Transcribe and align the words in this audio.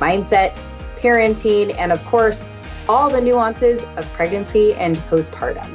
mindset, 0.00 0.60
parenting, 0.96 1.74
and 1.78 1.92
of 1.92 2.04
course, 2.04 2.46
all 2.88 3.08
the 3.08 3.20
nuances 3.20 3.84
of 3.96 4.10
pregnancy 4.12 4.74
and 4.74 4.96
postpartum. 4.96 5.68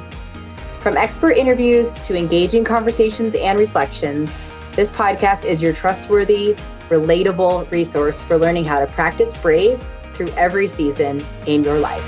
From 0.81 0.97
expert 0.97 1.31
interviews 1.31 1.95
to 1.99 2.17
engaging 2.17 2.63
conversations 2.63 3.35
and 3.35 3.59
reflections, 3.59 4.38
this 4.73 4.91
podcast 4.91 5.45
is 5.45 5.61
your 5.61 5.73
trustworthy, 5.73 6.55
relatable 6.89 7.69
resource 7.71 8.21
for 8.21 8.38
learning 8.38 8.66
how 8.66 8.80
to 8.80 8.88
practice 8.88 9.35
brave 9.38 9.83
through 10.13 10.30
every 10.38 10.67
season 10.67 11.21
in 11.47 11.63
your 11.63 11.80
life. 11.80 12.05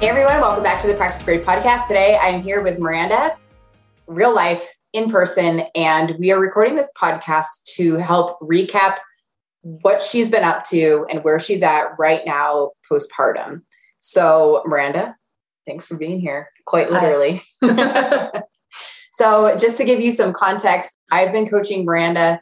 Hey 0.00 0.08
everyone, 0.08 0.40
welcome 0.40 0.62
back 0.62 0.82
to 0.82 0.86
the 0.86 0.94
Practice 0.94 1.22
Brave 1.22 1.44
podcast. 1.44 1.86
Today 1.88 2.18
I 2.20 2.28
am 2.28 2.42
here 2.42 2.62
with 2.62 2.78
Miranda, 2.78 3.36
real 4.06 4.34
life, 4.34 4.68
in 4.92 5.10
person, 5.10 5.62
and 5.74 6.16
we 6.18 6.32
are 6.32 6.40
recording 6.40 6.74
this 6.74 6.90
podcast 6.98 7.64
to 7.76 7.96
help 7.96 8.40
recap 8.40 8.96
what 9.66 10.00
she's 10.00 10.30
been 10.30 10.44
up 10.44 10.62
to 10.62 11.06
and 11.10 11.24
where 11.24 11.40
she's 11.40 11.62
at 11.62 11.88
right 11.98 12.24
now 12.24 12.70
postpartum. 12.90 13.62
So, 13.98 14.62
Miranda, 14.64 15.16
thanks 15.66 15.86
for 15.86 15.96
being 15.96 16.20
here, 16.20 16.50
quite 16.66 16.92
literally. 16.92 17.42
so, 19.12 19.56
just 19.56 19.76
to 19.78 19.84
give 19.84 20.00
you 20.00 20.12
some 20.12 20.32
context, 20.32 20.94
I've 21.10 21.32
been 21.32 21.48
coaching 21.48 21.84
Miranda 21.84 22.40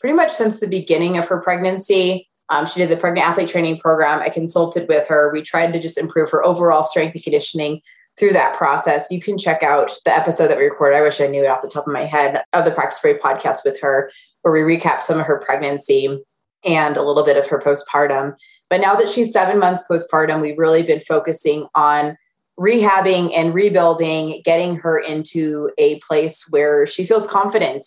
pretty 0.00 0.14
much 0.14 0.32
since 0.32 0.60
the 0.60 0.68
beginning 0.68 1.16
of 1.16 1.26
her 1.28 1.40
pregnancy. 1.40 2.28
Um, 2.50 2.66
she 2.66 2.80
did 2.80 2.90
the 2.90 2.96
pregnant 2.98 3.26
athlete 3.26 3.48
training 3.48 3.78
program. 3.78 4.20
I 4.20 4.28
consulted 4.28 4.86
with 4.86 5.08
her. 5.08 5.32
We 5.32 5.40
tried 5.40 5.72
to 5.72 5.80
just 5.80 5.96
improve 5.96 6.30
her 6.30 6.44
overall 6.44 6.82
strength 6.82 7.14
and 7.14 7.24
conditioning 7.24 7.80
through 8.18 8.34
that 8.34 8.54
process. 8.54 9.10
You 9.10 9.20
can 9.20 9.38
check 9.38 9.62
out 9.62 9.92
the 10.04 10.14
episode 10.14 10.48
that 10.48 10.58
we 10.58 10.64
recorded. 10.64 10.96
I 10.96 11.02
wish 11.02 11.20
I 11.20 11.26
knew 11.26 11.42
it 11.42 11.48
off 11.48 11.62
the 11.62 11.68
top 11.68 11.86
of 11.86 11.92
my 11.92 12.04
head 12.04 12.44
of 12.52 12.66
the 12.66 12.70
Practice 12.70 13.00
Brave 13.00 13.20
podcast 13.20 13.60
with 13.64 13.80
her, 13.80 14.10
where 14.42 14.52
we 14.52 14.76
recap 14.76 15.02
some 15.02 15.18
of 15.18 15.26
her 15.26 15.38
pregnancy 15.38 16.22
and 16.66 16.96
a 16.96 17.02
little 17.02 17.24
bit 17.24 17.36
of 17.36 17.46
her 17.48 17.58
postpartum. 17.58 18.34
But 18.68 18.80
now 18.80 18.94
that 18.96 19.08
she's 19.08 19.32
seven 19.32 19.58
months 19.58 19.84
postpartum, 19.88 20.40
we've 20.40 20.58
really 20.58 20.82
been 20.82 21.00
focusing 21.00 21.66
on 21.74 22.16
rehabbing 22.58 23.32
and 23.36 23.54
rebuilding, 23.54 24.40
getting 24.44 24.76
her 24.76 24.98
into 24.98 25.70
a 25.78 26.00
place 26.00 26.44
where 26.50 26.86
she 26.86 27.04
feels 27.04 27.28
confident, 27.28 27.86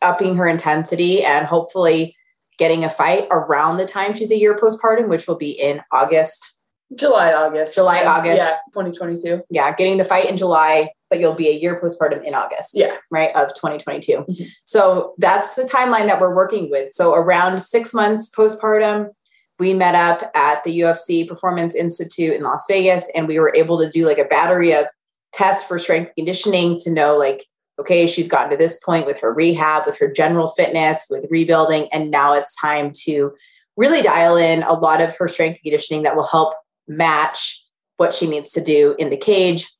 upping 0.00 0.36
her 0.36 0.46
intensity, 0.46 1.24
and 1.24 1.46
hopefully 1.46 2.16
getting 2.58 2.84
a 2.84 2.88
fight 2.88 3.26
around 3.30 3.76
the 3.76 3.86
time 3.86 4.14
she's 4.14 4.30
a 4.30 4.38
year 4.38 4.56
postpartum, 4.56 5.08
which 5.08 5.26
will 5.26 5.36
be 5.36 5.50
in 5.50 5.82
August. 5.92 6.55
July, 6.94 7.32
August. 7.32 7.74
July, 7.74 8.02
yeah, 8.02 8.12
August. 8.12 8.42
Yeah, 8.42 8.56
2022. 8.72 9.42
Yeah, 9.50 9.74
getting 9.74 9.98
the 9.98 10.04
fight 10.04 10.30
in 10.30 10.36
July, 10.36 10.90
but 11.10 11.20
you'll 11.20 11.34
be 11.34 11.48
a 11.48 11.52
year 11.52 11.80
postpartum 11.80 12.22
in 12.24 12.34
August. 12.34 12.72
Yeah. 12.74 12.96
Right, 13.10 13.34
of 13.34 13.48
2022. 13.54 14.12
Mm-hmm. 14.12 14.44
So 14.64 15.14
that's 15.18 15.56
the 15.56 15.64
timeline 15.64 16.06
that 16.06 16.20
we're 16.20 16.34
working 16.34 16.70
with. 16.70 16.92
So 16.92 17.14
around 17.14 17.60
six 17.60 17.92
months 17.92 18.30
postpartum, 18.30 19.10
we 19.58 19.74
met 19.74 19.94
up 19.94 20.30
at 20.34 20.62
the 20.64 20.80
UFC 20.80 21.26
Performance 21.26 21.74
Institute 21.74 22.34
in 22.34 22.42
Las 22.42 22.66
Vegas, 22.68 23.10
and 23.14 23.26
we 23.26 23.38
were 23.38 23.52
able 23.54 23.78
to 23.80 23.88
do 23.88 24.06
like 24.06 24.18
a 24.18 24.24
battery 24.24 24.72
of 24.72 24.86
tests 25.32 25.66
for 25.66 25.78
strength 25.78 26.12
conditioning 26.14 26.78
to 26.78 26.90
know, 26.90 27.16
like, 27.16 27.46
okay, 27.78 28.06
she's 28.06 28.28
gotten 28.28 28.50
to 28.50 28.56
this 28.56 28.78
point 28.78 29.06
with 29.06 29.18
her 29.18 29.32
rehab, 29.32 29.86
with 29.86 29.98
her 29.98 30.10
general 30.10 30.48
fitness, 30.48 31.06
with 31.10 31.26
rebuilding, 31.30 31.88
and 31.92 32.10
now 32.10 32.32
it's 32.32 32.54
time 32.56 32.90
to 33.04 33.34
really 33.76 34.02
dial 34.02 34.36
in 34.36 34.62
a 34.62 34.72
lot 34.72 35.02
of 35.02 35.14
her 35.16 35.28
strength 35.28 35.60
conditioning 35.62 36.02
that 36.02 36.16
will 36.16 36.26
help 36.26 36.54
match 36.88 37.64
what 37.96 38.12
she 38.12 38.28
needs 38.28 38.52
to 38.52 38.62
do 38.62 38.94
in 38.98 39.10
the 39.10 39.16
cage 39.16 39.72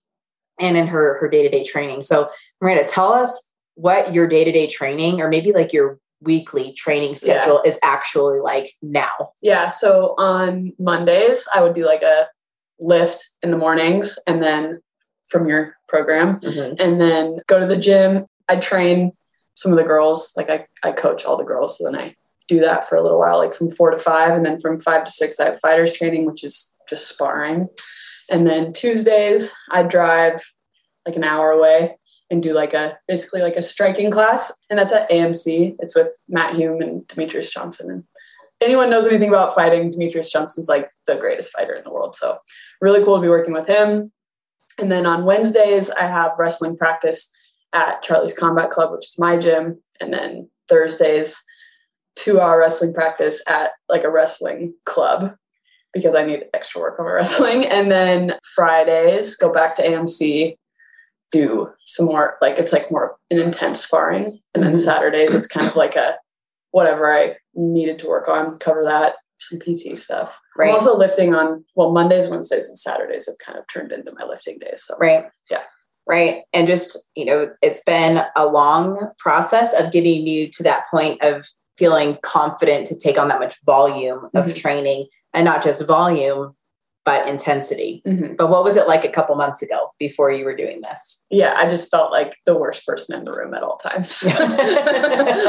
and 0.59 0.77
in 0.77 0.87
her 0.87 1.19
her 1.19 1.29
day-to-day 1.29 1.65
training. 1.65 2.03
So 2.03 2.29
Miranda, 2.61 2.85
tell 2.85 3.13
us 3.13 3.53
what 3.75 4.15
your 4.15 4.27
day-to-day 4.27 4.69
training 4.69 5.21
or 5.21 5.29
maybe 5.29 5.53
like 5.53 5.73
your 5.73 5.99
weekly 6.23 6.73
training 6.73 7.15
schedule 7.15 7.61
yeah. 7.63 7.71
is 7.71 7.79
actually 7.83 8.41
like 8.41 8.71
now. 8.81 9.33
Yeah. 9.43 9.69
So 9.69 10.15
on 10.17 10.73
Mondays, 10.79 11.47
I 11.55 11.63
would 11.63 11.75
do 11.75 11.85
like 11.85 12.03
a 12.03 12.29
lift 12.81 13.29
in 13.43 13.51
the 13.51 13.57
mornings 13.59 14.19
and 14.27 14.43
then 14.43 14.81
from 15.29 15.49
your 15.49 15.77
program 15.89 16.41
mm-hmm. 16.41 16.75
and 16.79 17.01
then 17.01 17.41
go 17.47 17.61
to 17.61 17.67
the 17.67 17.77
gym. 17.77 18.25
I 18.49 18.57
train 18.57 19.13
some 19.55 19.73
of 19.73 19.79
the 19.79 19.85
girls, 19.85 20.33
like 20.37 20.49
I, 20.49 20.67
I 20.83 20.93
coach 20.93 21.25
all 21.25 21.37
the 21.37 21.45
girls. 21.45 21.79
So 21.79 21.85
then 21.85 21.97
I 21.97 22.15
do 22.49 22.61
that 22.61 22.89
for 22.89 22.97
a 22.97 23.03
little 23.03 23.19
while, 23.19 23.39
like 23.39 23.55
from 23.55 23.71
four 23.71 23.91
to 23.91 23.99
five. 23.99 24.33
And 24.35 24.45
then 24.45 24.59
from 24.59 24.81
five 24.81 25.05
to 25.05 25.11
six, 25.11 25.41
I 25.41 25.47
have 25.47 25.61
fighters 25.61 25.93
training, 25.93 26.27
which 26.27 26.45
is 26.45 26.75
just 26.89 27.09
sparring. 27.09 27.69
And 28.31 28.47
then 28.47 28.73
Tuesdays, 28.73 29.55
I 29.71 29.83
drive 29.83 30.43
like 31.07 31.17
an 31.17 31.25
hour 31.25 31.51
away 31.51 31.97
and 32.31 32.43
do 32.43 32.53
like 32.53 32.75
a 32.75 32.99
basically 33.07 33.41
like 33.41 33.57
a 33.57 33.63
striking 33.63 34.11
class. 34.11 34.53
And 34.69 34.79
that's 34.79 34.93
at 34.93 35.11
AMC. 35.11 35.77
It's 35.79 35.95
with 35.95 36.09
Matt 36.29 36.57
Hume 36.57 36.81
and 36.81 37.07
Demetrious 37.07 37.53
Johnson. 37.53 37.91
And 37.91 38.05
anyone 38.61 38.91
knows 38.91 39.07
anything 39.07 39.29
about 39.29 39.55
fighting, 39.55 39.93
Demetrious 39.93 40.31
Johnson's 40.31 40.69
like 40.69 40.91
the 41.07 41.17
greatest 41.17 41.53
fighter 41.53 41.75
in 41.75 41.85
the 41.85 41.93
world. 41.93 42.17
So 42.17 42.39
really 42.81 43.05
cool 43.05 43.17
to 43.17 43.23
be 43.23 43.29
working 43.29 43.55
with 43.55 43.67
him. 43.67 44.13
And 44.79 44.91
then 44.91 45.07
on 45.07 45.25
Wednesdays, 45.25 45.89
I 45.91 46.07
have 46.07 46.33
wrestling 46.39 46.77
practice 46.77 47.31
at 47.73 48.03
Charlie's 48.03 48.37
Combat 48.37 48.71
Club, 48.71 48.93
which 48.93 49.07
is 49.07 49.19
my 49.19 49.37
gym. 49.37 49.81
And 50.01 50.13
then 50.13 50.51
Thursdays, 50.69 51.43
two 52.17 52.41
hour 52.41 52.59
wrestling 52.59 52.93
practice 52.93 53.43
at 53.47 53.71
like 53.89 54.05
a 54.05 54.11
wrestling 54.11 54.75
club 54.85 55.35
because 55.97 56.15
I 56.15 56.25
need 56.25 56.45
extra 56.55 56.81
work 56.81 56.99
on 56.99 57.07
my 57.07 57.13
wrestling. 57.15 57.67
And 57.67 57.91
then 57.91 58.35
Fridays, 58.55 59.37
go 59.37 59.53
back 59.53 59.75
to 59.77 59.83
AMC, 59.83 60.57
do 61.33 61.71
some 61.87 62.07
more, 62.07 62.37
like 62.41 62.59
it's 62.59 62.73
like 62.73 62.91
more 62.91 63.17
an 63.31 63.39
intense 63.39 63.81
sparring. 63.81 64.39
And 64.55 64.63
then 64.63 64.73
mm-hmm. 64.73 64.81
Saturdays, 64.81 65.35
it's 65.35 65.47
kind 65.47 65.67
of 65.67 65.77
like 65.77 65.97
a 65.97 66.17
whatever 66.71 67.13
I 67.13 67.37
needed 67.55 67.99
to 68.01 68.09
work 68.09 68.29
on, 68.29 68.59
cover 68.59 68.85
that, 68.85 69.15
some 69.41 69.59
PT 69.59 69.97
stuff. 69.97 70.41
Right. 70.57 70.69
I'm 70.69 70.75
also 70.75 70.97
lifting 70.97 71.35
on, 71.35 71.65
well, 71.75 71.93
Mondays, 71.93 72.29
Wednesdays, 72.29 72.69
and 72.69 72.79
Saturdays 72.79 73.27
have 73.27 73.39
kind 73.39 73.59
of 73.59 73.65
turned 73.69 73.93
into 73.93 74.13
my 74.13 74.25
lifting 74.25 74.59
days. 74.59 74.83
So, 74.85 74.97
right. 74.99 75.27
Yeah. 75.51 75.63
Right. 76.09 76.43
And 76.53 76.69
just, 76.69 76.99
you 77.17 77.25
know, 77.25 77.53
it's 77.63 77.83
been 77.83 78.23
a 78.37 78.47
long 78.47 79.11
process 79.19 79.79
of 79.79 79.93
getting 79.93 80.27
you 80.27 80.49
to 80.51 80.63
that 80.63 80.85
point 80.91 81.23
of 81.25 81.49
feeling 81.77 82.19
confident 82.23 82.87
to 82.87 82.97
take 82.97 83.19
on 83.19 83.29
that 83.29 83.41
much 83.41 83.57
volume 83.65 84.25
of 84.35 84.47
mm-hmm. 84.47 84.55
training 84.55 85.07
and 85.35 85.45
not 85.45 85.63
just 85.63 85.87
volume 85.87 86.55
but 87.05 87.27
intensity 87.29 88.03
mm-hmm. 88.07 88.35
but 88.35 88.51
what 88.51 88.65
was 88.65 88.77
it 88.77 88.89
like 88.89 89.05
a 89.05 89.09
couple 89.09 89.35
months 89.37 89.63
ago 89.63 89.91
before 89.99 90.31
you 90.31 90.45
were 90.45 90.57
doing 90.57 90.81
this 90.83 91.23
yeah 91.31 91.55
i 91.57 91.69
just 91.69 91.91
felt 91.91 92.11
like 92.11 92.37
the 92.45 92.57
worst 92.57 92.85
person 92.85 93.17
in 93.17 93.25
the 93.25 93.33
room 93.33 93.55
at 93.55 93.63
all 93.63 93.77
times 93.77 94.25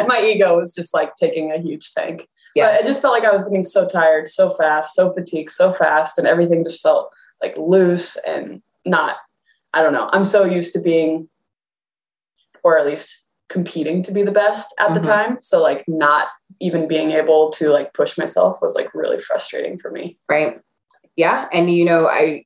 my 0.07 0.21
ego 0.23 0.55
was 0.55 0.73
just 0.73 0.93
like 0.93 1.15
taking 1.15 1.51
a 1.51 1.57
huge 1.57 1.91
tank 1.93 2.27
yeah. 2.55 2.67
but 2.67 2.81
i 2.81 2.85
just 2.85 3.01
felt 3.01 3.13
like 3.13 3.25
i 3.27 3.31
was 3.31 3.43
getting 3.43 3.63
so 3.63 3.87
tired 3.87 4.27
so 4.27 4.51
fast 4.51 4.95
so 4.95 5.11
fatigued 5.11 5.51
so 5.51 5.73
fast 5.73 6.17
and 6.17 6.27
everything 6.27 6.63
just 6.63 6.81
felt 6.81 7.13
like 7.41 7.57
loose 7.57 8.17
and 8.27 8.61
not 8.85 9.15
i 9.73 9.81
don't 9.81 9.93
know 9.93 10.09
i'm 10.13 10.25
so 10.25 10.45
used 10.45 10.73
to 10.73 10.79
being 10.79 11.27
or 12.63 12.77
at 12.77 12.85
least 12.85 13.23
competing 13.49 14.03
to 14.03 14.11
be 14.11 14.23
the 14.23 14.31
best 14.31 14.73
at 14.79 14.87
mm-hmm. 14.87 14.95
the 14.95 15.01
time. 15.01 15.37
So 15.41 15.61
like 15.61 15.85
not 15.87 16.27
even 16.59 16.87
being 16.87 17.11
able 17.11 17.49
to 17.51 17.69
like 17.69 17.93
push 17.93 18.17
myself 18.17 18.59
was 18.61 18.75
like 18.75 18.93
really 18.93 19.19
frustrating 19.19 19.77
for 19.77 19.91
me. 19.91 20.17
Right. 20.29 20.59
Yeah. 21.15 21.47
And 21.51 21.69
you 21.69 21.85
know, 21.85 22.07
I 22.07 22.45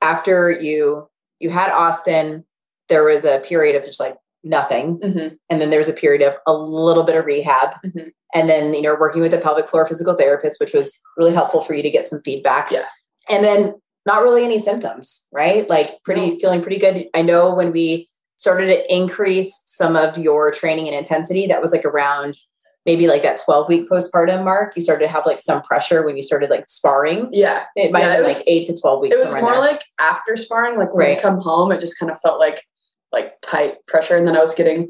after 0.00 0.50
you 0.50 1.08
you 1.40 1.50
had 1.50 1.70
Austin, 1.70 2.44
there 2.88 3.04
was 3.04 3.24
a 3.24 3.40
period 3.40 3.76
of 3.76 3.84
just 3.84 4.00
like 4.00 4.16
nothing. 4.44 4.98
Mm-hmm. 4.98 5.34
And 5.50 5.60
then 5.60 5.70
there 5.70 5.78
was 5.78 5.88
a 5.88 5.94
period 5.94 6.22
of 6.22 6.34
a 6.46 6.54
little 6.54 7.04
bit 7.04 7.16
of 7.16 7.24
rehab. 7.24 7.74
Mm-hmm. 7.84 8.08
And 8.34 8.48
then, 8.48 8.72
you 8.74 8.82
know, 8.82 8.96
working 8.98 9.20
with 9.20 9.34
a 9.34 9.38
pelvic 9.38 9.68
floor 9.68 9.86
physical 9.86 10.14
therapist, 10.14 10.58
which 10.58 10.72
was 10.72 10.98
really 11.16 11.34
helpful 11.34 11.60
for 11.60 11.74
you 11.74 11.82
to 11.82 11.90
get 11.90 12.08
some 12.08 12.22
feedback. 12.22 12.70
Yeah. 12.70 12.86
And 13.28 13.44
then 13.44 13.74
not 14.06 14.22
really 14.22 14.44
any 14.44 14.58
symptoms, 14.58 15.26
right? 15.32 15.68
Like 15.68 16.02
pretty 16.04 16.30
no. 16.30 16.38
feeling 16.38 16.62
pretty 16.62 16.78
good. 16.78 17.06
I 17.14 17.22
know 17.22 17.54
when 17.54 17.72
we 17.72 18.08
started 18.42 18.66
to 18.66 18.94
increase 18.94 19.62
some 19.66 19.94
of 19.94 20.18
your 20.18 20.50
training 20.50 20.88
and 20.88 20.96
intensity 20.96 21.46
that 21.46 21.60
was 21.62 21.72
like 21.72 21.84
around 21.84 22.36
maybe 22.84 23.06
like 23.06 23.22
that 23.22 23.40
12 23.44 23.68
week 23.68 23.88
postpartum 23.88 24.44
mark 24.44 24.74
you 24.74 24.82
started 24.82 25.06
to 25.06 25.12
have 25.12 25.24
like 25.24 25.38
some 25.38 25.62
pressure 25.62 26.04
when 26.04 26.16
you 26.16 26.22
started 26.22 26.50
like 26.50 26.68
sparring 26.68 27.28
yeah 27.32 27.64
it 27.76 27.92
might 27.92 28.00
yeah, 28.00 28.08
have 28.08 28.16
been 28.18 28.26
was, 28.26 28.38
like 28.38 28.48
eight 28.48 28.66
to 28.66 28.76
12 28.76 29.00
weeks 29.00 29.16
it 29.16 29.22
was 29.22 29.32
more 29.34 29.52
there. 29.52 29.60
like 29.60 29.82
after 30.00 30.36
sparring 30.36 30.76
like 30.76 30.92
when 30.92 31.06
right. 31.06 31.18
I 31.18 31.22
come 31.22 31.38
home 31.38 31.70
it 31.70 31.80
just 31.80 31.98
kind 31.98 32.10
of 32.10 32.18
felt 32.18 32.40
like 32.40 32.64
like 33.12 33.34
tight 33.42 33.76
pressure 33.86 34.16
and 34.16 34.26
then 34.26 34.36
i 34.36 34.40
was 34.40 34.54
getting 34.54 34.88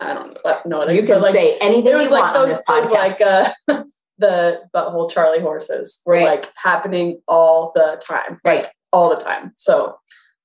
i 0.00 0.14
don't 0.14 0.38
know 0.64 0.78
what 0.78 0.94
you 0.94 1.02
can 1.02 1.20
like, 1.20 1.34
say 1.34 1.58
anything 1.60 1.92
it 1.92 1.96
was 1.96 2.10
like 2.10 2.32
those, 2.32 2.62
those 2.64 2.90
like 2.90 3.20
uh 3.20 3.50
the 4.18 4.62
butthole 4.74 5.10
Charlie 5.10 5.40
horses 5.40 6.00
were 6.06 6.14
Right. 6.14 6.24
like 6.24 6.52
happening 6.56 7.20
all 7.26 7.72
the 7.74 8.00
time, 8.06 8.40
Right. 8.44 8.64
like 8.64 8.72
all 8.92 9.10
the 9.10 9.16
time. 9.16 9.52
So 9.56 9.96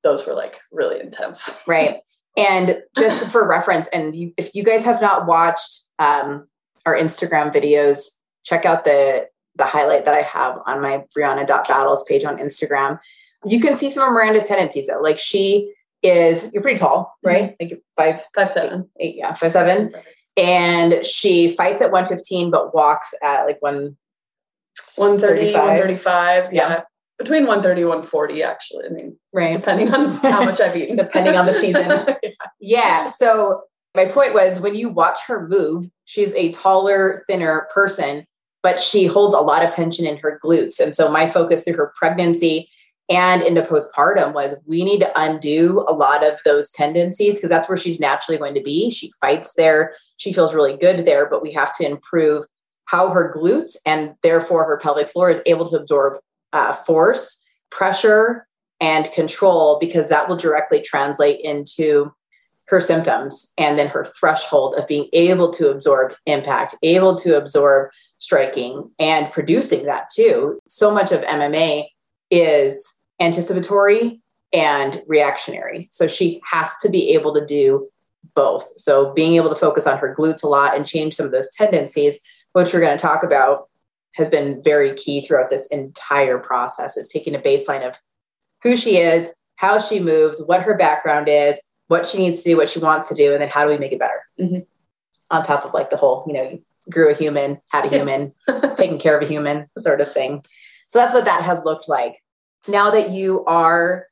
those 0.03 0.25
were 0.25 0.33
like 0.33 0.59
really 0.71 0.99
intense. 0.99 1.61
right 1.67 1.99
and 2.37 2.81
just 2.97 3.27
for 3.27 3.47
reference 3.47 3.87
and 3.87 4.15
you, 4.15 4.33
if 4.37 4.53
you 4.55 4.63
guys 4.63 4.85
have 4.85 5.01
not 5.01 5.25
watched 5.27 5.85
um, 5.99 6.47
our 6.85 6.95
instagram 6.95 7.53
videos 7.53 8.05
check 8.43 8.65
out 8.65 8.85
the 8.85 9.27
the 9.55 9.65
highlight 9.65 10.05
that 10.05 10.13
i 10.13 10.21
have 10.21 10.57
on 10.65 10.81
my 10.81 11.03
brianna.battles 11.15 12.03
page 12.03 12.23
on 12.23 12.37
instagram 12.37 12.99
you 13.45 13.59
can 13.59 13.75
see 13.77 13.89
some 13.89 14.07
of 14.07 14.13
miranda's 14.13 14.47
tendencies 14.47 14.87
though 14.87 15.01
like 15.01 15.19
she 15.19 15.73
is 16.01 16.53
you're 16.53 16.63
pretty 16.63 16.77
tall 16.79 17.17
right 17.23 17.55
like 17.59 17.71
you're 17.71 17.79
five 17.97 18.21
Five 18.33 18.49
seven. 18.51 18.89
yeah 18.99 19.33
five 19.33 19.51
seven 19.51 19.93
and 20.37 21.05
she 21.05 21.49
fights 21.49 21.81
at 21.81 21.91
115 21.91 22.51
but 22.51 22.73
walks 22.73 23.13
at 23.21 23.45
like 23.45 23.61
one 23.61 23.97
130, 24.95 25.53
35. 25.53 25.63
135. 25.63 26.53
Yeah. 26.53 26.69
Yeah. 26.69 26.81
Between 27.19 27.43
130 27.43 27.83
140, 27.83 28.43
actually. 28.43 28.85
I 28.85 28.89
mean, 28.89 29.17
right 29.33 29.53
depending 29.53 29.93
on 29.93 30.13
how 30.23 30.43
much 30.43 30.59
I've 30.59 30.75
eaten. 30.75 30.95
Depending 30.95 31.35
on 31.35 31.45
the 31.45 31.53
season. 31.65 31.91
Yeah. 32.59 33.07
So 33.07 33.63
my 33.95 34.05
point 34.05 34.33
was 34.33 34.59
when 34.59 34.75
you 34.75 34.89
watch 34.89 35.19
her 35.27 35.47
move, 35.47 35.87
she's 36.05 36.33
a 36.35 36.51
taller, 36.53 37.23
thinner 37.27 37.67
person, 37.73 38.25
but 38.63 38.79
she 38.79 39.05
holds 39.05 39.35
a 39.35 39.39
lot 39.39 39.63
of 39.63 39.71
tension 39.71 40.05
in 40.05 40.17
her 40.17 40.39
glutes. 40.43 40.79
And 40.79 40.95
so 40.95 41.11
my 41.11 41.27
focus 41.27 41.63
through 41.63 41.75
her 41.75 41.93
pregnancy 41.95 42.69
and 43.09 43.41
into 43.41 43.63
postpartum 43.63 44.33
was 44.33 44.55
we 44.65 44.83
need 44.83 44.99
to 44.99 45.11
undo 45.19 45.83
a 45.87 45.93
lot 45.93 46.23
of 46.23 46.39
those 46.45 46.69
tendencies 46.69 47.35
because 47.35 47.49
that's 47.49 47.67
where 47.67 47.77
she's 47.77 47.99
naturally 47.99 48.37
going 48.37 48.53
to 48.53 48.61
be. 48.61 48.91
She 48.91 49.11
fights 49.19 49.53
there, 49.55 49.93
she 50.17 50.31
feels 50.31 50.53
really 50.53 50.77
good 50.77 51.05
there, 51.05 51.27
but 51.27 51.41
we 51.41 51.51
have 51.53 51.75
to 51.77 51.85
improve 51.85 52.45
how 52.85 53.09
her 53.09 53.31
glutes 53.35 53.75
and 53.85 54.15
therefore 54.23 54.65
her 54.65 54.77
pelvic 54.77 55.09
floor 55.09 55.29
is 55.29 55.41
able 55.45 55.65
to 55.65 55.77
absorb 55.77 56.19
uh, 56.53 56.73
force, 56.73 57.41
pressure, 57.69 58.47
and 58.81 59.11
control 59.11 59.77
because 59.79 60.09
that 60.09 60.29
will 60.29 60.37
directly 60.37 60.81
translate 60.81 61.39
into 61.41 62.11
her 62.69 62.79
symptoms 62.79 63.51
and 63.57 63.79
then 63.79 63.87
her 63.87 64.05
threshold 64.05 64.75
of 64.75 64.87
being 64.87 65.09
able 65.13 65.51
to 65.51 65.71
absorb 65.71 66.13
impact, 66.27 66.75
able 66.83 67.15
to 67.15 67.35
absorb 67.35 67.91
striking 68.19 68.89
and 68.99 69.31
producing 69.31 69.83
that 69.83 70.09
too. 70.13 70.59
So 70.67 70.93
much 70.93 71.11
of 71.11 71.21
MMA 71.21 71.85
is 72.29 72.87
anticipatory 73.19 74.21
and 74.53 75.01
reactionary. 75.07 75.89
So 75.91 76.07
she 76.07 76.41
has 76.49 76.77
to 76.79 76.89
be 76.89 77.13
able 77.15 77.33
to 77.33 77.45
do 77.45 77.87
both. 78.35 78.67
So 78.77 79.13
being 79.13 79.33
able 79.33 79.49
to 79.49 79.55
focus 79.55 79.87
on 79.87 79.97
her 79.97 80.15
glutes 80.17 80.43
a 80.43 80.47
lot 80.47 80.75
and 80.75 80.85
change 80.85 81.15
some 81.15 81.25
of 81.25 81.31
those 81.31 81.49
tendencies, 81.51 82.19
which 82.53 82.73
we're 82.73 82.81
going 82.81 82.97
to 82.97 83.01
talk 83.01 83.23
about, 83.23 83.69
has 84.15 84.29
been 84.29 84.61
very 84.63 84.93
key 84.93 85.25
throughout 85.25 85.49
this 85.49 85.67
entire 85.67 86.39
process 86.39 86.97
is 86.97 87.07
taking 87.07 87.35
a 87.35 87.39
baseline 87.39 87.87
of 87.87 87.99
who 88.63 88.75
she 88.75 88.97
is, 88.97 89.31
how 89.55 89.77
she 89.77 89.99
moves, 89.99 90.43
what 90.45 90.63
her 90.63 90.75
background 90.75 91.27
is, 91.29 91.61
what 91.87 92.05
she 92.05 92.17
needs 92.17 92.43
to 92.43 92.49
do, 92.51 92.57
what 92.57 92.69
she 92.69 92.79
wants 92.79 93.09
to 93.09 93.15
do, 93.15 93.33
and 93.33 93.41
then 93.41 93.49
how 93.49 93.65
do 93.65 93.71
we 93.71 93.77
make 93.77 93.91
it 93.91 93.99
better? 93.99 94.23
Mhm. 94.39 94.65
On 95.31 95.43
top 95.43 95.65
of 95.65 95.73
like 95.73 95.89
the 95.89 95.97
whole, 95.97 96.23
you 96.27 96.33
know, 96.33 96.43
you 96.43 96.63
grew 96.89 97.09
a 97.09 97.13
human, 97.15 97.61
had 97.71 97.85
a 97.85 97.89
human, 97.89 98.33
taking 98.77 98.99
care 98.99 99.17
of 99.17 99.23
a 99.23 99.27
human 99.27 99.69
sort 99.77 100.01
of 100.01 100.11
thing. 100.11 100.43
So 100.87 100.97
that's 100.97 101.13
what 101.13 101.25
that 101.25 101.43
has 101.43 101.63
looked 101.65 101.87
like. 101.87 102.21
Now 102.67 102.89
that 102.91 103.11
you 103.11 103.45
are, 103.45 104.07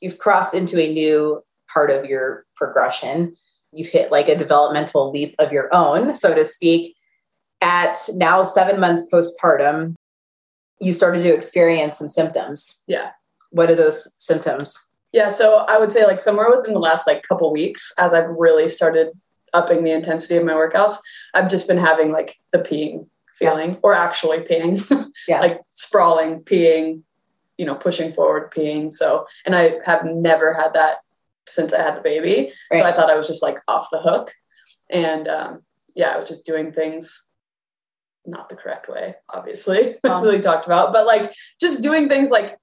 you've 0.00 0.18
crossed 0.18 0.54
into 0.54 0.80
a 0.80 0.92
new 0.92 1.42
part 1.72 1.90
of 1.90 2.04
your 2.04 2.44
progression, 2.56 3.34
you've 3.72 3.88
hit 3.88 4.10
like 4.10 4.28
a 4.28 4.36
developmental 4.36 5.10
leap 5.10 5.34
of 5.38 5.52
your 5.52 5.68
own, 5.72 6.14
so 6.14 6.34
to 6.34 6.44
speak. 6.44 6.96
At 7.60 7.96
now 8.14 8.42
seven 8.42 8.78
months 8.80 9.06
postpartum, 9.12 9.94
you 10.80 10.92
started 10.92 11.22
to 11.22 11.34
experience 11.34 11.98
some 11.98 12.08
symptoms. 12.08 12.82
Yeah. 12.86 13.10
What 13.50 13.70
are 13.70 13.74
those 13.74 14.08
symptoms? 14.18 14.78
Yeah, 15.12 15.28
so 15.28 15.64
I 15.68 15.78
would 15.78 15.90
say 15.90 16.06
like 16.06 16.20
somewhere 16.20 16.54
within 16.54 16.74
the 16.74 16.80
last 16.80 17.06
like 17.06 17.22
couple 17.22 17.50
weeks, 17.52 17.92
as 17.98 18.12
I've 18.14 18.28
really 18.28 18.68
started 18.68 19.08
upping 19.54 19.82
the 19.82 19.92
intensity 19.92 20.36
of 20.36 20.44
my 20.44 20.52
workouts, 20.52 20.96
I've 21.34 21.50
just 21.50 21.66
been 21.66 21.78
having 21.78 22.12
like 22.12 22.36
the 22.52 22.58
peeing 22.58 23.06
feeling, 23.34 23.78
or 23.82 23.94
actually 23.94 24.38
peeing, 24.40 25.10
Yeah. 25.28 25.40
like 25.40 25.60
sprawling, 25.70 26.40
peeing, 26.40 27.02
you 27.56 27.64
know, 27.64 27.74
pushing 27.74 28.12
forward, 28.12 28.50
peeing. 28.52 28.92
So, 28.92 29.26
and 29.46 29.54
I 29.54 29.78
have 29.86 30.04
never 30.04 30.52
had 30.52 30.74
that 30.74 30.98
since 31.46 31.72
I 31.72 31.82
had 31.82 31.96
the 31.96 32.02
baby. 32.02 32.52
So 32.72 32.82
I 32.82 32.92
thought 32.92 33.10
I 33.10 33.16
was 33.16 33.26
just 33.26 33.42
like 33.42 33.56
off 33.66 33.88
the 33.90 34.00
hook, 34.00 34.30
and 34.90 35.26
um, 35.26 35.62
yeah, 35.96 36.10
I 36.10 36.18
was 36.18 36.28
just 36.28 36.44
doing 36.44 36.70
things 36.72 37.27
not 38.28 38.48
the 38.48 38.56
correct 38.56 38.88
way, 38.88 39.14
obviously, 39.28 39.96
Um. 40.04 40.22
we 40.22 40.38
talked 40.38 40.66
about, 40.66 40.92
but 40.92 41.06
like 41.06 41.32
just 41.60 41.82
doing 41.82 42.08
things 42.08 42.30
like 42.30 42.56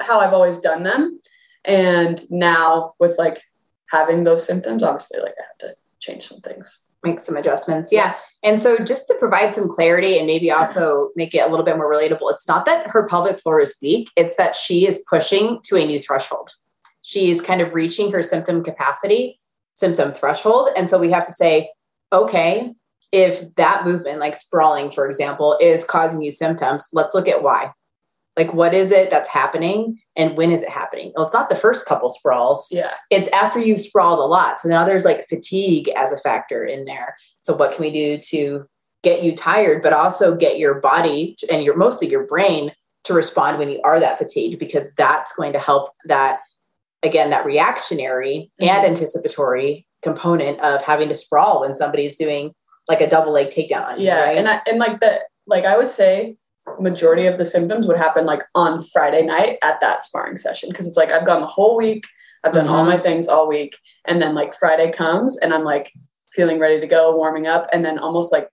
how 0.00 0.20
I've 0.20 0.32
always 0.32 0.58
done 0.58 0.82
them. 0.82 1.20
And 1.64 2.20
now 2.30 2.94
with 2.98 3.18
like 3.18 3.42
having 3.90 4.24
those 4.24 4.44
symptoms, 4.44 4.82
obviously, 4.82 5.20
like 5.20 5.34
I 5.38 5.44
have 5.48 5.58
to 5.70 5.76
change 6.00 6.26
some 6.26 6.40
things. 6.40 6.84
Make 7.04 7.20
some 7.20 7.36
adjustments. 7.36 7.92
Yeah. 7.92 8.14
And 8.44 8.60
so, 8.60 8.78
just 8.78 9.06
to 9.08 9.14
provide 9.14 9.54
some 9.54 9.68
clarity 9.68 10.18
and 10.18 10.26
maybe 10.26 10.50
also 10.50 11.10
make 11.14 11.34
it 11.34 11.46
a 11.46 11.48
little 11.48 11.64
bit 11.64 11.76
more 11.76 11.92
relatable, 11.92 12.32
it's 12.32 12.48
not 12.48 12.64
that 12.66 12.88
her 12.88 13.06
pelvic 13.06 13.40
floor 13.40 13.60
is 13.60 13.76
weak, 13.80 14.10
it's 14.16 14.36
that 14.36 14.56
she 14.56 14.86
is 14.86 15.04
pushing 15.08 15.60
to 15.64 15.76
a 15.76 15.86
new 15.86 16.00
threshold. 16.00 16.50
She's 17.02 17.40
kind 17.40 17.60
of 17.60 17.74
reaching 17.74 18.10
her 18.12 18.22
symptom 18.22 18.64
capacity, 18.64 19.40
symptom 19.74 20.12
threshold. 20.12 20.70
And 20.76 20.90
so, 20.90 20.98
we 20.98 21.12
have 21.12 21.24
to 21.26 21.32
say, 21.32 21.70
okay, 22.12 22.74
if 23.12 23.54
that 23.56 23.84
movement, 23.86 24.20
like 24.20 24.34
sprawling, 24.34 24.90
for 24.90 25.06
example, 25.06 25.56
is 25.60 25.84
causing 25.84 26.22
you 26.22 26.30
symptoms, 26.30 26.88
let's 26.92 27.14
look 27.14 27.28
at 27.28 27.42
why. 27.42 27.72
Like, 28.38 28.54
what 28.54 28.72
is 28.72 28.90
it 28.90 29.10
that's 29.10 29.28
happening 29.28 29.98
and 30.16 30.36
when 30.38 30.50
is 30.50 30.62
it 30.62 30.70
happening? 30.70 31.12
Well, 31.14 31.26
it's 31.26 31.34
not 31.34 31.50
the 31.50 31.54
first 31.54 31.84
couple 31.86 32.08
sprawls 32.08 32.66
Yeah. 32.70 32.92
it's 33.10 33.28
after 33.28 33.60
you've 33.60 33.80
sprawled 33.80 34.18
a 34.18 34.22
lot. 34.24 34.58
So 34.58 34.70
now 34.70 34.86
there's 34.86 35.04
like 35.04 35.26
fatigue 35.28 35.90
as 35.90 36.12
a 36.12 36.16
factor 36.16 36.64
in 36.64 36.86
there. 36.86 37.14
So 37.42 37.54
what 37.54 37.72
can 37.74 37.82
we 37.84 37.92
do 37.92 38.16
to 38.30 38.64
get 39.02 39.22
you 39.22 39.36
tired, 39.36 39.82
but 39.82 39.92
also 39.92 40.34
get 40.34 40.58
your 40.58 40.80
body 40.80 41.36
and 41.50 41.62
your 41.62 41.76
mostly 41.76 42.08
your 42.08 42.26
brain 42.26 42.72
to 43.04 43.12
respond 43.12 43.58
when 43.58 43.68
you 43.68 43.80
are 43.84 44.00
that 44.00 44.16
fatigued? 44.16 44.58
Because 44.58 44.94
that's 44.94 45.34
going 45.34 45.52
to 45.52 45.58
help 45.58 45.90
that 46.06 46.38
again, 47.02 47.28
that 47.30 47.44
reactionary 47.44 48.50
Mhm. 48.62 48.68
and 48.68 48.86
anticipatory 48.86 49.86
component 50.02 50.58
of 50.60 50.80
having 50.82 51.08
to 51.08 51.14
sprawl 51.14 51.60
when 51.60 51.74
somebody's 51.74 52.16
doing 52.16 52.54
like 52.88 53.00
a 53.00 53.08
double 53.08 53.32
leg 53.32 53.48
takedown 53.48 53.94
Yeah. 53.98 54.24
right? 54.24 54.36
And 54.38 54.48
I, 54.48 54.60
and 54.68 54.78
like 54.78 55.00
the, 55.00 55.20
like 55.46 55.64
I 55.64 55.76
would 55.76 55.90
say 55.90 56.36
majority 56.80 57.26
of 57.26 57.38
the 57.38 57.44
symptoms 57.44 57.86
would 57.88 57.96
happen 57.98 58.24
like 58.26 58.42
on 58.54 58.80
Friday 58.82 59.22
night 59.22 59.58
at 59.62 59.80
that 59.80 60.04
sparring 60.04 60.36
session. 60.36 60.72
Cause 60.72 60.86
it's 60.86 60.96
like, 60.96 61.10
I've 61.10 61.26
gone 61.26 61.40
the 61.40 61.46
whole 61.46 61.76
week. 61.76 62.06
I've 62.44 62.52
done 62.52 62.68
all 62.68 62.84
Mhm. 62.84 62.88
my 62.88 62.98
things 62.98 63.28
all 63.28 63.48
week. 63.48 63.76
And 64.06 64.20
then 64.22 64.34
like 64.34 64.52
Friday 64.54 64.90
comes 64.90 65.36
and 65.38 65.52
I'm 65.54 65.64
like 65.64 65.92
feeling 66.32 66.58
ready 66.58 66.80
to 66.80 66.86
go, 66.86 67.14
warming 67.16 67.46
up. 67.46 67.66
And 67.72 67.84
then 67.84 67.98
almost 67.98 68.32
like, 68.32 68.48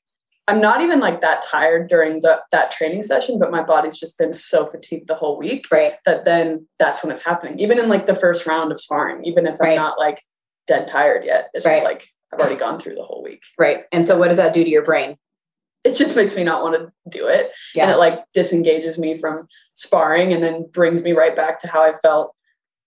I'm 0.48 0.60
not 0.62 0.82
even 0.82 1.00
like 1.00 1.22
that 1.22 1.44
tired 1.44 1.88
during 1.90 2.22
the, 2.22 2.42
that 2.52 2.72
training 2.72 3.04
session, 3.04 3.38
but 3.38 3.52
my 3.52 3.62
body's 3.62 4.00
just 4.00 4.18
been 4.18 4.34
so 4.34 4.66
fatigued 4.66 5.08
the 5.08 5.14
whole 5.16 5.38
week 5.38 5.68
right. 5.72 5.94
that 6.06 6.26
then 6.26 6.68
that's 6.80 7.04
when 7.04 7.12
it's 7.12 7.24
happening. 7.24 7.60
Even 7.60 7.78
in 7.80 7.88
like 7.90 8.08
the 8.08 8.16
first 8.16 8.48
round 8.48 8.72
of 8.72 8.80
sparring, 8.80 9.24
even 9.26 9.46
if 9.46 9.60
Right. 9.60 9.72
I'm 9.72 9.76
not 9.78 10.00
like 10.00 10.24
dead 10.66 10.88
tired 10.88 11.24
yet, 11.24 11.50
it's 11.54 11.66
Right. 11.66 11.74
just 11.76 11.86
like 11.86 12.08
I've 12.34 12.40
already 12.40 12.60
gone 12.60 12.80
through 12.80 12.96
the 12.96 13.04
whole 13.04 13.24
week. 13.24 13.44
Right. 13.58 13.86
And 13.92 14.06
so 14.06 14.18
what 14.18 14.28
does 14.28 14.38
that 14.38 14.54
do 14.54 14.64
to 14.64 14.70
your 14.70 14.84
brain? 14.84 15.18
It 15.84 15.96
just 15.96 16.16
makes 16.16 16.36
me 16.36 16.44
not 16.44 16.62
want 16.62 16.76
to 16.76 16.92
do 17.10 17.28
it. 17.28 17.52
And 17.80 17.90
it 17.90 17.98
like 17.98 18.20
disengages 18.34 19.00
me 19.00 19.16
from 19.16 19.48
sparring 19.76 20.34
and 20.34 20.44
then 20.44 20.70
brings 20.72 21.04
me 21.04 21.14
right 21.14 21.36
back 21.36 21.60
to 21.60 21.68
how 21.68 21.82
I 21.82 21.96
felt 21.96 22.36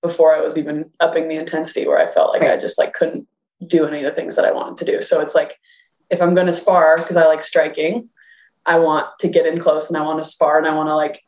before 0.02 0.34
I 0.34 0.40
was 0.40 0.58
even 0.58 0.90
upping 1.00 1.28
the 1.28 1.37
intensity 1.37 1.87
where 1.87 1.99
I 1.99 2.06
felt 2.06 2.32
like 2.32 2.42
I 2.42 2.58
just 2.58 2.78
like 2.78 2.92
couldn't 2.92 3.26
do 3.66 3.87
any 3.87 3.99
of 3.99 4.04
the 4.04 4.11
things 4.12 4.37
that 4.37 4.44
I 4.44 4.52
wanted 4.52 4.76
to 4.78 4.92
do. 4.92 5.02
So 5.02 5.20
it's 5.20 5.34
like 5.34 5.58
if 6.11 6.20
I'm 6.20 6.34
going 6.34 6.49
to 6.49 6.52
spar 6.52 6.96
because 6.96 7.16
I 7.16 7.26
like 7.26 7.40
striking, 7.40 8.11
I 8.66 8.78
want 8.78 9.06
to 9.20 9.28
get 9.28 9.46
in 9.46 9.58
close 9.58 9.88
and 9.88 9.96
I 9.96 10.04
want 10.04 10.22
to 10.22 10.28
spar 10.28 10.58
and 10.58 10.66
I 10.66 10.75
want 10.75 10.88
to 10.88 10.96
like 10.96 11.22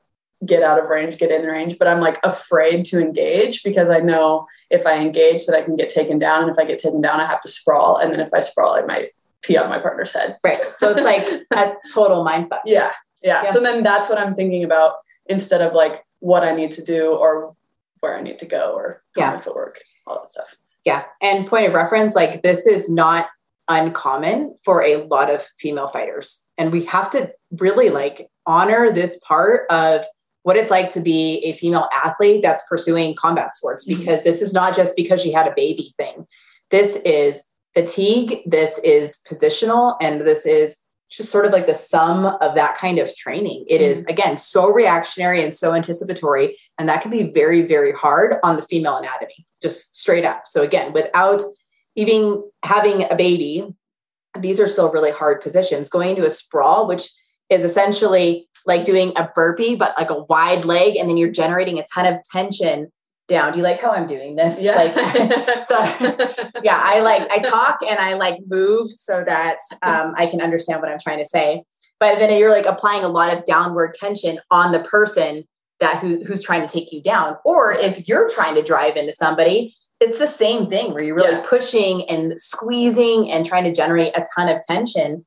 get 0.45 0.63
out 0.63 0.79
of 0.79 0.89
range, 0.89 1.19
get 1.19 1.31
in 1.31 1.43
range, 1.43 1.79
but 1.79 1.89
I'm 1.89 2.01
like 2.01 2.19
afraid 2.25 2.85
to 2.87 3.01
engage 3.01 3.63
because 3.63 3.89
I 3.89 4.01
know 4.01 4.47
if 4.71 4.87
I 4.87 4.99
engage 4.99 5.47
that 5.47 5.57
I 5.57 5.63
can 5.63 5.77
get 5.77 5.89
taken 5.89 6.19
down 6.19 6.43
and 6.43 6.51
if 6.51 6.59
I 6.59 6.65
get 6.65 6.79
taken 6.79 7.01
down 7.01 7.21
I 7.21 7.27
have 7.27 7.43
to 7.43 7.49
sprawl 7.49 7.97
and 7.97 8.13
then 8.13 8.21
if 8.21 8.29
I 8.35 8.41
sprawl 8.41 8.75
I 8.75 8.83
might 8.83 9.11
pee 9.43 9.57
on 9.57 9.69
my 9.69 9.79
partner's 9.79 10.13
head. 10.13 10.39
Right. 10.43 10.57
So 10.75 10.91
it's 10.91 11.03
like 11.03 11.27
a 11.53 11.77
total 11.93 12.25
mind 12.25 12.49
fuck. 12.49 12.63
Yeah, 12.65 12.91
yeah. 13.23 13.43
Yeah. 13.45 13.51
So 13.51 13.61
then 13.61 13.83
that's 13.83 14.09
what 14.09 14.19
I'm 14.19 14.35
thinking 14.35 14.65
about 14.65 14.95
instead 15.27 15.61
of 15.61 15.75
like 15.75 16.05
what 16.21 16.43
I 16.45 16.55
need 16.55 16.71
to 16.73 16.85
do 16.85 17.15
or 17.15 17.55
where 18.01 18.17
I 18.17 18.23
need 18.23 18.39
to 18.41 18.47
go 18.47 18.73
or 18.75 19.03
how 19.17 19.23
Yeah. 19.23 19.31
my 19.33 19.39
footwork, 19.39 19.81
all 20.07 20.17
that 20.17 20.31
stuff. 20.31 20.57
Yeah. 20.85 21.05
And 21.23 21.47
point 21.47 21.67
of 21.67 21.75
reference, 21.75 22.15
like 22.15 22.43
this 22.43 22.67
is 22.67 22.91
not 22.91 23.29
uncommon 23.69 24.57
for 24.63 24.83
a 24.83 24.97
lot 24.97 25.31
of 25.31 25.43
female 25.59 25.89
fighters. 25.89 26.47
And 26.59 26.73
we 26.73 26.85
have 26.85 27.11
to 27.13 27.33
really 27.53 27.89
like 27.89 28.29
honor 28.47 28.93
this 28.93 29.19
part 29.27 29.67
of 29.71 30.05
what 30.45 30.57
it's 30.57 30.71
like 30.71 30.91
to 30.91 31.01
be 31.01 31.39
a 31.39 31.55
female 31.55 31.89
athlete 32.05 32.43
that's 32.43 32.63
pursuing 32.69 33.17
combat 33.17 33.57
sports 33.57 33.89
Mhm. 33.89 33.99
because 33.99 34.25
this 34.25 34.41
is 34.41 34.53
not 34.53 34.77
just 34.77 34.95
because 34.95 35.21
she 35.21 35.33
had 35.33 35.49
a 35.49 35.55
baby 35.57 35.93
thing. 35.99 36.27
This 36.71 36.97
is 37.05 37.45
fatigue, 37.73 38.43
this 38.47 38.79
is 38.79 39.19
positional, 39.29 39.97
and 40.01 40.21
this 40.21 40.47
is 40.47 40.83
just 41.11 41.31
sort 41.31 41.47
of 41.47 41.53
like 41.53 41.67
the 41.67 41.75
sum 41.75 42.27
of 42.27 42.55
that 42.55 42.77
kind 42.77 42.99
of 42.99 43.15
training. 43.17 43.65
It 43.69 43.81
mm-hmm. 43.81 43.91
is 43.91 44.05
again 44.07 44.37
so 44.37 44.71
reactionary 44.71 45.43
and 45.43 45.53
so 45.53 45.75
anticipatory, 45.75 46.59
and 46.79 46.89
that 46.89 47.01
can 47.03 47.11
be 47.11 47.31
very, 47.33 47.63
very 47.63 47.93
hard 47.93 48.37
on 48.43 48.57
the 48.57 48.63
female 48.63 48.97
anatomy, 48.97 49.47
just 49.63 49.97
straight 49.97 50.25
up. 50.25 50.47
So 50.47 50.63
again, 50.63 50.93
without 50.93 51.43
even 51.97 52.43
having 52.65 53.05
a 53.11 53.17
baby, 53.17 53.67
these 54.39 54.61
are 54.61 54.67
still 54.69 54.93
really 54.93 55.13
hard 55.13 55.41
positions. 55.41 55.89
Going 55.89 56.11
into 56.11 56.27
a 56.27 56.31
sprawl, 56.31 56.87
which 56.87 57.09
is 57.51 57.65
essentially 57.65 58.49
like 58.67 58.85
doing 58.85 59.13
a 59.17 59.29
burpee, 59.35 59.75
but 59.75 59.95
like 59.99 60.11
a 60.11 60.23
wide 60.25 60.65
leg, 60.65 60.97
and 60.97 61.09
then 61.09 61.17
you're 61.17 61.31
generating 61.31 61.79
a 61.79 61.85
ton 61.95 62.13
of 62.13 62.21
tension 62.33 62.91
down. 63.29 63.53
Do 63.53 63.59
you 63.59 63.65
like 63.65 63.81
how 63.81 63.91
I'm 63.91 64.07
doing 64.07 64.37
this? 64.37 64.61
Yeah. 64.61 64.77
Like, 64.77 64.93
so 65.65 65.79
yeah, 66.63 66.81
I 66.83 67.01
like, 67.01 67.31
I 67.31 67.39
talk 67.39 67.79
and 67.87 67.99
I 67.99 68.15
like 68.15 68.39
move 68.47 68.89
so 68.89 69.23
that 69.25 69.59
um, 69.83 70.15
I 70.17 70.27
can 70.27 70.41
understand 70.41 70.81
what 70.81 70.91
I'm 70.91 70.99
trying 70.99 71.19
to 71.19 71.25
say. 71.25 71.63
But 72.01 72.19
then 72.19 72.39
you're 72.39 72.51
like 72.51 72.67
applying 72.67 73.05
a 73.05 73.09
lot 73.09 73.37
of 73.37 73.45
downward 73.45 73.95
tension 73.95 74.41
on 74.51 74.73
the 74.73 74.81
person 74.81 75.45
that 75.81 76.01
who, 76.01 76.23
who's 76.25 76.43
trying 76.43 76.67
to 76.67 76.73
take 76.73 76.93
you 76.93 77.03
down. 77.03 77.37
Or 77.45 77.73
if 77.73 78.09
you're 78.09 78.29
trying 78.29 78.55
to 78.57 78.63
drive 78.63 78.97
into 78.97 79.13
somebody, 79.13 79.75
it's 80.01 80.19
the 80.19 80.27
same 80.27 80.69
thing 80.69 80.93
where 80.93 81.03
you're 81.03 81.15
really 81.15 81.33
yeah. 81.33 81.45
pushing 81.47 82.09
and 82.11 82.39
squeezing 82.41 83.31
and 83.31 83.47
trying 83.47 83.65
to 83.65 83.73
generate 83.73 84.17
a 84.17 84.25
ton 84.37 84.49
of 84.49 84.61
tension. 84.69 85.25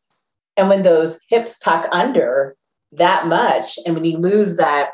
And 0.58 0.70
when 0.70 0.84
those 0.84 1.20
hips 1.30 1.60
tuck 1.60 1.88
under 1.92 2.56
that 2.94 3.28
much, 3.28 3.78
and 3.86 3.96
when 3.96 4.06
you 4.06 4.18
lose 4.18 4.58
that 4.58 4.92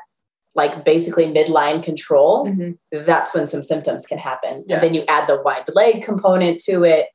like 0.55 0.85
basically 0.85 1.25
midline 1.25 1.81
control, 1.83 2.45
mm-hmm. 2.45 2.71
that's 2.91 3.33
when 3.33 3.47
some 3.47 3.63
symptoms 3.63 4.05
can 4.05 4.17
happen. 4.17 4.63
Yeah. 4.67 4.75
And 4.75 4.83
then 4.83 4.93
you 4.93 5.03
add 5.07 5.27
the 5.27 5.41
wide 5.41 5.63
leg 5.73 6.03
component 6.03 6.59
to 6.65 6.83
it. 6.83 7.07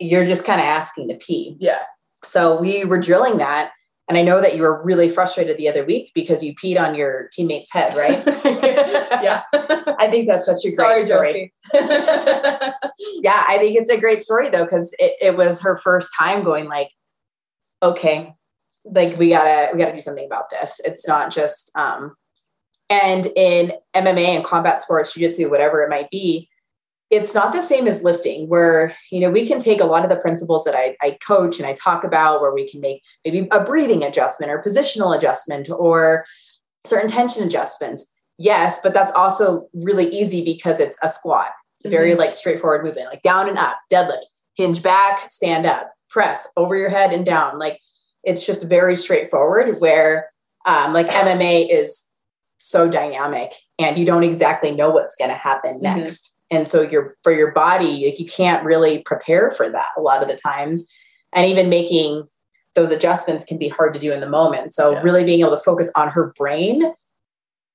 You're 0.00 0.24
just 0.24 0.44
kind 0.44 0.60
of 0.60 0.66
asking 0.66 1.08
to 1.08 1.14
pee. 1.14 1.56
Yeah. 1.60 1.82
So 2.24 2.60
we 2.60 2.84
were 2.84 2.98
drilling 2.98 3.36
that. 3.38 3.72
And 4.08 4.18
I 4.18 4.22
know 4.22 4.40
that 4.40 4.54
you 4.54 4.62
were 4.62 4.82
really 4.84 5.08
frustrated 5.08 5.56
the 5.56 5.68
other 5.68 5.84
week 5.84 6.10
because 6.14 6.42
you 6.42 6.54
peed 6.54 6.78
on 6.78 6.94
your 6.94 7.28
teammate's 7.32 7.72
head, 7.72 7.94
right? 7.94 8.22
yeah. 8.44 9.42
I 9.98 10.08
think 10.10 10.26
that's 10.26 10.44
such 10.44 10.64
a 10.66 10.70
Sorry, 10.70 10.96
great 10.96 11.06
story. 11.06 11.54
yeah, 13.22 13.44
I 13.48 13.56
think 13.58 13.78
it's 13.78 13.90
a 13.90 13.98
great 13.98 14.20
story 14.20 14.50
though, 14.50 14.64
because 14.64 14.94
it, 14.98 15.14
it 15.22 15.36
was 15.38 15.62
her 15.62 15.76
first 15.76 16.10
time 16.18 16.42
going 16.42 16.66
like, 16.66 16.90
okay, 17.84 18.34
like 18.84 19.16
we 19.18 19.30
gotta 19.30 19.72
we 19.72 19.78
gotta 19.78 19.92
do 19.92 20.00
something 20.00 20.26
about 20.26 20.50
this. 20.50 20.80
It's 20.84 21.06
not 21.06 21.30
just 21.30 21.70
um 21.76 22.16
and 22.90 23.26
in 23.36 23.72
MMA 23.94 24.26
and 24.26 24.44
combat 24.44 24.80
sports, 24.80 25.14
jiu-jitsu, 25.14 25.50
whatever 25.50 25.82
it 25.82 25.88
might 25.88 26.10
be, 26.10 26.48
it's 27.10 27.34
not 27.34 27.52
the 27.52 27.62
same 27.62 27.86
as 27.86 28.02
lifting 28.02 28.48
where, 28.48 28.94
you 29.10 29.20
know, 29.20 29.30
we 29.30 29.46
can 29.46 29.58
take 29.58 29.80
a 29.80 29.86
lot 29.86 30.04
of 30.04 30.10
the 30.10 30.16
principles 30.16 30.64
that 30.64 30.74
I, 30.74 30.96
I 31.00 31.16
coach 31.26 31.58
and 31.58 31.66
I 31.66 31.72
talk 31.74 32.04
about 32.04 32.40
where 32.40 32.52
we 32.52 32.68
can 32.68 32.80
make 32.80 33.02
maybe 33.24 33.48
a 33.52 33.64
breathing 33.64 34.02
adjustment 34.02 34.50
or 34.50 34.62
positional 34.62 35.16
adjustment 35.16 35.70
or 35.70 36.24
certain 36.84 37.08
tension 37.08 37.44
adjustments. 37.44 38.08
Yes, 38.36 38.80
but 38.82 38.94
that's 38.94 39.12
also 39.12 39.68
really 39.74 40.06
easy 40.06 40.44
because 40.44 40.80
it's 40.80 40.98
a 41.02 41.08
squat. 41.08 41.52
It's 41.78 41.86
a 41.86 41.88
very 41.88 42.10
mm-hmm. 42.10 42.18
like 42.18 42.32
straightforward 42.32 42.84
movement, 42.84 43.08
like 43.08 43.22
down 43.22 43.48
and 43.48 43.58
up, 43.58 43.78
deadlift, 43.92 44.24
hinge 44.56 44.82
back, 44.82 45.30
stand 45.30 45.66
up, 45.66 45.92
press 46.14 46.48
over 46.56 46.76
your 46.76 46.88
head 46.88 47.12
and 47.12 47.26
down. 47.26 47.58
Like 47.58 47.80
it's 48.22 48.46
just 48.46 48.68
very 48.68 48.96
straightforward 48.96 49.80
where 49.80 50.30
um, 50.64 50.94
like 50.94 51.08
MMA 51.08 51.66
is 51.70 52.08
so 52.56 52.88
dynamic 52.88 53.52
and 53.78 53.98
you 53.98 54.06
don't 54.06 54.22
exactly 54.22 54.70
know 54.74 54.90
what's 54.90 55.16
going 55.16 55.30
to 55.30 55.36
happen 55.36 55.74
mm-hmm. 55.74 55.98
next. 55.98 56.22
Mm-hmm. 56.24 56.56
And 56.56 56.68
so 56.68 56.82
you're 56.82 57.16
for 57.24 57.32
your 57.32 57.52
body, 57.52 58.06
like 58.06 58.20
you 58.20 58.26
can't 58.26 58.64
really 58.64 59.00
prepare 59.00 59.50
for 59.50 59.68
that 59.68 59.88
a 59.98 60.00
lot 60.00 60.22
of 60.22 60.28
the 60.28 60.36
times. 60.36 60.88
And 61.32 61.50
even 61.50 61.68
making 61.68 62.28
those 62.76 62.92
adjustments 62.92 63.44
can 63.44 63.58
be 63.58 63.68
hard 63.68 63.92
to 63.94 64.00
do 64.00 64.12
in 64.12 64.20
the 64.20 64.28
moment. 64.28 64.72
So 64.72 64.92
yeah. 64.92 65.02
really 65.02 65.24
being 65.24 65.40
able 65.40 65.56
to 65.56 65.62
focus 65.62 65.90
on 65.96 66.10
her 66.10 66.32
brain, 66.36 66.92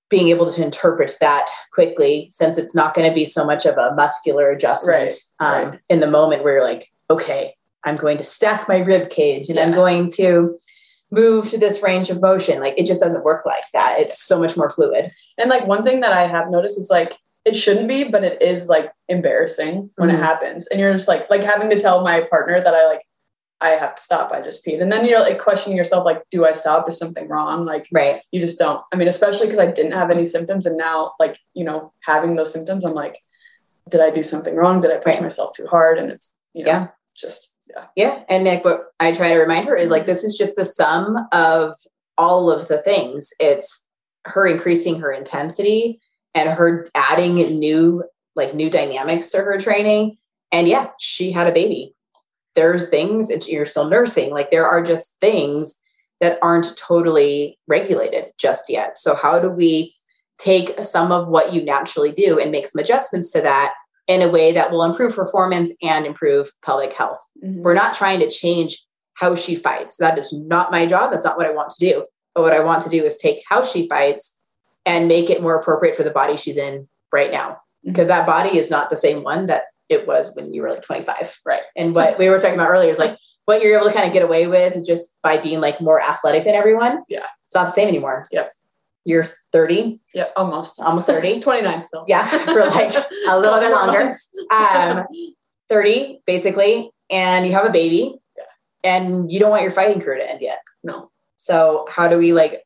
being 0.10 0.30
able 0.30 0.46
to 0.46 0.64
interpret 0.64 1.18
that 1.20 1.48
quickly, 1.74 2.30
since 2.32 2.58
it's 2.58 2.74
not 2.74 2.94
going 2.94 3.08
to 3.08 3.14
be 3.14 3.26
so 3.26 3.46
much 3.46 3.66
of 3.66 3.78
a 3.78 3.94
muscular 3.96 4.50
adjustment 4.50 5.14
right. 5.40 5.64
Um, 5.64 5.70
right. 5.72 5.80
in 5.90 6.00
the 6.00 6.10
moment 6.10 6.44
where 6.44 6.54
you're 6.54 6.66
like, 6.66 6.88
okay, 7.10 7.56
I'm 7.84 7.96
going 7.96 8.18
to 8.18 8.24
stack 8.24 8.68
my 8.68 8.80
rib 8.80 9.10
cage 9.10 9.50
and 9.50 9.58
yeah. 9.58 9.66
I'm 9.66 9.74
going 9.74 10.10
to 10.14 10.58
move 11.12 11.50
to 11.50 11.58
this 11.58 11.82
range 11.82 12.10
of 12.10 12.22
motion. 12.22 12.62
Like 12.62 12.78
it 12.78 12.86
just 12.86 13.02
doesn't 13.02 13.24
work 13.24 13.46
like 13.46 13.64
that. 13.74 14.00
It's 14.00 14.22
so 14.22 14.40
much 14.40 14.56
more 14.56 14.70
fluid. 14.70 15.10
And 15.38 15.50
like 15.50 15.66
one 15.66 15.84
thing 15.84 16.02
that 16.02 16.14
I 16.14 16.28
have 16.28 16.50
noticed 16.50 16.80
is 16.80 16.90
like 16.90 17.14
it 17.46 17.56
shouldn't 17.56 17.88
be, 17.88 18.10
but 18.10 18.24
it 18.24 18.42
is 18.42 18.70
like 18.70 18.92
embarrassing 19.08 19.90
when 19.96 20.10
mm-hmm. 20.10 20.18
it 20.18 20.24
happens. 20.24 20.68
And 20.68 20.80
you're 20.80 20.94
just 20.94 21.08
like 21.08 21.30
like 21.30 21.44
having 21.44 21.70
to 21.70 21.80
tell 21.80 22.04
my 22.04 22.24
partner 22.30 22.62
that 22.62 22.74
I 22.74 22.86
like 22.88 23.02
I 23.62 23.72
have 23.72 23.96
to 23.96 24.02
stop. 24.02 24.32
I 24.32 24.42
just 24.42 24.66
peed. 24.66 24.82
And 24.82 24.92
then 24.92 25.06
you're 25.06 25.20
like 25.20 25.40
questioning 25.40 25.78
yourself, 25.78 26.06
like, 26.06 26.24
do 26.32 26.46
I 26.46 26.54
stop? 26.54 26.88
Is 26.88 26.98
something 26.98 27.28
wrong? 27.28 27.66
Like, 27.66 27.90
right. 27.92 28.22
You 28.32 28.40
just 28.40 28.58
don't. 28.58 28.82
I 28.94 28.96
mean, 28.96 29.10
especially 29.10 29.48
because 29.48 29.60
I 29.60 29.70
didn't 29.70 29.92
have 29.92 30.12
any 30.12 30.24
symptoms. 30.24 30.66
And 30.66 30.78
now, 30.78 31.14
like, 31.20 31.38
you 31.54 31.66
know, 31.66 31.92
having 32.04 32.36
those 32.36 32.54
symptoms, 32.54 32.86
I'm 32.86 32.94
like, 32.94 33.20
did 33.90 34.00
I 34.00 34.12
do 34.12 34.24
something 34.24 34.56
wrong? 34.56 34.80
Did 34.80 34.92
I 34.92 34.96
push 34.96 35.16
right. 35.16 35.22
myself 35.22 35.54
too 35.54 35.68
hard? 35.68 35.98
And 35.98 36.10
it's, 36.10 36.34
you 36.54 36.64
know, 36.64 36.72
yeah. 36.72 36.88
just 37.18 37.56
yeah. 37.70 37.86
Yeah. 37.96 38.24
And 38.30 38.44
Nick, 38.44 38.66
what 38.66 38.86
I 39.00 39.12
try 39.12 39.30
to 39.30 39.40
remind 39.40 39.68
her 39.68 39.76
is 39.76 39.90
like, 39.90 40.02
mm-hmm. 40.02 40.10
this 40.10 40.24
is 40.24 40.38
just 40.38 40.56
the 40.56 40.66
sum 40.66 41.18
of 41.32 41.76
all 42.18 42.52
of 42.52 42.68
the 42.68 42.82
things. 42.82 43.32
It's 43.40 43.86
her 44.26 44.46
increasing 44.46 45.00
her 45.00 45.12
intensity 45.12 46.00
and 46.36 46.50
her 46.50 46.88
adding 46.96 47.36
new, 47.36 48.04
like 48.36 48.54
new 48.54 48.70
dynamics 48.70 49.30
to 49.32 49.38
her 49.38 49.58
training. 49.58 50.18
And 50.52 50.68
yeah, 50.68 50.88
she 51.00 51.32
had 51.32 51.48
a 51.48 51.54
baby. 51.54 51.94
There's 52.56 52.90
things 52.90 53.30
and 53.30 53.46
you're 53.48 53.66
still 53.66 53.88
nursing. 53.88 54.32
Like 54.32 54.52
there 54.52 54.68
are 54.68 54.84
just 54.84 55.16
things 55.22 55.80
that 56.20 56.40
aren't 56.42 56.76
totally 56.76 57.58
regulated 57.68 58.32
just 58.38 58.66
yet. 58.70 58.98
So 58.98 59.16
how 59.16 59.40
do 59.40 59.50
we 59.50 59.96
take 60.38 60.84
some 60.84 61.12
of 61.12 61.28
what 61.28 61.54
you 61.54 61.64
naturally 61.64 62.12
do 62.12 62.40
and 62.40 62.52
make 62.52 62.68
some 62.68 62.80
adjustments 62.80 63.32
to 63.32 63.42
that 63.42 63.74
in 64.10 64.24
a 64.24 64.28
way 64.28 64.52
that 64.52 64.72
will 64.72 64.84
improve 64.84 65.16
performance 65.16 65.72
and 65.84 66.06
improve 66.06 66.52
pelvic 66.66 66.94
health. 66.94 67.20
Mm-hmm. 67.46 67.62
We're 67.62 67.76
not 67.76 67.94
trying 67.94 68.20
to 68.22 68.30
change 68.30 68.84
how 69.14 69.36
she 69.36 69.56
fights. 69.56 69.98
That 69.98 70.18
is 70.18 70.34
not 70.34 70.72
my 70.72 70.88
job. 70.88 71.12
That's 71.12 71.24
not 71.24 71.38
what 71.38 71.46
I 71.46 71.52
want 71.52 71.70
to 71.70 71.86
do. 71.86 72.06
But 72.34 72.42
what 72.42 72.54
I 72.54 72.64
want 72.64 72.82
to 72.84 72.90
do 72.90 73.04
is 73.04 73.18
take 73.18 73.44
how 73.48 73.64
she 73.64 73.88
fights 73.88 74.36
and 74.84 75.08
make 75.08 75.30
it 75.30 75.44
more 75.44 75.56
appropriate 75.56 75.96
for 75.96 76.04
the 76.04 76.10
body 76.10 76.38
she's 76.38 76.58
in 76.58 76.90
right 77.14 77.32
now. 77.32 77.52
Mm-hmm. 77.52 77.90
Because 77.90 78.08
that 78.08 78.26
body 78.26 78.58
is 78.58 78.72
not 78.72 78.90
the 78.90 78.98
same 78.98 79.24
one 79.24 79.46
that 79.46 79.66
it 79.90 80.08
was 80.08 80.36
when 80.36 80.52
you 80.52 80.64
were 80.64 80.72
like 80.72 80.82
25. 80.82 81.40
Right. 81.46 81.62
And 81.76 81.94
what 81.94 82.18
we 82.18 82.30
were 82.30 82.40
talking 82.40 82.56
about 82.56 82.70
earlier 82.70 82.92
is 82.92 83.00
like 83.00 83.16
what 83.46 83.62
you're 83.62 83.78
able 83.78 83.88
to 83.88 83.94
kind 83.94 84.08
of 84.08 84.14
get 84.14 84.24
away 84.24 84.48
with 84.48 84.84
just 84.84 85.16
by 85.22 85.38
being 85.38 85.62
like 85.62 85.80
more 85.82 86.02
athletic 86.02 86.46
than 86.46 86.56
everyone. 86.56 87.04
Yeah. 87.08 87.28
It's 87.46 87.56
not 87.56 87.66
the 87.66 87.72
same 87.72 87.88
anymore. 87.88 88.28
Yep 88.32 88.54
you're 89.06 89.28
30 89.52 90.00
yeah 90.14 90.30
almost. 90.36 90.80
Almost 90.82 91.08
30 91.08 91.40
29 91.42 91.82
still. 91.82 92.06
Yeah 92.08 92.28
for 92.28 92.66
like 92.66 92.94
a 93.28 93.40
little 93.40 93.60
bit 93.60 93.72
longer. 93.72 94.10
um 94.52 95.06
30 95.70 96.22
basically 96.26 96.92
and 97.10 97.46
you 97.46 97.54
have 97.54 97.66
a 97.66 97.72
baby. 97.72 98.16
Yeah. 98.38 98.44
and 98.84 99.32
you 99.32 99.40
don't 99.40 99.52
want 99.52 99.64
your 99.64 99.72
fighting 99.72 100.02
career 100.02 100.20
to 100.20 100.30
end 100.30 100.42
yet. 100.42 100.62
No. 100.84 101.12
So 101.38 101.88
how 101.90 102.08
do 102.08 102.18
we 102.18 102.34
like 102.34 102.64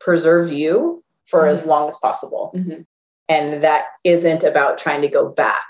preserve 0.00 0.52
you 0.52 1.02
for 1.26 1.40
mm-hmm. 1.40 1.50
as 1.50 1.64
long 1.64 1.88
as 1.88 1.98
possible? 1.98 2.52
Mm-hmm. 2.54 2.82
and 3.28 3.62
that 3.62 3.86
isn't 4.04 4.44
about 4.44 4.78
trying 4.78 5.02
to 5.02 5.08
go 5.08 5.28
back. 5.28 5.64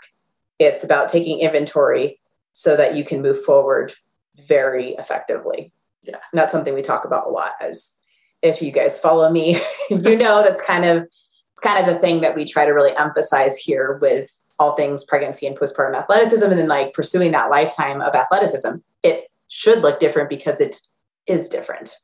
It's 0.58 0.84
about 0.84 1.08
taking 1.08 1.40
inventory 1.40 2.20
so 2.52 2.76
that 2.76 2.94
you 2.94 3.04
can 3.04 3.20
move 3.20 3.42
forward 3.44 3.92
very 4.36 4.90
effectively. 4.94 5.72
Yeah. 6.02 6.18
And 6.32 6.38
that's 6.38 6.52
something 6.52 6.74
we 6.74 6.82
talk 6.82 7.04
about 7.04 7.26
a 7.26 7.30
lot 7.30 7.52
as 7.60 7.96
if 8.44 8.60
you 8.60 8.70
guys 8.70 9.00
follow 9.00 9.28
me, 9.30 9.58
you 9.90 9.98
know 10.18 10.42
that's 10.42 10.64
kind 10.64 10.84
of 10.84 11.02
it's 11.02 11.60
kind 11.62 11.80
of 11.84 11.92
the 11.92 11.98
thing 11.98 12.20
that 12.20 12.36
we 12.36 12.44
try 12.44 12.64
to 12.64 12.72
really 12.72 12.96
emphasize 12.96 13.56
here 13.56 13.98
with 14.00 14.38
all 14.58 14.74
things 14.76 15.02
pregnancy 15.02 15.46
and 15.46 15.58
postpartum 15.58 15.96
athleticism 15.96 16.48
and 16.48 16.58
then 16.58 16.68
like 16.68 16.94
pursuing 16.94 17.32
that 17.32 17.50
lifetime 17.50 18.00
of 18.00 18.14
athleticism. 18.14 18.76
It 19.02 19.28
should 19.48 19.80
look 19.80 19.98
different 19.98 20.28
because 20.28 20.60
it 20.60 20.80
is 21.26 21.48
different. 21.48 21.96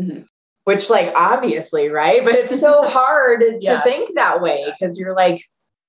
Mm-hmm. 0.00 0.22
Which 0.64 0.88
like 0.88 1.12
obviously, 1.14 1.88
right? 1.88 2.24
But 2.24 2.34
it's 2.34 2.60
so 2.60 2.82
hard 2.88 3.42
yeah. 3.60 3.78
to 3.78 3.82
think 3.82 4.14
that 4.14 4.40
way 4.40 4.64
because 4.66 4.98
you're 4.98 5.14
like, 5.14 5.40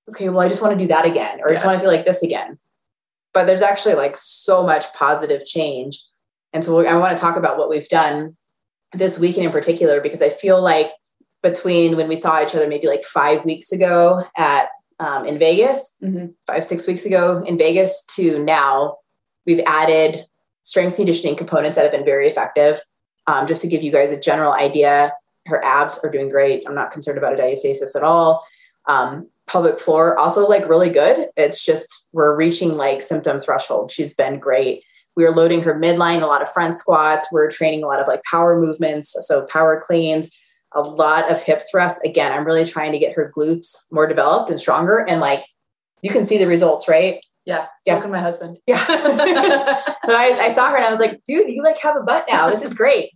okay, 0.09 0.29
well, 0.29 0.41
I 0.41 0.47
just 0.47 0.61
want 0.61 0.77
to 0.77 0.83
do 0.83 0.87
that 0.87 1.05
again, 1.05 1.39
or 1.41 1.49
I 1.49 1.53
just 1.53 1.65
want 1.65 1.77
to 1.77 1.81
feel 1.81 1.93
like 1.93 2.05
this 2.05 2.23
again. 2.23 2.57
But 3.33 3.45
there's 3.45 3.61
actually 3.61 3.95
like 3.95 4.17
so 4.17 4.63
much 4.63 4.91
positive 4.93 5.45
change. 5.45 6.01
And 6.51 6.65
so 6.65 6.83
I 6.83 6.97
want 6.97 7.15
to 7.15 7.21
talk 7.21 7.35
about 7.35 7.57
what 7.57 7.69
we've 7.69 7.87
done 7.89 8.35
this 8.93 9.19
weekend 9.19 9.46
in 9.46 9.51
particular 9.51 10.01
because 10.01 10.22
I 10.22 10.29
feel 10.29 10.62
like 10.62 10.91
between 11.41 11.96
when 11.96 12.08
we 12.08 12.19
saw 12.19 12.41
each 12.43 12.55
other 12.55 12.67
maybe 12.67 12.88
like 12.88 13.03
five 13.03 13.46
weeks 13.46 13.72
ago 13.72 14.24
at 14.36 14.69
um, 15.00 15.25
in 15.25 15.39
Vegas, 15.39 15.96
mm-hmm. 16.03 16.27
five 16.46 16.63
six 16.63 16.86
weeks 16.86 17.05
ago 17.05 17.43
in 17.46 17.58
Vegas 17.58 18.03
to 18.15 18.43
now, 18.43 18.98
we've 19.46 19.62
added 19.65 20.25
strength 20.63 20.98
conditioning 20.98 21.36
components 21.36 21.75
that 21.75 21.84
have 21.84 21.91
been 21.91 22.05
very 22.05 22.27
effective. 22.27 22.81
Um, 23.27 23.48
just 23.48 23.62
to 23.62 23.67
give 23.67 23.84
you 23.84 23.91
guys 23.91 24.12
a 24.12 24.19
general 24.19 24.51
idea, 24.51 25.13
her 25.46 25.63
abs 25.63 26.00
are 26.03 26.12
doing 26.12 26.29
great. 26.29 26.63
I'm 26.67 26.75
not 26.75 26.91
concerned 26.91 27.17
about 27.17 27.34
a 27.34 27.41
diastasis 27.41 27.96
at 27.96 28.03
all. 28.03 28.46
Um, 28.88 29.29
pelvic 29.48 29.79
floor 29.79 30.17
also 30.17 30.48
like 30.48 30.67
really 30.67 30.89
good. 30.89 31.27
It's 31.38 31.63
just 31.63 32.08
we're 32.12 32.36
reaching 32.36 32.75
like 32.75 33.01
symptom 33.01 33.39
threshold. 33.39 33.91
She's 33.91 34.13
been 34.13 34.39
great 34.39 34.84
We 35.19 35.25
were 35.25 35.31
loading 35.31 35.61
her 35.63 35.73
midline, 35.75 36.21
a 36.21 36.27
lot 36.27 36.41
of 36.41 36.49
front 36.49 36.79
squats. 36.79 37.27
We 37.29 37.41
are 37.41 37.49
training 37.49 37.83
a 37.83 37.88
lot 37.88 37.99
of 37.99 38.07
like 38.07 38.21
power 38.23 38.57
movements, 38.57 39.13
so 39.27 39.45
power 39.47 39.77
cleans, 39.85 40.31
a 40.73 40.79
lot 40.79 41.29
of 41.29 41.41
hip 41.41 41.61
thrusts. 41.69 42.01
Again, 42.05 42.31
I'm 42.31 42.45
really 42.45 42.63
trying 42.63 42.93
to 42.93 42.99
get 42.99 43.17
her 43.17 43.29
glutes 43.35 43.75
more 43.91 44.07
developed 44.07 44.49
and 44.49 44.57
stronger. 44.57 45.05
And 45.05 45.19
like 45.19 45.43
you 46.01 46.09
can 46.09 46.23
see 46.23 46.38
the 46.38 46.47
results, 46.47 46.88
right? 46.88 47.19
Yeah. 47.43 47.67
Yeah. 47.85 47.95
Look 47.95 48.05
at 48.05 48.11
my 48.11 48.21
husband. 48.21 48.59
Yeah. 48.65 48.81
I, 48.88 50.38
I, 50.39 50.53
saw 50.53 50.69
her 50.69 50.77
and 50.77 50.85
I 50.85 50.89
was 50.89 51.01
like, 51.01 51.21
dude, 51.25 51.49
you 51.49 51.63
like 51.63 51.79
have 51.79 51.97
a 51.97 52.01
butt 52.01 52.25
now. 52.29 52.49
This 52.49 52.63
is 52.63 52.73
great. 52.73 53.09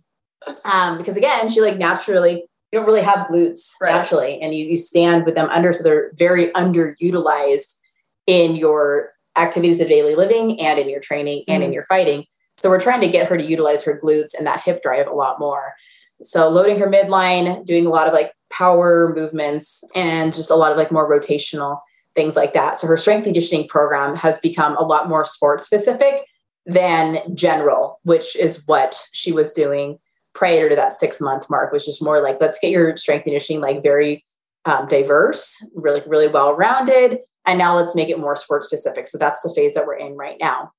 Um, 0.70 0.98
because 0.98 1.16
again, 1.16 1.48
she 1.48 1.62
like 1.62 1.78
naturally, 1.78 2.34
you 2.34 2.78
don't 2.78 2.84
really 2.84 3.00
have 3.00 3.28
glutes 3.28 3.70
right. 3.80 3.92
naturally, 3.94 4.38
and 4.42 4.54
you, 4.54 4.66
you 4.66 4.76
stand 4.76 5.24
with 5.24 5.36
them 5.36 5.48
under, 5.48 5.72
so 5.72 5.82
they're 5.82 6.10
very 6.16 6.48
underutilized 6.48 7.78
in 8.26 8.56
your 8.56 9.13
activities 9.36 9.80
of 9.80 9.88
daily 9.88 10.14
living 10.14 10.60
and 10.60 10.78
in 10.78 10.88
your 10.88 11.00
training 11.00 11.40
mm-hmm. 11.40 11.52
and 11.52 11.62
in 11.62 11.68
mm-hmm. 11.68 11.74
your 11.74 11.84
fighting. 11.84 12.24
So 12.56 12.68
we're 12.68 12.80
trying 12.80 13.00
to 13.00 13.08
get 13.08 13.26
her 13.28 13.36
to 13.36 13.44
utilize 13.44 13.82
her 13.84 14.00
glutes 14.02 14.34
and 14.36 14.46
that 14.46 14.62
hip 14.62 14.82
drive 14.82 15.06
a 15.06 15.12
lot 15.14 15.40
more. 15.40 15.74
So 16.22 16.48
loading 16.48 16.78
her 16.78 16.88
midline, 16.88 17.64
doing 17.64 17.86
a 17.86 17.90
lot 17.90 18.06
of 18.06 18.12
like 18.12 18.32
power 18.50 19.12
movements 19.14 19.82
and 19.94 20.32
just 20.32 20.50
a 20.50 20.54
lot 20.54 20.70
of 20.70 20.78
like 20.78 20.92
more 20.92 21.10
rotational 21.10 21.80
things 22.14 22.36
like 22.36 22.54
that. 22.54 22.78
So 22.78 22.86
her 22.86 22.96
strength 22.96 23.24
conditioning 23.24 23.68
program 23.68 24.14
has 24.16 24.38
become 24.38 24.76
a 24.76 24.84
lot 24.84 25.08
more 25.08 25.24
sport 25.24 25.60
specific 25.60 26.24
than 26.64 27.34
general, 27.34 27.98
which 28.04 28.36
is 28.36 28.64
what 28.66 28.96
she 29.12 29.32
was 29.32 29.52
doing 29.52 29.98
prior 30.32 30.68
to 30.68 30.76
that 30.76 30.92
six 30.92 31.20
month 31.20 31.50
mark, 31.50 31.72
which 31.72 31.88
is 31.88 32.00
more 32.00 32.22
like, 32.22 32.40
let's 32.40 32.58
get 32.58 32.70
your 32.70 32.96
strength 32.96 33.24
conditioning 33.24 33.60
like 33.60 33.82
very 33.82 34.24
um, 34.64 34.86
diverse, 34.86 35.64
really, 35.74 36.02
really 36.06 36.28
well 36.28 36.54
rounded. 36.54 37.18
And 37.46 37.58
now 37.58 37.76
let's 37.76 37.94
make 37.94 38.08
it 38.08 38.18
more 38.18 38.36
sport 38.36 38.62
specific. 38.62 39.06
So 39.06 39.18
that's 39.18 39.42
the 39.42 39.52
phase 39.54 39.74
that 39.74 39.86
we're 39.86 39.96
in 39.96 40.16
right 40.16 40.36
now. 40.40 40.72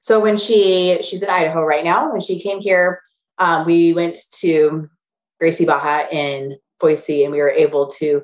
So 0.00 0.20
when 0.20 0.36
she, 0.36 0.98
she's 1.02 1.22
in 1.22 1.30
Idaho 1.30 1.62
right 1.62 1.84
now, 1.84 2.10
when 2.10 2.20
she 2.20 2.38
came 2.40 2.60
here, 2.60 3.00
um, 3.38 3.66
we 3.66 3.92
went 3.92 4.18
to 4.40 4.88
Gracie 5.38 5.64
Barra 5.64 6.08
in 6.10 6.56
Boise 6.80 7.24
and 7.24 7.32
we 7.32 7.38
were 7.38 7.50
able 7.50 7.86
to 7.86 8.22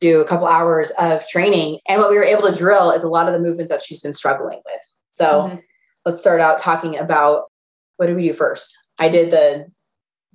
do 0.00 0.20
a 0.20 0.24
couple 0.24 0.46
hours 0.46 0.90
of 0.98 1.26
training. 1.28 1.78
And 1.88 2.00
what 2.00 2.10
we 2.10 2.18
were 2.18 2.24
able 2.24 2.42
to 2.42 2.54
drill 2.54 2.90
is 2.90 3.04
a 3.04 3.08
lot 3.08 3.28
of 3.28 3.32
the 3.32 3.40
movements 3.40 3.70
that 3.70 3.82
she's 3.82 4.02
been 4.02 4.12
struggling 4.12 4.60
with. 4.66 4.82
So 5.14 5.24
mm-hmm. 5.24 5.56
let's 6.04 6.20
start 6.20 6.40
out 6.40 6.58
talking 6.58 6.98
about 6.98 7.44
what 7.96 8.06
did 8.06 8.16
we 8.16 8.26
do 8.26 8.34
first? 8.34 8.76
I 9.00 9.08
did 9.08 9.30
the 9.30 9.66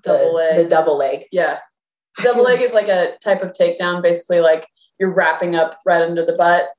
double 0.04 0.30
the, 0.30 0.34
leg. 0.34 0.56
The 0.56 0.70
double 0.70 0.98
leg. 0.98 1.26
Yeah. 1.32 1.60
Double 2.24 2.44
leg 2.44 2.62
is 2.62 2.74
like 2.74 2.88
a 2.88 3.18
type 3.24 3.44
of 3.44 3.52
takedown, 3.52 4.02
basically 4.02 4.40
like 4.40 4.66
you're 5.00 5.14
wrapping 5.14 5.56
up 5.56 5.78
right 5.86 6.02
under 6.02 6.26
the 6.26 6.34
butt, 6.34 6.70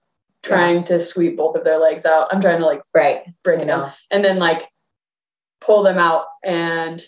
trying 0.42 0.78
yeah. 0.78 0.84
to 0.84 1.00
sweep 1.00 1.36
both 1.36 1.56
of 1.56 1.64
their 1.64 1.78
legs 1.78 2.06
out. 2.06 2.28
I'm 2.30 2.40
trying 2.40 2.60
to 2.60 2.66
like 2.66 2.82
right 2.94 3.22
break 3.42 3.60
it 3.60 3.68
down. 3.68 3.92
And 4.10 4.24
then 4.24 4.38
like 4.38 4.68
pull 5.60 5.82
them 5.82 5.98
out 5.98 6.24
and 6.44 7.02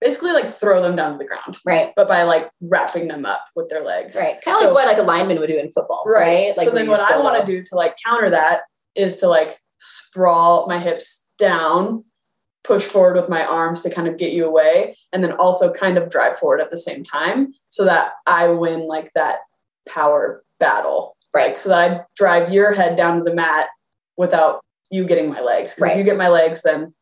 basically 0.00 0.32
like 0.32 0.54
throw 0.58 0.82
them 0.82 0.96
down 0.96 1.12
to 1.12 1.18
the 1.18 1.26
ground. 1.26 1.58
Right. 1.64 1.92
But 1.96 2.08
by 2.08 2.24
like 2.24 2.50
wrapping 2.60 3.08
them 3.08 3.24
up 3.24 3.44
with 3.54 3.68
their 3.68 3.84
legs. 3.84 4.16
Right. 4.16 4.40
Kind 4.42 4.56
of 4.56 4.60
so, 4.60 4.66
like 4.66 4.74
what 4.74 4.86
like 4.86 4.98
a 4.98 5.02
lineman 5.02 5.38
would 5.38 5.48
do 5.48 5.58
in 5.58 5.70
football. 5.70 6.04
Right. 6.06 6.48
right? 6.48 6.56
Like 6.56 6.68
so 6.68 6.74
then 6.74 6.88
what 6.88 7.00
I 7.00 7.18
want 7.18 7.40
to 7.40 7.46
do 7.46 7.62
to 7.64 7.74
like 7.74 7.96
counter 8.04 8.30
that 8.30 8.62
is 8.94 9.16
to 9.16 9.28
like 9.28 9.58
sprawl 9.78 10.66
my 10.66 10.78
hips 10.78 11.28
down, 11.38 12.04
push 12.64 12.82
forward 12.82 13.16
with 13.16 13.28
my 13.28 13.44
arms 13.44 13.80
to 13.82 13.90
kind 13.90 14.08
of 14.08 14.16
get 14.16 14.32
you 14.32 14.44
away, 14.44 14.96
and 15.12 15.22
then 15.22 15.32
also 15.32 15.72
kind 15.72 15.96
of 15.96 16.10
drive 16.10 16.36
forward 16.36 16.60
at 16.60 16.70
the 16.70 16.76
same 16.76 17.02
time 17.02 17.52
so 17.68 17.84
that 17.84 18.12
I 18.26 18.48
win 18.48 18.86
like 18.86 19.12
that 19.14 19.38
power 19.88 20.44
battle. 20.58 21.16
Right. 21.34 21.56
So 21.56 21.70
that 21.70 21.90
I 21.90 22.04
drive 22.16 22.52
your 22.52 22.72
head 22.72 22.96
down 22.96 23.18
to 23.18 23.24
the 23.24 23.34
mat 23.34 23.68
without 24.16 24.60
you 24.90 25.04
getting 25.06 25.30
my 25.30 25.40
legs. 25.40 25.74
Because 25.74 25.88
right. 25.88 25.92
if 25.92 25.98
you 25.98 26.04
get 26.04 26.16
my 26.16 26.28
legs, 26.28 26.62
then 26.62 26.94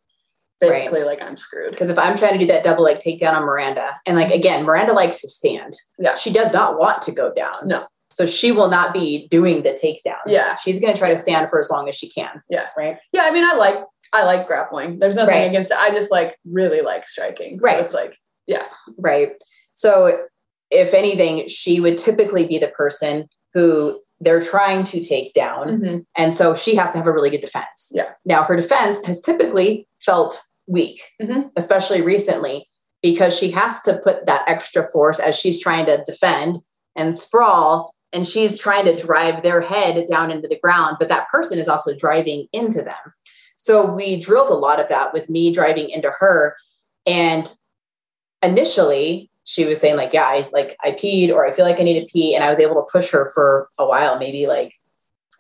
basically 0.61 1.01
right. 1.01 1.09
like 1.09 1.23
I'm 1.23 1.37
screwed. 1.37 1.73
Because 1.73 1.91
if 1.91 1.99
I'm 1.99 2.17
trying 2.17 2.35
to 2.35 2.39
do 2.39 2.47
that 2.47 2.63
double 2.63 2.85
leg 2.85 2.99
takedown 2.99 3.35
on 3.35 3.45
Miranda, 3.45 3.99
and 4.07 4.17
like 4.17 4.33
again, 4.33 4.65
Miranda 4.65 4.93
likes 4.93 5.21
to 5.23 5.29
stand. 5.29 5.75
Yeah. 5.99 6.15
She 6.15 6.33
does 6.33 6.53
not 6.53 6.79
want 6.79 7.03
to 7.03 7.13
go 7.13 7.33
down. 7.33 7.55
No. 7.65 7.87
So 8.13 8.27
she 8.27 8.53
will 8.53 8.69
not 8.69 8.93
be 8.93 9.29
doing 9.29 9.63
the 9.63 9.71
takedown. 9.71 10.19
Yeah. 10.27 10.57
She's 10.57 10.81
gonna 10.81 10.97
try 10.97 11.11
to 11.11 11.17
stand 11.17 11.49
for 11.51 11.59
as 11.59 11.71
long 11.71 11.89
as 11.89 11.97
she 11.97 12.09
can. 12.09 12.43
Yeah. 12.49 12.67
Right. 12.77 12.99
Yeah. 13.13 13.23
I 13.23 13.31
mean, 13.31 13.45
I 13.45 13.55
like 13.55 13.85
I 14.13 14.25
like 14.25 14.47
grappling. 14.47 14.99
There's 14.99 15.15
nothing 15.15 15.35
right. 15.35 15.49
against 15.49 15.71
it. 15.71 15.79
I 15.79 15.91
just 15.91 16.11
like 16.11 16.37
really 16.45 16.81
like 16.83 17.07
striking. 17.07 17.59
So 17.59 17.67
right. 17.67 17.81
it's 17.81 17.95
like, 17.95 18.17
yeah. 18.47 18.67
Right. 18.99 19.33
So 19.75 20.25
if 20.71 20.95
anything, 20.95 21.49
she 21.49 21.81
would 21.81 21.99
typically 21.99 22.47
be 22.47 22.59
the 22.59 22.69
person 22.69 23.29
who 23.55 24.01
they're 24.21 24.41
trying 24.41 24.85
to 24.85 25.03
take 25.03 25.33
down. 25.35 25.69
Mm-hmm. 25.69 25.99
And 26.17 26.35
so 26.35 26.55
she 26.55 26.75
has 26.77 26.93
to 26.93 26.99
have 26.99 27.07
a 27.07 27.13
really 27.13 27.31
good 27.31 27.41
defense. 27.41 27.91
Yeah. 27.91 28.11
Now 28.25 28.43
her 28.43 28.57
defense 28.57 29.05
has 29.07 29.21
typically 29.21 29.89
felt 30.01 30.41
weak, 30.67 31.01
mm-hmm. 31.21 31.49
especially 31.57 32.03
recently, 32.03 32.69
because 33.03 33.37
she 33.37 33.51
has 33.53 33.81
to 33.83 33.99
put 33.99 34.27
that 34.27 34.45
extra 34.47 34.85
force 34.93 35.19
as 35.19 35.39
she's 35.39 35.61
trying 35.61 35.87
to 35.87 36.03
defend 36.05 36.57
and 36.97 37.17
sprawl. 37.17 37.95
And 38.13 38.27
she's 38.27 38.59
trying 38.59 38.87
to 38.87 38.97
drive 38.97 39.45
their 39.45 39.61
head 39.61 40.05
down 40.11 40.33
into 40.33 40.49
the 40.49 40.59
ground, 40.59 40.97
but 40.99 41.09
that 41.09 41.29
person 41.29 41.61
is 41.61 41.69
also 41.69 41.95
driving 41.95 42.49
into 42.53 42.83
them. 42.83 42.97
So 43.55 43.95
we 43.95 44.21
drilled 44.21 44.51
a 44.51 44.55
lot 44.55 44.81
of 44.81 44.89
that 44.89 45.13
with 45.13 45.31
me 45.31 45.55
driving 45.55 45.91
into 45.91 46.11
her. 46.19 46.57
And 47.07 47.55
initially, 48.43 49.30
she 49.45 49.65
was 49.65 49.81
saying, 49.81 49.97
like, 49.97 50.13
yeah, 50.13 50.25
I 50.25 50.49
like 50.53 50.77
I 50.83 50.93
peed 50.93 51.31
or 51.31 51.47
I 51.47 51.53
feel 51.53 51.65
like 51.65 51.81
I 51.81 51.83
need 51.83 52.01
to 52.01 52.13
pee. 52.13 52.35
And 52.35 52.45
I 52.45 52.51
was 52.51 52.59
able 52.59 52.75
to 52.75 52.91
push 52.91 53.11
her 53.11 53.31
for 53.33 53.69
a 53.79 53.87
while, 53.87 54.19
maybe 54.19 54.47
like, 54.47 54.75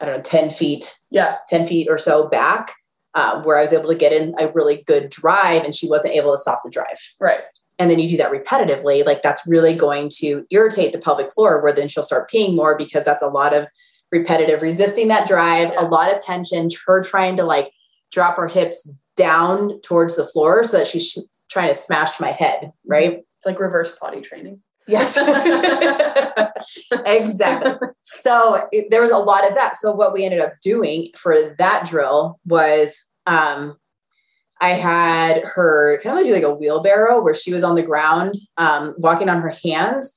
I 0.00 0.04
don't 0.04 0.16
know, 0.16 0.22
10 0.22 0.50
feet. 0.50 0.98
Yeah. 1.10 1.36
10 1.48 1.66
feet 1.66 1.88
or 1.88 1.98
so 1.98 2.28
back 2.28 2.74
um, 3.14 3.44
where 3.44 3.58
I 3.58 3.62
was 3.62 3.72
able 3.72 3.88
to 3.88 3.94
get 3.94 4.12
in 4.12 4.34
a 4.38 4.48
really 4.48 4.82
good 4.86 5.10
drive 5.10 5.64
and 5.64 5.74
she 5.74 5.88
wasn't 5.88 6.14
able 6.14 6.32
to 6.32 6.38
stop 6.38 6.62
the 6.64 6.70
drive. 6.70 6.98
Right. 7.18 7.40
And 7.78 7.90
then 7.90 7.98
you 7.98 8.08
do 8.08 8.16
that 8.18 8.32
repetitively, 8.32 9.04
like 9.06 9.22
that's 9.22 9.46
really 9.46 9.74
going 9.74 10.10
to 10.16 10.44
irritate 10.50 10.92
the 10.92 10.98
pelvic 10.98 11.32
floor, 11.32 11.62
where 11.62 11.72
then 11.72 11.88
she'll 11.88 12.02
start 12.02 12.30
peeing 12.30 12.54
more 12.54 12.76
because 12.76 13.04
that's 13.04 13.22
a 13.22 13.28
lot 13.28 13.54
of 13.54 13.66
repetitive 14.12 14.60
resisting 14.60 15.08
that 15.08 15.26
drive, 15.26 15.70
yeah. 15.70 15.82
a 15.82 15.86
lot 15.88 16.12
of 16.12 16.20
tension, 16.20 16.68
her 16.86 17.02
trying 17.02 17.36
to 17.36 17.44
like 17.44 17.72
drop 18.12 18.36
her 18.36 18.48
hips 18.48 18.88
down 19.16 19.80
towards 19.80 20.16
the 20.16 20.26
floor 20.26 20.62
so 20.62 20.78
that 20.78 20.86
she's 20.86 21.16
trying 21.50 21.68
to 21.68 21.74
smash 21.74 22.20
my 22.20 22.32
head, 22.32 22.72
right? 22.86 23.24
It's 23.40 23.46
like 23.46 23.58
reverse 23.58 23.96
potty 23.98 24.20
training. 24.20 24.60
Yes. 24.86 25.16
exactly. 27.06 27.88
So 28.02 28.68
it, 28.70 28.90
there 28.90 29.00
was 29.00 29.12
a 29.12 29.16
lot 29.16 29.48
of 29.48 29.54
that. 29.54 29.76
So 29.76 29.92
what 29.92 30.12
we 30.12 30.26
ended 30.26 30.40
up 30.40 30.52
doing 30.62 31.08
for 31.16 31.54
that 31.56 31.86
drill 31.88 32.38
was 32.44 33.02
um, 33.26 33.78
I 34.60 34.70
had 34.70 35.42
her 35.42 35.98
kind 36.02 36.18
of 36.18 36.26
do 36.26 36.34
like 36.34 36.42
a 36.42 36.54
wheelbarrow 36.54 37.22
where 37.22 37.32
she 37.32 37.50
was 37.50 37.64
on 37.64 37.76
the 37.76 37.82
ground, 37.82 38.34
um, 38.58 38.94
walking 38.98 39.30
on 39.30 39.40
her 39.40 39.54
hands, 39.64 40.12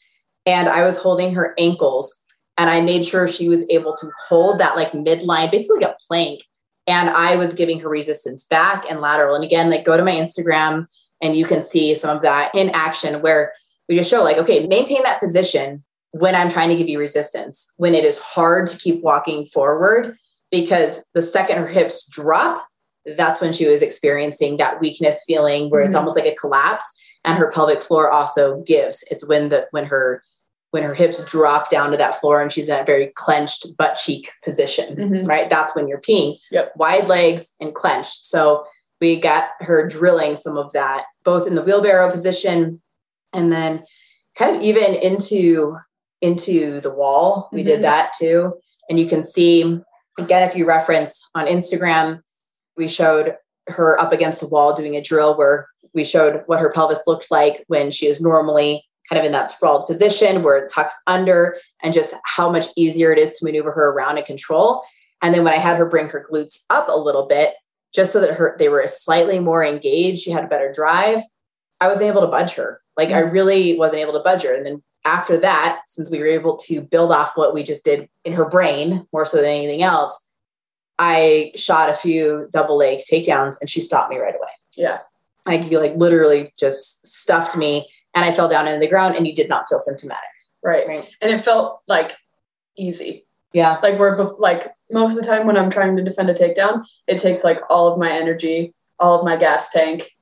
and 0.45 0.67
I 0.67 0.83
was 0.83 0.97
holding 0.97 1.33
her 1.33 1.53
ankles. 1.57 2.21
And 2.57 2.69
I 2.69 2.81
made 2.81 3.05
sure 3.05 3.25
she 3.25 3.47
was 3.47 3.65
able 3.69 3.95
to 3.95 4.07
hold 4.27 4.59
that 4.59 4.75
like 4.75 4.91
midline, 4.91 5.49
basically 5.49 5.79
like 5.79 5.91
a 5.91 5.97
plank. 6.07 6.41
And 6.87 7.09
I 7.09 7.37
was 7.37 7.55
giving 7.55 7.79
her 7.79 7.89
resistance 7.89 8.43
back 8.43 8.85
and 8.89 8.99
lateral. 8.99 9.35
And 9.35 9.45
again, 9.45 9.69
like 9.69 9.85
go 9.85 9.95
to 9.95 10.03
my 10.03 10.11
Instagram 10.11 10.85
and 11.23 11.35
you 11.35 11.45
can 11.45 11.63
see 11.63 11.95
some 11.95 12.15
of 12.15 12.21
that 12.21 12.51
in 12.53 12.69
action 12.73 13.21
where 13.21 13.53
we 13.89 13.95
just 13.95 14.09
show 14.09 14.21
like, 14.21 14.37
okay, 14.37 14.67
maintain 14.67 15.01
that 15.03 15.19
position 15.19 15.83
when 16.11 16.35
I'm 16.35 16.49
trying 16.49 16.69
to 16.69 16.75
give 16.75 16.87
you 16.87 16.99
resistance, 16.99 17.71
when 17.77 17.95
it 17.95 18.05
is 18.05 18.19
hard 18.19 18.67
to 18.67 18.77
keep 18.77 19.01
walking 19.01 19.45
forward, 19.45 20.15
because 20.51 21.03
the 21.15 21.21
second 21.21 21.57
her 21.57 21.67
hips 21.67 22.07
drop, 22.07 22.67
that's 23.17 23.41
when 23.41 23.51
she 23.51 23.65
was 23.65 23.81
experiencing 23.81 24.57
that 24.57 24.79
weakness 24.79 25.23
feeling 25.25 25.69
where 25.69 25.81
mm-hmm. 25.81 25.87
it's 25.87 25.95
almost 25.95 26.15
like 26.15 26.27
a 26.27 26.35
collapse 26.35 26.85
and 27.25 27.37
her 27.37 27.49
pelvic 27.51 27.81
floor 27.81 28.11
also 28.11 28.61
gives. 28.61 29.03
It's 29.09 29.27
when 29.27 29.49
the 29.49 29.67
when 29.71 29.85
her 29.85 30.23
when 30.71 30.83
her 30.83 30.93
hips 30.93 31.23
drop 31.25 31.69
down 31.69 31.91
to 31.91 31.97
that 31.97 32.15
floor 32.15 32.41
and 32.41 32.51
she's 32.51 32.67
in 32.67 32.75
that 32.75 32.85
very 32.85 33.11
clenched 33.15 33.75
butt 33.77 33.95
cheek 33.95 34.31
position, 34.43 34.95
mm-hmm. 34.95 35.23
right? 35.27 35.49
That's 35.49 35.75
when 35.75 35.87
you're 35.87 36.01
peeing. 36.01 36.37
Yep. 36.51 36.73
Wide 36.75 37.07
legs 37.07 37.53
and 37.59 37.75
clenched. 37.75 38.25
So 38.25 38.65
we 39.03 39.19
got 39.19 39.49
her 39.59 39.85
drilling 39.85 40.33
some 40.37 40.55
of 40.55 40.71
that 40.71 41.03
both 41.25 41.45
in 41.45 41.55
the 41.55 41.61
wheelbarrow 41.61 42.09
position 42.09 42.81
and 43.33 43.51
then 43.51 43.83
kind 44.37 44.55
of 44.55 44.61
even 44.61 44.95
into 44.95 45.75
into 46.21 46.79
the 46.79 46.89
wall. 46.89 47.49
We 47.51 47.59
mm-hmm. 47.59 47.67
did 47.67 47.83
that 47.83 48.13
too. 48.17 48.53
And 48.89 48.97
you 48.97 49.05
can 49.05 49.21
see 49.21 49.77
again 50.17 50.47
if 50.47 50.55
you 50.55 50.65
reference 50.65 51.21
on 51.35 51.47
instagram 51.47 52.21
we 52.77 52.87
showed 52.87 53.35
her 53.67 53.99
up 53.99 54.13
against 54.13 54.39
the 54.39 54.47
wall 54.47 54.73
doing 54.73 54.95
a 54.95 55.01
drill 55.01 55.37
where 55.37 55.67
we 55.93 56.05
showed 56.05 56.43
what 56.45 56.61
her 56.61 56.71
pelvis 56.71 57.03
looked 57.05 57.29
like 57.29 57.65
when 57.67 57.91
she 57.91 58.07
is 58.07 58.21
normally 58.21 58.85
kind 59.09 59.19
of 59.19 59.25
in 59.25 59.33
that 59.33 59.49
sprawled 59.49 59.85
position 59.85 60.43
where 60.43 60.57
it 60.57 60.71
tucks 60.73 60.97
under 61.07 61.57
and 61.83 61.93
just 61.93 62.15
how 62.23 62.49
much 62.49 62.67
easier 62.77 63.11
it 63.11 63.19
is 63.19 63.33
to 63.33 63.43
maneuver 63.43 63.73
her 63.73 63.89
around 63.89 64.17
and 64.17 64.25
control. 64.25 64.81
And 65.21 65.33
then 65.33 65.43
when 65.43 65.53
i 65.53 65.57
had 65.57 65.77
her 65.77 65.85
bring 65.85 66.07
her 66.07 66.25
glutes 66.31 66.61
up 66.69 66.87
a 66.87 66.97
little 66.97 67.27
bit 67.27 67.55
just 67.93 68.13
so 68.13 68.19
that 68.19 68.35
her 68.35 68.55
they 68.59 68.69
were 68.69 68.85
slightly 68.87 69.39
more 69.39 69.63
engaged 69.63 70.21
she 70.21 70.31
had 70.31 70.43
a 70.43 70.49
better 70.49 70.71
drive 70.71 71.19
i 71.81 71.87
was 71.87 72.01
able 72.01 72.21
to 72.21 72.27
budge 72.27 72.53
her 72.53 72.81
like 72.97 73.09
I 73.09 73.23
mm. 73.23 73.31
really 73.31 73.77
wasn't 73.77 74.01
able 74.01 74.13
to 74.13 74.19
budge 74.19 74.43
her. 74.43 74.53
And 74.53 74.65
then 74.65 74.83
after 75.05 75.37
that, 75.39 75.81
since 75.87 76.09
we 76.09 76.19
were 76.19 76.27
able 76.27 76.57
to 76.57 76.81
build 76.81 77.11
off 77.11 77.35
what 77.35 77.53
we 77.53 77.63
just 77.63 77.83
did 77.83 78.09
in 78.23 78.33
her 78.33 78.47
brain 78.47 79.07
more 79.11 79.25
so 79.25 79.37
than 79.37 79.45
anything 79.45 79.81
else, 79.81 80.19
I 80.99 81.51
shot 81.55 81.89
a 81.89 81.95
few 81.95 82.47
double 82.51 82.77
leg 82.77 82.99
takedowns 83.11 83.55
and 83.59 83.69
she 83.69 83.81
stopped 83.81 84.11
me 84.11 84.17
right 84.17 84.35
away. 84.35 84.49
Yeah. 84.75 84.99
Like 85.45 85.69
you 85.69 85.79
like 85.79 85.95
literally 85.95 86.53
just 86.57 87.05
stuffed 87.05 87.57
me 87.57 87.89
and 88.15 88.23
I 88.23 88.31
fell 88.31 88.47
down 88.47 88.67
into 88.67 88.79
the 88.79 88.87
ground 88.87 89.15
and 89.15 89.27
you 89.27 89.35
did 89.35 89.49
not 89.49 89.67
feel 89.67 89.79
symptomatic. 89.79 90.23
Right. 90.63 90.87
Right. 90.87 91.09
And 91.19 91.31
it 91.31 91.41
felt 91.41 91.81
like 91.87 92.15
easy. 92.77 93.25
Yeah. 93.51 93.79
Like 93.83 93.99
where 93.99 94.17
bef- 94.17 94.39
like 94.39 94.67
most 94.93 95.17
of 95.17 95.23
the 95.23 95.27
time 95.29 95.45
when 95.47 95.57
I'm 95.57 95.69
trying 95.69 95.95
to 95.97 96.03
defend 96.03 96.29
a 96.29 96.33
takedown, 96.33 96.85
it 97.07 97.17
takes 97.17 97.43
like 97.43 97.59
all 97.69 97.91
of 97.91 97.99
my 97.99 98.11
energy, 98.11 98.73
all 98.99 99.19
of 99.19 99.25
my 99.25 99.35
gas 99.35 99.69
tank, 99.71 100.15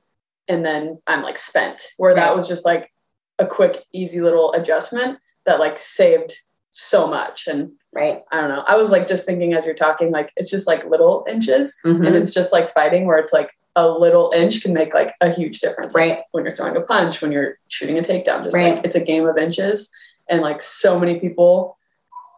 and 0.48 0.64
then 0.64 1.00
I'm 1.06 1.22
like 1.22 1.36
spent. 1.38 1.88
Where 1.98 2.14
that 2.14 2.36
was 2.36 2.48
just 2.48 2.64
like 2.64 2.92
a 3.38 3.46
quick, 3.46 3.84
easy 3.92 4.20
little 4.20 4.52
adjustment 4.52 5.18
that 5.44 5.60
like 5.60 5.78
saved 5.78 6.34
so 6.70 7.06
much. 7.06 7.46
And 7.46 7.72
Right. 7.94 8.22
I 8.32 8.40
don't 8.40 8.48
know. 8.48 8.64
I 8.66 8.76
was 8.76 8.90
like 8.90 9.06
just 9.06 9.26
thinking 9.26 9.52
as 9.52 9.66
you're 9.66 9.74
talking, 9.74 10.10
like 10.12 10.32
it's 10.36 10.48
just 10.48 10.66
like 10.66 10.86
little 10.86 11.26
inches. 11.28 11.78
Mhm. 11.84 12.06
And 12.06 12.16
it's 12.16 12.30
just 12.32 12.50
like 12.50 12.70
fighting 12.70 13.04
where 13.06 13.18
it's 13.18 13.34
like 13.34 13.50
a 13.76 13.86
little 13.86 14.32
inch 14.34 14.62
can 14.62 14.72
make 14.72 14.94
like 14.94 15.14
a 15.20 15.28
huge 15.28 15.60
difference. 15.60 15.94
Like, 15.94 16.10
Right. 16.10 16.22
when 16.30 16.44
you're 16.44 16.52
throwing 16.52 16.74
a 16.76 16.80
punch, 16.80 17.20
when 17.20 17.32
you're 17.32 17.58
shooting 17.68 17.98
a 17.98 18.02
takedown, 18.02 18.44
just 18.44 18.56
Right. 18.56 18.76
like 18.76 18.84
it's 18.86 18.96
a 18.96 19.04
game 19.04 19.26
of 19.28 19.36
inches. 19.36 19.90
And 20.28 20.40
like 20.40 20.62
so 20.62 20.98
many 20.98 21.20
people 21.20 21.76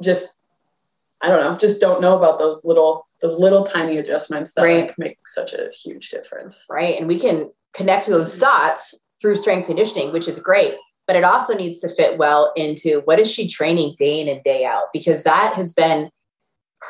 just 0.02 0.34
I 1.24 1.28
don't 1.28 1.42
know, 1.42 1.56
just 1.56 1.80
don't 1.80 2.00
know 2.02 2.16
about 2.16 2.38
those 2.38 2.64
little 2.64 3.06
those 3.20 3.38
little 3.38 3.64
tiny 3.64 3.96
adjustments 3.96 4.52
that 4.52 4.62
Right. 4.62 4.86
like 4.88 4.98
make 4.98 5.26
such 5.26 5.54
a 5.54 5.70
huge 5.82 6.10
difference. 6.10 6.66
right? 6.68 6.98
And 6.98 7.08
we 7.08 7.18
can 7.18 7.50
connect 7.72 8.06
those 8.06 8.34
dots 8.34 8.94
through 9.20 9.36
strength 9.36 9.66
conditioning, 9.66 10.12
which 10.12 10.28
is 10.28 10.38
great. 10.38 10.74
But 11.06 11.16
it 11.16 11.24
also 11.24 11.54
needs 11.54 11.80
to 11.80 11.88
fit 11.88 12.18
well 12.18 12.52
into 12.54 13.00
what 13.06 13.18
is 13.18 13.30
she 13.30 13.48
training 13.48 13.94
day 13.98 14.20
in 14.20 14.28
and 14.28 14.42
day 14.42 14.66
out? 14.66 14.84
Because 14.92 15.22
that 15.22 15.54
has 15.54 15.72
been 15.72 16.10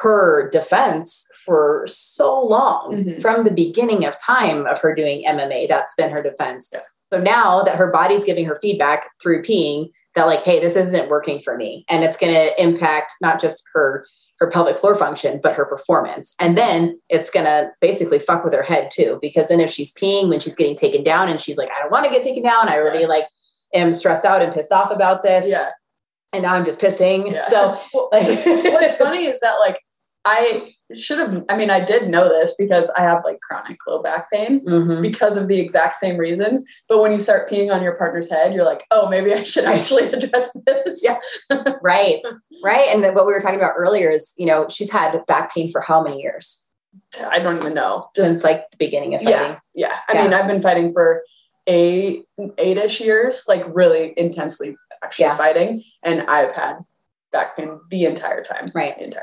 her 0.03 0.51
defense 0.51 1.25
for 1.44 1.85
so 1.87 2.40
long 2.44 2.92
Mhm. 3.05 3.23
from 3.23 3.44
the 3.44 3.51
beginning 3.53 4.05
of 4.05 4.18
time 4.18 4.66
of 4.66 4.81
her 4.81 4.92
doing 4.94 5.25
MMA. 5.25 5.66
That's 5.68 5.94
been 5.94 6.11
her 6.11 6.23
defense. 6.23 6.68
Yeah. 6.73 6.81
So 7.12 7.20
now 7.20 7.62
that 7.62 7.77
her 7.77 7.92
body's 7.92 8.25
giving 8.25 8.44
her 8.47 8.57
feedback 8.57 9.09
through 9.23 9.42
peeing 9.42 9.90
that 10.16 10.27
like, 10.27 10.42
hey, 10.42 10.59
this 10.59 10.75
isn't 10.75 11.09
working 11.09 11.38
for 11.38 11.57
me. 11.57 11.85
And 11.88 12.03
it's 12.03 12.16
gonna 12.16 12.51
impact 12.59 13.12
not 13.20 13.40
just 13.40 13.62
her 13.73 14.05
her 14.40 14.51
pelvic 14.51 14.77
floor 14.79 14.94
function, 14.94 15.40
but 15.42 15.55
her 15.55 15.64
performance. 15.64 16.35
And 16.40 16.59
then 16.59 17.01
it's 17.09 17.31
gonna 17.31 17.70
basically 17.81 18.18
fuck 18.18 18.44
with 18.44 18.53
her 18.55 18.62
head 18.62 18.90
too, 18.90 19.18
because 19.23 19.49
then 19.49 19.61
if 19.61 19.70
she's 19.70 19.92
peeing 19.92 20.29
when 20.29 20.40
she's 20.40 20.57
getting 20.57 20.77
taken 20.77 21.05
down 21.05 21.29
and 21.29 21.40
she's 21.40 21.57
like, 21.57 21.70
I 21.70 21.81
don't 21.81 21.92
want 21.92 22.05
to 22.07 22.11
get 22.11 22.23
taken 22.23 22.42
down, 22.42 22.68
I 22.68 22.79
already 22.79 23.01
Yeah. 23.03 23.07
like 23.09 23.29
am 23.73 23.92
stressed 23.92 24.25
out 24.25 24.42
and 24.42 24.53
pissed 24.53 24.73
off 24.73 24.90
about 24.90 25.23
this. 25.23 25.47
Yeah. 25.47 25.70
And 26.33 26.42
now 26.42 26.55
I'm 26.55 26.64
just 26.64 26.81
pissing. 26.81 27.33
Yeah. 27.33 27.49
So 27.49 27.77
Well, 27.92 28.09
like 28.12 28.27
what's 28.44 28.97
funny 28.97 29.25
is 29.27 29.38
that 29.40 29.55
like 29.61 29.79
I 30.25 30.73
should 30.94 31.18
have 31.18 31.44
I 31.48 31.57
mean 31.57 31.70
I 31.70 31.80
did 31.80 32.09
know 32.09 32.28
this 32.28 32.54
because 32.59 32.90
I 32.96 33.02
have 33.02 33.22
like 33.24 33.40
chronic 33.40 33.78
low 33.87 34.00
back 34.02 34.30
pain. 34.30 34.64
Mhm. 34.64 35.02
because 35.02 35.37
of 35.37 35.48
the 35.48 35.61
exact 35.61 35.94
same 35.96 36.16
reasons. 36.16 36.64
But 36.88 37.00
when 37.00 37.12
you 37.12 37.18
start 37.18 37.48
peeing 37.50 37.72
on 37.74 37.83
your 37.83 37.96
partner's 37.96 38.30
head, 38.30 38.54
you're 38.54 38.64
like, 38.64 38.85
oh, 38.90 39.09
maybe 39.09 39.33
I 39.35 39.42
should 39.42 39.64
actually 39.64 40.04
address 40.12 40.57
this. 40.66 41.02
Yeah. 41.04 41.18
right. 41.83 42.20
Right. 42.62 42.87
And 42.88 43.02
then 43.04 43.14
what 43.14 43.26
we 43.26 43.33
were 43.33 43.40
talking 43.40 43.59
about 43.59 43.74
earlier 43.76 44.11
is, 44.11 44.33
you 44.37 44.46
know, 44.46 44.66
she's 44.68 44.90
had 44.90 45.24
back 45.26 45.54
pain 45.54 45.70
for 45.70 45.80
how 45.80 46.02
many 46.02 46.20
years? 46.20 46.61
I 47.28 47.38
don't 47.40 47.57
even 47.57 47.74
know. 47.74 48.09
Just 48.14 48.30
Since 48.30 48.44
like 48.44 48.70
the 48.70 48.76
beginning 48.76 49.14
of 49.14 49.22
fighting. 49.22 49.33
yeah, 49.40 49.59
yeah. 49.74 49.96
I 50.09 50.12
Yeah. 50.14 50.22
mean, 50.24 50.35
I've 50.35 50.46
been 50.46 50.62
fighting 50.62 50.92
for 50.92 51.22
eight 51.66 52.24
eight-ish 52.59 53.00
years, 53.00 53.44
like 53.48 53.64
really 53.72 54.12
intensely 54.16 54.76
actually 55.02 55.24
Yeah. 55.24 55.37
fighting. 55.37 55.83
And 56.02 56.22
I've 56.28 56.52
had 56.52 56.78
back 57.33 57.57
pain 57.57 57.80
the 57.90 58.04
entire 58.04 58.42
time. 58.42 58.70
Right. 58.74 58.96
The 58.98 59.04
entire 59.04 59.22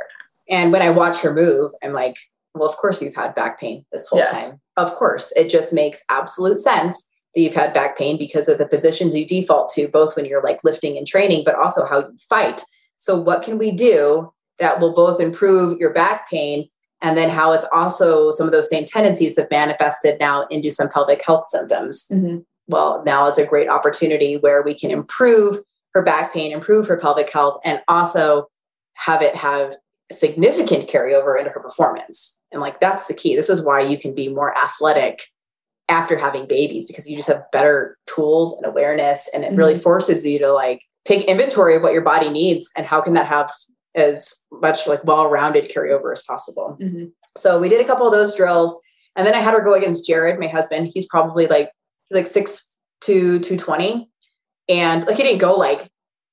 And 0.51 0.71
when 0.71 0.81
I 0.83 0.89
watch 0.91 1.21
her 1.21 1.33
move, 1.33 1.71
I'm 1.81 1.93
like, 1.93 2.17
well, 2.53 2.69
of 2.69 2.75
course 2.77 3.01
you've 3.01 3.15
had 3.15 3.33
back 3.33 3.59
pain 3.59 3.85
this 3.91 4.07
whole 4.07 4.19
Yeah. 4.19 4.25
time. 4.25 4.61
Of 4.77 4.93
course. 4.95 5.31
It 5.35 5.49
just 5.49 5.73
makes 5.73 6.03
absolute 6.09 6.59
sense 6.59 7.07
that 7.33 7.41
you've 7.41 7.55
had 7.55 7.73
back 7.73 7.97
pain 7.97 8.17
because 8.17 8.49
of 8.49 8.57
the 8.57 8.67
positions 8.67 9.15
you 9.15 9.25
default 9.25 9.69
to, 9.69 9.87
both 9.87 10.15
when 10.17 10.25
you're 10.25 10.43
like 10.43 10.63
lifting 10.65 10.97
and 10.97 11.07
training, 11.07 11.43
but 11.45 11.55
also 11.55 11.85
how 11.85 11.99
you 11.99 12.17
fight. 12.29 12.61
So, 12.97 13.19
what 13.19 13.41
can 13.41 13.57
we 13.57 13.71
do 13.71 14.31
that 14.59 14.79
will 14.81 14.93
both 14.93 15.19
improve 15.21 15.79
your 15.79 15.91
back 15.93 16.29
pain 16.29 16.67
and 17.01 17.17
then 17.17 17.29
how 17.29 17.51
it's 17.53 17.65
also 17.73 18.29
some 18.31 18.45
of 18.45 18.51
those 18.51 18.69
same 18.69 18.85
tendencies 18.85 19.37
have 19.37 19.49
manifested 19.49 20.19
now 20.19 20.45
into 20.51 20.69
some 20.69 20.89
pelvic 20.89 21.23
health 21.25 21.45
symptoms? 21.45 22.05
time. 22.07 22.45
well, 22.67 23.01
now 23.05 23.25
is 23.27 23.37
a 23.37 23.45
great 23.47 23.69
opportunity 23.69 24.35
where 24.37 24.61
we 24.61 24.75
can 24.75 24.91
improve 24.91 25.55
her 25.93 26.01
back 26.03 26.33
pain, 26.33 26.51
improve 26.51 26.87
her 26.87 26.97
pelvic 26.97 27.29
health, 27.29 27.59
and 27.63 27.81
also 27.87 28.47
have 28.95 29.21
it 29.21 29.35
have 29.35 29.75
significant 30.11 30.89
carryover 30.89 31.37
into 31.37 31.51
her 31.51 31.59
performance. 31.59 32.37
And 32.51 32.61
like 32.61 32.79
that's 32.79 33.07
the 33.07 33.13
key. 33.13 33.35
This 33.35 33.49
is 33.49 33.65
why 33.65 33.81
you 33.81 33.97
can 33.97 34.13
be 34.13 34.29
more 34.29 34.55
athletic 34.57 35.23
after 35.89 36.17
having 36.17 36.45
babies 36.45 36.87
because 36.87 37.09
you 37.09 37.15
just 37.15 37.27
have 37.27 37.43
better 37.51 37.97
tools 38.07 38.55
and 38.57 38.65
awareness 38.65 39.29
and 39.33 39.43
it 39.43 39.53
really 39.53 39.77
forces 39.77 40.25
you 40.25 40.39
to 40.39 40.51
like 40.51 40.81
take 41.03 41.25
inventory 41.25 41.75
of 41.75 41.83
what 41.83 41.93
your 41.93 42.01
body 42.01 42.29
needs 42.29 42.69
and 42.77 42.85
how 42.85 43.01
can 43.01 43.13
that 43.13 43.25
have 43.25 43.51
as 43.95 44.33
much 44.51 44.87
like 44.87 45.03
well-rounded 45.03 45.69
carryover 45.69 46.13
as 46.13 46.21
possible. 46.21 46.77
Mhm. 46.81 47.11
So 47.35 47.59
we 47.59 47.67
did 47.67 47.81
a 47.81 47.85
couple 47.85 48.05
of 48.05 48.13
those 48.13 48.35
drills. 48.35 48.73
And 49.17 49.27
then 49.27 49.35
I 49.35 49.39
had 49.39 49.53
her 49.53 49.61
go 49.61 49.73
against 49.73 50.07
Jared, 50.07 50.39
my 50.39 50.47
husband. 50.47 50.91
He's 50.93 51.05
probably 51.05 51.47
like 51.47 51.69
he's 52.07 52.15
like 52.15 52.27
six 52.27 52.69
to 53.01 53.39
two 53.39 53.57
twenty. 53.57 54.09
And 54.69 55.05
like 55.05 55.17
he 55.17 55.23
didn't 55.23 55.39
go 55.39 55.53
like 55.53 55.90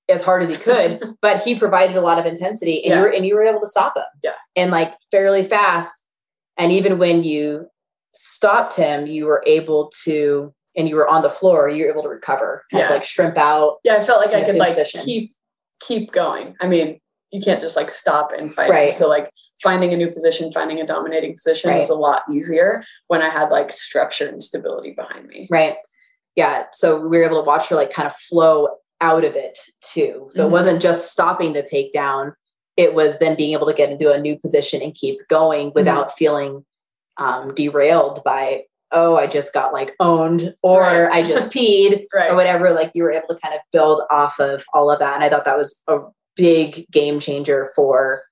as 0.09 0.23
hard 0.23 0.42
as 0.42 0.49
he 0.49 0.57
could, 0.57 1.14
but 1.23 1.42
he 1.42 1.59
provided 1.59 1.97
a 1.97 2.01
lot 2.01 2.18
of 2.18 2.27
intensity 2.27 2.83
and 2.85 2.90
Yeah. 2.90 2.97
you 2.97 3.03
were 3.03 3.09
and 3.12 3.27
you 3.27 3.35
were 3.35 3.42
able 3.42 3.61
to 3.61 3.66
stop 3.66 3.97
him. 3.97 4.05
Yeah. 4.23 4.33
And 4.57 4.71
like 4.71 4.94
fairly 5.11 5.42
fast. 5.42 5.94
And 6.57 6.73
even 6.73 6.99
when 6.99 7.23
you 7.25 7.68
stopped 8.14 8.75
him, 8.75 9.07
you 9.07 9.27
were 9.27 9.42
able 9.47 9.90
to 10.05 10.53
and 10.77 10.88
you 10.88 10.97
were 10.97 11.09
on 11.09 11.23
the 11.23 11.31
floor, 11.31 11.68
you 11.68 11.85
were 11.85 11.90
able 11.90 12.03
to 12.03 12.09
recover, 12.09 12.64
kind 12.71 12.85
of 12.85 12.90
like 12.90 13.05
shrimp 13.05 13.37
out. 13.37 13.79
Yeah, 13.85 13.97
I 13.97 14.05
felt 14.05 14.21
like 14.25 14.35
I 14.35 14.44
could 14.44 14.57
like 14.57 14.71
position. 14.71 15.01
keep 15.05 15.31
keep 15.81 16.12
going. 16.12 16.55
I 16.61 16.66
mean, 16.66 17.01
you 17.31 17.40
can't 17.40 17.61
just 17.61 17.77
like 17.77 17.90
stop 17.90 18.33
and 18.33 18.53
fight. 18.53 18.71
Right. 18.71 18.94
So 18.94 19.09
like 19.09 19.31
finding 19.62 19.92
a 19.92 19.97
new 19.97 20.11
position, 20.11 20.51
finding 20.53 20.81
a 20.81 20.87
dominating 20.87 21.35
position 21.35 21.75
was 21.77 21.90
a 21.90 21.94
lot 21.94 22.23
easier 22.33 22.83
when 23.09 23.23
I 23.23 23.29
had 23.29 23.51
like 23.51 23.73
structure 23.73 24.27
and 24.27 24.42
stability 24.42 24.92
behind 24.92 25.27
me. 25.27 25.49
Right. 25.51 25.77
Yeah. 26.37 26.64
So 26.73 27.01
we 27.01 27.18
were 27.18 27.25
able 27.25 27.42
to 27.42 27.47
watch 27.47 27.68
her 27.68 27.77
like 27.77 27.90
kind 27.92 28.07
of 28.07 28.14
flow 28.14 28.68
out 29.00 29.24
of 29.24 29.37
it 29.37 29.58
too. 29.80 30.26
So 30.30 30.42
Mhm. 30.42 30.46
it 30.48 30.52
wasn't 30.52 30.82
just 30.82 31.12
stopping 31.12 31.52
the 31.52 31.62
takedown, 31.62 32.32
it 32.76 32.94
was 32.94 33.18
then 33.18 33.37
being 33.37 33.52
able 33.52 33.66
to 33.66 33.72
get 33.74 33.90
into 33.90 34.12
a 34.12 34.20
new 34.20 34.38
position 34.38 34.82
and 34.82 34.94
keep 34.94 35.26
going 35.28 35.72
without 35.74 36.12
feeling 36.16 36.64
um, 37.16 37.52
derailed 37.54 38.22
by, 38.24 38.62
oh, 38.92 39.16
I 39.16 39.26
just 39.26 39.52
got 39.52 39.72
like 39.72 39.94
owned 39.98 40.54
or 40.62 40.82
Right. 40.82 41.11
I 41.11 41.22
just 41.24 41.50
peed 41.54 42.06
Right. 42.14 42.30
or 42.30 42.37
whatever. 42.37 42.70
Like 42.70 42.92
you 42.94 43.02
were 43.02 43.11
able 43.12 43.26
to 43.28 43.34
kind 43.42 43.54
of 43.54 43.61
build 43.72 44.02
off 44.11 44.38
of 44.38 44.64
all 44.72 44.90
of 44.90 45.00
that. 45.00 45.14
And 45.16 45.24
I 45.24 45.28
thought 45.28 45.44
that 45.44 45.58
was 45.58 45.82
a 45.88 45.98
big 46.37 46.87
game 46.92 47.18
changer 47.20 47.70
for 47.74 48.22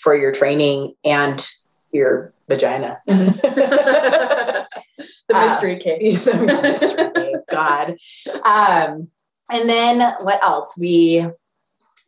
for 0.00 0.14
your 0.16 0.32
training 0.32 0.94
and 1.04 1.46
your 1.92 2.32
vagina. 2.48 2.98
the 3.06 4.66
Uh, 5.32 5.44
mystery 5.44 5.76
case. 5.78 6.24
Mystery, 6.26 7.34
God. 7.50 7.96
Um, 8.44 9.08
and 9.50 9.68
then 9.68 10.00
what 10.20 10.42
else? 10.42 10.76
We 10.78 11.26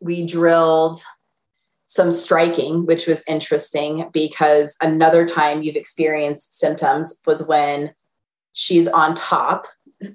we 0.00 0.26
drilled 0.26 1.02
some 1.86 2.12
striking, 2.12 2.86
which 2.86 3.06
was 3.06 3.24
interesting 3.28 4.08
because 4.12 4.76
another 4.80 5.26
time 5.26 5.62
you've 5.62 5.76
experienced 5.76 6.58
symptoms 6.58 7.20
was 7.26 7.46
when 7.46 7.92
she's 8.52 8.86
on 8.86 9.14
top 9.14 9.66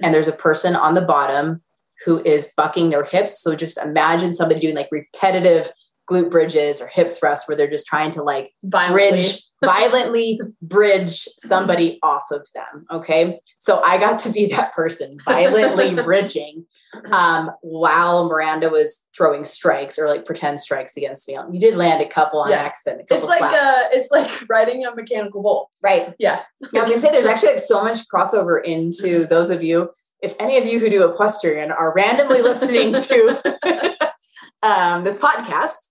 and 0.01 0.13
there's 0.13 0.27
a 0.27 0.33
person 0.33 0.75
on 0.75 0.95
the 0.95 1.01
bottom 1.01 1.61
who 2.05 2.21
is 2.23 2.53
bucking 2.55 2.89
their 2.89 3.03
hips. 3.03 3.41
So 3.41 3.55
just 3.55 3.77
imagine 3.77 4.33
somebody 4.33 4.59
doing 4.59 4.75
like 4.75 4.89
repetitive 4.91 5.71
glute 6.09 6.29
bridges 6.29 6.81
or 6.81 6.87
hip 6.87 7.11
thrusts 7.11 7.47
where 7.47 7.57
they're 7.57 7.69
just 7.69 7.87
trying 7.87 8.11
to 8.11 8.21
like 8.23 8.53
Violently. 8.63 9.09
bridge 9.11 9.43
violently 9.63 10.39
bridge 10.61 11.27
somebody 11.39 11.97
off 12.03 12.25
of 12.31 12.45
them 12.53 12.85
okay 12.91 13.39
so 13.57 13.81
i 13.83 13.97
got 13.97 14.19
to 14.19 14.29
be 14.31 14.45
that 14.47 14.73
person 14.73 15.17
violently 15.25 15.93
bridging 16.03 16.65
um, 17.11 17.49
while 17.61 18.29
miranda 18.29 18.69
was 18.69 19.03
throwing 19.17 19.43
strikes 19.43 19.97
or 19.97 20.07
like 20.07 20.23
pretend 20.25 20.59
strikes 20.59 20.95
against 20.95 21.27
me 21.27 21.37
you 21.51 21.59
did 21.59 21.75
land 21.75 22.01
a 22.01 22.07
couple 22.07 22.39
on 22.41 22.51
Yeah. 22.51 22.57
accident 22.57 23.01
a 23.01 23.05
couple 23.05 23.27
It's 23.29 23.41
like 23.41 23.51
uh 23.51 23.81
it's 23.91 24.11
like 24.11 24.49
riding 24.49 24.85
a 24.85 24.93
mechanical 24.95 25.41
bull. 25.41 25.71
right 25.83 26.13
Yeah. 26.19 26.41
yeah, 26.71 26.81
I 26.81 26.83
was 26.83 26.89
gonna 26.91 26.99
say 26.99 27.11
there's 27.11 27.25
actually 27.25 27.49
like 27.53 27.59
so 27.59 27.83
much 27.83 28.07
crossover 28.13 28.63
into 28.63 29.25
those 29.25 29.49
of 29.49 29.63
you. 29.63 29.89
If 30.21 30.33
any 30.39 30.57
of 30.57 30.65
you 30.65 30.79
who 30.79 30.89
do 30.89 31.09
equestrian 31.09 31.71
are 31.71 31.93
randomly 31.93 32.41
listening 32.41 32.93
to 32.93 34.07
um, 34.63 35.03
this 35.03 35.17
podcast 35.17 35.89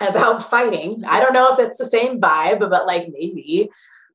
about 0.00 0.42
fighting, 0.42 1.02
I 1.06 1.20
don't 1.20 1.32
know 1.32 1.52
if 1.52 1.58
it's 1.58 1.78
the 1.78 1.84
same 1.84 2.20
vibe, 2.20 2.60
but 2.60 2.86
like 2.86 3.08
maybe 3.12 3.70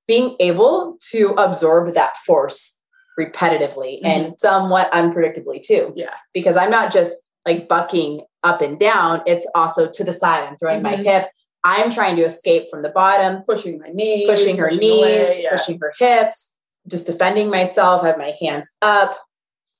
being 0.08 0.36
able 0.40 0.98
to 1.12 1.34
absorb 1.38 1.94
that 1.94 2.18
force 2.18 2.78
repetitively 3.20 4.00
and 4.04 4.34
somewhat 4.40 4.92
unpredictably 4.92 5.62
too. 5.62 5.94
Yeah. 5.96 6.14
Because 6.34 6.58
I'm 6.58 6.72
not 6.72 6.92
just 6.92 7.22
like 7.46 7.68
bucking 7.68 8.22
up 8.44 8.62
and 8.62 8.80
down, 8.80 9.22
it's 9.26 9.48
also 9.56 9.90
to 9.90 10.04
the 10.04 10.14
side. 10.14 10.46
I'm 10.46 10.58
throwing 10.58 10.82
my 10.82 10.96
Mhm. 10.96 11.04
hip 11.04 11.30
I'm 11.64 11.92
trying 11.92 12.16
to 12.18 12.24
escape 12.24 12.70
from 12.70 12.84
the 12.84 12.90
bottom, 12.90 13.44
pushing 13.44 13.80
my 13.80 13.90
knees, 13.90 14.28
pushing 14.30 14.58
her 14.58 14.68
pushing 14.68 14.80
knees, 14.80 15.04
away, 15.04 15.44
yeah. 15.44 15.52
pushing 15.52 15.80
her 15.82 15.94
hips, 16.00 16.54
just 16.88 17.08
defending 17.08 17.50
myself. 17.50 18.04
I 18.04 18.08
have 18.08 18.18
my 18.18 18.34
hands 18.42 18.70
up. 18.82 19.18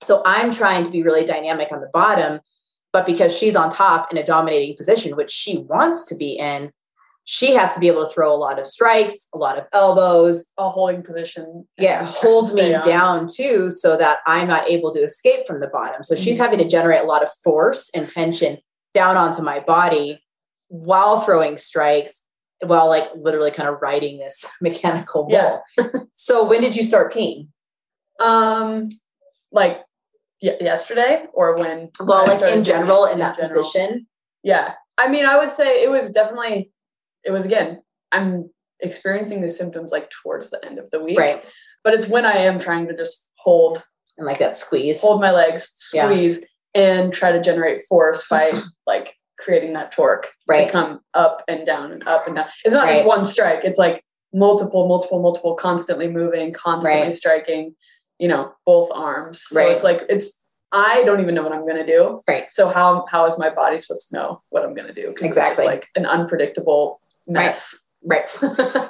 So 0.02 0.22
I'm 0.26 0.52
trying 0.52 0.84
to 0.84 0.92
be 0.92 1.04
really 1.04 1.26
dynamic 1.26 1.72
on 1.72 1.82
the 1.82 1.90
bottom. 1.94 2.42
But 2.92 3.06
because 3.06 3.36
she's 3.38 3.56
on 3.56 3.70
top 3.70 4.12
in 4.12 4.18
a 4.18 4.24
dominating 4.26 4.76
position, 4.76 5.16
which 5.16 5.32
she 5.32 5.60
wants 5.60 6.04
to 6.06 6.16
be 6.16 6.38
in, 6.40 6.72
she 7.24 7.54
has 7.54 7.76
to 7.76 7.80
be 7.80 7.88
able 7.88 8.08
to 8.08 8.12
throw 8.12 8.34
a 8.34 8.36
lot 8.36 8.58
of 8.58 8.66
strikes, 8.66 9.28
a 9.36 9.38
lot 9.38 9.60
of 9.60 9.66
elbows, 9.74 10.52
a 10.58 10.68
holding 10.70 11.04
position. 11.04 11.68
yeah, 11.78 12.04
holds 12.04 12.56
me 12.56 12.74
on. 12.74 12.84
down 12.84 13.28
too, 13.32 13.70
so 13.70 13.96
that 13.98 14.20
I'm 14.26 14.48
not 14.48 14.68
able 14.68 14.92
to 14.94 15.00
escape 15.04 15.46
from 15.46 15.60
the 15.60 15.68
bottom. 15.68 16.02
So 16.02 16.16
she's 16.16 16.38
Mhm. 16.38 16.40
having 16.40 16.60
to 16.60 16.68
generate 16.68 17.02
a 17.02 17.06
lot 17.06 17.22
of 17.22 17.30
force 17.44 17.92
and 17.94 18.10
tension 18.10 18.58
down 18.96 19.16
onto 19.18 19.44
my 19.44 19.60
body 19.60 20.24
while 20.70 21.20
throwing 21.22 21.58
strikes, 21.58 22.24
while 22.66 22.88
like 22.88 23.08
literally 23.16 23.52
kind 23.52 23.70
of 23.70 23.80
riding 23.80 24.18
this 24.18 24.44
mechanical 24.62 25.28
bull. 25.28 25.62
Yeah. 25.78 25.86
so 26.16 26.48
when 26.48 26.62
did 26.62 26.76
you 26.76 26.84
start 26.84 27.14
peeing? 27.14 27.50
Um, 28.20 28.90
like 29.52 29.84
y- 30.42 30.58
yesterday 30.62 31.26
or 31.34 31.56
when? 31.58 31.90
Well, 32.00 32.28
like 32.28 32.42
in 32.54 32.64
general, 32.64 33.06
it 33.06 33.14
in 33.14 33.20
that 33.20 33.38
general? 33.38 33.64
position. 33.64 34.08
Yeah. 34.44 34.74
I 34.98 35.08
mean, 35.10 35.26
I 35.26 35.38
would 35.38 35.52
say 35.52 35.84
it 35.84 35.90
was 35.92 36.12
definitely, 36.12 36.72
it 37.24 37.32
was 37.32 37.46
again, 37.46 37.82
I'm 38.12 38.50
experiencing 38.80 39.42
these 39.42 39.58
symptoms 39.58 39.92
like 39.92 40.10
towards 40.10 40.50
the 40.50 40.64
end 40.66 40.80
of 40.80 40.90
the 40.92 41.02
week. 41.02 41.18
Right. 41.20 41.44
But 41.84 41.94
it's 41.94 42.08
when 42.10 42.26
I 42.26 42.34
am 42.34 42.60
trying 42.60 42.88
to 42.88 42.96
just 42.96 43.30
hold, 43.36 43.84
And 44.18 44.26
like 44.28 44.40
that 44.40 44.58
squeeze. 44.58 45.02
hold 45.02 45.22
my 45.22 45.32
legs, 45.32 45.74
Yeah. 45.94 46.06
squeeze, 46.10 46.46
and 46.76 47.14
try 47.14 47.32
to 47.32 47.42
generate 47.42 47.82
force 47.88 48.28
by 48.30 48.52
like 48.88 49.16
creating 49.38 49.74
that 49.74 49.92
torque 49.92 50.30
Right. 50.48 50.66
to 50.66 50.72
come 50.72 51.00
up 51.14 51.42
and 51.48 51.66
down 51.66 51.92
and 51.92 52.06
up 52.08 52.28
and 52.28 52.36
down. 52.36 52.48
It's 52.66 52.74
not 52.76 52.86
Right. 52.86 52.96
just 52.96 53.08
one 53.08 53.26
strike. 53.26 53.62
It's 53.64 53.78
like 53.80 54.04
multiple, 54.34 54.88
multiple, 54.88 55.22
multiple, 55.22 55.56
constantly 55.56 56.08
moving, 56.08 56.52
constantly 56.54 57.04
Right. 57.04 57.14
striking, 57.14 57.76
you 58.20 58.28
know, 58.28 58.54
both 58.66 58.92
arms. 58.94 59.44
So 59.48 59.60
Right. 59.60 59.72
it's 59.72 59.84
like, 59.84 60.02
it's, 60.10 60.44
I 60.72 61.04
don't 61.06 61.20
even 61.22 61.34
know 61.34 61.42
what 61.44 61.52
I'm 61.54 61.64
to 61.78 61.86
do. 61.86 62.22
Right. 62.28 62.46
So 62.52 62.70
how, 62.70 63.06
how 63.10 63.26
is 63.26 63.40
my 63.40 63.50
body 63.50 63.78
supposed 63.78 64.10
to 64.10 64.16
know 64.16 64.42
what 64.50 64.64
I'm 64.64 64.76
to 64.88 64.94
do? 64.94 65.14
Exactly. 65.22 65.66
Like 65.66 65.88
an 65.96 66.06
unpredictable 66.06 67.02
mess. 67.28 67.76
Right. 68.04 68.30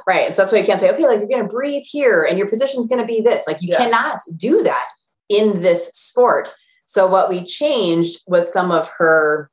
Right. 0.08 0.26
And 0.28 0.36
so 0.36 0.42
that's 0.42 0.52
why 0.52 0.60
you 0.60 0.66
can't 0.66 0.80
say, 0.80 0.92
okay, 0.92 1.06
like 1.08 1.20
you're 1.20 1.28
going 1.30 1.44
to 1.44 1.48
breathe 1.48 1.84
here 1.86 2.24
and 2.24 2.38
your 2.38 2.48
position's 2.50 2.88
going 2.88 3.02
to 3.02 3.08
be 3.08 3.22
this. 3.22 3.46
Like 3.48 3.62
you 3.62 3.70
Yeah. 3.72 3.78
cannot 3.78 4.20
do 4.36 4.64
that 4.64 4.88
in 5.30 5.62
this 5.62 5.88
sport. 5.94 6.52
So 6.86 7.08
what 7.08 7.30
we 7.30 7.44
changed 7.44 8.22
was 8.28 8.52
some 8.52 8.72
of 8.72 8.90
her, 8.98 9.50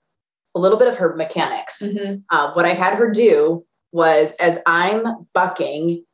a 0.55 0.59
little 0.59 0.79
bit 0.79 0.89
of 0.89 0.97
her 0.97 1.15
mechanics. 1.15 1.81
Mhm. 1.83 2.23
Uh, 2.31 2.53
what 2.55 2.65
I 2.65 2.71
had 2.71 2.95
her 2.95 3.11
do 3.11 3.65
was 3.93 4.35
as 4.41 4.59
I'm 4.67 5.27
bucking 5.35 6.05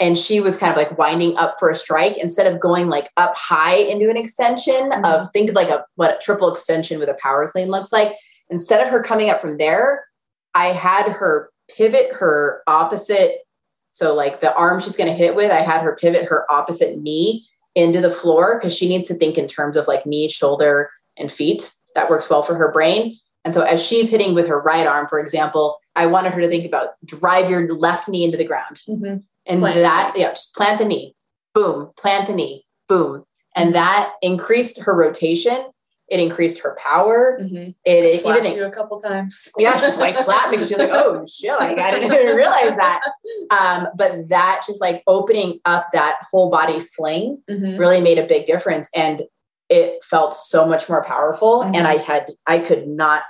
and 0.00 0.16
she 0.18 0.40
was 0.40 0.56
kind 0.56 0.70
of 0.70 0.76
like 0.76 0.96
winding 0.98 1.36
up 1.36 1.56
for 1.58 1.68
a 1.70 1.74
strike, 1.74 2.16
instead 2.16 2.46
of 2.46 2.60
going 2.60 2.88
like 2.88 3.10
up 3.16 3.34
high 3.36 3.76
into 3.76 4.08
an 4.10 4.16
extension 4.16 4.90
Mhm. 4.90 5.04
of 5.04 5.30
think 5.32 5.50
of 5.50 5.56
like 5.56 5.68
a 5.68 5.84
what 5.96 6.14
a 6.16 6.18
triple 6.18 6.50
extension 6.50 6.98
with 6.98 7.08
a 7.08 7.14
power 7.14 7.48
clean 7.48 7.68
looks 7.68 7.92
like. 7.92 8.14
Instead 8.50 8.80
of 8.80 8.88
her 8.88 9.02
coming 9.02 9.28
up 9.30 9.40
from 9.40 9.58
there, 9.58 10.04
I 10.54 10.68
had 10.68 11.06
her 11.12 11.50
pivot 11.76 12.12
her 12.14 12.62
opposite. 12.66 13.40
So 13.90 14.14
like 14.14 14.40
the 14.40 14.54
arm 14.54 14.80
she's 14.80 14.96
going 14.96 15.08
to 15.10 15.14
hit 15.16 15.34
with, 15.34 15.50
I 15.50 15.60
had 15.60 15.82
her 15.82 15.96
pivot 16.00 16.24
her 16.26 16.50
opposite 16.50 16.98
knee 16.98 17.46
into 17.74 18.00
the 18.00 18.10
floor 18.10 18.56
because 18.56 18.74
she 18.74 18.88
needs 18.88 19.08
to 19.08 19.14
think 19.14 19.36
in 19.36 19.46
terms 19.46 19.76
of 19.76 19.86
like 19.88 20.06
knee, 20.06 20.28
shoulder, 20.28 20.90
and 21.16 21.30
feet. 21.30 21.72
That 21.94 22.08
works 22.10 22.30
well 22.30 22.42
for 22.42 22.54
her 22.54 22.70
brain. 22.72 23.16
And 23.44 23.52
so 23.54 23.62
as 23.62 23.84
she's 23.84 24.10
hitting 24.10 24.34
with 24.34 24.46
her 24.46 24.60
right 24.60 24.86
arm, 24.86 25.08
for 25.08 25.18
example, 25.18 25.78
I 25.96 26.06
wanted 26.06 26.32
her 26.32 26.40
to 26.40 26.48
think 26.48 26.64
about 26.66 26.90
drive 27.04 27.50
your 27.50 27.72
left 27.74 28.08
knee 28.08 28.24
into 28.24 28.36
the 28.38 28.44
ground. 28.44 28.80
Mhm. 28.88 29.22
And 29.48 29.60
Plant 29.60 29.76
that, 29.76 30.12
yeah, 30.16 30.30
just 30.30 30.54
plant 30.54 30.78
the 30.78 30.84
knee, 30.84 31.14
boom, 31.54 31.90
plant 31.96 32.26
the 32.26 32.34
knee, 32.34 32.64
boom. 32.86 33.24
And 33.56 33.74
that 33.74 34.12
increased 34.22 34.80
her 34.82 34.94
rotation. 34.94 35.56
It 36.08 36.20
increased 36.20 36.60
her 36.60 36.76
power. 36.82 37.38
Mhm. 37.40 37.74
It 37.84 38.20
Slapped 38.20 38.44
even, 38.44 38.56
you 38.56 38.64
a 38.64 38.70
couple 38.70 38.98
times. 38.98 39.50
yeah, 39.58 39.76
she's 39.78 39.98
like 39.98 40.14
slapped 40.14 40.50
me 40.50 40.56
because 40.56 40.68
she's 40.68 40.78
like, 40.78 40.90
oh 40.92 41.24
shit, 41.26 41.52
like 41.58 41.78
I 41.78 41.90
didn't 41.90 42.12
even 42.12 42.36
realize 42.36 42.76
that. 42.76 43.00
Um, 43.50 43.88
but 43.96 44.28
that 44.28 44.62
just 44.66 44.80
like 44.80 45.02
opening 45.06 45.60
up 45.64 45.86
that 45.92 46.18
whole 46.30 46.50
body 46.50 46.80
sling 46.80 47.42
Mhm. 47.50 47.78
really 47.78 48.00
made 48.00 48.18
a 48.18 48.26
big 48.26 48.46
difference. 48.46 48.88
And 48.94 49.22
it 49.68 50.02
felt 50.02 50.32
so 50.32 50.66
much 50.66 50.88
more 50.88 51.04
powerful. 51.04 51.62
Mhm. 51.62 51.76
And 51.76 51.86
I 51.86 51.96
had, 51.96 52.30
I 52.46 52.58
could 52.58 52.86
not 52.88 53.22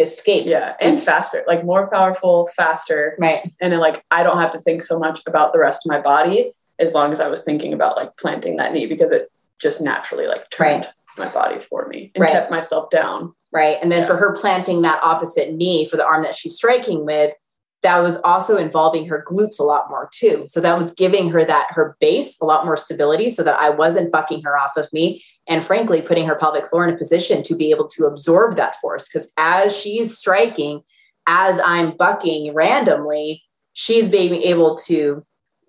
escape. 0.00 0.46
Yeah, 0.46 0.74
and 0.80 1.00
faster, 1.00 1.44
like 1.46 1.64
more 1.64 1.88
powerful, 1.90 2.48
faster, 2.56 3.16
Right. 3.18 3.50
and 3.60 3.72
then 3.72 3.80
like 3.80 4.04
I 4.10 4.22
don't 4.22 4.38
have 4.40 4.50
to 4.52 4.58
think 4.58 4.82
so 4.82 4.98
much 4.98 5.20
about 5.26 5.52
the 5.52 5.58
rest 5.60 5.86
of 5.86 5.90
my 5.90 6.00
body 6.00 6.52
as 6.78 6.94
long 6.94 7.12
as 7.12 7.20
I 7.20 7.28
was 7.28 7.44
thinking 7.44 7.72
about 7.72 7.96
like 7.96 8.16
planting 8.16 8.56
that 8.56 8.72
knee 8.72 8.86
because 8.86 9.12
it 9.12 9.30
just 9.60 9.80
naturally 9.82 10.26
like 10.26 10.48
turned 10.50 10.88
my 11.18 11.28
body 11.28 11.60
for 11.60 11.86
me 11.88 12.10
and 12.14 12.22
Right. 12.22 12.30
kept 12.32 12.50
myself 12.50 12.88
down. 12.90 13.34
Right. 13.52 13.76
And 13.82 13.92
then 13.92 14.00
Yeah. 14.02 14.06
for 14.06 14.16
her 14.16 14.34
planting 14.34 14.80
that 14.82 15.00
opposite 15.02 15.52
knee 15.52 15.84
for 15.86 15.96
the 15.98 16.06
arm 16.06 16.22
that 16.22 16.34
she's 16.34 16.54
striking 16.56 17.04
with, 17.04 17.34
that 17.82 18.00
was 18.00 18.20
also 18.22 18.56
involving 18.56 19.06
her 19.06 19.24
glutes 19.26 19.58
a 19.58 19.62
lot 19.62 19.88
more 19.88 20.08
too. 20.12 20.44
So 20.48 20.60
that 20.60 20.76
was 20.76 20.92
giving 20.92 21.30
her 21.30 21.44
that 21.44 21.68
her 21.70 21.96
base 22.00 22.36
a 22.40 22.44
lot 22.44 22.66
more 22.66 22.76
stability 22.76 23.30
so 23.30 23.42
that 23.42 23.60
I 23.60 23.70
wasn't 23.70 24.12
bucking 24.12 24.42
her 24.42 24.58
off 24.58 24.76
of 24.76 24.92
me 24.92 25.22
and 25.48 25.64
frankly 25.64 26.02
putting 26.02 26.26
her 26.26 26.34
pelvic 26.34 26.66
floor 26.66 26.86
in 26.86 26.94
a 26.94 26.98
position 26.98 27.42
to 27.44 27.54
be 27.54 27.70
able 27.70 27.88
to 27.88 28.04
absorb 28.04 28.56
that 28.56 28.76
force 28.80 29.08
because 29.08 29.32
as 29.36 29.76
she's 29.76 30.16
striking 30.16 30.82
as 31.26 31.60
I'm 31.64 31.96
bucking 31.96 32.52
randomly, 32.54 33.42
she's 33.72 34.08
being 34.08 34.34
able 34.42 34.76
to 34.86 35.24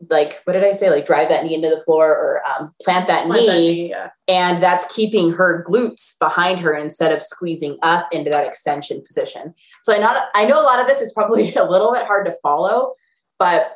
like 0.09 0.41
what 0.45 0.53
did 0.53 0.63
I 0.63 0.71
say 0.71 0.89
like 0.89 1.05
drive 1.05 1.29
that 1.29 1.43
knee 1.43 1.55
into 1.55 1.69
the 1.69 1.79
floor 1.79 2.09
or 2.09 2.41
um, 2.47 2.73
plant 2.81 3.07
that 3.07 3.25
Plant 3.25 3.45
that 3.45 3.51
knee 3.51 3.71
knee, 3.71 3.89
yeah. 3.89 4.09
and 4.27 4.61
that's 4.61 4.93
keeping 4.93 5.31
her 5.31 5.63
glutes 5.67 6.17
behind 6.19 6.59
her 6.59 6.73
instead 6.73 7.11
of 7.11 7.21
squeezing 7.21 7.77
up 7.81 8.07
into 8.11 8.31
that 8.31 8.47
extension 8.47 9.01
position. 9.05 9.53
So 9.83 9.93
I 9.93 9.99
not 9.99 10.25
I 10.33 10.45
know 10.45 10.61
a 10.61 10.63
lot 10.63 10.79
of 10.79 10.87
this 10.87 11.01
is 11.01 11.11
probably 11.13 11.53
a 11.55 11.69
little 11.69 11.93
bit 11.93 12.05
hard 12.05 12.25
to 12.25 12.35
follow, 12.41 12.93
but 13.37 13.73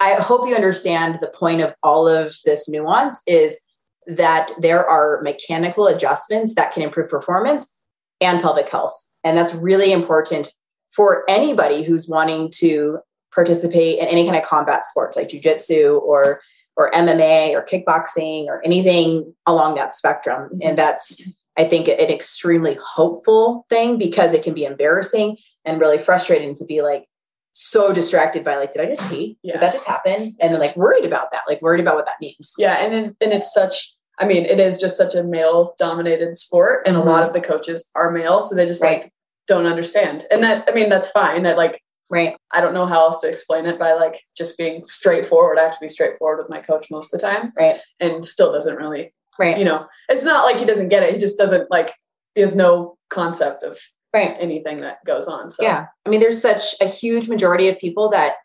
I 0.00 0.14
hope 0.14 0.48
you 0.48 0.54
understand 0.54 1.18
the 1.20 1.28
point 1.28 1.60
of 1.60 1.74
all 1.82 2.08
of 2.08 2.34
this 2.44 2.68
nuance 2.68 3.20
is 3.26 3.60
that 4.06 4.50
there 4.58 4.84
are 4.84 5.22
mechanical 5.22 5.86
adjustments 5.86 6.54
that 6.54 6.72
can 6.72 6.82
improve 6.82 7.08
performance 7.08 7.72
and 8.20 8.40
pelvic 8.40 8.68
health. 8.68 8.94
And 9.22 9.38
that's 9.38 9.54
really 9.54 9.92
important 9.92 10.52
for 10.90 11.24
anybody 11.28 11.84
who's 11.84 12.08
wanting 12.08 12.50
to 12.56 12.98
participate 13.34 13.98
in 13.98 14.06
any 14.06 14.24
kind 14.24 14.36
of 14.36 14.42
combat 14.42 14.84
sports 14.84 15.16
like 15.16 15.28
jujitsu 15.28 16.00
or 16.02 16.40
or 16.76 16.90
MMA 16.92 17.52
or 17.52 17.62
kickboxing 17.62 18.46
or 18.46 18.64
anything 18.64 19.34
along 19.46 19.74
that 19.74 19.92
spectrum. 19.92 20.50
And 20.62 20.78
that's, 20.78 21.20
I 21.58 21.64
think, 21.64 21.86
an 21.86 21.98
extremely 21.98 22.78
hopeful 22.82 23.66
thing 23.68 23.98
because 23.98 24.32
it 24.32 24.42
can 24.42 24.54
be 24.54 24.64
embarrassing 24.64 25.36
and 25.66 25.78
really 25.78 25.98
frustrating 25.98 26.54
to 26.54 26.64
be 26.64 26.80
like 26.80 27.04
so 27.52 27.92
distracted 27.92 28.42
by 28.42 28.56
like, 28.56 28.72
did 28.72 28.80
I 28.80 28.86
just 28.86 29.06
pee? 29.10 29.36
Yeah. 29.42 29.52
Did 29.52 29.60
that 29.60 29.72
just 29.72 29.86
happen? 29.86 30.34
And 30.40 30.52
then 30.54 30.60
like 30.60 30.74
worried 30.76 31.04
about 31.04 31.30
that, 31.32 31.42
like 31.46 31.60
worried 31.60 31.80
about 31.80 31.96
what 31.96 32.06
that 32.06 32.20
means. 32.22 32.54
Yeah, 32.56 32.76
and 32.82 32.94
it, 32.94 33.16
and 33.20 33.32
it's 33.34 33.52
such. 33.52 33.94
I 34.18 34.26
mean, 34.26 34.44
it 34.46 34.58
is 34.60 34.80
just 34.80 34.96
such 34.96 35.14
a 35.14 35.22
male 35.22 35.74
dominated 35.78 36.38
sport, 36.38 36.86
and 36.86 36.96
Mhm. 36.96 37.00
a 37.02 37.04
lot 37.04 37.26
of 37.26 37.34
the 37.34 37.40
coaches 37.40 37.90
are 37.94 38.10
male, 38.10 38.40
so 38.40 38.54
they 38.54 38.66
just 38.66 38.82
Right. 38.82 39.02
like 39.02 39.12
don't 39.46 39.66
understand. 39.66 40.26
And 40.30 40.42
that 40.42 40.64
I 40.68 40.72
mean, 40.72 40.88
that's 40.88 41.10
fine. 41.10 41.42
That 41.42 41.58
like 41.58 41.82
Right. 42.12 42.36
I 42.50 42.60
don't 42.60 42.74
know 42.74 42.84
how 42.84 43.00
else 43.06 43.22
to 43.22 43.28
explain 43.28 43.64
it 43.64 43.78
by 43.78 43.94
like 43.94 44.20
just 44.36 44.58
being 44.58 44.84
straightforward. 44.84 45.58
I 45.58 45.62
have 45.62 45.72
to 45.72 45.78
be 45.80 45.88
straightforward 45.88 46.38
with 46.38 46.50
my 46.50 46.60
coach 46.60 46.88
most 46.90 47.12
of 47.12 47.18
the 47.20 47.26
time, 47.26 47.54
Right. 47.58 47.80
and 48.00 48.24
still 48.24 48.52
doesn't 48.52 48.76
really, 48.76 49.14
Right. 49.38 49.56
you 49.56 49.64
know, 49.64 49.86
it's 50.10 50.22
not 50.22 50.44
like 50.44 50.58
he 50.58 50.66
doesn't 50.66 50.90
get 50.90 51.02
it. 51.02 51.12
He 51.14 51.18
just 51.18 51.38
doesn't 51.38 51.70
like. 51.70 51.94
He 52.34 52.42
has 52.42 52.54
no 52.54 52.98
concept 53.08 53.62
of 53.64 53.80
Right. 54.14 54.36
anything 54.38 54.76
that 54.82 55.02
goes 55.06 55.26
on. 55.26 55.50
So 55.50 55.62
Yeah. 55.62 55.86
I 56.04 56.10
mean, 56.10 56.20
there's 56.20 56.40
such 56.40 56.74
a 56.82 56.86
huge 56.86 57.30
majority 57.30 57.70
of 57.70 57.78
people 57.78 58.10
that 58.10 58.36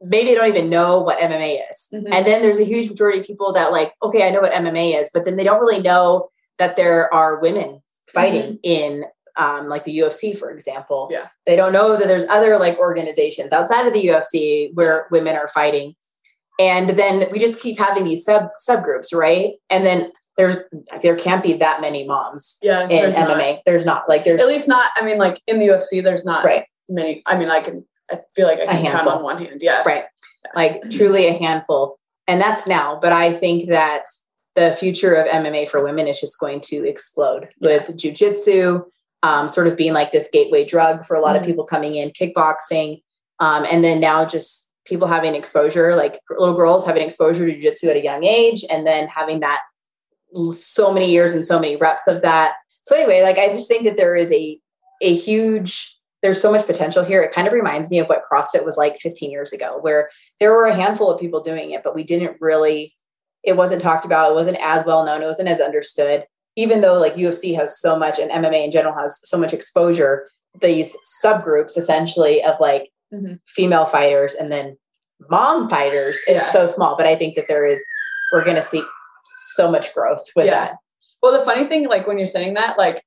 maybe 0.00 0.34
don't 0.34 0.48
even 0.48 0.70
know 0.70 1.00
what 1.02 1.18
MMA 1.20 1.60
is. 1.70 1.88
Mhm. 1.92 2.08
And 2.10 2.26
then 2.26 2.40
there's 2.42 2.60
a 2.60 2.64
huge 2.64 2.88
majority 2.88 3.20
of 3.20 3.26
people 3.26 3.52
that 3.52 3.70
like, 3.70 3.92
okay, 4.02 4.26
I 4.26 4.30
know 4.30 4.40
what 4.40 4.52
MMA 4.54 4.94
is, 4.94 5.10
but 5.12 5.26
then 5.26 5.36
they 5.36 5.44
don't 5.44 5.60
really 5.60 5.82
know 5.82 6.30
that 6.58 6.76
there 6.76 7.12
are 7.12 7.38
women 7.38 7.82
fighting 8.14 8.58
in 8.62 9.04
um, 9.36 9.68
like 9.68 9.84
the 9.84 9.98
UFC, 9.98 10.36
for 10.38 10.50
example. 10.50 11.08
Yeah. 11.10 11.28
They 11.46 11.56
don't 11.56 11.72
know 11.72 11.96
that 11.96 12.08
there's 12.08 12.24
other 12.28 12.58
like 12.58 12.78
organizations 12.78 13.52
outside 13.52 13.86
of 13.86 13.92
the 13.92 14.04
UFC 14.06 14.70
where 14.74 15.06
women 15.10 15.36
are 15.36 15.48
fighting. 15.48 15.94
And 16.58 16.90
then 16.90 17.30
we 17.30 17.38
just 17.38 17.60
keep 17.60 17.78
having 17.78 18.04
these 18.04 18.24
sub 18.24 18.48
subgroups, 18.66 19.14
right? 19.14 19.52
And 19.68 19.84
then 19.84 20.10
there's 20.36 20.58
there 21.02 21.16
can't 21.16 21.42
be 21.42 21.54
that 21.54 21.80
many 21.80 22.06
moms 22.06 22.58
yeah, 22.62 22.82
in 22.84 22.88
there's 22.90 23.16
not. 23.16 23.36
MMA. 23.38 23.60
There's 23.66 23.84
not 23.84 24.08
like 24.08 24.24
there's 24.24 24.40
At 24.40 24.48
least 24.48 24.68
not. 24.68 24.90
I 24.96 25.04
mean, 25.04 25.18
like 25.18 25.40
in 25.46 25.58
the 25.58 25.66
UFC, 25.68 26.02
there's 26.02 26.24
not 26.24 26.44
Right. 26.44 26.64
many. 26.88 27.22
I 27.26 27.36
mean, 27.38 27.50
I 27.50 27.60
can. 27.60 27.84
I 28.10 28.20
feel 28.34 28.46
like 28.46 28.60
I 28.60 28.66
can 28.66 28.92
count 28.92 29.06
on 29.08 29.22
one 29.22 29.38
hand. 29.44 29.60
Yeah. 29.62 29.82
right 29.84 30.04
like 30.54 30.80
truly 30.92 31.26
a 31.26 31.32
handful 31.32 31.98
and 32.28 32.40
that's 32.40 32.68
now 32.68 32.96
but 33.02 33.10
i 33.12 33.32
think 33.32 33.68
that 33.68 34.04
the 34.54 34.70
future 34.70 35.12
of 35.12 35.26
mma 35.26 35.68
for 35.68 35.82
women 35.82 36.06
is 36.06 36.20
just 36.20 36.38
going 36.38 36.60
to 36.60 36.86
explode 36.88 37.48
Yeah. 37.58 37.78
with 37.78 37.96
jujitsu 37.96 38.84
um, 39.26 39.48
sort 39.48 39.66
of 39.66 39.76
being 39.76 39.92
like 40.00 40.10
this 40.12 40.28
gateway 40.32 40.62
drug 40.64 41.04
for 41.06 41.14
a 41.16 41.20
lot 41.20 41.34
Mhm. 41.34 41.40
of 41.40 41.46
people 41.46 41.64
coming 41.64 41.94
in 41.96 42.10
kickboxing 42.10 42.90
Um, 43.38 43.66
and 43.70 43.84
then 43.84 44.00
now 44.00 44.24
just 44.24 44.70
people 44.90 45.08
having 45.08 45.34
exposure, 45.34 45.94
like 46.02 46.14
little 46.38 46.54
girls 46.54 46.86
having 46.86 47.02
exposure 47.02 47.44
to 47.44 47.52
jiu-jitsu 47.52 47.88
at 47.90 47.96
a 47.96 48.02
young 48.10 48.24
age, 48.24 48.64
and 48.70 48.86
then 48.86 49.08
having 49.08 49.40
that 49.40 49.60
so 50.52 50.92
many 50.92 51.10
years 51.10 51.34
and 51.34 51.44
so 51.44 51.58
many 51.58 51.76
reps 51.76 52.06
of 52.06 52.22
that. 52.22 52.54
So 52.84 52.96
anyway, 52.96 53.20
like 53.22 53.38
I 53.38 53.48
just 53.48 53.68
think 53.68 53.84
that 53.84 53.96
there 53.98 54.16
is 54.16 54.30
a 54.32 54.44
a 55.02 55.14
huge 55.14 55.72
there's 56.22 56.40
so 56.40 56.50
much 56.50 56.66
potential 56.66 57.04
here. 57.04 57.22
It 57.22 57.32
kind 57.32 57.46
of 57.46 57.52
reminds 57.52 57.90
me 57.90 57.98
of 58.00 58.08
what 58.08 58.22
CrossFit 58.30 58.64
was 58.64 58.76
like 58.78 58.96
15 58.98 59.30
years 59.30 59.52
ago, 59.52 59.78
where 59.80 60.08
there 60.40 60.52
were 60.52 60.64
a 60.66 60.74
handful 60.74 61.10
of 61.10 61.20
people 61.20 61.40
doing 61.40 61.70
it, 61.72 61.82
but 61.84 61.94
we 61.94 62.02
didn't 62.02 62.36
really, 62.40 62.94
it 63.44 63.56
wasn't 63.56 63.82
talked 63.82 64.04
about, 64.06 64.30
it 64.32 64.34
wasn't 64.34 64.56
as 64.60 64.84
well 64.86 65.04
known, 65.04 65.22
it 65.22 65.26
wasn't 65.26 65.48
as 65.48 65.60
understood. 65.60 66.24
Even 66.56 66.80
though 66.80 66.98
like 66.98 67.14
UFC 67.14 67.54
has 67.54 67.78
so 67.78 67.98
much 67.98 68.18
and 68.18 68.30
MMA 68.30 68.64
in 68.64 68.70
general 68.70 68.94
has 68.94 69.20
so 69.22 69.36
much 69.38 69.52
exposure, 69.52 70.28
these 70.60 70.96
subgroups 71.22 71.76
essentially 71.76 72.42
of 72.42 72.58
like 72.60 72.90
mm-hmm. 73.12 73.34
female 73.46 73.86
fighters 73.86 74.34
and 74.34 74.50
then 74.50 74.76
mom 75.30 75.68
fighters 75.68 76.16
is 76.28 76.36
yeah. 76.36 76.40
so 76.40 76.66
small. 76.66 76.96
But 76.96 77.06
I 77.06 77.14
think 77.14 77.36
that 77.36 77.48
there 77.48 77.66
is, 77.66 77.84
we're 78.32 78.44
going 78.44 78.56
to 78.56 78.62
see 78.62 78.82
so 79.54 79.70
much 79.70 79.94
growth 79.94 80.24
with 80.34 80.46
yeah. 80.46 80.66
that. 80.66 80.76
Well, 81.22 81.38
the 81.38 81.44
funny 81.44 81.66
thing, 81.66 81.88
like 81.88 82.06
when 82.06 82.18
you're 82.18 82.26
saying 82.26 82.54
that, 82.54 82.78
like 82.78 83.02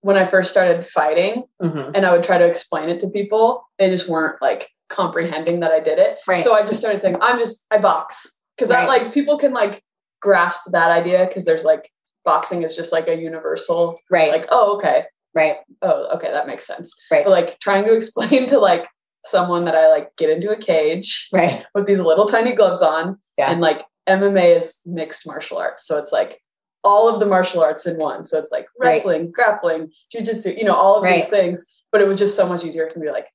when 0.00 0.16
I 0.16 0.24
first 0.24 0.50
started 0.50 0.84
fighting 0.84 1.44
mm-hmm. 1.62 1.92
and 1.94 2.04
I 2.04 2.12
would 2.12 2.24
try 2.24 2.38
to 2.38 2.46
explain 2.46 2.88
it 2.88 2.98
to 3.00 3.08
people, 3.08 3.68
they 3.78 3.88
just 3.88 4.08
weren't 4.08 4.40
like 4.42 4.68
comprehending 4.88 5.60
that 5.60 5.72
I 5.72 5.80
did 5.80 5.98
it. 5.98 6.18
Right. 6.28 6.42
So 6.42 6.54
I 6.54 6.62
just 6.66 6.80
started 6.80 6.98
saying, 6.98 7.16
I'm 7.20 7.38
just, 7.38 7.66
I 7.70 7.78
box. 7.78 8.38
Cause 8.58 8.70
right. 8.70 8.84
I 8.84 8.86
like 8.86 9.12
people 9.12 9.36
can 9.36 9.52
like 9.52 9.82
grasp 10.20 10.70
that 10.70 10.90
idea 10.90 11.26
because 11.26 11.44
there's 11.44 11.64
like 11.64 11.90
boxing 12.24 12.62
is 12.62 12.74
just 12.74 12.92
like 12.92 13.08
a 13.08 13.20
universal, 13.20 13.98
right? 14.10 14.30
Like, 14.30 14.46
oh, 14.50 14.76
okay. 14.76 15.04
Right. 15.34 15.56
Oh, 15.82 16.08
okay. 16.14 16.30
That 16.30 16.46
makes 16.46 16.66
sense. 16.66 16.94
Right. 17.10 17.24
But 17.24 17.30
like 17.30 17.58
trying 17.60 17.84
to 17.84 17.92
explain 17.92 18.46
to 18.48 18.58
like 18.58 18.86
someone 19.24 19.64
that 19.64 19.74
I 19.74 19.88
like 19.88 20.14
get 20.16 20.30
into 20.30 20.50
a 20.50 20.56
cage 20.56 21.28
right. 21.32 21.64
with 21.74 21.86
these 21.86 22.00
little 22.00 22.26
tiny 22.26 22.54
gloves 22.54 22.82
on 22.82 23.18
yeah. 23.38 23.50
and 23.50 23.60
like 23.60 23.84
MMA 24.08 24.56
is 24.56 24.80
mixed 24.86 25.26
martial 25.26 25.58
arts. 25.58 25.86
So 25.86 25.98
it's 25.98 26.12
like 26.12 26.40
all 26.84 27.12
of 27.12 27.18
the 27.18 27.26
martial 27.26 27.62
arts 27.62 27.86
in 27.86 27.96
one. 27.96 28.24
So 28.24 28.38
it's 28.38 28.52
like 28.52 28.66
wrestling, 28.78 29.22
right. 29.22 29.32
grappling, 29.32 29.90
jujitsu, 30.14 30.56
you 30.56 30.64
know, 30.64 30.74
all 30.74 30.96
of 30.96 31.02
right. 31.02 31.16
these 31.16 31.28
things. 31.28 31.64
But 31.90 32.02
it 32.02 32.08
was 32.08 32.18
just 32.18 32.36
so 32.36 32.46
much 32.46 32.64
easier 32.64 32.88
to 32.88 33.00
be 33.00 33.10
like, 33.10 33.26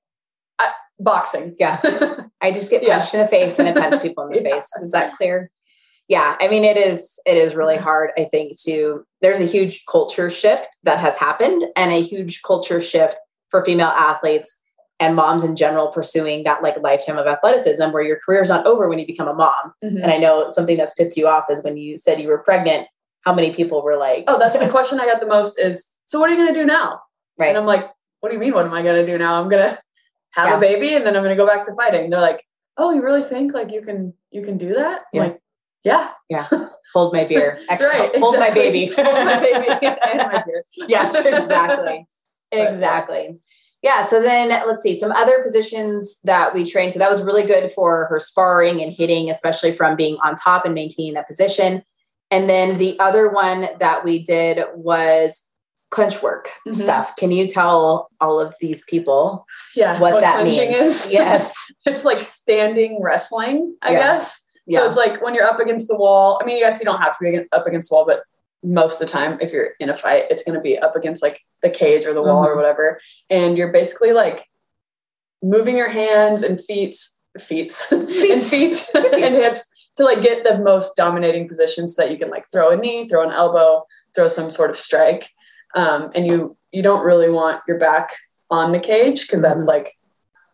I, 0.59 0.71
boxing. 0.99 1.55
Yeah. 1.59 1.79
I 2.41 2.51
just 2.51 2.69
get 2.69 2.85
punched 2.85 3.13
yeah. 3.13 3.21
in 3.21 3.25
the 3.25 3.29
face 3.29 3.57
and 3.57 3.67
I 3.67 3.73
punch 3.73 4.01
people 4.01 4.27
in 4.27 4.31
the 4.31 4.41
yeah. 4.47 4.55
face. 4.55 4.69
Is 4.81 4.91
that 4.91 5.13
clear? 5.13 5.49
Yeah. 6.09 6.35
I 6.39 6.47
mean, 6.47 6.65
it 6.65 6.75
is, 6.75 7.19
it 7.25 7.37
is 7.37 7.55
really 7.55 7.77
hard, 7.77 8.11
I 8.17 8.25
think, 8.25 8.59
to, 8.63 9.05
there's 9.21 9.39
a 9.39 9.45
huge 9.45 9.85
culture 9.85 10.29
shift 10.29 10.67
that 10.83 10.99
has 10.99 11.15
happened 11.17 11.63
and 11.75 11.91
a 11.91 12.01
huge 12.01 12.41
culture 12.41 12.81
shift 12.81 13.15
for 13.49 13.63
female 13.63 13.87
athletes 13.87 14.55
and 14.99 15.15
moms 15.15 15.43
in 15.43 15.55
general 15.55 15.87
pursuing 15.87 16.43
that 16.43 16.61
like 16.61 16.77
lifetime 16.81 17.17
of 17.17 17.25
athleticism 17.25 17.89
where 17.91 18.03
your 18.03 18.19
career's 18.25 18.49
not 18.49 18.67
over 18.67 18.89
when 18.89 18.99
you 18.99 19.05
become 19.05 19.27
a 19.27 19.33
mom. 19.33 19.53
Mm-hmm. 19.83 19.97
And 19.97 20.11
I 20.11 20.17
know 20.17 20.49
something 20.49 20.77
that's 20.77 20.93
pissed 20.93 21.15
you 21.15 21.27
off 21.27 21.45
is 21.49 21.63
when 21.63 21.77
you 21.77 21.97
said 21.97 22.19
you 22.19 22.27
were 22.27 22.39
pregnant 22.39 22.87
how 23.21 23.33
many 23.33 23.53
people 23.53 23.81
were 23.81 23.97
like, 23.97 24.25
"Oh, 24.27 24.39
that's 24.39 24.59
the 24.59 24.69
question 24.71 24.99
I 24.99 25.05
got 25.05 25.19
the 25.19 25.27
most 25.27 25.59
is, 25.59 25.85
so 26.05 26.19
what 26.19 26.29
are 26.29 26.33
you 26.33 26.39
going 26.39 26.53
to 26.53 26.59
do 26.59 26.65
now?" 26.65 27.01
Right. 27.37 27.49
And 27.49 27.57
I'm 27.57 27.65
like, 27.65 27.89
"What 28.19 28.29
do 28.29 28.35
you 28.35 28.41
mean? 28.41 28.53
What 28.53 28.65
am 28.65 28.73
I 28.73 28.81
going 28.81 29.05
to 29.05 29.11
do 29.11 29.17
now? 29.17 29.41
I'm 29.41 29.49
going 29.49 29.63
to 29.63 29.79
have 30.31 30.49
yeah. 30.49 30.57
a 30.57 30.59
baby 30.59 30.95
and 30.95 31.05
then 31.05 31.15
I'm 31.15 31.23
going 31.23 31.35
to 31.35 31.41
go 31.41 31.47
back 31.47 31.65
to 31.65 31.73
fighting." 31.73 32.09
They're 32.09 32.21
like, 32.21 32.43
"Oh, 32.77 32.91
you 32.91 33.03
really 33.03 33.23
think 33.23 33.53
like 33.53 33.71
you 33.71 33.81
can 33.81 34.13
you 34.31 34.41
can 34.41 34.57
do 34.57 34.73
that?" 34.73 35.01
Yeah. 35.13 35.23
like, 35.23 35.41
"Yeah, 35.83 36.09
yeah." 36.29 36.47
Hold 36.93 37.13
my 37.13 37.27
beer. 37.27 37.59
Actually, 37.69 37.87
right, 37.87 38.17
hold 38.17 38.35
exactly. 38.35 38.39
my 38.39 38.71
baby. 38.71 38.85
hold 38.95 39.25
my 39.25 39.39
baby 39.39 39.67
and 39.85 40.17
my 40.17 40.43
beer. 40.45 40.63
yes, 40.87 41.13
exactly, 41.13 42.07
exactly. 42.51 43.39
Yeah. 43.81 44.05
So 44.05 44.21
then 44.21 44.49
let's 44.67 44.83
see 44.83 44.99
some 44.99 45.11
other 45.13 45.41
positions 45.41 46.19
that 46.23 46.53
we 46.53 46.65
trained. 46.65 46.91
So 46.91 46.99
that 46.99 47.09
was 47.09 47.23
really 47.23 47.45
good 47.45 47.71
for 47.71 48.07
her 48.07 48.19
sparring 48.19 48.81
and 48.81 48.91
hitting, 48.91 49.29
especially 49.29 49.73
from 49.73 49.95
being 49.95 50.17
on 50.25 50.35
top 50.35 50.65
and 50.65 50.73
maintaining 50.73 51.13
that 51.13 51.27
position. 51.27 51.83
And 52.31 52.49
then 52.49 52.77
the 52.77 52.99
other 52.99 53.29
one 53.29 53.67
that 53.79 54.03
we 54.03 54.21
did 54.21 54.65
was 54.75 55.43
clinch 55.91 56.21
work 56.21 56.49
mm-hmm. 56.67 56.73
stuff. 56.73 57.15
Can 57.15 57.31
you 57.31 57.47
tell 57.47 58.09
all 58.19 58.39
of 58.39 58.53
these 58.59 58.83
people 58.83 59.45
yeah, 59.75 59.99
what, 59.99 60.13
what 60.13 60.21
that 60.21 60.43
means? 60.43 60.57
Is? 60.57 61.11
Yes. 61.11 61.55
it's 61.85 62.05
like 62.05 62.19
standing 62.19 63.01
wrestling, 63.01 63.75
I 63.81 63.93
yeah. 63.93 63.99
guess. 63.99 64.41
Yeah. 64.69 64.79
So 64.79 64.85
it's 64.85 64.95
like 64.95 65.21
when 65.21 65.33
you're 65.33 65.47
up 65.47 65.59
against 65.59 65.87
the 65.87 65.97
wall. 65.97 66.39
I 66.41 66.45
mean, 66.45 66.57
yes, 66.57 66.79
you 66.79 66.85
don't 66.85 67.01
have 67.01 67.17
to 67.17 67.23
be 67.23 67.39
up 67.51 67.65
against 67.65 67.89
the 67.89 67.95
wall, 67.95 68.05
but 68.05 68.23
most 68.63 69.01
of 69.01 69.07
the 69.07 69.11
time, 69.11 69.39
if 69.41 69.51
you're 69.51 69.71
in 69.79 69.89
a 69.89 69.95
fight, 69.95 70.25
it's 70.29 70.43
going 70.43 70.55
to 70.55 70.61
be 70.61 70.77
up 70.77 70.95
against 70.95 71.23
like 71.23 71.41
the 71.63 71.71
cage 71.71 72.05
or 72.05 72.13
the 72.13 72.21
wall 72.21 72.43
mm-hmm. 72.43 72.51
or 72.51 72.55
whatever. 72.55 72.99
And 73.31 73.57
you're 73.57 73.73
basically 73.73 74.11
like 74.11 74.47
moving 75.41 75.75
your 75.75 75.89
hands 75.89 76.43
and 76.43 76.63
feet, 76.63 76.95
feet, 77.39 77.73
and 77.91 78.43
feet 78.43 78.85
and 78.93 79.35
hips 79.35 79.73
to 79.97 80.03
like 80.03 80.21
get 80.21 80.43
the 80.43 80.59
most 80.59 80.95
dominating 80.95 81.47
position 81.47 81.87
so 81.87 82.03
that 82.03 82.11
you 82.11 82.19
can 82.19 82.29
like 82.29 82.45
throw 82.51 82.69
a 82.69 82.77
knee, 82.77 83.07
throw 83.07 83.23
an 83.23 83.31
elbow, 83.31 83.83
throw 84.15 84.27
some 84.27 84.51
sort 84.51 84.69
of 84.69 84.77
strike. 84.77 85.29
Um, 85.75 86.11
and 86.13 86.27
you 86.27 86.55
you 86.71 86.83
don't 86.83 87.03
really 87.03 87.29
want 87.29 87.61
your 87.67 87.79
back 87.79 88.11
on 88.51 88.71
the 88.71 88.79
cage 88.79 89.21
because 89.21 89.41
mm-hmm. 89.41 89.53
that's 89.53 89.65
like 89.65 89.97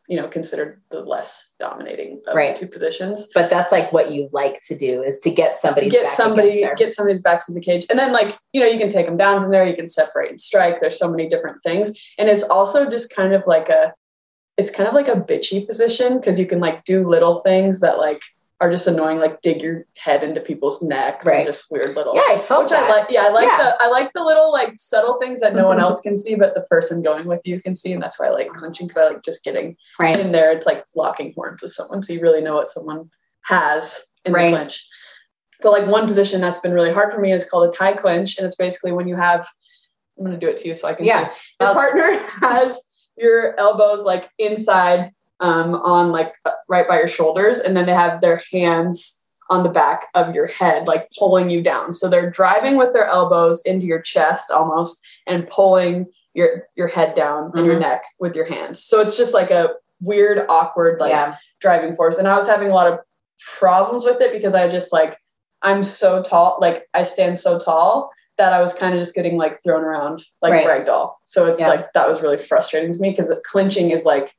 you 0.08 0.18
know 0.18 0.28
considered 0.28 0.82
the 0.92 1.02
less 1.02 1.52
dominating 1.60 2.22
of 2.28 2.36
right. 2.36 2.56
the 2.56 2.66
two 2.66 2.72
positions. 2.72 3.30
But 3.34 3.50
that's 3.50 3.72
like 3.72 3.92
what 3.92 4.12
you 4.12 4.30
like 4.32 4.62
to 4.68 4.78
do 4.78 5.02
is 5.04 5.20
to 5.22 5.32
get 5.32 5.58
somebody 5.58 5.90
get 5.90 6.10
somebody 6.10 6.68
get 6.76 6.92
somebody's 6.92 7.22
back 7.22 7.46
to 7.46 7.54
the 7.54 7.62
cage, 7.62 7.86
and 7.90 7.98
then 7.98 8.12
like 8.12 8.38
you 8.54 8.62
know 8.62 8.68
you 8.68 8.80
can 8.80 8.90
take 8.90 9.06
them 9.06 9.18
down 9.18 9.42
from 9.42 9.52
there. 9.52 9.66
You 9.66 9.76
can 9.76 9.88
separate 9.88 10.30
and 10.30 10.40
strike. 10.40 10.80
There's 10.80 11.00
so 11.00 11.10
many 11.10 11.28
different 11.28 11.62
things, 11.64 11.94
and 12.18 12.30
it's 12.30 12.44
also 12.44 12.90
just 12.90 13.16
kind 13.16 13.34
of 13.34 13.46
like 13.48 13.70
a 13.70 13.94
it's 14.58 14.72
kind 14.72 14.88
of 14.88 14.96
like 14.96 15.08
a 15.08 15.16
bitchy 15.16 15.66
position 15.66 16.18
because 16.18 16.40
you 16.40 16.46
can 16.46 16.60
like 16.60 16.84
do 16.86 17.08
little 17.08 17.42
things 17.42 17.82
that 17.82 17.98
like 17.98 18.22
are 18.62 18.72
just 18.72 18.88
annoying, 18.88 19.20
like 19.20 19.42
dig 19.42 19.62
your 19.62 19.86
head 19.98 20.24
into 20.24 20.40
people's 20.40 20.82
necks 20.82 21.26
right. 21.26 21.38
and 21.38 21.46
just 21.46 21.70
weird 21.70 21.96
little. 21.96 22.16
Yeah, 22.16 22.24
I 22.30 22.38
felt 22.38 22.64
which 22.64 22.70
that. 22.72 22.90
I 22.90 22.96
like. 22.96 23.08
Yeah, 23.10 23.24
I 23.24 23.30
like 23.30 23.48
yeah. 23.48 23.58
the 23.58 23.76
I 23.82 23.90
like 23.90 24.14
the 24.14 24.24
little 24.24 24.52
like 24.52 24.74
subtle 24.78 25.20
things 25.20 25.42
that 25.42 25.54
no 25.54 25.60
mm-hmm. 25.60 25.68
one 25.70 25.80
else 25.80 26.00
can 26.00 26.18
see, 26.18 26.36
but 26.36 26.54
the 26.54 26.62
person 26.62 27.02
going 27.02 27.28
with 27.28 27.42
you 27.44 27.62
can 27.62 27.76
see, 27.76 27.92
and 27.92 28.02
that's 28.02 28.20
why 28.20 28.28
I 28.28 28.30
like 28.30 28.48
clinching 28.50 28.88
because 28.88 28.98
I 28.98 29.08
like 29.10 29.24
just 29.24 29.44
getting 29.44 29.76
right. 30.00 30.20
in 30.20 30.32
there. 30.32 30.52
It's 30.52 30.66
like 30.66 30.86
locking 30.96 31.34
horns 31.36 31.62
with 31.62 31.72
someone, 31.72 32.02
so 32.02 32.14
you 32.14 32.22
really 32.22 32.42
know 32.42 32.56
what 32.56 32.70
someone 32.70 33.10
has 33.44 34.06
in 34.24 34.32
right. 34.32 34.52
the 34.52 34.58
clinch. 34.58 34.88
But 35.62 35.72
like 35.72 35.88
one 35.88 36.08
position 36.08 36.40
that's 36.40 36.60
been 36.60 36.74
really 36.74 36.94
hard 36.94 37.12
for 37.12 37.20
me 37.20 37.32
is 37.34 37.50
called 37.50 37.68
a 37.68 37.78
Thai 37.78 37.94
clinch, 37.94 38.38
and 38.38 38.46
it's 38.46 38.56
basically 38.56 38.92
when 38.92 39.08
you 39.08 39.16
have. 39.16 39.46
I'm 40.18 40.24
going 40.24 40.40
to 40.40 40.46
do 40.46 40.50
it 40.50 40.56
to 40.60 40.70
you 40.70 40.74
so 40.74 40.88
I 40.88 40.94
can. 40.94 41.04
Yeah, 41.04 41.30
see. 41.34 41.40
your 41.60 41.74
partner 41.74 42.10
has 42.42 42.82
your 43.18 43.60
elbows 43.60 44.04
like 44.04 44.30
inside 44.40 45.12
um, 45.40 45.76
on 45.76 46.12
like 46.12 46.34
uh, 46.46 46.52
right 46.68 46.88
by 46.88 46.98
your 47.00 47.08
shoulders, 47.08 47.60
and 47.60 47.76
then 47.76 47.86
they 47.86 47.94
have 47.94 48.22
their 48.22 48.42
hands 48.52 49.22
on 49.50 49.64
the 49.64 49.70
back 49.70 50.08
of 50.16 50.34
your 50.34 50.48
head, 50.48 50.88
like 50.88 51.08
pulling 51.18 51.50
you 51.50 51.62
down. 51.62 51.94
So 51.94 52.10
they're 52.10 52.32
driving 52.32 52.78
with 52.78 52.94
their 52.94 53.06
elbows 53.06 53.62
into 53.64 53.86
your 53.86 54.02
chest 54.02 54.50
almost 54.50 55.06
and 55.28 55.48
pulling 55.48 56.08
your 56.34 56.64
your 56.76 56.88
head 56.88 57.16
down 57.16 57.46
mm-hmm. 57.46 57.58
and 57.60 57.68
your 57.68 57.80
neck 57.80 58.04
with 58.20 58.36
your 58.36 58.46
hands. 58.46 58.84
So 58.84 59.02
it's 59.02 59.16
just 59.16 59.34
like 59.34 59.52
a 59.52 59.70
weird, 60.02 60.46
awkward 60.50 61.00
like 61.00 61.12
yeah. 61.12 61.38
driving 61.60 61.96
force. 61.96 62.18
And 62.18 62.28
I 62.28 62.36
was 62.36 62.48
having 62.48 62.70
a 62.70 62.74
lot 62.74 62.92
of 62.92 63.00
problems 63.58 64.04
with 64.06 64.22
it 64.22 64.32
because 64.32 64.54
I 64.54 64.68
just 64.70 64.92
like 64.92 65.18
I'm 65.62 65.84
so 65.84 66.22
tall, 66.22 66.58
like 66.62 66.88
I 66.94 67.04
stand 67.04 67.40
so 67.40 67.60
tall 67.60 68.12
that 68.38 68.54
I 68.54 68.62
was 68.62 68.74
kind 68.74 68.94
of 68.94 69.00
just 69.00 69.16
getting 69.16 69.38
like 69.38 69.62
thrown 69.64 69.84
around 69.84 70.22
like 70.42 70.52
right. 70.52 70.86
ragdoll. 70.86 71.14
So 71.24 71.48
it, 71.48 71.60
yeah. 71.60 71.70
like 71.70 71.94
that 71.94 72.08
was 72.08 72.22
really 72.22 72.38
frustrating 72.38 72.94
to 72.94 73.00
me 73.00 73.12
because 73.12 73.34
clinching 73.46 73.92
is 73.92 74.06
like 74.06 74.34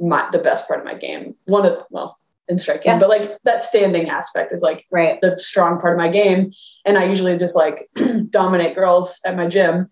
my 0.00 0.28
the 0.30 0.38
best 0.38 0.66
part 0.68 0.80
of 0.80 0.86
my 0.86 0.94
game. 0.94 1.34
One 1.46 1.66
of 1.66 1.84
well, 1.90 2.18
in 2.48 2.58
striking, 2.58 2.92
yeah. 2.92 2.98
but 2.98 3.08
like 3.08 3.38
that 3.44 3.62
standing 3.62 4.08
aspect 4.08 4.52
is 4.52 4.62
like 4.62 4.86
right 4.90 5.20
the 5.20 5.38
strong 5.38 5.80
part 5.80 5.94
of 5.94 5.98
my 5.98 6.10
game. 6.10 6.52
And 6.84 6.96
I 6.98 7.04
usually 7.04 7.36
just 7.38 7.56
like 7.56 7.88
dominate 8.30 8.74
girls 8.74 9.20
at 9.24 9.36
my 9.36 9.46
gym 9.46 9.90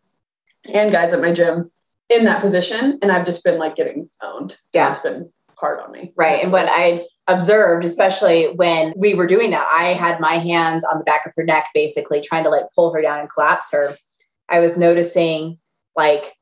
and 0.72 0.92
guys 0.92 1.12
at 1.12 1.20
my 1.20 1.32
gym 1.32 1.70
in 2.08 2.24
that 2.24 2.40
position. 2.40 2.98
And 3.02 3.10
I've 3.10 3.26
just 3.26 3.44
been 3.44 3.58
like 3.58 3.76
getting 3.76 4.08
owned. 4.22 4.58
Yeah. 4.72 4.88
It's 4.88 4.98
been 4.98 5.30
hard 5.56 5.80
on 5.80 5.90
me. 5.92 6.12
Right. 6.16 6.42
And 6.42 6.52
what 6.52 6.66
I 6.68 7.06
observed, 7.26 7.84
especially 7.84 8.46
when 8.54 8.92
we 8.96 9.14
were 9.14 9.26
doing 9.26 9.50
that, 9.50 9.66
I 9.72 9.94
had 9.94 10.20
my 10.20 10.34
hands 10.34 10.84
on 10.84 10.98
the 10.98 11.04
back 11.04 11.26
of 11.26 11.32
her 11.36 11.44
neck, 11.44 11.66
basically 11.74 12.20
trying 12.20 12.44
to 12.44 12.50
like 12.50 12.64
pull 12.74 12.92
her 12.92 13.02
down 13.02 13.20
and 13.20 13.30
collapse 13.30 13.72
her. 13.72 13.90
I 14.48 14.60
was 14.60 14.76
noticing 14.76 15.58
like 15.96 16.34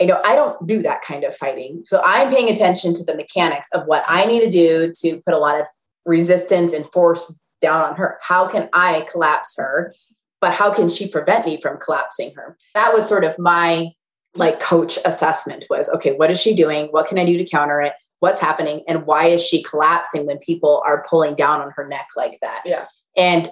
you 0.00 0.06
know, 0.06 0.20
I 0.24 0.34
don't 0.34 0.66
do 0.66 0.82
that 0.82 1.02
kind 1.02 1.24
of 1.24 1.36
fighting. 1.36 1.82
So 1.84 2.00
I'm 2.04 2.32
paying 2.32 2.50
attention 2.50 2.94
to 2.94 3.04
the 3.04 3.14
mechanics 3.14 3.68
of 3.72 3.86
what 3.86 4.04
I 4.08 4.26
need 4.26 4.40
to 4.40 4.50
do 4.50 4.92
to 5.02 5.22
put 5.24 5.34
a 5.34 5.38
lot 5.38 5.60
of 5.60 5.66
resistance 6.04 6.72
and 6.72 6.90
force 6.92 7.38
down 7.60 7.80
on 7.80 7.96
her. 7.96 8.18
How 8.22 8.48
can 8.48 8.68
I 8.72 9.06
collapse 9.10 9.54
her? 9.56 9.94
But 10.40 10.52
how 10.52 10.74
can 10.74 10.88
she 10.88 11.08
prevent 11.08 11.46
me 11.46 11.60
from 11.60 11.78
collapsing 11.78 12.32
her? 12.34 12.56
That 12.74 12.92
was 12.92 13.08
sort 13.08 13.24
of 13.24 13.38
my 13.38 13.92
like 14.36 14.58
coach 14.60 14.98
assessment 15.04 15.64
was 15.70 15.88
okay, 15.90 16.12
what 16.12 16.30
is 16.30 16.40
she 16.40 16.54
doing? 16.54 16.86
What 16.86 17.06
can 17.06 17.18
I 17.18 17.24
do 17.24 17.38
to 17.38 17.44
counter 17.44 17.80
it? 17.80 17.94
What's 18.18 18.40
happening? 18.40 18.82
And 18.88 19.06
why 19.06 19.26
is 19.26 19.44
she 19.44 19.62
collapsing 19.62 20.26
when 20.26 20.38
people 20.38 20.82
are 20.84 21.06
pulling 21.08 21.36
down 21.36 21.60
on 21.60 21.72
her 21.76 21.86
neck 21.86 22.08
like 22.16 22.38
that? 22.42 22.62
Yeah. 22.64 22.86
And 23.16 23.48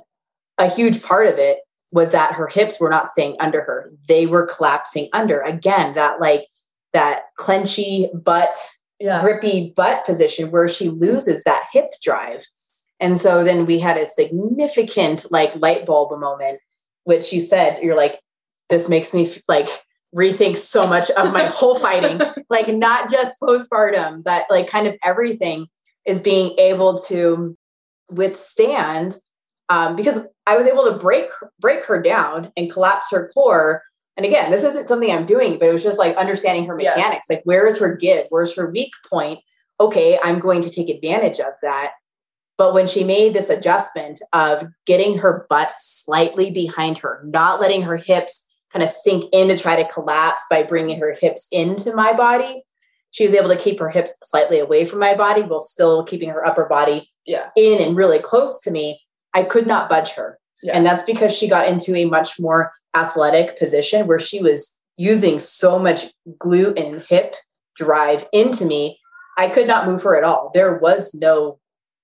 a 0.58 0.68
huge 0.68 1.02
part 1.02 1.28
of 1.28 1.38
it 1.38 1.60
was 1.92 2.12
that 2.12 2.32
her 2.34 2.48
hips 2.48 2.80
were 2.80 2.90
not 2.90 3.08
staying 3.08 3.36
under 3.38 3.60
her. 3.60 3.92
They 4.08 4.26
were 4.26 4.46
collapsing 4.46 5.08
under. 5.12 5.40
Again, 5.40 5.94
that 5.94 6.20
like 6.20 6.46
that 6.92 7.24
clenchy 7.38 8.08
butt 8.24 8.58
yeah. 8.98 9.20
grippy 9.20 9.72
butt 9.76 10.04
position 10.04 10.50
where 10.50 10.68
she 10.68 10.88
loses 10.88 11.44
that 11.44 11.66
hip 11.72 11.92
drive. 12.02 12.44
And 13.00 13.18
so 13.18 13.42
then 13.42 13.66
we 13.66 13.78
had 13.78 13.96
a 13.96 14.06
significant 14.06 15.26
like 15.30 15.54
light 15.56 15.86
bulb 15.86 16.18
moment, 16.18 16.60
which 17.04 17.32
you 17.32 17.40
said, 17.40 17.82
you're 17.82 17.96
like, 17.96 18.20
this 18.68 18.88
makes 18.88 19.12
me 19.12 19.30
like 19.48 19.68
rethink 20.14 20.56
so 20.56 20.86
much 20.86 21.10
of 21.10 21.32
my 21.32 21.42
whole 21.52 21.74
fighting, 21.74 22.20
like 22.48 22.68
not 22.68 23.10
just 23.10 23.40
postpartum, 23.40 24.22
but 24.22 24.46
like 24.50 24.68
kind 24.68 24.86
of 24.86 24.94
everything 25.04 25.66
is 26.06 26.20
being 26.20 26.56
able 26.58 26.98
to 26.98 27.56
withstand 28.10 29.16
um, 29.72 29.96
because 29.96 30.28
I 30.46 30.56
was 30.56 30.66
able 30.66 30.84
to 30.84 30.98
break 30.98 31.26
break 31.58 31.84
her 31.86 32.00
down 32.00 32.52
and 32.56 32.70
collapse 32.70 33.10
her 33.10 33.30
core. 33.32 33.82
And 34.18 34.26
again, 34.26 34.50
this 34.50 34.64
isn't 34.64 34.88
something 34.88 35.10
I'm 35.10 35.24
doing, 35.24 35.58
but 35.58 35.68
it 35.68 35.72
was 35.72 35.82
just 35.82 35.98
like 35.98 36.14
understanding 36.16 36.66
her 36.66 36.76
mechanics. 36.76 37.26
Like, 37.30 37.40
where 37.44 37.66
is 37.66 37.78
her 37.78 37.96
give? 37.96 38.26
Where's 38.28 38.54
her 38.56 38.70
weak 38.70 38.92
point? 39.08 39.40
Okay, 39.80 40.18
I'm 40.22 40.38
going 40.38 40.60
to 40.60 40.70
take 40.70 40.90
advantage 40.90 41.40
of 41.40 41.54
that. 41.62 41.92
But 42.58 42.74
when 42.74 42.86
she 42.86 43.02
made 43.02 43.32
this 43.32 43.48
adjustment 43.48 44.20
of 44.34 44.66
getting 44.84 45.16
her 45.18 45.46
butt 45.48 45.72
slightly 45.78 46.50
behind 46.50 46.98
her, 46.98 47.22
not 47.24 47.58
letting 47.58 47.82
her 47.82 47.96
hips 47.96 48.46
kind 48.70 48.82
of 48.82 48.90
sink 48.90 49.24
in 49.32 49.48
to 49.48 49.56
try 49.56 49.82
to 49.82 49.88
collapse 49.88 50.44
by 50.50 50.62
bringing 50.62 51.00
her 51.00 51.16
hips 51.18 51.46
into 51.50 51.94
my 51.94 52.12
body, 52.12 52.62
she 53.10 53.24
was 53.24 53.34
able 53.34 53.48
to 53.48 53.56
keep 53.56 53.80
her 53.80 53.88
hips 53.88 54.14
slightly 54.22 54.58
away 54.58 54.84
from 54.84 54.98
my 54.98 55.14
body 55.14 55.40
while 55.40 55.60
still 55.60 56.04
keeping 56.04 56.28
her 56.28 56.46
upper 56.46 56.66
body 56.66 57.10
yeah. 57.24 57.48
in 57.56 57.80
and 57.80 57.96
really 57.96 58.18
close 58.18 58.60
to 58.60 58.70
me. 58.70 59.00
I 59.34 59.42
could 59.42 59.66
not 59.66 59.88
budge 59.88 60.12
her. 60.12 60.38
Yeah. 60.62 60.76
And 60.76 60.86
that's 60.86 61.04
because 61.04 61.36
she 61.36 61.48
got 61.48 61.68
into 61.68 61.94
a 61.96 62.04
much 62.04 62.38
more 62.38 62.72
athletic 62.94 63.58
position 63.58 64.06
where 64.06 64.18
she 64.18 64.40
was 64.42 64.78
using 64.96 65.38
so 65.38 65.78
much 65.78 66.06
glute 66.38 66.78
and 66.78 67.02
hip 67.02 67.34
drive 67.76 68.28
into 68.32 68.64
me. 68.64 68.98
I 69.38 69.48
could 69.48 69.66
not 69.66 69.86
move 69.86 70.02
her 70.02 70.16
at 70.16 70.24
all. 70.24 70.50
There 70.54 70.78
was 70.78 71.14
no 71.14 71.58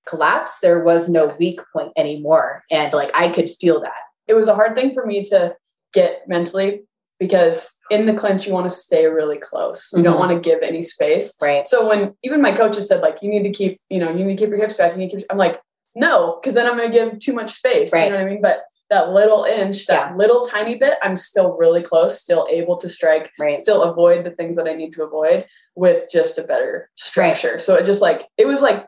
collapse, 0.07 0.59
there 0.61 0.83
was 0.83 1.09
no 1.09 1.37
weak 1.39 1.61
point 1.73 1.93
anymore. 1.97 2.63
And 2.71 2.93
like 2.93 3.11
I 3.15 3.29
could 3.29 3.51
feel 3.51 3.81
that. 3.83 3.93
It 4.27 4.35
was 4.35 4.49
a 4.49 4.55
hard 4.55 4.77
thing 4.77 4.95
for 4.95 5.05
me 5.07 5.23
to 5.25 5.55
get 5.93 6.27
mentally 6.27 6.83
because 7.21 7.71
in 7.91 8.07
the 8.07 8.15
clinch 8.15 8.47
you 8.47 8.53
want 8.55 8.67
to 8.69 8.75
stay 8.75 9.07
really 9.07 9.39
close. 9.39 9.91
You 9.93 10.01
Mhm. 10.01 10.05
don't 10.05 10.19
want 10.19 10.31
to 10.33 10.41
give 10.51 10.61
any 10.63 10.83
space. 10.83 11.35
Right. 11.41 11.67
So 11.69 11.87
when 11.89 12.17
even 12.23 12.41
my 12.41 12.53
coaches 12.53 12.89
said 12.89 13.03
like 13.03 13.19
you 13.23 13.29
need 13.29 13.43
to 13.43 13.51
keep, 13.53 13.77
you 13.91 13.99
know, 14.01 14.11
you 14.11 14.25
need 14.25 14.39
to 14.39 14.45
keep 14.45 14.51
your 14.51 14.59
hips 14.59 14.75
back, 14.75 14.93
you 14.93 14.99
need 14.99 15.11
to 15.11 15.19
keep 15.19 15.27
I'm 15.31 15.39
like, 15.39 15.61
no, 15.99 16.39
because 16.41 16.55
then 16.55 16.67
I'm 16.67 16.77
gonna 16.77 16.91
give 16.91 17.19
too 17.19 17.33
much 17.35 17.51
space. 17.51 17.93
Right. 17.93 18.05
You 18.05 18.11
know 18.11 18.17
what 18.17 18.25
I 18.27 18.29
mean? 18.29 18.43
But 18.43 18.59
that 18.91 19.11
little 19.11 19.45
inch, 19.45 19.87
that 19.87 20.17
little 20.17 20.45
tiny 20.47 20.77
bit, 20.77 20.95
I'm 21.03 21.17
still 21.17 21.57
really 21.59 21.83
close, 21.83 22.19
still 22.21 22.47
able 22.51 22.77
to 22.79 22.89
strike, 22.89 23.31
Right. 23.39 23.53
still 23.53 23.83
avoid 23.83 24.25
the 24.25 24.31
things 24.31 24.57
that 24.57 24.67
I 24.67 24.73
need 24.75 24.93
to 24.95 25.05
avoid 25.05 25.45
with 25.75 26.11
just 26.11 26.39
a 26.39 26.43
better 26.43 26.89
structure. 26.97 27.59
So 27.59 27.75
it 27.75 27.85
just 27.85 28.01
like 28.01 28.27
it 28.39 28.47
was 28.47 28.63
like 28.63 28.87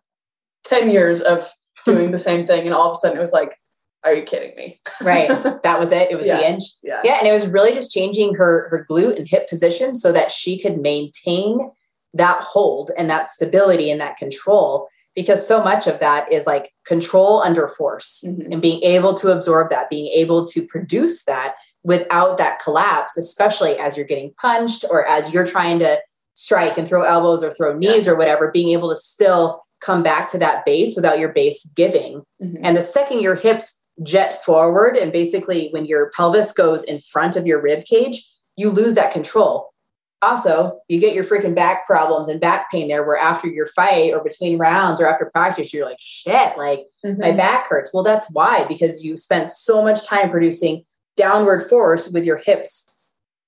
10 0.64 0.90
years 0.90 1.20
of 1.20 1.50
doing 1.84 2.12
the 2.12 2.18
same 2.18 2.46
thing. 2.46 2.64
And 2.64 2.74
all 2.74 2.90
of 2.90 2.92
a 2.92 2.94
sudden 2.94 3.18
it 3.18 3.20
was 3.20 3.32
like, 3.32 3.56
are 4.02 4.14
you 4.14 4.22
kidding 4.22 4.56
me? 4.56 4.80
Right. 5.02 5.28
that 5.62 5.78
was 5.78 5.92
it. 5.92 6.10
It 6.10 6.16
was 6.16 6.24
Yeah. 6.26 6.38
the 6.38 6.48
inch. 6.48 6.62
Yeah. 6.82 7.00
Yeah, 7.04 7.16
and 7.18 7.28
it 7.28 7.32
was 7.32 7.48
really 7.50 7.74
just 7.74 7.92
changing 7.92 8.34
her 8.34 8.68
her 8.70 8.86
glute 8.88 9.16
and 9.16 9.28
hip 9.28 9.48
position 9.48 9.94
so 9.96 10.12
that 10.12 10.30
she 10.30 10.58
could 10.58 10.80
maintain 10.80 11.70
that 12.14 12.40
hold 12.40 12.90
and 12.96 13.10
that 13.10 13.28
stability 13.28 13.90
and 13.90 14.00
that 14.00 14.16
control 14.16 14.88
because 15.14 15.46
so 15.46 15.62
much 15.62 15.86
of 15.86 15.98
that 16.00 16.32
is 16.32 16.46
like 16.46 16.72
control 16.86 17.40
under 17.42 17.66
force 17.68 18.22
Mhm. 18.24 18.52
and 18.52 18.62
being 18.62 18.82
able 18.82 19.14
to 19.14 19.32
absorb 19.32 19.70
that, 19.70 19.90
being 19.90 20.12
able 20.12 20.46
to 20.46 20.66
produce 20.66 21.24
that 21.24 21.56
without 21.84 22.38
that 22.38 22.60
collapse, 22.62 23.16
especially 23.16 23.78
as 23.78 23.96
you're 23.96 24.06
getting 24.06 24.32
punched 24.40 24.84
or 24.90 25.06
as 25.06 25.32
you're 25.32 25.46
trying 25.46 25.78
to 25.80 26.00
strike 26.34 26.78
and 26.78 26.86
throw 26.86 27.02
elbows 27.02 27.42
or 27.42 27.50
throw 27.50 27.76
knees 27.76 28.06
or 28.06 28.16
whatever, 28.16 28.50
being 28.50 28.70
able 28.70 28.88
to 28.88 28.96
still 28.96 29.60
come 29.80 30.02
back 30.02 30.30
to 30.30 30.38
that 30.38 30.64
base 30.64 30.94
without 30.94 31.18
your 31.18 31.30
base 31.30 31.66
giving. 31.74 32.22
Mhm. 32.42 32.60
And 32.62 32.76
the 32.76 32.82
second 32.82 33.20
your 33.20 33.34
hips 33.34 33.74
jet 34.02 34.42
forward, 34.44 34.96
and 34.96 35.12
basically 35.12 35.68
when 35.72 35.84
your 35.86 36.10
pelvis 36.16 36.52
goes 36.52 36.82
in 36.84 36.98
front 36.98 37.36
of 37.36 37.46
your 37.46 37.60
rib 37.60 37.84
cage, 37.84 38.26
you 38.56 38.70
lose 38.70 38.94
that 38.94 39.12
control. 39.12 39.69
Also, 40.22 40.78
you 40.88 41.00
get 41.00 41.14
your 41.14 41.24
freaking 41.24 41.54
back 41.54 41.86
problems 41.86 42.28
and 42.28 42.40
back 42.40 42.70
pain 42.70 42.88
there, 42.88 43.04
where 43.06 43.16
after 43.16 43.48
your 43.48 43.66
fight 43.66 44.12
or 44.12 44.22
between 44.22 44.58
rounds 44.58 45.00
or 45.00 45.06
after 45.06 45.30
practice, 45.32 45.72
you're 45.72 45.86
like, 45.86 45.96
shit, 45.98 46.58
like 46.58 46.86
Mhm. 47.04 47.18
my 47.18 47.32
back 47.32 47.68
hurts. 47.68 47.92
Well, 47.94 48.02
that's 48.02 48.30
why, 48.32 48.64
because 48.68 49.02
you 49.02 49.16
spent 49.16 49.48
so 49.50 49.82
much 49.82 50.06
time 50.06 50.30
producing 50.30 50.84
downward 51.16 51.68
force 51.68 52.10
with 52.10 52.24
your 52.26 52.36
hips 52.36 52.86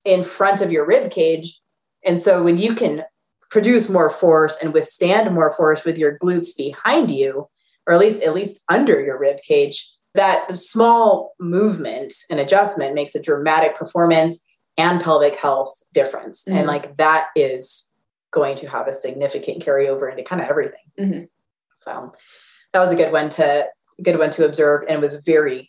in 0.07 0.25
front 0.25 0.61
of 0.63 0.73
your 0.73 0.87
rib 0.87 1.11
cage. 1.11 1.61
And 2.05 2.19
so 2.19 2.43
when 2.43 2.57
you 2.59 2.75
can 2.75 3.05
produce 3.51 3.89
more 3.91 4.09
force 4.09 4.57
and 4.63 4.73
withstand 4.73 5.33
more 5.35 5.51
force 5.51 5.85
with 5.85 5.99
your 5.99 6.19
glutes 6.19 6.57
behind 6.57 7.11
you, 7.11 7.49
or 7.87 7.93
at 7.93 8.01
least 8.01 8.23
at 8.23 8.33
least 8.35 8.63
under 8.71 8.99
your 9.03 9.19
rib 9.19 9.37
cage, 9.47 9.93
that 10.15 10.57
small 10.57 11.35
movement 11.39 12.13
and 12.31 12.41
adjustment 12.41 12.95
makes 12.95 13.15
a 13.15 13.21
dramatic 13.21 13.77
performance 13.77 14.43
and 14.79 15.01
pelvic 15.01 15.37
health 15.37 15.83
difference. 15.93 16.45
Mhm. 16.45 16.57
And 16.57 16.67
like 16.67 16.97
that 16.97 17.29
is 17.37 17.89
going 18.31 18.57
to 18.57 18.69
have 18.69 18.89
a 18.89 18.93
significant 18.93 19.63
carryover 19.65 20.11
into 20.11 20.23
kind 20.23 20.41
of 20.41 20.49
everything. 20.49 20.81
Mhm. 20.99 21.29
So 21.81 22.13
that 22.73 22.79
was 22.81 22.91
a 22.91 22.97
good 22.97 23.13
one 23.13 23.29
to 23.31 23.69
good 24.03 24.19
one 24.19 24.31
to 24.31 24.45
observe 24.47 24.83
and 24.89 24.97
it 24.97 25.01
was 25.01 25.23
very 25.25 25.69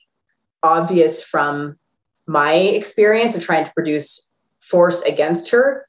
obvious 0.64 1.22
from 1.22 1.78
my 2.26 2.54
experience 2.54 3.36
of 3.36 3.44
trying 3.44 3.66
to 3.66 3.74
produce 3.74 4.30
force 4.62 5.02
against 5.04 5.52
her 5.52 5.88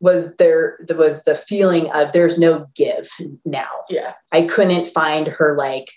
was 0.00 0.36
there, 0.36 0.78
there 0.86 0.96
was 0.96 1.24
the 1.24 1.34
feeling 1.34 1.90
of 1.92 2.12
there's 2.12 2.38
no 2.38 2.66
give 2.76 3.08
now 3.44 3.68
Yeah. 3.88 4.14
i 4.30 4.42
couldn't 4.42 4.86
find 4.86 5.26
her 5.26 5.56
like 5.58 5.88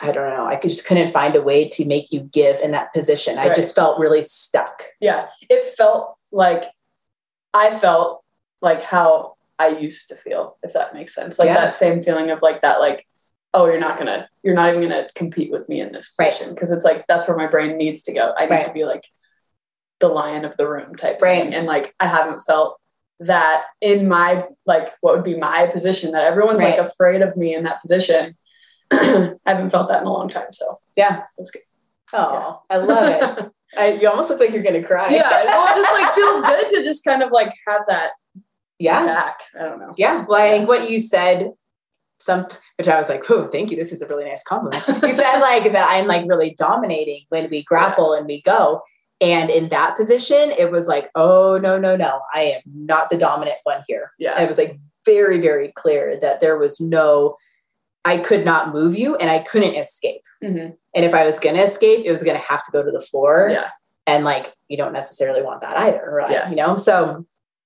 i 0.00 0.12
don't 0.12 0.30
know 0.36 0.44
i 0.46 0.56
just 0.56 0.86
couldn't 0.86 1.08
find 1.08 1.34
a 1.36 1.42
way 1.42 1.68
to 1.68 1.84
make 1.84 2.12
you 2.12 2.20
give 2.20 2.60
in 2.60 2.70
that 2.72 2.92
position 2.92 3.38
i 3.38 3.52
just 3.52 3.74
felt 3.74 3.98
really 3.98 4.22
stuck 4.22 4.84
Yeah. 5.00 5.28
It 5.48 5.64
felt 5.76 6.16
like 6.32 6.64
I 7.54 7.70
felt 7.78 8.22
like 8.60 8.82
how 8.82 9.34
I 9.58 9.68
used 9.68 10.08
to 10.10 10.14
feel, 10.14 10.56
if 10.62 10.74
that 10.74 10.92
makes 10.94 11.14
sense. 11.14 11.38
Like 11.38 11.46
Yeah. 11.46 11.54
that 11.54 11.72
same 11.72 12.02
feeling 12.02 12.30
of 12.30 12.42
like 12.42 12.60
that, 12.60 12.78
like, 12.80 13.06
oh, 13.54 13.64
you're 13.66 13.80
not 13.80 13.98
gonna, 13.98 14.28
you're 14.42 14.54
not 14.54 14.68
even 14.68 14.82
gonna 14.82 15.08
compete 15.14 15.50
with 15.50 15.68
me 15.68 15.80
in 15.80 15.90
this 15.92 16.12
Right. 16.18 16.30
position. 16.30 16.54
Cause 16.54 16.70
it's 16.70 16.84
like 16.84 17.06
that's 17.08 17.26
where 17.26 17.36
my 17.36 17.46
brain 17.46 17.76
needs 17.78 18.02
to 18.02 18.12
go. 18.12 18.34
I 18.36 18.44
need 18.44 18.50
Right. 18.50 18.64
to 18.66 18.72
be 18.72 18.84
like 18.84 19.04
the 20.00 20.08
lion 20.08 20.44
of 20.44 20.56
the 20.58 20.68
room 20.68 20.94
type 20.94 21.20
Right. 21.22 21.42
thing. 21.42 21.54
And 21.54 21.66
like 21.66 21.94
I 21.98 22.06
haven't 22.06 22.40
felt 22.40 22.78
that 23.20 23.64
in 23.80 24.06
my 24.08 24.46
like 24.66 24.90
what 25.00 25.14
would 25.14 25.24
be 25.24 25.36
my 25.36 25.66
position 25.68 26.12
that 26.12 26.26
everyone's 26.26 26.62
Right. 26.62 26.78
like 26.78 26.86
afraid 26.86 27.22
of 27.22 27.36
me 27.36 27.54
in 27.54 27.64
that 27.64 27.80
position. 27.80 28.36
I 28.92 29.36
haven't 29.46 29.70
felt 29.70 29.88
that 29.88 30.02
in 30.02 30.06
a 30.06 30.12
long 30.12 30.28
time. 30.28 30.52
So 30.52 30.76
yeah 30.96 31.22
that's 31.36 31.50
good. 31.50 31.62
oh 32.12 32.60
i 32.70 32.76
love 32.76 33.04
it 33.04 33.52
I, 33.78 33.92
you 33.92 34.08
almost 34.08 34.30
look 34.30 34.40
like 34.40 34.50
you're 34.52 34.62
gonna 34.62 34.82
cry 34.82 35.10
yeah. 35.10 35.28
Well, 35.28 35.66
it 35.66 35.76
just 35.76 35.92
like 35.92 36.14
feels 36.14 36.40
good 36.42 36.70
to 36.76 36.84
just 36.84 37.04
kind 37.04 37.22
of 37.22 37.30
like 37.30 37.52
have 37.66 37.82
that 37.88 38.12
yeah 38.78 39.04
back. 39.04 39.40
I 39.58 39.64
don't 39.64 39.78
know. 39.78 39.94
Yeah. 39.96 40.24
Well, 40.26 40.40
I 40.40 40.50
think 40.50 40.68
what 40.68 40.90
you 40.90 41.00
said, 41.00 41.52
some 42.18 42.46
which 42.76 42.88
I 42.88 42.98
was 42.98 43.08
like, 43.08 43.30
oh, 43.30 43.48
thank 43.48 43.70
you. 43.70 43.76
This 43.76 43.92
is 43.92 44.02
a 44.02 44.06
really 44.06 44.24
nice 44.24 44.42
compliment. 44.42 44.82
You 45.02 45.12
said 45.12 45.38
like 45.40 45.72
that 45.72 45.88
I'm 45.90 46.06
like 46.06 46.26
really 46.28 46.54
dominating 46.56 47.22
when 47.28 47.50
we 47.50 47.62
grapple 47.62 48.14
and 48.14 48.26
we 48.26 48.42
go. 48.42 48.82
And 49.20 49.50
in 49.50 49.68
that 49.70 49.96
position, 49.96 50.52
it 50.58 50.70
was 50.70 50.86
like, 50.86 51.10
oh 51.14 51.58
no, 51.60 51.78
no, 51.78 51.96
no. 51.96 52.20
I 52.32 52.42
am 52.42 52.62
not 52.64 53.10
the 53.10 53.18
dominant 53.18 53.58
one 53.64 53.82
here. 53.86 54.12
Yeah. 54.18 54.40
It 54.40 54.46
was 54.46 54.58
like 54.58 54.78
very, 55.04 55.40
very 55.40 55.72
clear 55.72 56.18
that 56.20 56.40
there 56.40 56.58
was 56.58 56.80
no, 56.80 57.36
I 58.04 58.16
could 58.18 58.44
not 58.44 58.72
move 58.72 58.96
you 58.96 59.16
and 59.16 59.28
I 59.30 59.40
couldn't 59.40 59.74
escape. 59.74 60.22
Mhm. 60.42 60.76
And 60.94 61.04
if 61.04 61.14
I 61.14 61.24
was 61.24 61.38
gonna 61.38 61.62
escape, 61.62 62.04
it 62.06 62.10
was 62.10 62.22
gonna 62.22 62.38
have 62.38 62.62
to 62.64 62.70
go 62.72 62.82
to 62.82 62.90
the 62.90 63.00
floor 63.00 63.48
Yeah. 63.50 63.68
and 64.06 64.24
like 64.24 64.52
you 64.68 64.76
don't 64.76 64.92
necessarily 64.92 65.42
want 65.42 65.60
that 65.62 65.76
either 65.76 66.08
right 66.10 66.30
Yeah. 66.30 66.48
you 66.48 66.56
know 66.56 66.76
so 66.76 67.24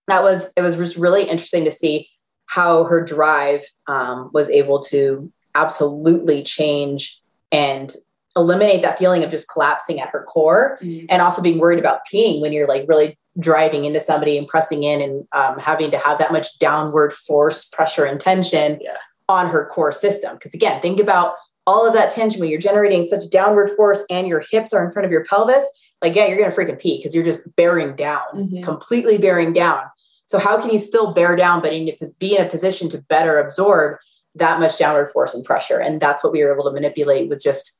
that 0.08 0.22
was 0.22 0.52
it 0.56 0.62
was 0.62 0.76
just 0.76 0.96
really 0.96 1.22
interesting 1.24 1.64
to 1.64 1.70
see 1.70 2.08
how 2.46 2.84
her 2.84 3.04
drive 3.04 3.62
um, 3.88 4.30
was 4.32 4.48
able 4.50 4.80
to 4.80 5.30
absolutely 5.54 6.42
change 6.42 7.20
and 7.52 7.94
eliminate 8.36 8.82
that 8.82 8.98
feeling 8.98 9.22
of 9.22 9.30
just 9.30 9.48
collapsing 9.48 10.00
at 10.00 10.08
her 10.08 10.22
core 10.24 10.78
Mhm. 10.82 11.06
and 11.10 11.20
also 11.22 11.42
being 11.42 11.58
worried 11.58 11.78
about 11.78 12.00
peeing 12.12 12.40
when 12.40 12.52
you're 12.52 12.66
like 12.66 12.86
really 12.88 13.18
driving 13.38 13.84
into 13.84 14.00
somebody 14.00 14.36
and 14.38 14.48
pressing 14.48 14.82
in 14.82 15.00
and 15.00 15.26
um, 15.32 15.58
having 15.58 15.90
to 15.90 15.98
have 15.98 16.18
that 16.18 16.32
much 16.32 16.58
downward 16.58 17.12
force 17.12 17.64
pressure 17.66 18.04
and 18.04 18.20
tension 18.20 18.78
Yeah. 18.80 18.96
On 19.28 19.48
her 19.48 19.66
core 19.66 19.92
system 19.92 20.34
because 20.36 20.54
again 20.54 20.80
think 20.82 21.00
about 21.00 21.34
all 21.66 21.86
of 21.86 21.94
that 21.94 22.10
tension 22.10 22.40
when 22.40 22.50
you're 22.50 22.58
generating 22.60 23.02
such 23.02 23.28
downward 23.30 23.70
force 23.76 24.04
and 24.10 24.26
your 24.26 24.42
hips 24.50 24.72
are 24.72 24.84
in 24.84 24.90
front 24.90 25.06
of 25.06 25.12
your 25.12 25.24
pelvis 25.24 25.68
like 26.02 26.14
yeah 26.14 26.26
you're 26.26 26.36
gonna 26.38 26.50
freaking 26.54 26.78
pee 26.80 26.98
because 26.98 27.14
you're 27.14 27.24
just 27.24 27.54
bearing 27.56 27.94
down 27.94 28.22
Mhm. 28.34 28.64
completely 28.64 29.18
bearing 29.18 29.52
down 29.52 29.84
so 30.26 30.38
how 30.38 30.60
can 30.60 30.70
you 30.70 30.78
still 30.78 31.12
bear 31.14 31.36
down 31.36 31.62
but 31.62 31.72
in, 31.72 31.90
be 32.18 32.36
in 32.36 32.44
a 32.44 32.48
position 32.48 32.88
to 32.90 32.98
better 33.02 33.38
absorb 33.38 33.98
that 34.34 34.58
much 34.60 34.76
downward 34.78 35.06
force 35.10 35.34
and 35.34 35.44
pressure 35.44 35.78
and 35.78 36.00
that's 36.00 36.24
what 36.24 36.32
we 36.32 36.42
were 36.44 36.52
able 36.52 36.64
to 36.64 36.72
manipulate 36.72 37.28
with 37.28 37.42
just 37.42 37.78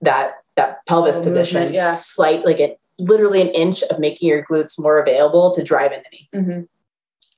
that 0.00 0.34
that 0.56 0.84
pelvis 0.86 1.20
position 1.20 1.60
movement, 1.60 1.74
yeah. 1.74 1.90
slight 1.92 2.44
like 2.46 2.58
it 2.60 2.80
literally 2.98 3.40
an 3.42 3.48
inch 3.48 3.82
of 3.84 3.98
making 4.00 4.28
your 4.28 4.44
glutes 4.44 4.74
more 4.78 4.98
available 4.98 5.54
to 5.54 5.62
drive 5.62 5.92
into 5.92 6.08
me 6.12 6.28
Mhm. 6.34 6.68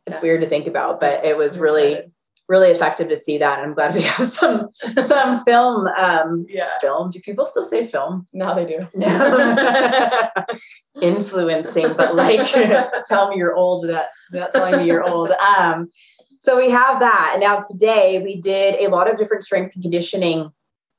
it's 0.07 0.19
Yeah. 0.19 0.23
weird 0.23 0.43
to 0.43 0.49
think 0.49 0.67
about 0.67 1.01
but 1.01 1.25
it 1.25 1.37
was 1.37 1.57
I'm 1.57 1.63
really 1.63 1.93
excited. 1.93 2.13
Really 2.51 2.71
effective 2.71 3.09
to 3.09 3.17
see 3.17 3.39
that. 3.39 3.61
And 3.61 3.69
I'm 3.69 3.75
glad 3.75 3.95
we 3.95 4.03
have 4.03 4.27
some 4.27 4.69
some 5.03 5.39
film. 5.45 5.87
Um, 5.97 6.45
Yeah. 6.49 6.69
film. 6.81 7.11
Do 7.11 7.21
people 7.21 7.47
still 7.47 7.63
say 7.65 7.87
film? 7.87 8.27
Now 8.35 8.53
they 8.55 8.67
do. 8.67 8.89
Influencing, 11.01 11.95
but 11.95 12.17
like 12.17 12.41
tell 13.09 13.31
me 13.31 13.37
you're 13.37 13.55
old. 13.55 13.87
That 13.89 14.09
that 14.33 14.53
telling 14.53 14.79
me 14.81 14.87
you're 14.87 15.09
old. 15.09 15.31
Um, 15.31 15.89
so 16.41 16.57
we 16.57 16.71
have 16.71 16.99
that. 17.01 17.31
And 17.35 17.41
now 17.41 17.61
today 17.61 18.21
we 18.25 18.41
did 18.41 18.75
a 18.81 18.89
lot 18.91 19.09
of 19.11 19.17
different 19.17 19.45
strength 19.45 19.75
and 19.77 19.83
conditioning. 19.83 20.51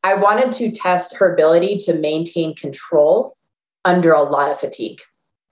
I 0.04 0.16
wanted 0.16 0.52
to 0.54 0.72
test 0.72 1.18
her 1.18 1.34
ability 1.34 1.78
to 1.86 1.94
maintain 2.00 2.56
control 2.56 3.36
under 3.84 4.14
a 4.14 4.22
lot 4.24 4.52
of 4.52 4.60
fatigue, 4.60 5.02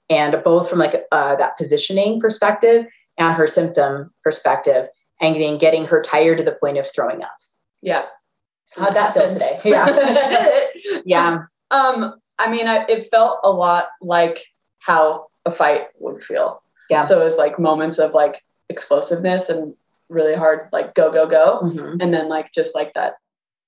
and 0.10 0.42
both 0.44 0.70
from 0.70 0.80
like 0.80 0.96
uh, 1.12 1.36
that 1.36 1.58
positioning 1.58 2.22
perspective 2.22 2.86
and 3.18 3.36
her 3.36 3.48
symptom 3.48 4.12
perspective, 4.24 4.88
and 5.22 5.36
then 5.36 5.58
getting 5.58 5.86
her 5.86 6.02
tired 6.02 6.38
to 6.38 6.44
the 6.44 6.58
point 6.62 6.78
of 6.78 6.88
throwing 6.94 7.24
up. 7.24 7.36
Yeah. 7.82 8.06
How'd 8.78 8.96
that 8.96 9.14
feel 9.14 9.30
today? 9.30 9.60
Yeah. 9.66 10.66
Yeah. 11.06 11.40
Um, 11.72 12.16
I 12.38 12.50
mean, 12.50 12.68
I, 12.68 12.86
it 12.88 13.08
felt 13.08 13.40
a 13.44 13.52
lot 13.52 13.88
like 14.02 14.40
how 14.80 15.28
a 15.46 15.52
fight 15.52 15.88
would 16.00 16.22
feel. 16.24 16.62
Yeah. 16.90 17.00
So 17.02 17.22
it 17.22 17.26
was 17.26 17.38
like 17.38 17.60
moments 17.60 17.98
of 18.00 18.14
like 18.14 18.42
explosiveness 18.70 19.50
and 19.50 19.76
really 20.10 20.36
hard, 20.36 20.70
like 20.72 20.94
go, 20.96 21.12
go, 21.12 21.28
go. 21.28 21.62
Mhm. 21.64 22.02
And 22.02 22.14
then 22.14 22.30
like 22.30 22.52
just 22.54 22.74
like 22.76 22.94
that 22.94 23.16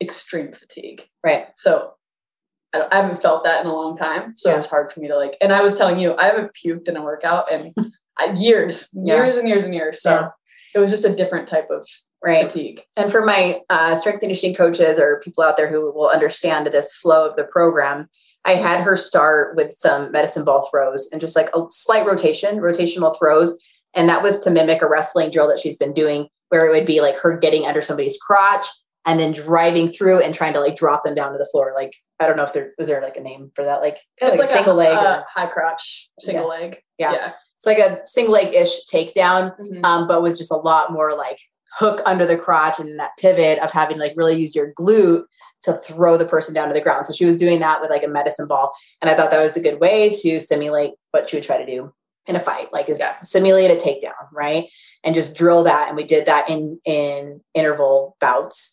extreme 0.01 0.53
fatigue. 0.53 1.05
Right. 1.23 1.47
So 1.55 1.93
I, 2.73 2.79
don't, 2.79 2.93
I 2.93 2.97
haven't 3.01 3.21
felt 3.21 3.43
that 3.43 3.63
in 3.63 3.69
a 3.69 3.75
long 3.75 3.95
time. 3.97 4.33
So 4.35 4.49
Yeah. 4.49 4.57
it's 4.57 4.67
hard 4.67 4.91
for 4.91 4.99
me 5.01 5.07
to 5.09 5.17
like, 5.17 5.35
and 5.41 5.51
I 5.51 5.61
was 5.61 5.77
telling 5.77 5.99
you, 5.99 6.15
I 6.17 6.25
haven't 6.25 6.51
puked 6.53 6.87
in 6.87 6.95
a 6.97 7.01
workout 7.03 7.51
in 7.51 7.73
years, 8.35 8.89
Yeah. 8.93 9.15
years 9.15 9.37
and 9.37 9.47
years 9.47 9.65
and 9.65 9.73
years. 9.75 10.01
So. 10.01 10.29
It 10.73 10.79
was 10.79 10.89
just 10.89 11.05
a 11.05 11.15
different 11.15 11.47
type 11.47 11.67
of 11.69 11.87
Right. 12.23 12.43
fatigue. 12.43 12.83
And 12.95 13.11
for 13.11 13.25
my 13.25 13.61
uh, 13.71 13.95
strength 13.95 14.17
and 14.17 14.21
conditioning 14.29 14.55
coaches 14.55 14.99
or 14.99 15.19
people 15.23 15.43
out 15.43 15.57
there 15.57 15.67
who 15.67 15.91
will 15.91 16.07
understand 16.09 16.67
this 16.67 16.93
flow 16.95 17.27
of 17.27 17.35
the 17.35 17.43
program, 17.45 18.09
I 18.45 18.51
had 18.51 18.81
her 18.81 18.95
start 18.95 19.55
with 19.55 19.73
some 19.73 20.11
medicine 20.11 20.45
ball 20.45 20.67
throws 20.69 21.09
and 21.11 21.19
just 21.19 21.35
like 21.35 21.49
a 21.55 21.63
slight 21.71 22.05
rotation, 22.05 22.57
rotational 22.59 23.17
throws. 23.17 23.57
And 23.95 24.07
that 24.07 24.21
was 24.21 24.39
to 24.43 24.51
mimic 24.51 24.83
a 24.83 24.87
wrestling 24.87 25.31
drill 25.31 25.47
that 25.47 25.57
she's 25.57 25.77
been 25.77 25.93
doing, 25.93 26.27
where 26.49 26.67
it 26.67 26.69
would 26.69 26.85
be 26.85 27.01
like 27.01 27.15
her 27.17 27.35
getting 27.37 27.65
under 27.65 27.81
somebody's 27.81 28.17
crotch 28.21 28.67
and 29.07 29.19
then 29.19 29.31
driving 29.31 29.89
through 29.89 30.21
and 30.21 30.35
trying 30.35 30.53
to 30.53 30.59
like 30.59 30.75
drop 30.75 31.03
them 31.03 31.15
down 31.15 31.31
to 31.31 31.39
the 31.39 31.49
floor. 31.51 31.73
Like, 31.75 31.93
I 32.19 32.27
don't 32.27 32.37
know 32.37 32.43
if 32.43 32.53
there 32.53 32.73
was 32.77 32.87
there 32.87 33.01
like 33.01 33.17
a 33.17 33.21
name 33.21 33.51
for 33.55 33.65
that, 33.65 33.81
like 33.81 33.97
kind 34.19 34.31
It's 34.31 34.39
of 34.39 34.45
like, 34.45 34.49
like, 34.51 34.59
a 34.59 34.63
single 34.63 34.75
leg. 34.75 34.95
uh, 34.95 35.21
or, 35.21 35.25
high 35.27 35.47
crotch, 35.47 36.11
single 36.19 36.47
leg. 36.47 36.77
Yeah. 36.99 37.13
Yeah. 37.13 37.33
It's 37.61 37.65
like 37.67 37.77
a 37.77 38.01
single 38.07 38.33
leg 38.33 38.53
ish 38.55 38.85
takedown 38.91 39.55
Mhm. 39.59 39.85
um, 39.85 40.07
but 40.07 40.21
with 40.23 40.35
just 40.37 40.51
a 40.51 40.55
lot 40.57 40.91
more 40.91 41.13
like 41.15 41.37
hook 41.77 42.01
under 42.05 42.25
the 42.25 42.37
crotch 42.37 42.79
and 42.79 42.99
that 42.99 43.11
pivot 43.19 43.59
of 43.59 43.71
having 43.71 43.97
like 43.99 44.13
really 44.17 44.35
use 44.35 44.55
your 44.55 44.73
glute 44.73 45.23
to 45.61 45.73
throw 45.73 46.17
the 46.17 46.25
person 46.25 46.53
down 46.53 46.67
to 46.67 46.73
the 46.73 46.81
ground. 46.81 47.05
So 47.05 47.13
she 47.13 47.23
was 47.23 47.37
doing 47.37 47.59
that 47.59 47.79
with 47.79 47.89
like 47.89 48.03
a 48.03 48.07
medicine 48.09 48.47
ball. 48.47 48.73
And 49.01 49.09
I 49.09 49.13
thought 49.13 49.31
that 49.31 49.41
was 49.43 49.55
a 49.55 49.61
good 49.61 49.79
way 49.79 50.09
to 50.21 50.39
simulate 50.41 50.91
what 51.11 51.29
she 51.29 51.37
would 51.37 51.43
try 51.45 51.57
to 51.57 51.65
do 51.65 51.93
in 52.27 52.35
a 52.35 52.39
fight, 52.39 52.73
like 52.73 52.89
is 52.89 52.99
Yeah. 52.99 53.17
simulate 53.21 53.71
a 53.71 53.75
takedown, 53.75 54.27
right? 54.33 54.67
And 55.03 55.15
just 55.15 55.35
drill 55.37 55.63
that. 55.63 55.87
And 55.87 55.95
we 55.95 56.03
did 56.03 56.25
that 56.25 56.49
in 56.49 56.79
in 56.83 57.41
interval 57.53 58.17
bouts. 58.19 58.71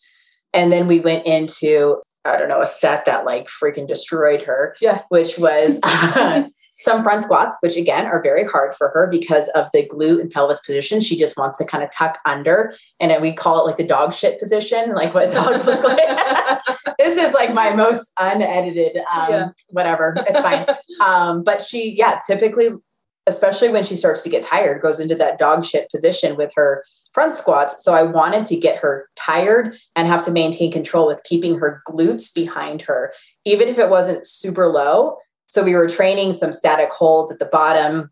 And 0.53 0.71
then 0.73 0.87
we 0.87 0.99
went 0.99 1.25
into 1.27 2.01
I 2.25 2.37
don't 2.37 2.49
know, 2.49 2.61
a 2.61 2.65
set 2.65 3.05
that 3.05 3.23
like 3.23 3.47
freaking 3.47 3.87
destroyed 3.87 4.41
her. 4.43 4.75
Yeah. 4.81 5.03
Which 5.07 5.37
was 5.39 5.79
some 6.79 7.03
front 7.03 7.21
squats, 7.21 7.57
which 7.59 7.75
again 7.75 8.05
are 8.05 8.23
very 8.23 8.45
hard 8.45 8.73
for 8.73 8.89
her 8.93 9.07
because 9.11 9.49
of 9.49 9.67
the 9.73 9.85
glute 9.87 10.21
and 10.21 10.31
pelvis 10.31 10.61
position. 10.61 11.01
She 11.01 11.17
just 11.19 11.37
wants 11.37 11.59
to 11.59 11.65
kind 11.65 11.83
of 11.83 11.91
tuck 11.91 12.17
under. 12.25 12.73
And 13.01 13.11
then 13.11 13.21
we 13.21 13.33
call 13.33 13.61
it 13.61 13.67
like 13.67 13.77
the 13.77 13.85
dog 13.85 14.13
shit 14.13 14.39
position, 14.39 14.91
like 14.95 15.13
what 15.13 15.29
dogs 15.31 15.67
look 15.67 15.83
like. 15.83 15.99
this 16.97 17.17
is 17.17 17.33
like 17.33 17.53
my 17.53 17.75
most 17.75 18.13
unedited, 18.17 18.97
um, 18.97 19.29
Yeah. 19.29 19.47
whatever. 19.71 20.15
It's 20.17 20.39
fine. 20.39 20.65
um, 21.05 21.43
but 21.43 21.61
she, 21.61 21.95
yeah, 21.97 22.19
typically, 22.25 22.69
especially 23.27 23.69
when 23.69 23.83
she 23.83 23.97
starts 23.97 24.23
to 24.23 24.29
get 24.29 24.43
tired, 24.43 24.81
goes 24.81 25.01
into 25.01 25.15
that 25.15 25.37
dog 25.37 25.65
shit 25.65 25.91
position 25.91 26.37
with 26.37 26.53
her 26.55 26.85
front 27.13 27.35
squats. 27.35 27.83
So 27.83 27.91
I 27.93 28.03
wanted 28.03 28.45
to 28.45 28.57
get 28.57 28.79
her 28.79 29.09
tired 29.17 29.75
and 29.97 30.07
have 30.07 30.23
to 30.25 30.31
maintain 30.31 30.71
control 30.71 31.07
with 31.07 31.23
keeping 31.23 31.59
her 31.59 31.81
glutes 31.87 32.33
behind 32.33 32.83
her, 32.83 33.11
even 33.45 33.67
if 33.67 33.77
it 33.77 33.89
wasn't 33.89 34.25
super 34.25 34.67
low. 34.67 35.17
So 35.49 35.63
we 35.63 35.73
were 35.73 35.89
training 35.89 36.33
some 36.33 36.53
static 36.53 36.91
holds 36.91 37.31
at 37.31 37.39
the 37.39 37.45
bottom, 37.45 38.11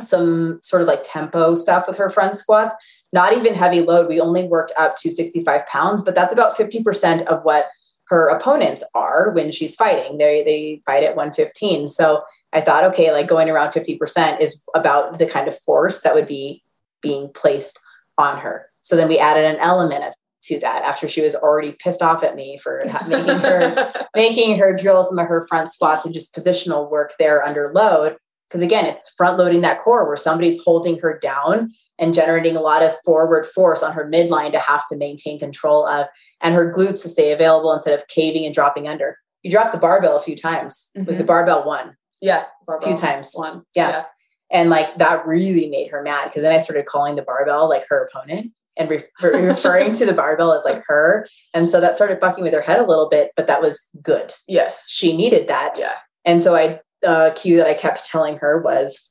some 0.00 0.58
sort 0.62 0.82
of 0.82 0.88
like 0.88 1.02
tempo 1.04 1.54
stuff 1.54 1.86
with 1.86 1.98
her 1.98 2.10
front 2.10 2.36
squats, 2.36 2.74
not 3.12 3.34
even 3.34 3.54
heavy 3.54 3.80
load. 3.80 4.08
We 4.08 4.20
only 4.20 4.44
worked 4.44 4.72
up 4.78 4.96
to 4.96 5.10
65 5.10 5.66
pounds, 5.66 6.02
but 6.02 6.14
that's 6.14 6.32
about 6.32 6.56
50% 6.56 7.22
of 7.26 7.42
what 7.42 7.68
her 8.08 8.28
opponents 8.28 8.82
are 8.94 9.30
when 9.32 9.52
she's 9.52 9.74
fighting. 9.74 10.16
They 10.16 10.42
they 10.42 10.82
fight 10.86 11.04
at 11.04 11.14
115. 11.14 11.88
So 11.88 12.22
I 12.52 12.62
thought, 12.62 12.84
okay, 12.84 13.12
like 13.12 13.28
going 13.28 13.50
around 13.50 13.72
50% 13.72 14.40
is 14.40 14.64
about 14.74 15.18
the 15.18 15.26
kind 15.26 15.46
of 15.46 15.58
force 15.60 16.00
that 16.00 16.14
would 16.14 16.26
be 16.26 16.62
being 17.02 17.30
placed 17.34 17.78
on 18.16 18.38
her. 18.38 18.70
So 18.80 18.96
then 18.96 19.08
we 19.08 19.18
added 19.18 19.44
an 19.44 19.60
element 19.60 20.04
of 20.04 20.14
to 20.48 20.60
that 20.60 20.82
after 20.82 21.06
she 21.08 21.20
was 21.20 21.34
already 21.36 21.72
pissed 21.72 22.02
off 22.02 22.22
at 22.22 22.34
me 22.36 22.58
for 22.62 22.82
making 23.06 23.38
her 23.40 23.92
making 24.16 24.58
her 24.58 24.76
drill 24.76 25.04
some 25.04 25.18
of 25.18 25.26
her 25.26 25.46
front 25.48 25.70
squats 25.70 26.04
and 26.04 26.12
just 26.14 26.34
positional 26.34 26.90
work 26.90 27.12
there 27.18 27.44
under 27.44 27.72
load. 27.74 28.16
Because 28.48 28.62
again, 28.62 28.86
it's 28.86 29.10
front 29.16 29.38
loading 29.38 29.60
that 29.60 29.80
core 29.80 30.06
where 30.06 30.16
somebody's 30.16 30.62
holding 30.64 30.98
her 31.00 31.18
down 31.18 31.70
and 31.98 32.14
generating 32.14 32.56
a 32.56 32.60
lot 32.62 32.82
of 32.82 32.92
forward 33.04 33.44
force 33.44 33.82
on 33.82 33.92
her 33.92 34.08
midline 34.10 34.52
to 34.52 34.58
have 34.58 34.86
to 34.86 34.96
maintain 34.96 35.38
control 35.38 35.86
of 35.86 36.06
and 36.40 36.54
her 36.54 36.72
glutes 36.72 37.02
to 37.02 37.08
stay 37.10 37.32
available 37.32 37.72
instead 37.74 37.92
of 37.98 38.06
caving 38.08 38.46
and 38.46 38.54
dropping 38.54 38.88
under. 38.88 39.18
You 39.42 39.50
drop 39.50 39.70
the 39.70 39.78
barbell 39.78 40.16
a 40.16 40.20
few 40.22 40.34
times 40.34 40.88
with 40.94 41.08
Mhm. 41.08 41.18
the 41.18 41.24
barbell 41.24 41.64
one, 41.64 41.94
yeah. 42.22 42.44
a 42.70 42.80
few 42.80 42.96
times. 42.96 43.32
One. 43.34 43.62
Yeah. 43.74 44.04
And 44.50 44.70
like 44.70 44.96
that 44.96 45.26
really 45.26 45.68
made 45.68 45.90
her 45.90 46.02
mad 46.02 46.24
because 46.24 46.40
then 46.42 46.54
I 46.54 46.58
started 46.58 46.86
calling 46.86 47.16
the 47.16 47.22
barbell 47.22 47.68
like 47.68 47.84
her 47.90 48.06
opponent 48.06 48.52
and 48.78 48.88
re- 48.88 49.02
re- 49.22 49.42
referring 49.42 49.92
to 49.92 50.06
the 50.06 50.14
barbell 50.14 50.52
as 50.52 50.64
like 50.64 50.82
her. 50.86 51.26
And 51.52 51.68
so 51.68 51.80
that 51.80 51.94
started 51.94 52.20
fucking 52.20 52.44
with 52.44 52.54
her 52.54 52.60
head 52.60 52.78
a 52.78 52.86
little 52.86 53.08
bit, 53.08 53.32
but 53.36 53.46
that 53.46 53.60
was 53.60 53.88
good. 54.02 54.32
Yes. 54.46 54.88
She 54.88 55.16
needed 55.16 55.48
that. 55.48 55.76
Yeah. 55.78 55.94
And 56.24 56.42
so 56.42 56.54
I 56.54 56.80
uh, 57.06 57.32
cue 57.34 57.56
that 57.56 57.66
I 57.66 57.74
kept 57.74 58.06
telling 58.06 58.36
her 58.38 58.60
was 58.60 59.08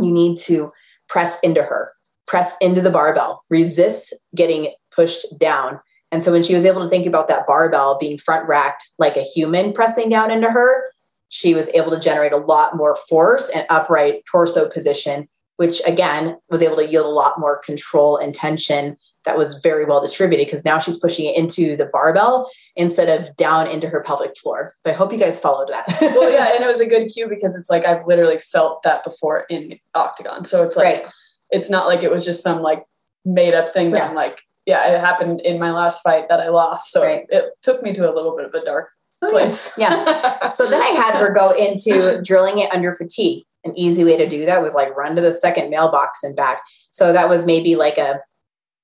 you 0.00 0.12
need 0.12 0.38
to 0.38 0.72
press 1.08 1.38
into 1.42 1.62
her, 1.62 1.92
press 2.26 2.56
into 2.60 2.80
the 2.80 2.90
barbell, 2.90 3.44
resist 3.50 4.14
getting 4.34 4.72
pushed 4.90 5.26
down. 5.38 5.80
And 6.12 6.24
so 6.24 6.32
when 6.32 6.42
she 6.42 6.54
was 6.54 6.64
able 6.64 6.82
to 6.82 6.88
think 6.88 7.06
about 7.06 7.28
that 7.28 7.46
barbell 7.46 7.98
being 7.98 8.18
front 8.18 8.48
racked 8.48 8.88
like 8.98 9.16
a 9.16 9.22
human 9.22 9.72
pressing 9.72 10.08
down 10.08 10.30
into 10.30 10.50
her, 10.50 10.84
she 11.28 11.54
was 11.54 11.68
able 11.68 11.90
to 11.92 12.00
generate 12.00 12.32
a 12.32 12.36
lot 12.36 12.76
more 12.76 12.96
force 13.08 13.48
and 13.50 13.64
upright 13.70 14.24
torso 14.30 14.68
position, 14.68 15.28
which 15.60 15.82
again 15.86 16.38
was 16.48 16.62
able 16.62 16.76
to 16.76 16.86
yield 16.88 17.04
a 17.04 17.10
lot 17.10 17.38
more 17.38 17.58
control 17.58 18.16
and 18.16 18.34
tension 18.34 18.96
that 19.26 19.36
was 19.36 19.58
very 19.62 19.84
well 19.84 20.00
distributed 20.00 20.46
because 20.46 20.64
now 20.64 20.78
she's 20.78 20.98
pushing 20.98 21.26
it 21.26 21.36
into 21.36 21.76
the 21.76 21.84
barbell 21.84 22.50
instead 22.76 23.10
of 23.10 23.36
down 23.36 23.70
into 23.70 23.86
her 23.86 24.00
pelvic 24.02 24.34
floor. 24.38 24.72
So 24.86 24.90
I 24.92 24.94
hope 24.94 25.12
you 25.12 25.18
guys 25.18 25.38
followed 25.38 25.68
that. 25.70 25.84
well, 26.00 26.32
yeah, 26.32 26.54
and 26.54 26.64
it 26.64 26.66
was 26.66 26.80
a 26.80 26.88
good 26.88 27.08
cue 27.12 27.28
because 27.28 27.54
it's 27.54 27.68
like 27.68 27.84
I've 27.84 28.06
literally 28.06 28.38
felt 28.38 28.82
that 28.84 29.04
before 29.04 29.44
in 29.50 29.78
octagon. 29.94 30.46
So 30.46 30.62
it's 30.64 30.78
like 30.78 31.02
Right. 31.04 31.12
it's 31.50 31.68
not 31.68 31.86
like 31.86 32.02
it 32.02 32.10
was 32.10 32.24
just 32.24 32.42
some 32.42 32.62
like 32.62 32.86
made 33.26 33.52
up 33.52 33.74
thing 33.74 33.90
that 33.90 33.98
Yeah. 33.98 34.08
I'm 34.08 34.14
like, 34.14 34.40
yeah, 34.64 34.94
it 34.94 35.00
happened 35.02 35.40
in 35.42 35.58
my 35.60 35.72
last 35.72 36.00
fight 36.00 36.30
that 36.30 36.40
I 36.40 36.48
lost. 36.48 36.90
So 36.90 37.02
Right. 37.02 37.26
it 37.28 37.44
took 37.60 37.82
me 37.82 37.92
to 37.92 38.10
a 38.10 38.14
little 38.14 38.34
bit 38.34 38.46
of 38.46 38.54
a 38.54 38.64
dark 38.64 38.88
Oh, 39.20 39.28
place. 39.28 39.74
Yeah. 39.76 40.48
So 40.50 40.66
then 40.70 40.80
I 40.80 40.86
had 40.86 41.16
her 41.20 41.34
go 41.34 41.50
into 41.50 42.22
drilling 42.22 42.60
it 42.60 42.72
under 42.72 42.94
fatigue. 42.94 43.44
An 43.64 43.78
easy 43.78 44.04
way 44.04 44.16
to 44.16 44.28
do 44.28 44.46
that 44.46 44.62
was 44.62 44.74
like 44.74 44.96
run 44.96 45.14
to 45.16 45.22
the 45.22 45.32
second 45.32 45.70
mailbox 45.70 46.22
and 46.22 46.34
back. 46.34 46.62
So 46.90 47.12
that 47.12 47.28
was 47.28 47.46
maybe 47.46 47.76
like 47.76 47.98
a 47.98 48.20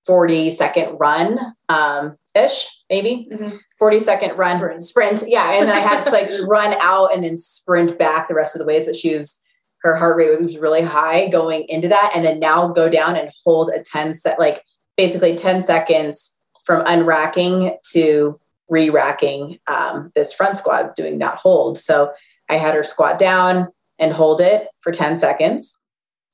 40 0.04 0.50
second 0.50 0.96
run 0.98 1.38
um, 1.68 2.16
ish, 2.34 2.68
maybe 2.90 3.28
Mhm. 3.32 3.58
40 3.78 3.98
second 3.98 4.38
run 4.38 4.56
Sprint. 4.58 4.82
sprint. 4.82 5.22
Yeah. 5.26 5.58
And 5.58 5.68
then 5.68 5.76
I 5.76 5.80
had 5.80 6.02
to 6.02 6.10
like 6.10 6.30
run 6.46 6.76
out 6.80 7.14
and 7.14 7.24
then 7.24 7.36
sprint 7.38 7.98
back 7.98 8.28
the 8.28 8.34
rest 8.34 8.54
of 8.54 8.60
the 8.60 8.66
ways 8.66 8.86
that 8.86 8.94
she 8.96 9.16
was, 9.16 9.40
her 9.82 9.96
heart 9.96 10.16
rate 10.16 10.40
was 10.40 10.58
really 10.58 10.82
high 10.82 11.28
going 11.28 11.64
into 11.68 11.88
that. 11.88 12.12
And 12.14 12.24
then 12.24 12.38
now 12.38 12.68
go 12.68 12.88
down 12.88 13.16
and 13.16 13.30
hold 13.44 13.70
a 13.70 13.80
10 13.82 14.14
set, 14.14 14.38
like 14.38 14.62
basically 14.96 15.36
10 15.36 15.62
seconds 15.64 16.36
from 16.64 16.84
unracking 16.84 17.76
to 17.92 18.38
re-racking 18.68 19.58
um, 19.68 20.10
this 20.14 20.32
front 20.34 20.56
squat, 20.56 20.96
doing 20.96 21.18
that 21.20 21.36
hold. 21.36 21.78
So 21.78 22.12
I 22.48 22.56
had 22.56 22.74
her 22.74 22.82
squat 22.82 23.18
down 23.18 23.68
and 23.98 24.12
hold 24.12 24.40
it 24.40 24.68
for 24.80 24.92
10 24.92 25.18
seconds 25.18 25.76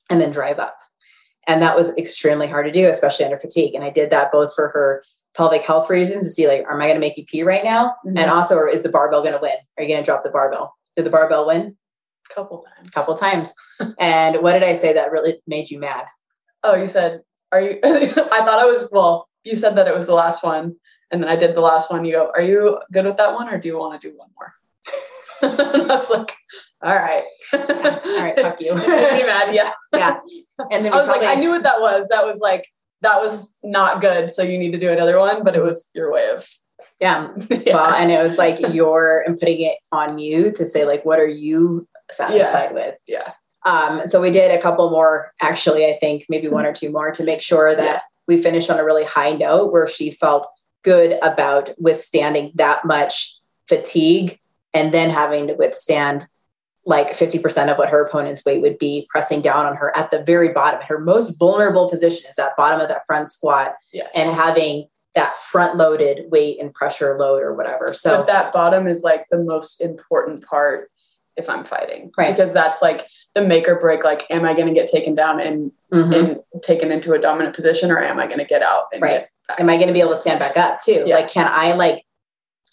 and 0.09 0.19
then 0.19 0.31
drive 0.31 0.59
up. 0.59 0.77
And 1.47 1.61
that 1.61 1.75
was 1.75 1.97
extremely 1.97 2.47
hard 2.47 2.65
to 2.65 2.71
do, 2.71 2.85
especially 2.85 3.25
under 3.25 3.37
fatigue. 3.37 3.75
And 3.75 3.83
I 3.83 3.89
did 3.89 4.09
that 4.11 4.31
both 4.31 4.53
for 4.55 4.69
her 4.69 5.03
pelvic 5.35 5.63
health 5.63 5.89
reasons 5.89 6.25
to 6.25 6.31
see 6.31 6.47
like, 6.47 6.65
am 6.69 6.81
I 6.81 6.85
going 6.85 6.95
to 6.95 6.99
make 6.99 7.17
you 7.17 7.25
pee 7.25 7.43
right 7.43 7.63
now? 7.63 7.95
Mhm. 8.05 8.19
And 8.19 8.31
also, 8.31 8.55
or 8.55 8.69
is 8.69 8.83
the 8.83 8.89
barbell 8.89 9.21
going 9.21 9.33
to 9.33 9.41
win? 9.41 9.55
Are 9.77 9.83
you 9.83 9.89
going 9.89 10.01
to 10.01 10.05
drop 10.05 10.23
the 10.23 10.29
barbell? 10.29 10.75
Did 10.95 11.05
the 11.05 11.09
barbell 11.09 11.47
win? 11.47 11.77
couple 12.33 12.59
times. 12.59 12.87
A 12.87 12.91
couple 12.91 13.15
times. 13.15 13.53
and 13.99 14.41
what 14.41 14.53
did 14.53 14.63
I 14.63 14.73
say 14.73 14.93
that 14.93 15.11
really 15.11 15.41
made 15.47 15.69
you 15.69 15.79
mad? 15.79 16.05
Oh, 16.63 16.75
you 16.75 16.87
said, 16.87 17.21
are 17.51 17.61
you? 17.61 17.79
I 17.83 18.07
thought 18.07 18.59
I 18.59 18.65
was, 18.65 18.89
well, 18.91 19.27
you 19.43 19.55
said 19.55 19.75
that 19.75 19.87
it 19.87 19.95
was 19.95 20.07
the 20.07 20.15
last 20.15 20.43
one, 20.43 20.75
and 21.11 21.21
then 21.21 21.29
I 21.29 21.35
did 21.35 21.55
the 21.55 21.61
last 21.61 21.91
one. 21.91 22.05
You 22.05 22.13
go, 22.13 22.31
"Are 22.33 22.41
you 22.41 22.79
good 22.91 23.05
with 23.05 23.17
that 23.17 23.33
one, 23.33 23.49
or 23.49 23.57
do 23.57 23.67
you 23.67 23.77
want 23.77 23.99
to 23.99 24.09
do 24.09 24.17
one 24.17 24.29
more?" 24.37 24.53
I 25.43 25.93
was 25.93 26.09
like, 26.09 26.33
"All 26.83 26.95
right, 26.95 27.23
all 27.53 28.23
right, 28.23 28.39
fuck 28.39 28.59
you." 28.61 28.73
be 28.73 29.25
mad, 29.25 29.53
yeah, 29.55 29.71
yeah. 29.93 30.19
And 30.71 30.85
then 30.85 30.93
I 30.93 30.97
was 30.97 31.05
probably, 31.09 31.25
like, 31.25 31.37
I 31.37 31.39
knew 31.39 31.49
what 31.49 31.63
that 31.63 31.81
was. 31.81 32.07
That 32.09 32.25
was 32.25 32.39
like 32.39 32.67
that 33.01 33.19
was 33.19 33.55
not 33.63 34.01
good. 34.01 34.29
So 34.31 34.43
you 34.43 34.57
need 34.59 34.71
to 34.73 34.79
do 34.79 34.89
another 34.89 35.17
one. 35.19 35.43
But 35.43 35.55
it 35.55 35.63
was 35.63 35.89
your 35.95 36.11
way 36.11 36.29
of 36.29 36.47
yeah. 37.01 37.29
yeah. 37.49 37.73
Well, 37.75 37.93
and 37.95 38.11
it 38.11 38.21
was 38.21 38.37
like 38.37 38.73
your 38.73 39.23
and 39.25 39.39
putting 39.39 39.61
it 39.61 39.77
on 39.91 40.17
you 40.17 40.51
to 40.51 40.65
say 40.65 40.85
like, 40.85 41.05
what 41.05 41.19
are 41.19 41.27
you 41.27 41.87
satisfied 42.11 42.73
with? 42.73 42.95
yeah. 43.07 43.33
Um, 43.65 44.07
so 44.07 44.21
we 44.21 44.29
did 44.29 44.51
a 44.51 44.61
couple 44.61 44.89
more, 44.89 45.31
actually, 45.41 45.85
I 45.85 45.97
think 45.97 46.25
maybe 46.27 46.49
one 46.49 46.65
or 46.65 46.73
two 46.73 46.91
more 46.91 47.11
to 47.11 47.23
make 47.23 47.41
sure 47.41 47.73
that 47.73 47.83
Yeah. 47.85 47.99
we 48.27 48.35
finished 48.35 48.69
on 48.69 48.77
a 48.77 48.83
really 48.83 49.05
high 49.05 49.31
note 49.31 49.71
where 49.71 49.87
she 49.87 50.11
felt 50.11 50.45
good 50.83 51.17
about 51.21 51.69
withstanding 51.77 52.51
that 52.55 52.83
much 52.83 53.39
fatigue 53.69 54.37
and 54.73 54.93
then 54.93 55.09
having 55.09 55.47
to 55.47 55.53
withstand 55.53 56.27
like 56.85 57.11
50% 57.11 57.71
of 57.71 57.77
what 57.77 57.89
her 57.89 58.03
opponent's 58.03 58.43
weight 58.45 58.61
would 58.61 58.77
be 58.77 59.07
pressing 59.09 59.41
down 59.41 59.65
on 59.65 59.75
her 59.77 59.95
at 59.95 60.11
the 60.11 60.21
very 60.23 60.51
bottom. 60.51 60.81
Her 60.85 60.99
most 60.99 61.37
vulnerable 61.39 61.89
position 61.89 62.29
is 62.29 62.35
that 62.35 62.57
bottom 62.57 62.81
of 62.81 62.89
that 62.89 63.05
front 63.05 63.29
squat 63.29 63.75
Yes. 63.93 64.11
and 64.15 64.35
having 64.35 64.87
that 65.15 65.35
front 65.37 65.77
loaded 65.77 66.29
weight 66.31 66.59
and 66.59 66.73
pressure 66.73 67.17
load 67.17 67.41
or 67.41 67.53
whatever. 67.53 67.93
So 67.93 68.17
but 68.17 68.27
that 68.27 68.51
bottom 68.51 68.87
is 68.87 69.03
like 69.03 69.27
the 69.31 69.37
most 69.37 69.79
important 69.79 70.43
part 70.43 70.89
if 71.37 71.49
I'm 71.49 71.63
fighting. 71.63 72.11
Right. 72.17 72.35
Because 72.35 72.53
that's 72.53 72.81
like 72.81 73.07
the 73.33 73.41
make 73.41 73.67
or 73.67 73.79
break. 73.79 74.03
Like, 74.03 74.25
am 74.29 74.45
I 74.45 74.53
going 74.53 74.67
to 74.67 74.73
get 74.73 74.89
taken 74.89 75.15
down 75.15 75.39
and, 75.39 75.71
mhm. 75.91 76.15
and 76.53 76.63
taken 76.63 76.91
into 76.91 77.13
a 77.13 77.19
dominant 77.19 77.55
position 77.55 77.91
or 77.91 77.99
am 77.99 78.19
I 78.19 78.27
going 78.27 78.39
to 78.39 78.45
get 78.45 78.61
out 78.61 78.85
and 78.91 79.01
Right. 79.01 79.21
get 79.21 79.29
am 79.59 79.69
I 79.69 79.75
going 79.75 79.87
to 79.87 79.93
be 79.93 79.99
able 79.99 80.11
to 80.11 80.15
stand 80.17 80.39
back 80.39 80.57
up 80.57 80.81
too? 80.81 81.03
Yeah. 81.05 81.15
Like, 81.15 81.29
can 81.29 81.47
I 81.49 81.73
like, 81.75 82.05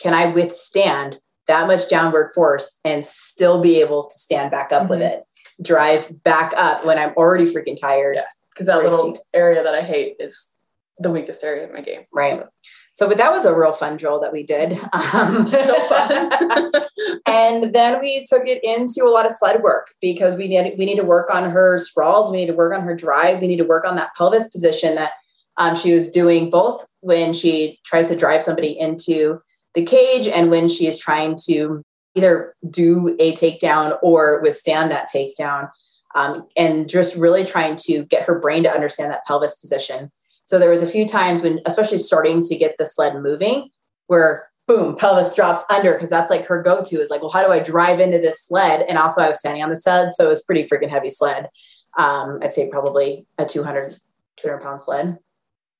can 0.00 0.14
I 0.14 0.26
withstand 0.26 1.18
that 1.50 1.66
much 1.66 1.88
downward 1.88 2.28
force 2.34 2.78
and 2.84 3.04
still 3.04 3.60
be 3.60 3.80
able 3.80 4.04
to 4.04 4.18
stand 4.18 4.50
back 4.52 4.72
up 4.72 4.88
with 4.88 5.00
Mhm. 5.00 5.10
it? 5.10 5.24
Drive 5.60 6.22
back 6.22 6.54
up 6.56 6.84
when 6.84 6.96
I'm 6.98 7.12
already 7.16 7.46
freaking 7.52 7.78
tired. 7.78 8.16
Yeah. 8.16 8.26
Because 8.54 8.66
that 8.66 8.82
little 8.82 9.18
area 9.34 9.62
that 9.62 9.74
I 9.74 9.80
hate 9.80 10.16
is 10.20 10.54
the 10.98 11.10
weakest 11.10 11.42
area 11.42 11.64
of 11.64 11.72
my 11.72 11.80
game. 11.80 12.02
Right. 12.12 12.38
So, 12.38 12.48
So, 12.92 13.08
but 13.08 13.16
that 13.18 13.32
was 13.32 13.46
a 13.46 13.54
real 13.56 13.72
fun 13.72 13.96
drill 13.96 14.20
that 14.20 14.32
we 14.32 14.42
did. 14.42 14.78
Um, 14.92 15.46
so 15.46 15.74
fun. 15.88 16.72
and 17.26 17.72
then 17.74 18.00
we 18.00 18.24
took 18.28 18.46
it 18.46 18.60
into 18.62 19.04
a 19.04 19.10
lot 19.10 19.26
of 19.26 19.32
sled 19.32 19.62
work 19.62 19.88
because 20.00 20.34
we 20.36 20.46
need 20.48 20.74
we 20.78 20.84
need 20.84 20.96
to 20.96 21.04
work 21.04 21.34
on 21.34 21.50
her 21.50 21.78
sprawls, 21.78 22.30
we 22.30 22.36
need 22.38 22.46
to 22.46 22.54
work 22.62 22.74
on 22.74 22.82
her 22.82 22.94
drive, 22.94 23.40
we 23.40 23.46
need 23.46 23.56
to 23.64 23.64
work 23.64 23.84
on 23.84 23.96
that 23.96 24.14
pelvis 24.16 24.48
position 24.48 24.94
that 24.96 25.12
um, 25.56 25.74
she 25.76 25.92
was 25.92 26.10
doing 26.10 26.50
both 26.50 26.86
when 27.00 27.32
she 27.32 27.78
tries 27.84 28.08
to 28.08 28.16
drive 28.16 28.42
somebody 28.42 28.78
into 28.78 29.40
the 29.74 29.84
cage 29.84 30.26
and 30.26 30.50
when 30.50 30.68
she 30.68 30.86
is 30.86 30.98
trying 30.98 31.36
to 31.46 31.82
either 32.14 32.54
do 32.68 33.16
a 33.18 33.34
takedown 33.34 33.98
or 34.02 34.40
withstand 34.42 34.90
that 34.90 35.08
takedown. 35.14 35.70
Um, 36.14 36.48
and 36.56 36.88
just 36.88 37.14
really 37.14 37.44
trying 37.44 37.76
to 37.84 38.04
get 38.04 38.24
her 38.24 38.40
brain 38.40 38.64
to 38.64 38.72
understand 38.72 39.12
that 39.12 39.24
pelvis 39.26 39.54
position. 39.54 40.10
So 40.44 40.58
there 40.58 40.70
was 40.70 40.82
a 40.82 40.88
few 40.88 41.06
times 41.06 41.44
when, 41.44 41.60
especially 41.66 41.98
starting 41.98 42.42
to 42.42 42.56
get 42.56 42.76
the 42.78 42.84
sled 42.84 43.14
moving, 43.22 43.70
where 44.08 44.50
boom, 44.66 44.96
pelvis 44.96 45.34
drops 45.34 45.64
under 45.70 45.92
because 45.92 46.10
that's 46.10 46.30
like 46.30 46.46
her 46.46 46.62
go-to 46.62 47.00
is 47.00 47.10
like, 47.10 47.20
well, 47.20 47.30
how 47.30 47.44
do 47.44 47.52
I 47.52 47.60
drive 47.60 48.00
into 48.00 48.18
this 48.18 48.46
sled? 48.46 48.84
And 48.88 48.98
also 48.98 49.20
I 49.20 49.28
was 49.28 49.38
standing 49.38 49.62
on 49.62 49.70
the 49.70 49.76
sled, 49.76 50.14
so 50.14 50.24
it 50.24 50.28
was 50.28 50.44
pretty 50.44 50.64
freaking 50.64 50.90
heavy 50.90 51.08
sled. 51.08 51.48
Um, 51.96 52.40
I'd 52.42 52.54
say 52.54 52.68
probably 52.68 53.26
a 53.38 53.46
200, 53.46 53.94
200 54.36 54.60
pound 54.60 54.80
sled, 54.80 55.18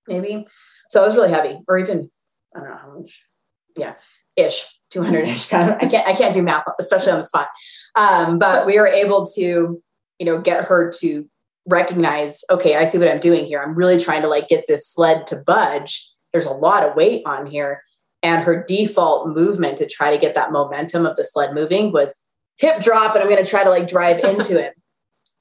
maybe. 0.07 0.47
So 0.91 1.03
it 1.03 1.07
was 1.07 1.17
really 1.17 1.33
heavy, 1.33 1.59
or 1.67 1.79
even 1.79 2.11
I 2.55 2.61
don't 2.61 2.71
know 2.71 2.77
how 2.77 2.99
much. 2.99 3.25
Yeah, 3.77 3.95
ish, 4.37 4.67
200 4.91 5.29
ish. 5.29 5.53
I 5.53 5.87
can't 5.87 6.07
I 6.07 6.13
can't 6.15 6.35
do 6.35 6.43
math, 6.43 6.65
especially 6.79 7.13
on 7.13 7.19
the 7.19 7.25
spot. 7.25 7.49
Um, 7.95 8.39
but 8.39 8.67
we 8.67 8.79
were 8.79 8.87
able 8.87 9.27
to, 9.35 9.83
you 10.19 10.27
know, 10.27 10.41
get 10.41 10.65
her 10.65 10.93
to 11.01 11.29
recognize, 11.67 12.43
okay, 12.51 12.77
I 12.77 12.85
see 12.85 12.99
what 12.99 13.09
I'm 13.09 13.21
doing 13.21 13.47
here. 13.47 13.63
I'm 13.63 13.75
really 13.75 13.99
trying 13.99 14.23
to 14.23 14.29
like 14.29 14.49
get 14.49 14.67
this 14.67 14.89
sled 14.89 15.27
to 15.29 15.37
budge. 15.37 16.11
There's 16.33 16.47
a 16.47 16.53
lot 16.53 16.87
of 16.87 16.97
weight 16.97 17.23
on 17.27 17.47
here. 17.47 17.83
And 18.23 18.43
her 18.43 18.65
default 18.67 19.29
movement 19.29 19.79
to 19.79 19.87
try 19.87 20.11
to 20.11 20.21
get 20.21 20.35
that 20.35 20.53
momentum 20.53 21.07
of 21.07 21.17
the 21.17 21.25
sled 21.25 21.55
moving 21.55 21.91
was 21.91 22.23
hip 22.59 22.83
drop, 22.83 23.15
and 23.15 23.23
I'm 23.23 23.31
going 23.31 23.43
to 23.43 23.51
try 23.51 23.65
to 23.65 23.71
like 23.71 23.89
drive 23.89 24.23
into 24.23 24.63
it. 24.63 24.75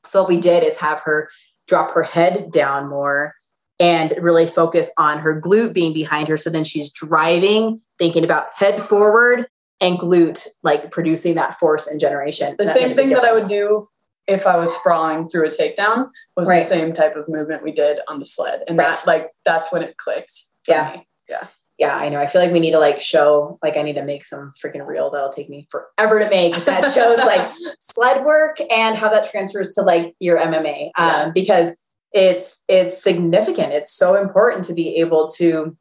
So 0.05 0.21
what 0.21 0.29
we 0.29 0.39
did 0.39 0.63
is 0.63 0.77
have 0.77 1.01
her 1.01 1.29
drop 1.67 1.91
her 1.91 2.03
head 2.03 2.51
down 2.51 2.89
more 2.89 3.35
and 3.79 4.13
really 4.19 4.45
focus 4.45 4.91
on 4.97 5.19
her 5.19 5.39
glute 5.41 5.73
being 5.73 5.93
behind 5.93 6.27
her. 6.27 6.37
So 6.37 6.49
then 6.49 6.63
she's 6.63 6.91
driving, 6.91 7.79
thinking 7.97 8.23
about 8.23 8.47
head 8.55 8.81
forward 8.81 9.47
and 9.81 9.97
glute, 9.97 10.45
like 10.63 10.91
producing 10.91 11.35
that 11.35 11.53
force 11.55 11.87
and 11.87 11.99
generation. 11.99 12.55
the 12.59 12.65
same 12.65 12.89
made 12.89 12.91
a 12.91 12.95
big 12.95 13.05
thing 13.07 13.15
that 13.15 13.23
I 13.23 13.31
would 13.33 13.47
do 13.47 13.85
if 14.27 14.45
I 14.45 14.57
was 14.57 14.75
sprawling 14.75 15.29
through 15.29 15.45
a 15.45 15.49
takedown 15.49 16.09
was 16.35 16.47
Right. 16.47 16.59
the 16.59 16.65
same 16.65 16.93
type 16.93 17.15
of 17.15 17.27
movement 17.29 17.63
we 17.63 17.71
did 17.71 17.99
on 18.07 18.19
the 18.19 18.25
sled. 18.25 18.63
And 18.67 18.77
Right. 18.77 18.87
that's 18.87 19.07
like, 19.07 19.31
that's 19.45 19.71
when 19.71 19.81
it 19.81 19.97
clicked. 19.97 20.31
for 20.65 20.71
Yeah. 20.73 20.91
me. 20.97 21.07
Yeah. 21.29 21.47
Yeah, 21.77 21.95
I 21.95 22.09
know. 22.09 22.19
I 22.19 22.25
feel 22.25 22.41
like 22.41 22.51
we 22.51 22.59
need 22.59 22.71
to 22.71 22.79
like 22.79 22.99
show, 22.99 23.57
like 23.63 23.77
I 23.77 23.81
need 23.81 23.95
to 23.95 24.03
make 24.03 24.25
some 24.25 24.51
freaking 24.61 24.85
reel 24.85 25.09
that'll 25.09 25.29
take 25.31 25.49
me 25.49 25.65
forever 25.71 26.19
to 26.19 26.29
make 26.29 26.53
that 26.65 26.91
shows 26.93 27.17
like 27.19 27.49
sled 27.79 28.25
work 28.25 28.57
and 28.69 28.97
how 28.97 29.07
that 29.07 29.31
transfers 29.31 29.73
to 29.75 29.81
like 29.83 30.13
your 30.19 30.37
MMA. 30.37 30.91
Um, 30.97 31.07
Yeah. 31.07 31.31
because 31.33 31.77
it's 32.11 32.63
it's 32.67 33.01
significant. 33.01 33.73
It's 33.73 33.91
so 33.91 34.15
important 34.15 34.65
to 34.65 34.73
be 34.73 34.95
able 34.97 35.27
to 35.37 35.75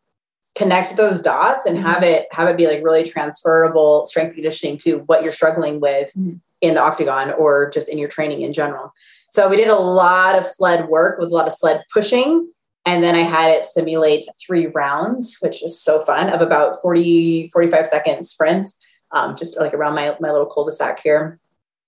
connect 0.55 0.97
those 0.97 1.22
dots 1.22 1.66
and 1.66 1.79
have 1.79 2.03
it 2.03 2.26
have 2.33 2.49
it 2.49 2.57
be 2.57 2.66
like 2.66 2.83
really 2.83 3.05
transferable 3.05 4.05
strength 4.07 4.35
conditioning 4.35 4.76
to 4.79 4.99
what 5.07 5.22
you're 5.22 5.33
struggling 5.33 5.79
with 5.81 6.12
Mhm. 6.14 6.41
in 6.61 6.74
the 6.74 6.83
octagon 6.83 7.33
or 7.33 7.70
just 7.70 7.89
in 7.89 7.97
your 7.99 8.09
training 8.09 8.43
in 8.43 8.53
general. 8.53 8.93
So 9.31 9.49
we 9.49 9.57
did 9.57 9.68
a 9.68 9.76
lot 9.76 10.37
of 10.37 10.45
sled 10.45 10.89
work 10.89 11.18
with 11.20 11.31
a 11.31 11.35
lot 11.35 11.47
of 11.47 11.53
sled 11.53 11.85
pushing 11.93 12.51
and 12.85 13.05
then 13.05 13.14
I 13.14 13.18
had 13.20 13.51
it 13.51 13.64
simulate 13.66 14.24
three 14.45 14.66
rounds, 14.68 15.37
which 15.41 15.62
is 15.62 15.79
so 15.81 16.01
fun, 16.01 16.31
of 16.31 16.41
about 16.41 16.81
40, 16.81 17.47
45 17.49 17.87
second 17.87 18.22
sprints, 18.24 18.81
um, 19.12 19.37
just 19.37 19.61
like 19.61 19.74
around 19.74 19.95
my, 19.95 20.16
my 20.20 20.31
little 20.33 20.47
cul-de-sac 20.47 21.01
here, 21.01 21.39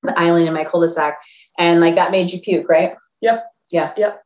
the 0.03 0.19
island 0.21 0.47
in 0.47 0.53
my 0.53 0.65
cul-de-sac. 0.65 1.19
And 1.59 1.81
like 1.81 1.95
that 1.95 2.11
made 2.11 2.31
you 2.31 2.41
puke, 2.41 2.69
right? 2.69 2.97
Yep. 3.23 3.47
Yeah. 3.71 3.93
Yep. 3.97 4.23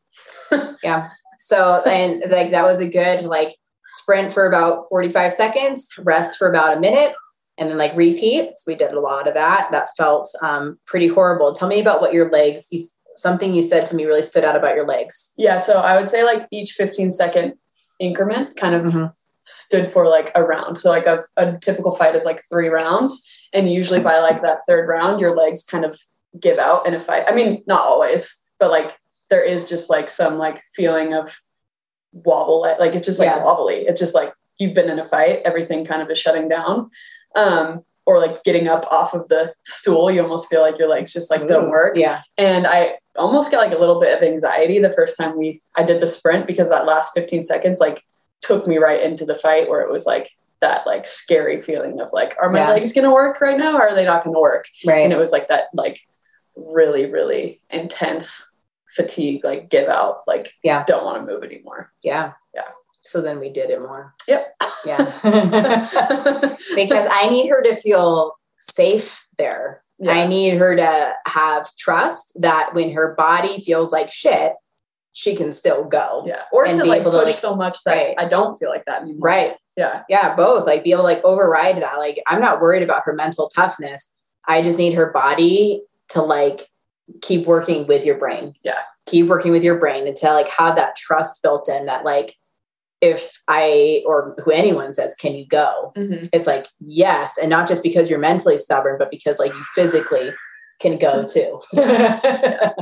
Yeah. 0.83 1.11
So, 1.37 1.83
and 1.87 2.23
like 2.31 2.53
that 2.53 2.65
was 2.65 2.81
a 2.81 2.89
good 2.89 3.25
like 3.25 3.55
sprint 3.89 4.33
for 4.33 4.47
about 4.47 4.89
45 4.89 5.31
seconds, 5.31 5.89
rest 5.99 6.39
for 6.39 6.49
about 6.49 6.75
a 6.75 6.81
minute, 6.81 7.15
and 7.59 7.69
then 7.69 7.77
like 7.77 7.95
repeat. 7.95 8.53
So 8.57 8.63
we 8.73 8.77
did 8.77 8.93
a 8.93 9.01
lot 9.01 9.29
of 9.29 9.35
that. 9.35 9.69
That 9.71 9.89
felt 9.95 10.27
um, 10.41 10.79
pretty 10.87 11.07
horrible. 11.07 11.53
Tell 11.53 11.69
me 11.69 11.81
about 11.81 12.01
what 12.01 12.15
your 12.15 12.31
legs, 12.31 12.69
you, 12.71 12.83
something 13.17 13.53
you 13.53 13.61
said 13.61 13.83
to 13.89 13.95
me 13.95 14.07
really 14.07 14.23
stood 14.23 14.43
out 14.43 14.57
about 14.57 14.75
your 14.75 14.87
legs. 14.87 15.35
Yeah. 15.37 15.57
So 15.59 15.81
I 15.81 15.97
would 15.97 16.09
say 16.09 16.25
like 16.25 16.47
each 16.51 16.73
15 16.73 17.11
second 17.11 17.55
increment 17.99 18.57
kind 18.57 18.75
of 18.75 18.87
Mhm. 18.95 19.13
stood 19.43 19.93
for 19.93 20.09
like 20.09 20.33
a 20.35 20.43
round. 20.43 20.79
So 20.79 20.89
like 20.89 21.05
a, 21.07 21.23
a 21.37 21.59
typical 21.59 21.93
fight 21.95 22.15
is 22.15 22.25
like 22.25 22.41
three 22.49 22.69
rounds. 22.69 23.21
And 23.53 23.71
usually 23.71 24.01
by 24.01 24.19
like 24.21 24.41
that 24.41 24.61
third 24.67 24.89
round, 24.89 25.21
your 25.21 25.37
legs 25.37 25.63
kind 25.63 25.85
of 25.85 25.99
give 26.41 26.59
out 26.59 26.87
in 26.87 26.95
a 26.95 27.01
fight. 27.01 27.25
I 27.29 27.35
mean, 27.35 27.63
not 27.67 27.81
always, 27.87 28.49
but 28.59 28.71
like 28.71 28.97
there 29.31 29.43
is 29.43 29.69
just 29.69 29.91
like 29.91 30.09
some 30.11 30.37
like 30.39 30.63
feeling 30.75 31.15
of 31.15 31.37
wobble. 32.13 32.61
Like 32.79 32.95
it's 32.95 33.07
just 33.07 33.19
like 33.19 33.27
Yeah. 33.27 33.43
wobbly. 33.45 33.87
It's 33.87 34.01
just 34.01 34.15
like 34.15 34.33
you've 34.59 34.75
been 34.75 34.91
in 34.91 34.99
a 34.99 35.05
fight, 35.05 35.41
everything 35.45 35.85
kind 35.85 36.03
of 36.03 36.11
is 36.11 36.19
shutting 36.19 36.49
down. 36.49 36.91
Um, 37.37 37.85
or 38.07 38.19
like 38.19 38.45
getting 38.45 38.69
up 38.69 38.87
off 38.93 39.15
of 39.15 39.27
the 39.29 39.55
stool, 39.65 40.11
you 40.11 40.23
almost 40.23 40.51
feel 40.51 40.61
like 40.61 40.79
your 40.79 40.89
legs 40.89 41.11
just 41.13 41.31
like 41.31 41.47
don't 41.47 41.71
work 41.71 41.97
Yeah. 41.97 42.21
and 42.37 42.67
I 42.67 42.99
almost 43.17 43.51
got 43.51 43.67
like 43.67 43.73
a 43.77 43.81
little 43.81 43.99
bit 43.99 44.15
of 44.15 44.23
anxiety 44.23 44.79
the 44.79 44.93
first 44.93 45.17
time 45.17 45.39
we 45.39 45.63
I 45.75 45.85
did 45.85 46.01
the 46.03 46.07
sprint 46.07 46.47
because 46.47 46.69
that 46.69 46.85
last 46.85 47.15
15 47.15 47.41
seconds 47.43 47.81
like 47.81 48.03
took 48.43 48.67
me 48.67 48.77
right 48.77 49.01
into 49.01 49.25
the 49.25 49.35
fight 49.35 49.71
where 49.71 49.81
it 49.81 49.91
was 49.91 50.05
like 50.05 50.29
that 50.61 50.87
like 50.87 51.07
scary 51.07 51.61
feeling 51.63 51.99
of 52.01 52.13
like 52.13 52.37
are 52.39 52.51
my 52.51 52.59
Yeah. 52.59 52.71
legs 52.71 52.93
to 52.93 53.11
work 53.11 53.41
right 53.41 53.57
now 53.57 53.75
or 53.79 53.89
are 53.89 53.95
they 53.95 54.05
not 54.05 54.23
to 54.25 54.31
work 54.31 54.67
Right. 54.85 54.99
and 55.05 55.13
it 55.13 55.19
was 55.19 55.33
like 55.33 55.49
that 55.49 55.69
like 55.73 55.99
really 56.57 57.11
really 57.11 57.61
intense 57.71 58.51
fatigue 58.95 59.43
like 59.45 59.69
give 59.71 59.89
out 59.89 60.23
like 60.27 60.53
Yeah. 60.63 60.85
don't 60.87 61.05
want 61.05 61.19
to 61.27 61.33
move 61.33 61.43
anymore 61.43 61.91
Yeah. 62.03 62.33
Yeah. 62.55 62.71
So 63.03 63.21
then 63.21 63.39
we 63.39 63.51
did 63.51 63.69
it 63.69 63.83
more. 63.83 64.15
Yep. 64.27 64.55
Yeah. 64.87 65.05
because 66.75 67.09
I 67.11 67.29
need 67.31 67.49
her 67.49 67.61
to 67.63 67.77
feel 67.77 68.35
safe 68.61 69.27
there. 69.37 69.83
I 70.09 70.27
need 70.27 70.57
her 70.59 70.75
to 70.77 71.15
have 71.27 71.69
trust 71.79 72.33
that 72.41 72.75
when 72.75 72.93
her 72.93 73.15
body 73.15 73.63
feels 73.63 73.93
like 73.93 74.11
shit, 74.11 74.55
she 75.13 75.35
can 75.37 75.53
still 75.53 75.85
go. 75.85 76.25
yeah 76.27 76.43
or 76.53 76.65
to 76.65 76.85
like 76.85 77.03
able 77.03 77.13
to, 77.13 77.19
push 77.19 77.27
like- 77.27 77.35
so 77.37 77.55
much 77.55 77.83
that 77.85 77.95
Right. 77.95 78.15
I 78.19 78.25
don't 78.27 78.57
feel 78.57 78.69
like 78.71 78.85
that 78.87 79.03
anymore 79.03 79.21
Right. 79.21 79.57
yeah 79.77 80.03
Yeah. 80.09 80.35
Both. 80.35 80.67
Like 80.67 80.83
be 80.85 80.93
able 80.93 81.03
to 81.03 81.09
like 81.09 81.25
override 81.25 81.77
that. 81.83 81.99
Like 81.99 82.21
I'm 82.27 82.41
not 82.41 82.61
worried 82.61 82.83
about 82.83 83.03
her 83.05 83.13
mental 83.15 83.49
toughness. 83.49 84.11
I 84.47 84.63
just 84.63 84.79
need 84.79 84.95
her 84.95 85.11
body 85.13 85.83
to 86.11 86.23
like 86.23 86.69
keep 87.23 87.47
working 87.47 87.87
with 87.87 88.05
your 88.07 88.17
brain. 88.19 88.55
Yeah. 88.65 88.81
Keep 89.07 89.27
working 89.27 89.53
with 89.53 89.63
your 89.65 89.79
brain 89.79 90.07
and 90.07 90.17
to 90.17 90.33
like 90.33 90.49
have 90.49 90.77
that 90.77 90.97
trust 90.97 91.43
built 91.43 91.69
in 91.69 91.87
that 91.87 92.05
like 92.05 92.37
if 93.01 93.43
I 93.49 94.03
or 94.07 94.35
who 94.43 94.51
anyone 94.51 94.95
says, 94.95 95.15
"Can 95.15 95.35
you 95.35 95.47
go?" 95.47 95.93
Mhm. 95.97 96.29
It's 96.33 96.47
like 96.47 96.67
yes, 96.81 97.37
and 97.37 97.51
not 97.51 97.69
just 97.69 97.83
because 97.83 98.09
you're 98.09 98.19
mentally 98.19 98.57
stubborn, 98.57 98.97
but 98.99 99.11
because 99.11 99.39
like 99.39 99.53
you 99.53 99.63
physically 99.75 100.33
can 100.81 100.97
go 100.99 101.27
too. 101.27 101.61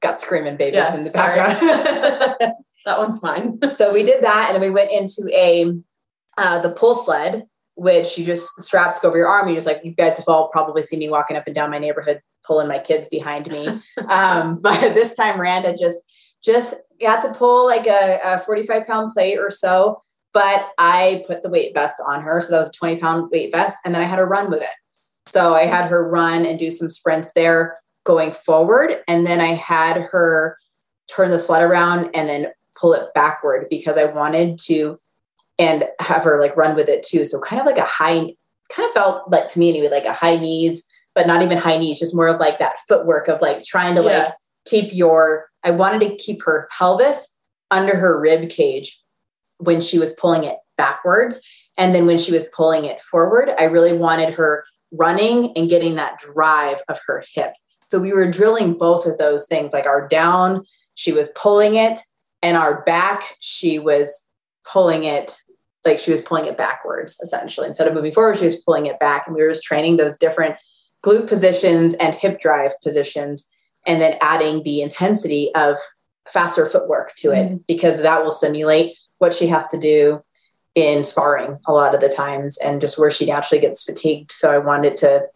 Got 0.00 0.20
screaming 0.20 0.56
babies 0.56 0.76
Yeah, 0.78 0.94
in 0.94 1.02
the 1.02 1.10
sorry. 1.10 1.36
background. 1.36 2.38
that 2.84 2.98
one's 2.98 3.22
mine. 3.22 3.58
so 3.74 3.92
we 3.92 4.02
did 4.04 4.22
that, 4.22 4.46
and 4.52 4.54
then 4.54 4.62
we 4.70 4.74
went 4.74 4.92
into 4.92 5.28
a 5.34 5.72
uh, 6.36 6.58
the 6.60 6.70
pull 6.70 6.94
sled, 6.94 7.46
which 7.74 8.16
you 8.18 8.24
just 8.24 8.60
straps 8.62 9.00
go 9.00 9.08
over 9.08 9.16
your 9.18 9.28
arm. 9.28 9.48
You 9.48 9.54
just 9.54 9.66
like 9.66 9.80
you 9.82 9.92
guys 9.92 10.18
have 10.18 10.28
all 10.28 10.48
probably 10.50 10.82
seen 10.82 10.98
me 11.00 11.08
walking 11.08 11.36
up 11.36 11.44
and 11.46 11.54
down 11.54 11.70
my 11.70 11.78
neighborhood 11.78 12.20
pulling 12.48 12.66
my 12.66 12.80
kids 12.80 13.08
behind 13.08 13.48
me. 13.52 13.68
um, 14.08 14.56
but 14.60 14.94
this 14.94 15.14
time, 15.14 15.40
Randa 15.40 15.76
just 15.76 16.02
just 16.42 16.74
got 17.00 17.22
to 17.22 17.32
pull 17.32 17.66
like 17.66 17.86
a, 17.86 18.20
a 18.24 18.38
45 18.40 18.86
pound 18.86 19.12
plate 19.12 19.38
or 19.38 19.50
so. 19.50 19.98
But 20.32 20.70
I 20.78 21.24
put 21.26 21.42
the 21.42 21.48
weight 21.48 21.74
vest 21.74 22.00
on 22.06 22.22
her, 22.22 22.40
so 22.40 22.52
that 22.52 22.60
was 22.60 22.70
a 22.70 22.72
20 22.72 22.96
pound 22.98 23.30
weight 23.30 23.52
vest, 23.52 23.78
and 23.84 23.94
then 23.94 24.02
I 24.02 24.06
had 24.06 24.18
her 24.18 24.26
run 24.26 24.50
with 24.50 24.62
it. 24.62 24.68
So 25.26 25.54
I 25.54 25.62
had 25.62 25.90
her 25.90 26.08
run 26.08 26.46
and 26.46 26.58
do 26.58 26.70
some 26.70 26.88
sprints 26.88 27.32
there 27.34 27.78
going 28.04 28.32
forward, 28.32 28.96
and 29.06 29.26
then 29.26 29.40
I 29.40 29.54
had 29.54 29.96
her 29.96 30.56
turn 31.08 31.30
the 31.30 31.38
sled 31.38 31.62
around 31.62 32.10
and 32.14 32.28
then 32.28 32.48
pull 32.74 32.92
it 32.92 33.12
backward 33.14 33.66
because 33.68 33.96
I 33.96 34.04
wanted 34.04 34.58
to 34.66 34.98
and 35.58 35.88
have 36.00 36.22
her 36.24 36.40
like 36.40 36.56
run 36.56 36.76
with 36.76 36.88
it 36.88 37.04
too. 37.04 37.24
So 37.24 37.40
kind 37.40 37.60
of 37.60 37.66
like 37.66 37.78
a 37.78 37.82
high, 37.82 38.20
kind 38.70 38.86
of 38.86 38.90
felt 38.92 39.30
like 39.30 39.48
to 39.48 39.58
me 39.58 39.70
anyway, 39.70 39.88
like 39.88 40.04
a 40.04 40.12
high 40.12 40.36
knees, 40.36 40.84
but 41.18 41.26
not 41.26 41.42
even 41.42 41.58
high 41.58 41.76
knees, 41.76 41.98
just 41.98 42.14
more 42.14 42.28
of 42.28 42.38
like 42.38 42.60
that 42.60 42.76
footwork 42.86 43.26
of 43.26 43.40
like 43.40 43.64
trying 43.64 43.96
to 43.96 44.02
Yeah. 44.04 44.18
like 44.18 44.34
keep 44.68 44.94
your, 44.94 45.48
I 45.64 45.72
wanted 45.72 46.08
to 46.08 46.14
keep 46.14 46.44
her 46.44 46.68
pelvis 46.70 47.36
under 47.72 47.96
her 47.96 48.20
rib 48.20 48.48
cage 48.50 49.02
when 49.56 49.80
she 49.80 49.98
was 49.98 50.12
pulling 50.12 50.44
it 50.44 50.58
backwards. 50.76 51.40
And 51.76 51.92
then 51.92 52.06
when 52.06 52.18
she 52.20 52.30
was 52.30 52.48
pulling 52.54 52.84
it 52.84 53.02
forward, 53.02 53.50
I 53.58 53.64
really 53.64 53.92
wanted 53.92 54.34
her 54.34 54.64
running 54.92 55.52
and 55.56 55.68
getting 55.68 55.96
that 55.96 56.20
drive 56.20 56.82
of 56.88 57.00
her 57.08 57.24
hip. 57.34 57.52
So 57.90 57.98
we 57.98 58.12
were 58.12 58.30
drilling 58.30 58.74
both 58.74 59.04
of 59.04 59.18
those 59.18 59.48
things, 59.48 59.72
like 59.72 59.86
our 59.86 60.06
down, 60.06 60.64
she 60.94 61.10
was 61.10 61.30
pulling 61.34 61.74
it, 61.74 61.98
and 62.44 62.56
our 62.56 62.84
back, 62.84 63.24
she 63.40 63.80
was 63.80 64.24
pulling 64.64 65.02
it 65.02 65.36
like 65.84 65.98
she 65.98 66.12
was 66.12 66.22
pulling 66.22 66.44
it 66.44 66.56
backwards 66.56 67.18
essentially. 67.20 67.66
Instead 67.66 67.88
of 67.88 67.94
moving 67.94 68.12
forward, 68.12 68.36
she 68.36 68.44
was 68.44 68.62
pulling 68.62 68.86
it 68.86 69.00
back. 69.00 69.26
And 69.26 69.34
we 69.34 69.42
were 69.42 69.48
just 69.48 69.64
training 69.64 69.96
those 69.96 70.16
different 70.16 70.54
glute 71.04 71.28
positions 71.28 71.94
and 71.94 72.14
hip 72.14 72.40
drive 72.40 72.72
positions, 72.82 73.48
and 73.86 74.00
then 74.00 74.16
adding 74.20 74.62
the 74.62 74.82
intensity 74.82 75.50
of 75.54 75.76
faster 76.28 76.66
footwork 76.66 77.14
to 77.16 77.32
it 77.32 77.46
mm-hmm. 77.46 77.56
because 77.66 78.02
that 78.02 78.22
will 78.22 78.30
simulate 78.30 78.96
what 79.18 79.34
she 79.34 79.46
has 79.46 79.70
to 79.70 79.78
do 79.78 80.22
in 80.74 81.02
sparring 81.02 81.58
a 81.66 81.72
lot 81.72 81.94
of 81.94 82.00
the 82.00 82.08
times 82.08 82.58
and 82.58 82.80
just 82.80 82.98
where 82.98 83.10
she 83.10 83.26
naturally 83.26 83.60
gets 83.60 83.82
fatigued. 83.82 84.30
So 84.30 84.50
I 84.50 84.58
wanted 84.58 84.96
to 84.96 85.26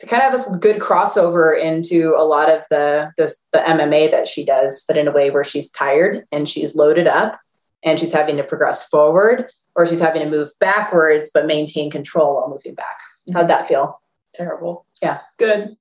to 0.00 0.06
kind 0.06 0.22
of 0.22 0.32
have 0.32 0.54
a 0.54 0.58
good 0.58 0.80
crossover 0.80 1.58
into 1.58 2.16
a 2.18 2.24
lot 2.24 2.50
of 2.50 2.64
the, 2.68 3.12
the 3.16 3.32
the 3.52 3.58
MMA 3.60 4.10
that 4.10 4.26
she 4.26 4.44
does, 4.44 4.84
but 4.86 4.96
in 4.96 5.08
a 5.08 5.12
way 5.12 5.30
where 5.30 5.44
she's 5.44 5.70
tired 5.70 6.24
and 6.32 6.48
she's 6.48 6.74
loaded 6.74 7.06
up 7.06 7.38
and 7.84 7.98
she's 7.98 8.12
having 8.12 8.36
to 8.36 8.44
progress 8.44 8.86
forward 8.88 9.50
or 9.76 9.86
she's 9.86 10.00
having 10.00 10.22
to 10.22 10.28
move 10.28 10.48
backwards 10.58 11.30
but 11.32 11.46
maintain 11.46 11.90
control 11.90 12.36
while 12.36 12.48
moving 12.48 12.74
back. 12.74 12.98
How'd 13.32 13.42
mm-hmm. 13.42 13.48
that 13.48 13.68
feel? 13.68 14.00
Terrible. 14.34 14.86
Yeah. 15.02 15.20
Good. 15.38 15.76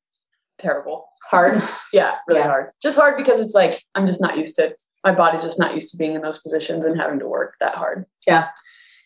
Terrible. 0.58 1.06
Hard? 1.30 1.62
Yeah, 1.94 2.16
really 2.28 2.40
Yeah. 2.42 2.48
hard. 2.48 2.72
Just 2.82 2.98
hard 2.98 3.18
because 3.18 3.40
it's 3.40 3.54
like 3.54 3.84
I'm 3.96 4.08
just 4.08 4.22
not 4.22 4.38
used 4.38 4.56
to 4.56 4.76
my 5.06 5.14
body's 5.14 5.44
just 5.44 5.60
not 5.60 5.74
used 5.76 5.92
to 5.92 5.98
being 5.98 6.16
in 6.16 6.22
those 6.22 6.42
positions 6.42 6.86
and 6.86 7.00
having 7.00 7.20
to 7.20 7.28
work 7.28 7.56
that 7.60 7.76
hard. 7.76 8.06
Yeah, 8.26 8.48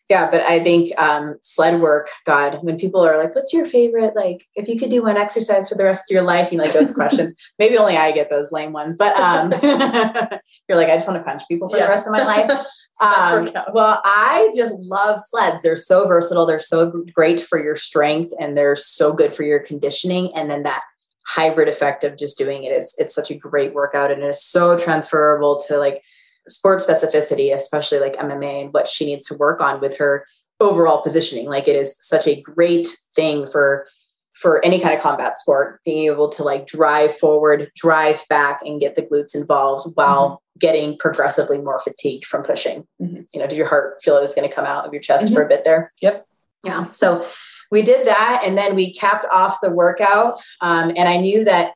but 0.09 0.41
I 0.41 0.59
think 0.59 0.97
um, 0.99 1.37
sled 1.41 1.81
work, 1.81 2.09
God, 2.25 2.59
when 2.61 2.77
people 2.77 3.01
are 3.01 3.17
like, 3.17 3.35
what's 3.35 3.51
your 3.53 3.65
favorite? 3.65 4.15
Like, 4.15 4.45
if 4.55 4.69
you 4.69 4.79
could 4.79 4.89
do 4.89 5.03
one 5.03 5.17
exercise 5.17 5.67
for 5.67 5.75
the 5.75 5.83
rest 5.83 6.09
of 6.09 6.13
your 6.13 6.23
life, 6.23 6.51
you 6.51 6.57
know, 6.57 6.63
like 6.63 6.73
those 6.73 6.93
questions. 6.93 7.35
Maybe 7.59 7.77
only 7.77 7.97
I 7.97 8.11
get 8.13 8.29
those 8.29 8.51
lame 8.51 8.71
ones, 8.71 8.95
but 8.95 9.15
um, 9.17 9.51
you're 10.69 10.77
like, 10.77 10.89
I 10.89 10.95
just 10.95 11.07
want 11.07 11.19
to 11.19 11.23
punch 11.23 11.43
people 11.47 11.67
for 11.67 11.77
Yeah. 11.77 11.85
the 11.85 11.89
rest 11.89 12.07
of 12.07 12.13
my 12.13 12.23
life. 12.23 12.65
Um, 12.99 13.47
well, 13.73 14.01
I 14.05 14.51
just 14.55 14.73
love 14.79 15.19
sleds. 15.19 15.61
They're 15.61 15.75
so 15.75 16.07
versatile. 16.07 16.47
They're 16.47 16.57
so 16.57 17.05
great 17.13 17.39
for 17.39 17.61
your 17.63 17.75
strength 17.75 18.33
and 18.39 18.57
they're 18.57 18.75
so 18.75 19.13
good 19.13 19.35
for 19.35 19.43
your 19.43 19.59
conditioning. 19.59 20.31
And 20.33 20.49
then 20.49 20.63
that 20.63 20.81
hybrid 21.27 21.67
effect 21.67 22.03
of 22.03 22.17
just 22.17 22.39
doing 22.39 22.63
it 22.63 22.71
is 22.71 22.95
it's 22.97 23.13
such 23.13 23.29
a 23.29 23.35
great 23.35 23.75
workout 23.75 24.11
and 24.11 24.23
it 24.23 24.25
is 24.25 24.43
so 24.43 24.79
transferable 24.79 25.59
to 25.67 25.77
like 25.77 26.01
sport 26.47 26.81
specificity, 26.81 27.53
especially 27.53 27.99
like 27.99 28.15
MMA 28.15 28.63
and 28.63 28.73
what 28.73 28.87
she 28.87 29.05
needs 29.05 29.27
to 29.27 29.35
work 29.35 29.61
on 29.61 29.79
with 29.81 29.97
her 29.97 30.25
overall 30.59 31.01
positioning. 31.01 31.47
Like 31.47 31.67
it 31.67 31.75
is 31.75 31.97
such 31.99 32.27
a 32.27 32.41
great 32.41 32.87
thing 33.15 33.47
for 33.47 33.87
for 34.33 34.63
any 34.63 34.79
kind 34.79 34.93
of 34.93 35.01
combat 35.01 35.35
sport, 35.35 35.81
being 35.83 36.05
able 36.05 36.29
to 36.29 36.43
like 36.43 36.67
drive 36.67 37.15
forward, 37.17 37.71
drive 37.75 38.23
back, 38.29 38.59
and 38.63 38.79
get 38.79 38.95
the 38.95 39.01
glutes 39.01 39.33
involved 39.33 39.87
while 39.95 40.43
getting 40.59 40.95
progressively 40.97 41.57
more 41.57 41.79
fatigued 41.79 42.25
from 42.25 42.43
pushing. 42.43 42.87
Mhm. 43.01 43.25
You 43.33 43.39
know, 43.39 43.47
did 43.47 43.57
your 43.57 43.67
heart 43.67 43.99
feel 44.03 44.15
it 44.15 44.21
was 44.21 44.35
going 44.35 44.47
to 44.47 44.53
come 44.53 44.65
out 44.65 44.85
of 44.85 44.93
your 44.93 45.01
chest 45.01 45.33
for 45.33 45.41
a 45.41 45.47
bit 45.47 45.63
there? 45.63 45.91
Yep. 46.01 46.27
Yeah. 46.63 46.91
So 46.91 47.25
we 47.71 47.81
did 47.81 48.05
that, 48.05 48.43
and 48.45 48.55
then 48.55 48.75
we 48.75 48.93
capped 48.93 49.25
off 49.31 49.59
the 49.59 49.71
workout. 49.71 50.39
Um, 50.61 50.89
and 50.95 51.09
I 51.09 51.17
knew 51.17 51.43
that 51.45 51.73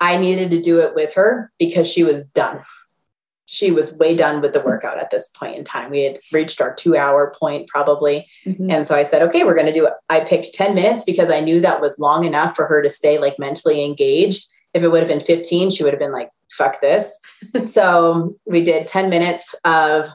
I 0.00 0.16
needed 0.16 0.50
to 0.50 0.60
do 0.60 0.80
it 0.80 0.96
with 0.96 1.14
her 1.14 1.52
because 1.58 1.86
she 1.86 2.02
was 2.02 2.26
done. 2.26 2.62
She 3.52 3.70
was 3.70 3.98
way 3.98 4.16
done 4.16 4.40
with 4.40 4.54
the 4.54 4.62
workout 4.62 4.98
at 4.98 5.10
this 5.10 5.28
point 5.28 5.56
in 5.58 5.62
time. 5.62 5.90
We 5.90 6.04
had 6.04 6.18
reached 6.32 6.58
our 6.62 6.74
two 6.74 6.96
hour 6.96 7.34
point 7.38 7.68
probably. 7.68 8.26
Mhm. 8.46 8.72
And 8.72 8.86
so 8.86 8.94
I 8.94 9.02
said, 9.02 9.20
okay, 9.20 9.44
we're 9.44 9.54
going 9.54 9.66
to 9.66 9.74
do 9.74 9.86
it. 9.86 9.92
I 10.08 10.20
picked 10.20 10.54
10 10.54 10.74
minutes 10.74 11.04
because 11.04 11.30
I 11.30 11.40
knew 11.40 11.60
that 11.60 11.82
was 11.82 11.98
long 11.98 12.24
enough 12.24 12.56
for 12.56 12.64
her 12.66 12.80
to 12.80 12.88
stay 12.88 13.18
like 13.18 13.38
mentally 13.38 13.84
engaged. 13.84 14.46
If 14.72 14.82
it 14.82 14.88
would 14.90 15.00
have 15.00 15.08
been 15.08 15.20
15, 15.20 15.70
she 15.70 15.84
would 15.84 15.92
have 15.92 16.00
been 16.00 16.12
like, 16.12 16.30
fuck 16.50 16.80
this. 16.80 17.18
so 17.62 18.34
we 18.46 18.64
did 18.64 18.86
10 18.86 19.10
minutes 19.10 19.54
of 19.66 20.06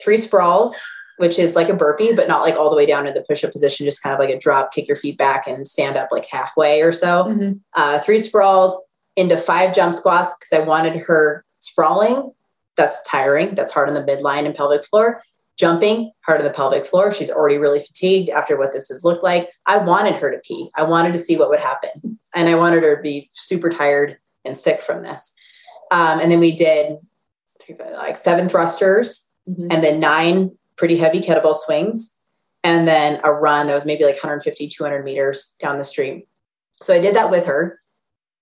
three 0.00 0.16
sprawls, 0.16 0.80
which 1.16 1.40
is 1.40 1.56
like 1.56 1.70
a 1.70 1.74
burpee, 1.74 2.14
but 2.14 2.28
not 2.28 2.42
like 2.42 2.54
all 2.54 2.70
the 2.70 2.76
way 2.76 2.86
down 2.86 3.08
in 3.08 3.14
the 3.14 3.24
push 3.28 3.42
up 3.42 3.50
position, 3.50 3.84
just 3.84 4.00
kind 4.00 4.14
of 4.14 4.20
like 4.20 4.30
a 4.30 4.38
drop, 4.38 4.72
kick 4.72 4.86
your 4.86 4.96
feet 4.96 5.18
back 5.18 5.48
and 5.48 5.66
stand 5.66 5.96
up 5.96 6.10
like 6.12 6.26
halfway 6.26 6.82
or 6.82 6.92
so. 6.92 7.24
Mhm. 7.24 7.58
Uh, 7.74 7.98
three 7.98 8.20
sprawls 8.20 8.80
into 9.16 9.36
five 9.36 9.74
jump 9.74 9.92
squats 9.92 10.36
because 10.38 10.56
I 10.56 10.64
wanted 10.64 10.94
her 11.02 11.44
sprawling. 11.58 12.30
That's 12.76 13.02
tiring. 13.04 13.54
That's 13.54 13.72
hard 13.72 13.88
on 13.88 13.94
the 13.94 14.02
midline 14.04 14.46
and 14.46 14.54
pelvic 14.54 14.84
floor. 14.84 15.22
Jumping 15.56 16.10
hard 16.22 16.40
on 16.40 16.46
the 16.46 16.52
pelvic 16.52 16.86
floor. 16.86 17.12
She's 17.12 17.30
already 17.30 17.58
really 17.58 17.80
fatigued 17.80 18.30
after 18.30 18.56
what 18.56 18.72
this 18.72 18.88
has 18.88 19.04
looked 19.04 19.22
like. 19.22 19.50
I 19.66 19.76
wanted 19.78 20.14
her 20.14 20.30
to 20.30 20.38
pee. 20.38 20.70
I 20.76 20.84
wanted 20.84 21.12
to 21.12 21.18
see 21.18 21.36
what 21.36 21.50
would 21.50 21.58
happen. 21.58 22.18
And 22.34 22.48
I 22.48 22.54
wanted 22.54 22.82
her 22.82 22.96
to 22.96 23.02
be 23.02 23.28
super 23.32 23.68
tired 23.68 24.18
and 24.44 24.56
sick 24.56 24.80
from 24.80 25.02
this. 25.02 25.34
Um, 25.90 26.20
and 26.20 26.30
then 26.32 26.40
we 26.40 26.56
did 26.56 26.96
three, 27.60 27.74
five, 27.74 27.92
like 27.92 28.16
seven 28.16 28.48
thrusters 28.48 29.26
Mhm. 29.48 29.72
and 29.72 29.82
then 29.82 30.00
nine 30.00 30.52
pretty 30.76 30.96
heavy 30.96 31.20
kettlebell 31.20 31.54
swings 31.54 32.16
and 32.62 32.86
then 32.86 33.20
a 33.24 33.32
run 33.32 33.66
that 33.66 33.74
was 33.74 33.84
maybe 33.86 34.04
like 34.04 34.14
150 34.22 34.68
200 34.68 35.02
meters 35.02 35.56
down 35.60 35.78
the 35.78 35.84
street 35.84 36.28
so 36.82 36.92
i 36.94 37.00
did 37.00 37.16
that 37.16 37.30
with 37.30 37.46
her 37.46 37.79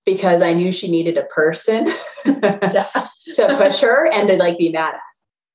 because 0.09 0.41
i 0.41 0.55
knew 0.55 0.73
she 0.73 0.91
needed 0.91 1.19
a 1.19 1.25
person 1.25 1.85
to 2.25 3.57
push 3.59 3.81
her 3.81 4.11
and 4.13 4.29
to 4.29 4.37
like 4.37 4.57
be 4.57 4.71
mad 4.73 4.95
at 4.95 5.01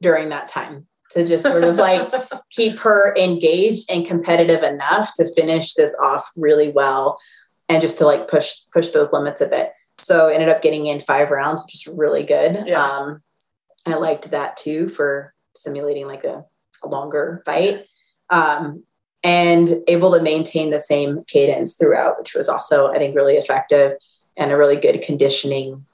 during 0.01 0.29
that 0.29 0.47
time 0.47 0.85
to 1.13 1.25
just 1.25 1.43
sort 1.43 1.63
of 1.63 1.77
like 1.77 2.11
keep 2.51 2.77
her 2.79 3.15
engaged 3.17 3.89
and 3.91 4.05
competitive 4.05 4.63
enough 4.63 5.11
to 5.15 5.25
finish 5.33 5.73
this 5.73 5.97
off 6.01 6.29
really 6.35 6.69
well 6.69 7.19
and 7.69 7.81
just 7.81 7.97
to 7.99 8.05
like 8.05 8.27
push 8.27 8.53
push 8.71 8.91
those 8.91 9.13
limits 9.13 9.41
a 9.41 9.47
bit. 9.47 9.71
So 9.99 10.27
ended 10.27 10.49
up 10.49 10.61
getting 10.61 10.87
in 10.87 10.99
five 11.01 11.31
rounds 11.31 11.63
which 11.63 11.75
is 11.75 11.87
really 11.87 12.23
good. 12.23 12.63
Yeah. 12.67 12.83
um 12.83 13.21
i 13.85 13.95
liked 13.95 14.31
that 14.31 14.57
too 14.57 14.87
for 14.87 15.33
simulating 15.55 16.07
like 16.07 16.23
a, 16.23 16.43
a 16.83 16.87
longer 16.87 17.41
fight. 17.45 17.85
Um 18.29 18.83
and 19.25 19.81
able 19.87 20.11
to 20.11 20.21
maintain 20.21 20.69
the 20.69 20.79
same 20.79 21.23
cadence 21.27 21.75
throughout 21.75 22.19
which 22.19 22.33
was 22.33 22.49
also 22.49 22.91
i 22.91 22.97
think 22.97 23.15
really 23.15 23.35
effective 23.35 23.93
and 24.37 24.51
a 24.51 24.57
really 24.57 24.75
good 24.77 25.01
conditioning 25.01 25.85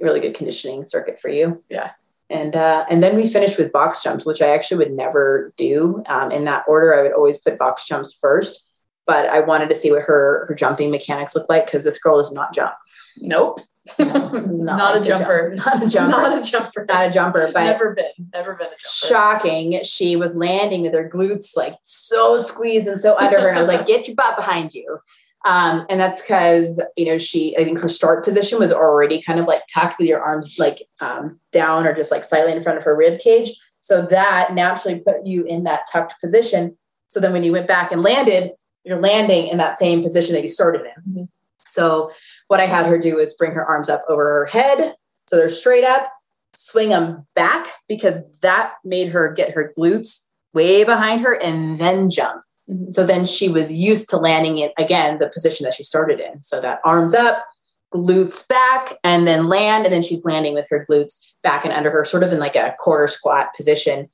really 0.00 0.20
good 0.20 0.34
conditioning 0.34 0.84
circuit 0.86 1.20
for 1.20 1.28
you 1.28 1.62
Yeah. 1.68 1.90
and 2.30 2.56
uh, 2.56 2.86
and 2.88 3.02
then 3.02 3.16
we 3.16 3.28
finished 3.28 3.58
with 3.58 3.72
box 3.72 4.02
jumps, 4.02 4.24
which 4.24 4.40
I 4.40 4.48
actually 4.48 4.78
would 4.78 4.92
never 4.92 5.52
do 5.56 6.02
um, 6.06 6.30
in 6.30 6.44
that 6.44 6.64
order. 6.66 6.94
I 6.94 7.02
would 7.02 7.12
always 7.12 7.38
put 7.38 7.58
box 7.58 7.86
jumps 7.86 8.16
first, 8.18 8.66
but 9.06 9.28
I 9.28 9.40
wanted 9.40 9.68
to 9.68 9.74
see 9.74 9.90
what 9.90 10.02
her 10.04 10.46
her 10.48 10.54
jumping 10.54 10.90
mechanics 10.90 11.34
look 11.34 11.48
like 11.50 11.66
because 11.66 11.84
this 11.84 11.98
girl 11.98 12.16
does 12.16 12.32
not 12.32 12.54
jump. 12.54 12.72
Nope. 13.18 13.60
No, 13.98 14.14
not, 14.40 14.94
like 14.94 15.02
a 15.02 15.04
jumper. 15.06 15.54
jump. 15.54 15.66
Not 15.66 15.82
a 15.82 15.88
jumper. 15.90 16.10
Not 16.10 16.38
a 16.38 16.50
jumper. 16.50 16.86
Not 16.88 17.06
a 17.06 17.10
jumper, 17.10 17.50
but 17.52 17.64
never 17.64 17.92
been. 17.94 18.30
Never 18.32 18.54
been 18.54 18.68
a 18.68 18.70
jumper. 18.70 18.78
shocking. 18.80 19.80
She 19.84 20.16
was 20.16 20.34
landing 20.34 20.80
with 20.80 20.94
her 20.94 21.06
glutes 21.06 21.54
like 21.54 21.74
so 21.82 22.38
squeezed 22.38 22.88
and 22.88 22.98
so 22.98 23.14
under 23.18 23.38
her. 23.38 23.48
And 23.48 23.58
I 23.58 23.60
was 23.60 23.68
like, 23.68 23.86
get 23.86 24.08
your 24.08 24.14
butt 24.16 24.36
behind 24.36 24.72
you. 24.72 25.00
Um, 25.44 25.84
and 25.90 26.00
that's 26.00 26.22
because, 26.22 26.82
you 26.96 27.04
know, 27.04 27.18
she, 27.18 27.56
I 27.58 27.64
think 27.64 27.78
her 27.78 27.88
start 27.88 28.24
position 28.24 28.58
was 28.58 28.72
already 28.72 29.20
kind 29.20 29.38
of 29.38 29.46
like 29.46 29.62
tucked 29.72 29.98
with 29.98 30.08
your 30.08 30.22
arms 30.22 30.56
like 30.58 30.82
um, 31.00 31.38
down 31.52 31.86
or 31.86 31.94
just 31.94 32.10
like 32.10 32.24
slightly 32.24 32.52
in 32.52 32.62
front 32.62 32.78
of 32.78 32.84
her 32.84 32.96
rib 32.96 33.20
cage. 33.20 33.50
So 33.80 34.00
that 34.06 34.54
naturally 34.54 35.00
put 35.00 35.26
you 35.26 35.44
in 35.44 35.64
that 35.64 35.82
tucked 35.92 36.18
position. 36.20 36.78
So 37.08 37.20
then 37.20 37.32
when 37.34 37.44
you 37.44 37.52
went 37.52 37.68
back 37.68 37.92
and 37.92 38.02
landed, 38.02 38.52
you're 38.84 39.00
landing 39.00 39.48
in 39.48 39.58
that 39.58 39.78
same 39.78 40.02
position 40.02 40.34
that 40.34 40.42
you 40.42 40.48
started 40.48 40.82
in. 40.96 41.12
Mhm. 41.12 41.28
So 41.66 42.10
what 42.48 42.60
I 42.60 42.66
had 42.66 42.86
her 42.86 42.98
do 42.98 43.18
is 43.18 43.34
bring 43.34 43.52
her 43.52 43.64
arms 43.64 43.88
up 43.88 44.04
over 44.08 44.24
her 44.24 44.46
head. 44.46 44.94
So 45.26 45.36
they're 45.36 45.48
straight 45.48 45.84
up, 45.84 46.10
swing 46.54 46.90
them 46.90 47.26
back 47.34 47.66
because 47.88 48.38
that 48.40 48.74
made 48.84 49.08
her 49.08 49.32
get 49.32 49.50
her 49.50 49.72
glutes 49.76 50.26
way 50.52 50.84
behind 50.84 51.22
her 51.22 51.34
and 51.34 51.78
then 51.78 52.08
jump. 52.08 52.43
Mhm. 52.68 52.92
So 52.92 53.04
then 53.04 53.26
she 53.26 53.48
was 53.48 53.76
used 53.76 54.08
to 54.10 54.16
landing 54.16 54.58
in 54.58 54.70
again 54.78 55.18
the 55.18 55.28
position 55.28 55.64
that 55.64 55.74
she 55.74 55.82
started 55.82 56.20
in. 56.20 56.42
So 56.42 56.60
that 56.60 56.80
arms 56.84 57.14
up, 57.14 57.44
glutes 57.92 58.46
back, 58.48 58.94
and 59.04 59.26
then 59.26 59.48
land. 59.48 59.84
And 59.84 59.92
then 59.92 60.02
she's 60.02 60.24
landing 60.24 60.54
with 60.54 60.68
her 60.70 60.84
glutes 60.88 61.18
back 61.42 61.64
and 61.64 61.72
under 61.72 61.90
her, 61.90 62.04
sort 62.04 62.22
of 62.22 62.32
in 62.32 62.38
like 62.38 62.56
a 62.56 62.74
quarter 62.78 63.06
squat 63.06 63.54
position. 63.54 64.08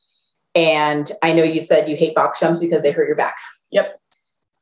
And 0.55 1.11
I 1.23 1.33
know 1.33 1.45
you 1.45 1.61
said 1.61 1.89
you 1.89 1.97
hate 1.97 2.15
box 2.15 2.41
jumps 2.41 2.59
because 2.59 2.83
they 2.83 2.91
hurt 2.91 3.07
your 3.07 3.17
back. 3.17 3.37
Yep. 3.71 4.01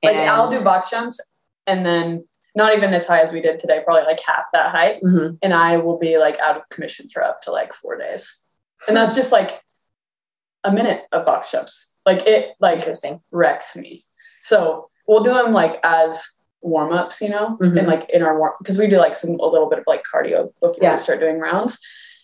Like 0.02 0.16
I'll 0.16 0.50
do 0.50 0.62
box 0.62 0.90
jumps 0.90 1.18
and 1.66 1.84
then 1.84 2.26
not 2.54 2.76
even 2.76 2.92
as 2.92 3.06
high 3.06 3.20
as 3.20 3.32
we 3.32 3.40
did 3.40 3.58
today, 3.58 3.82
probably 3.84 4.02
like 4.02 4.20
half 4.20 4.44
that 4.52 4.70
height. 4.70 5.02
Mhm. 5.02 5.38
And 5.42 5.54
I 5.54 5.78
will 5.78 5.98
be 5.98 6.18
like 6.18 6.38
out 6.40 6.56
of 6.56 6.68
commission 6.70 7.08
for 7.08 7.22
up 7.22 7.40
to 7.42 7.52
like 7.52 7.72
four 7.72 7.96
days. 7.96 8.42
And 8.86 8.96
that's 8.96 9.14
just 9.14 9.32
like 9.32 9.62
a 10.64 10.72
minute 10.72 11.06
of 11.12 11.24
box 11.24 11.50
jumps. 11.50 11.94
Like 12.08 12.26
it 12.26 12.54
like 12.58 12.78
Interesting. 12.78 13.20
wrecks 13.30 13.76
me. 13.76 14.02
So 14.42 14.88
we'll 15.06 15.22
do 15.22 15.34
them 15.34 15.52
like 15.52 15.78
as 15.84 16.12
warm 16.62 16.90
ups, 16.92 17.20
you 17.20 17.28
know, 17.28 17.56
Mhm. 17.60 17.78
and 17.78 17.86
like 17.86 18.08
in 18.10 18.22
our 18.22 18.38
warm 18.38 18.54
because 18.60 18.78
we 18.78 18.86
do 18.88 18.96
like 18.96 19.14
some 19.14 19.32
a 19.38 19.46
little 19.54 19.68
bit 19.68 19.78
of 19.78 19.84
like 19.86 20.02
cardio 20.10 20.50
before 20.60 20.78
Yeah. 20.80 20.92
we 20.92 20.98
start 20.98 21.20
doing 21.20 21.38
rounds. 21.38 21.78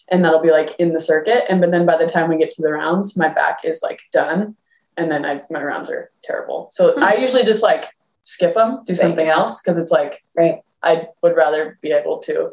And 0.08 0.24
that'll 0.24 0.40
be 0.40 0.50
like 0.50 0.70
in 0.78 0.92
the 0.94 1.00
circuit. 1.00 1.44
And 1.50 1.60
but 1.60 1.70
then 1.70 1.84
by 1.84 1.96
the 1.98 2.06
time 2.06 2.30
we 2.30 2.38
get 2.38 2.50
to 2.52 2.62
the 2.62 2.72
rounds, 2.72 3.14
my 3.16 3.28
back 3.28 3.58
is 3.64 3.82
like 3.82 4.00
done. 4.10 4.56
And 4.96 5.10
then 5.12 5.22
I 5.26 5.42
my 5.50 5.62
rounds 5.62 5.90
are 5.90 6.10
terrible. 6.22 6.68
So 6.72 6.92
Hmm. 6.94 7.02
I 7.04 7.14
usually 7.16 7.44
just 7.44 7.62
like 7.62 7.84
skip 8.22 8.54
them, 8.54 8.70
do 8.86 8.92
Right. 8.94 8.98
something 9.04 9.28
else 9.28 9.60
because 9.60 9.76
it's 9.76 9.92
like 9.92 10.24
Right. 10.34 10.62
I 10.82 11.08
would 11.22 11.36
rather 11.36 11.78
be 11.82 11.92
able 11.92 12.18
to 12.20 12.52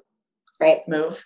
Right. 0.59 0.85
move. 0.87 1.25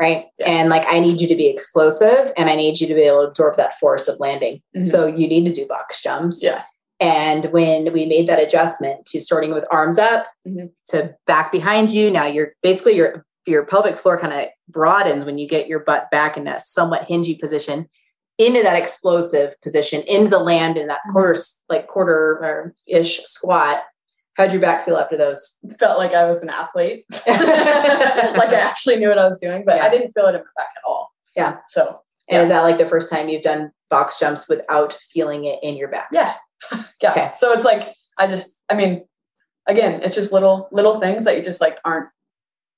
Right. 0.00 0.26
Yeah. 0.38 0.46
And 0.50 0.68
like 0.68 0.84
I 0.88 1.00
need 1.00 1.20
you 1.20 1.28
to 1.28 1.34
be 1.36 1.48
explosive 1.48 2.32
and 2.36 2.48
I 2.48 2.54
need 2.54 2.80
you 2.80 2.86
to 2.86 2.94
be 2.94 3.02
able 3.02 3.22
to 3.22 3.28
absorb 3.28 3.56
that 3.56 3.78
force 3.78 4.06
of 4.08 4.20
landing. 4.20 4.62
Mhm. 4.76 4.84
So 4.84 5.06
you 5.06 5.26
need 5.28 5.44
to 5.46 5.52
do 5.52 5.66
box 5.66 6.02
jumps. 6.02 6.42
Yeah. 6.42 6.62
And 7.00 7.44
when 7.46 7.92
we 7.92 8.06
made 8.06 8.28
that 8.28 8.40
adjustment 8.40 9.06
to 9.06 9.20
starting 9.20 9.52
with 9.52 9.64
arms 9.70 9.98
up 9.98 10.26
Mhm. 10.46 10.70
to 10.88 11.14
back 11.26 11.52
behind 11.52 11.90
you, 11.90 12.10
now 12.10 12.26
you're 12.26 12.54
basically 12.62 12.94
your 12.96 13.24
your 13.46 13.64
pelvic 13.64 13.96
floor 13.96 14.18
kind 14.18 14.34
of 14.34 14.46
broadens 14.68 15.24
when 15.24 15.38
you 15.38 15.48
get 15.48 15.68
your 15.68 15.80
butt 15.80 16.10
back 16.10 16.36
in 16.36 16.44
that 16.44 16.60
somewhat 16.60 17.08
hingy 17.08 17.38
position 17.40 17.86
into 18.36 18.62
that 18.62 18.76
explosive 18.76 19.58
position, 19.62 20.02
into 20.02 20.28
the 20.28 20.38
land 20.38 20.76
in 20.76 20.86
that 20.88 21.00
Mhm. 21.08 21.12
quarter 21.12 21.36
like 21.70 21.86
quarter 21.88 22.14
or 22.14 22.74
ish 22.86 23.22
squat. 23.24 23.82
How'd 24.38 24.52
your 24.52 24.60
back 24.60 24.84
feel 24.84 24.96
after 24.96 25.16
those? 25.16 25.58
Felt 25.80 25.98
like 25.98 26.14
I 26.14 26.24
was 26.24 26.42
an 26.44 26.48
athlete. 26.48 27.04
like 27.26 27.28
I 28.50 28.60
actually 28.60 28.96
knew 28.96 29.08
what 29.08 29.18
I 29.18 29.24
was 29.26 29.38
doing, 29.38 29.64
but 29.66 29.76
Yeah. 29.76 29.84
I 29.84 29.90
didn't 29.90 30.12
feel 30.12 30.26
it 30.26 30.30
in 30.36 30.40
my 30.40 30.46
back 30.56 30.68
at 30.76 30.82
all. 30.86 31.10
Yeah. 31.36 31.56
So 31.66 32.00
And 32.30 32.42
is 32.44 32.48
that 32.48 32.62
like 32.62 32.78
the 32.78 32.86
first 32.86 33.10
time 33.10 33.28
you've 33.28 33.42
done 33.42 33.72
box 33.90 34.18
jumps 34.20 34.48
without 34.48 34.92
feeling 34.92 35.44
it 35.44 35.58
in 35.62 35.76
your 35.76 35.88
back? 35.88 36.08
yeah. 36.12 36.34
yeah. 37.02 37.10
Okay. 37.10 37.30
So 37.34 37.52
it's 37.52 37.64
like 37.64 37.92
I 38.16 38.26
just 38.28 38.62
I 38.68 38.74
mean, 38.74 39.04
again, 39.66 40.00
it's 40.02 40.14
just 40.14 40.32
little 40.32 40.68
little 40.70 41.00
things 41.00 41.24
that 41.24 41.36
you 41.36 41.42
just 41.42 41.60
like 41.60 41.78
aren't 41.84 42.08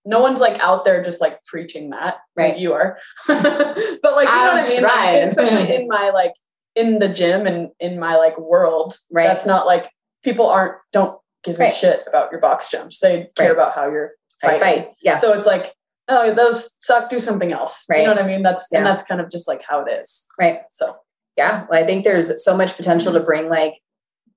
no 0.06 0.20
one's 0.20 0.40
like 0.40 0.58
out 0.61 0.86
there 0.86 1.04
just 1.04 1.20
like 1.20 1.44
preaching 1.44 1.90
that. 1.90 2.16
Right. 2.36 2.52
Like 2.52 2.61
you 2.61 2.72
are. 2.72 2.98
but 3.28 3.36
like 3.36 4.28
you 4.28 4.34
know 4.34 4.54
what 4.54 4.64
I 4.64 4.68
mean? 4.68 4.82
Like, 4.82 5.16
especially 5.24 5.74
in 5.76 5.88
my 5.88 6.11
like 6.14 6.32
in 6.74 7.00
the 7.00 7.08
gym 7.11 7.46
and 7.46 7.70
in 7.80 8.00
my 8.00 8.16
like 8.16 8.38
world. 8.38 8.96
Right. 9.12 9.26
That's 9.26 9.44
not 9.44 9.66
like 9.66 9.90
people 10.24 10.46
aren't 10.46 10.76
don't 10.92 11.18
give 11.45 11.59
Right. 11.59 11.72
a 11.72 11.76
shit 11.76 12.05
about 12.07 12.30
your 12.30 12.41
box 12.41 12.68
jumps. 12.70 12.99
They 12.99 13.30
care 13.36 13.49
Right. 13.49 13.53
about 13.53 13.74
how 13.74 13.88
you're 13.88 14.12
fighting. 14.41 14.61
fight. 14.61 14.93
Yeah. 15.03 15.16
So 15.16 15.32
it's 15.32 15.47
like, 15.47 15.74
oh, 16.09 16.32
those 16.34 16.74
suck. 16.80 17.09
Do 17.11 17.18
something 17.18 17.53
else. 17.53 17.84
Right. 17.88 18.01
You 18.01 18.07
know 18.07 18.14
what 18.14 18.22
I 18.22 18.26
mean? 18.26 18.43
That's 18.43 18.66
Yeah. 18.70 18.78
and 18.78 18.86
that's 18.86 19.03
kind 19.03 19.20
of 19.20 19.30
just 19.30 19.47
like 19.49 19.62
how 19.62 19.80
it 19.84 19.91
is. 19.93 20.26
Right. 20.38 20.62
So 20.72 20.97
Yeah. 21.36 21.66
Well, 21.70 21.82
I 21.82 21.86
think 21.86 22.05
there's 22.05 22.45
so 22.45 22.57
much 22.57 22.76
potential 22.76 23.12
to 23.12 23.20
bring 23.20 23.49
like 23.49 23.74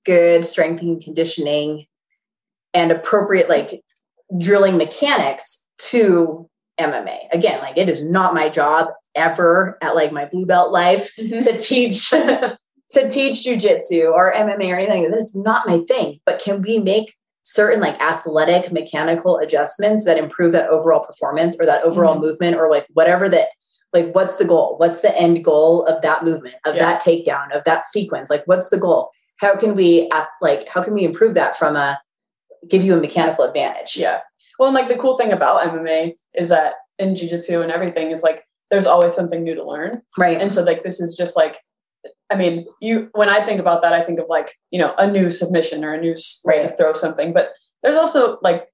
good 0.06 0.46
strength 0.46 0.82
and 0.82 1.02
conditioning 1.04 1.86
and 2.74 2.92
appropriate 2.92 3.50
like 3.50 3.84
drilling 4.38 4.78
mechanics 4.78 5.66
to 5.78 6.50
MMA. 6.80 7.18
Again, 7.32 7.62
like 7.62 7.78
it 7.78 7.90
is 7.90 8.04
not 8.04 8.34
my 8.34 8.50
job 8.50 8.88
ever 9.16 9.78
at 9.82 9.96
like 9.96 10.12
my 10.12 10.26
blue 10.26 10.46
belt 10.46 10.72
life 10.72 11.16
mm-hmm. 11.18 11.40
to 11.40 11.58
teach 11.58 12.12
to 12.94 13.10
teach 13.10 13.46
jujitsu 13.46 14.12
or 14.12 14.34
MMA 14.34 14.74
or 14.74 14.78
anything. 14.78 15.10
That 15.10 15.18
is 15.18 15.36
not 15.36 15.68
my 15.68 15.80
thing. 15.80 16.20
But 16.26 16.40
can 16.40 16.62
we 16.62 16.80
make 16.80 17.16
certain 17.44 17.82
like 17.82 18.00
athletic 18.02 18.72
mechanical 18.72 19.38
adjustments 19.38 20.06
that 20.06 20.18
improve 20.18 20.54
that 20.54 20.70
overall 20.70 21.02
performance 21.06 21.58
or 21.60 21.66
that 21.66 21.84
overall 21.84 22.16
Mhm. 22.16 22.22
movement 22.22 22.56
or 22.58 22.70
like 22.72 22.88
whatever 22.94 23.28
that 23.30 23.50
like 23.92 24.12
what's 24.16 24.38
the 24.38 24.46
goal? 24.46 24.76
What's 24.78 25.02
the 25.02 25.16
end 25.16 25.44
goal 25.44 25.84
of 25.86 26.02
that 26.02 26.24
movement, 26.24 26.56
of 26.66 26.76
Yeah. 26.76 26.82
that 26.84 27.02
takedown, 27.04 27.56
of 27.56 27.64
that 27.66 27.86
sequence? 27.86 28.30
Like 28.30 28.44
what's 28.46 28.70
the 28.70 28.78
goal? 28.78 29.10
How 29.40 29.56
can 29.58 29.76
we 29.76 30.10
like 30.42 30.68
how 30.70 30.82
can 30.82 30.94
we 30.94 31.04
improve 31.04 31.34
that 31.34 31.58
from 31.58 31.76
a 31.76 32.00
give 32.70 32.84
you 32.84 32.94
a 32.96 32.98
mechanical 33.02 33.44
advantage? 33.44 33.98
yeah. 33.98 34.22
Well, 34.58 34.68
and 34.70 34.76
like 34.76 34.88
the 34.88 34.98
cool 34.98 35.18
thing 35.18 35.32
about 35.34 35.64
MMA 35.64 36.16
is 36.36 36.50
that 36.50 36.76
in 37.00 37.16
jiu-jitsu 37.16 37.62
and 37.62 37.72
everything 37.72 38.12
is 38.12 38.24
like 38.24 38.46
there's 38.72 38.86
always 38.86 39.14
something 39.14 39.44
new 39.44 39.54
to 39.56 39.64
learn. 39.68 40.02
Right. 40.18 40.40
And 40.40 40.52
so 40.54 40.64
like 40.64 40.84
this 40.84 41.00
is 41.02 41.16
just 41.18 41.36
like 41.36 41.60
I 42.30 42.36
mean, 42.36 42.66
you 42.82 43.10
when 43.14 43.30
I 43.30 43.42
think 43.42 43.60
about 43.60 43.82
that, 43.84 43.94
I 43.94 44.02
think 44.02 44.20
of 44.20 44.26
like, 44.28 44.58
you 44.72 44.80
know, 44.80 44.94
a 44.98 45.10
new 45.10 45.30
submission 45.30 45.84
or 45.84 45.94
a 45.94 46.02
new 46.02 46.16
way 46.46 46.62
to 46.62 46.68
throw 46.68 46.94
something. 46.94 47.34
But 47.34 47.50
there's 47.82 47.96
also 47.96 48.38
like 48.42 48.70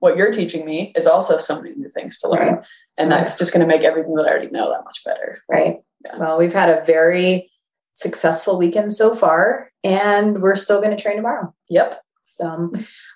what 0.00 0.16
you're 0.16 0.32
teaching 0.32 0.64
me 0.64 0.92
is 0.96 1.06
also 1.06 1.36
so 1.36 1.60
many 1.60 1.74
new 1.74 1.88
things 1.88 2.18
to 2.18 2.28
learn. 2.28 2.54
Right. 2.56 2.64
And 2.98 3.10
Right. 3.10 3.20
that's 3.20 3.36
just 3.36 3.52
gonna 3.52 3.66
make 3.66 3.82
everything 3.82 4.14
that 4.14 4.26
I 4.26 4.30
already 4.30 4.50
know 4.50 4.70
that 4.70 4.84
much 4.84 5.02
better. 5.04 5.38
Right. 5.48 5.78
Yeah. 6.04 6.18
Well, 6.18 6.38
we've 6.38 6.52
had 6.52 6.68
a 6.68 6.84
very 6.84 7.50
successful 7.96 8.58
weekend 8.58 8.92
so 8.92 9.14
far, 9.14 9.70
and 9.82 10.42
we're 10.42 10.54
still 10.56 10.80
going 10.80 10.94
to 10.94 11.02
train 11.02 11.16
tomorrow. 11.16 11.52
Yep. 11.70 12.00
So, 12.26 12.46
um, 12.46 12.72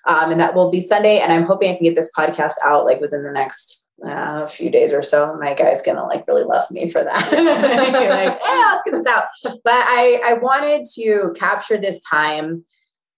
and 0.07 0.39
that 0.39 0.55
will 0.55 0.71
be 0.71 0.81
Sunday. 0.81 1.19
And 1.19 1.31
I'm 1.31 1.45
hoping 1.45 1.69
I 1.69 1.75
can 1.75 1.83
get 1.83 1.95
this 1.95 2.11
podcast 2.17 2.55
out 2.65 2.85
like 2.85 2.99
within 2.99 3.23
the 3.23 3.31
next 3.31 3.80
uh, 4.05 4.43
a 4.45 4.47
few 4.47 4.69
days 4.69 4.93
or 4.93 5.03
so. 5.03 5.35
My 5.39 5.53
guy's 5.53 5.81
gonna 5.81 6.05
like 6.05 6.27
really 6.27 6.43
love 6.43 6.69
me 6.71 6.89
for 6.89 7.03
that. 7.03 7.31
like, 7.31 8.39
yeah, 8.43 8.71
let's 8.71 8.83
get 8.85 8.93
this 8.93 9.05
out. 9.07 9.25
But 9.63 9.73
I 9.73 10.21
I 10.25 10.33
wanted 10.33 10.85
to 10.95 11.33
capture 11.37 11.77
this 11.77 12.01
time 12.01 12.63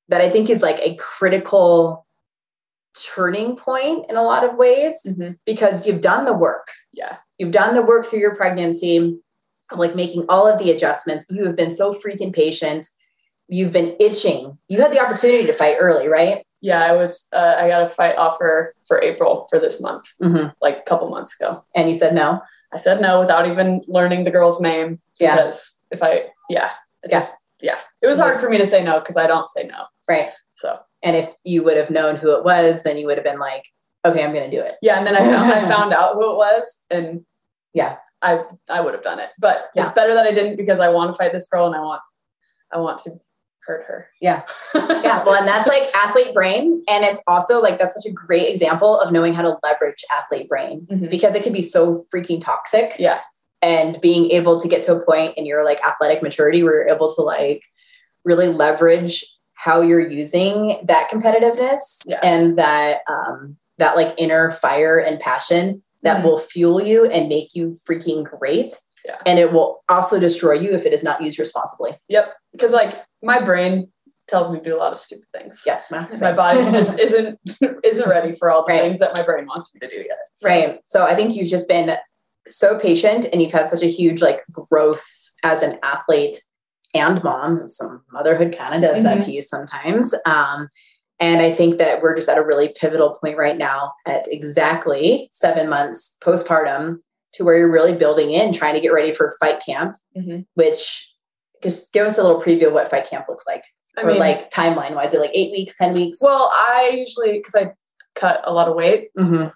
that 0.10 0.22
I 0.22 0.30
think 0.30 0.50
is 0.50 0.62
like 0.62 0.80
a 0.80 0.96
critical 0.96 2.06
turning 3.16 3.56
point 3.56 4.06
in 4.10 4.16
a 4.18 4.22
lot 4.22 4.44
of 4.44 4.56
ways 4.56 5.02
Mhm. 5.08 5.38
because 5.46 5.88
you've 5.88 6.02
done 6.02 6.26
the 6.26 6.34
work 6.34 6.68
Yeah. 6.94 7.18
you've 7.40 7.52
done 7.52 7.74
the 7.74 7.82
work 7.82 8.06
through 8.06 8.20
your 8.20 8.36
pregnancy 8.36 9.18
of 9.72 9.80
like 9.80 9.96
making 9.96 10.26
all 10.30 10.46
of 10.48 10.60
the 10.60 10.70
adjustments 10.70 11.26
you 11.30 11.44
have 11.46 11.56
been 11.56 11.72
so 11.72 11.92
freaking 11.94 12.32
patient 12.32 12.88
you've 13.48 13.72
been 13.72 13.96
itching 14.00 14.60
you 14.68 14.80
had 14.80 14.92
the 14.92 15.00
opportunity 15.04 15.48
to 15.48 15.54
fight 15.54 15.78
early 15.80 16.08
right 16.08 16.46
Yeah, 16.70 16.82
I 16.90 16.94
was. 16.94 17.28
Uh, 17.34 17.56
I 17.62 17.68
got 17.68 17.84
a 17.84 17.88
fight 18.00 18.16
offer 18.18 18.74
for 18.88 18.98
April 19.10 19.48
for 19.50 19.60
this 19.60 19.82
month, 19.82 20.06
mm-hmm. 20.22 20.48
like 20.62 20.78
a 20.78 20.86
couple 20.90 21.10
months 21.10 21.32
ago. 21.40 21.50
and 21.76 21.88
you 21.90 21.94
said 21.94 22.14
no 22.16 22.42
I 22.74 22.78
said 22.78 23.02
no 23.02 23.20
without 23.20 23.46
even 23.48 23.84
learning 23.88 24.24
the 24.24 24.32
girl's 24.32 24.60
name. 24.60 24.90
Yeah. 25.20 25.36
Because 25.36 25.78
if 25.92 26.02
I, 26.02 26.14
yeah, 26.50 26.70
it 27.04 27.12
Yeah. 27.12 27.18
just, 27.20 27.34
yeah, 27.62 27.80
it 28.02 28.08
was 28.08 28.18
hard 28.18 28.40
for 28.42 28.50
me 28.50 28.58
to 28.58 28.66
say 28.74 28.82
no 28.84 29.00
because 29.00 29.18
I 29.24 29.28
don't 29.28 29.48
say 29.56 29.64
no. 29.74 29.80
right 30.10 30.30
So 30.56 30.80
and 31.04 31.16
if 31.22 31.28
you 31.44 31.60
would 31.66 31.78
have 31.78 31.92
known 31.98 32.16
who 32.16 32.30
it 32.38 32.44
was 32.52 32.82
then 32.84 32.98
you 32.98 33.06
would 33.08 33.18
have 33.20 33.26
been 33.32 33.44
like 33.50 33.66
okay 34.06 34.24
i'm 34.24 34.34
gonna 34.34 34.50
do 34.58 34.62
it 34.70 34.74
yeah, 34.82 34.98
and 34.98 35.06
then 35.08 35.16
I 35.16 35.20
found, 35.34 35.52
I 35.52 35.62
found 35.76 35.94
out 36.00 36.16
who 36.16 36.26
it 36.34 36.38
was, 36.46 36.64
and 36.96 37.08
Yeah. 37.82 37.98
I 38.30 38.32
I 38.70 38.80
would 38.84 38.94
have 38.98 39.04
done 39.10 39.20
it. 39.26 39.30
But 39.46 39.58
Yeah. 39.76 39.84
it's 39.84 39.94
better 40.00 40.14
that 40.18 40.26
I 40.26 40.34
didn't 40.34 40.56
because 40.64 40.80
I 40.80 40.90
want 40.96 41.08
to 41.12 41.18
fight 41.20 41.34
this 41.34 41.48
girl 41.52 41.66
and 41.68 41.76
I 41.76 41.84
want 41.90 42.02
I 42.76 42.78
want 42.86 42.98
to 43.06 43.12
hurt 43.66 43.84
her. 43.88 44.08
Yeah. 44.22 44.44
yeah 44.76 45.24
well 45.24 45.36
and 45.36 45.48
that's 45.48 45.68
like 45.70 45.84
athlete 45.96 46.34
brain 46.34 46.82
and 46.90 47.04
it's 47.06 47.22
also 47.28 47.62
like 47.62 47.80
that's 47.80 47.96
such 47.96 48.10
a 48.10 48.14
great 48.14 48.50
example 48.50 49.00
of 49.00 49.12
knowing 49.12 49.34
how 49.34 49.42
to 49.42 49.58
leverage 49.64 50.04
athlete 50.12 50.50
brain 50.50 50.86
Mhm. 50.92 51.10
because 51.10 51.36
it 51.36 51.44
can 51.44 51.54
be 51.54 51.62
so 51.62 52.06
freaking 52.14 52.42
toxic 52.42 52.92
Yeah. 53.00 53.22
and 53.62 54.00
being 54.02 54.32
able 54.32 54.60
to 54.60 54.68
get 54.68 54.82
to 54.84 54.96
a 54.96 55.06
point 55.06 55.38
in 55.38 55.46
your 55.46 55.64
like 55.64 55.80
athletic 55.88 56.22
maturity 56.22 56.62
where 56.64 56.82
you're 56.86 56.96
able 56.96 57.14
to 57.16 57.22
like 57.22 57.62
really 58.26 58.48
leverage 58.48 59.24
how 59.54 59.80
you're 59.82 60.06
using 60.10 60.80
that 60.84 61.10
competitiveness 61.10 62.00
Yeah. 62.06 62.20
and 62.24 62.58
that 62.58 63.00
um 63.10 63.58
that 63.78 63.96
like 63.96 64.14
inner 64.18 64.52
fire 64.52 64.98
and 65.00 65.20
passion 65.20 65.82
that 66.04 66.18
Mhm. 66.18 66.24
will 66.26 66.38
fuel 66.38 66.82
you 66.82 67.06
and 67.06 67.30
make 67.30 67.56
you 67.56 67.76
freaking 67.90 68.24
great 68.26 68.78
Yeah. 69.06 69.18
and 69.26 69.38
it 69.40 69.52
will 69.52 69.84
also 69.90 70.20
destroy 70.20 70.54
you 70.54 70.72
if 70.72 70.86
it 70.86 70.94
is 70.94 71.04
not 71.04 71.22
used 71.22 71.40
responsibly 71.40 71.92
Yep. 72.10 72.26
Because 72.54 72.74
like 72.74 72.94
my 73.22 73.42
brain 73.42 73.92
tells 74.28 74.50
me 74.52 74.60
to 74.60 74.64
do 74.64 74.76
a 74.76 74.80
lot 74.80 74.92
of 74.92 74.98
stupid 74.98 75.26
things. 75.38 75.64
yeah 75.66 75.82
My 75.92 76.32
body 76.34 76.60
just 76.72 77.00
isn't 77.00 77.40
isn't 77.84 78.10
ready 78.10 78.32
for 78.34 78.50
all 78.50 78.66
the 78.66 78.74
Right. 78.74 78.82
things 78.82 79.00
that 79.00 79.14
my 79.16 79.24
brain 79.24 79.46
wants 79.46 79.74
me 79.74 79.80
to 79.82 79.90
do 79.90 79.98
yet. 79.98 80.18
So, 80.36 80.48
Right. 80.50 80.80
So 80.86 81.06
I 81.06 81.16
think 81.16 81.36
you've 81.36 81.50
just 81.50 81.68
been 81.68 81.96
so 82.48 82.78
patient 82.80 83.26
and 83.32 83.42
you've 83.42 83.52
had 83.52 83.70
such 83.70 83.84
a 83.84 83.88
huge 83.88 84.22
like 84.22 84.42
growth 84.52 85.06
as 85.44 85.62
an 85.64 85.78
athlete 85.84 86.42
and 86.94 87.22
mom. 87.24 87.68
Some 87.70 88.02
motherhood 88.12 88.56
kind 88.58 88.76
of 88.76 88.82
does 88.82 88.98
mm-hmm. 89.04 89.20
that 89.20 89.26
to 89.26 89.32
you 89.32 89.42
sometimes. 89.42 90.14
Um, 90.26 90.68
and 91.20 91.42
I 91.42 91.52
think 91.52 91.78
that 91.78 92.02
we're 92.02 92.16
just 92.16 92.28
at 92.30 92.38
a 92.38 92.44
really 92.46 92.74
pivotal 92.80 93.16
point 93.22 93.38
right 93.38 93.58
now 93.58 93.94
at 94.06 94.26
exactly 94.28 95.30
seven 95.32 95.70
months 95.70 96.18
postpartum 96.22 97.00
to 97.34 97.44
where 97.44 97.58
you're 97.58 97.72
really 97.72 97.96
building 97.96 98.32
in, 98.32 98.54
trying 98.54 98.76
to 98.76 98.82
get 98.82 98.94
ready 98.94 99.12
for 99.12 99.36
fight 99.40 99.62
camp, 99.66 99.96
mm-hmm. 100.18 100.42
which 100.54 101.12
just 101.62 101.94
give 101.94 102.06
us 102.06 102.18
a 102.18 102.24
little 102.24 102.42
preview 102.42 102.68
of 102.68 102.74
what 102.74 102.90
fight 102.90 103.10
camp 103.10 103.26
looks 103.28 103.46
like. 103.48 103.64
I 103.98 104.02
or 104.02 104.08
mean, 104.08 104.20
like 104.20 104.52
timeline 104.52 104.96
wise, 104.96 105.14
it 105.14 105.20
like 105.20 105.32
eight 105.34 105.52
weeks, 105.52 105.78
10 105.78 105.94
weeks? 105.94 106.18
Well, 106.22 106.50
I 106.52 106.94
usually, 106.96 107.34
because 107.34 107.56
I 107.56 107.72
cut 108.16 108.42
a 108.44 108.54
lot 108.54 108.68
of 108.68 108.76
weight, 108.76 109.10
mm-hmm. 109.18 109.50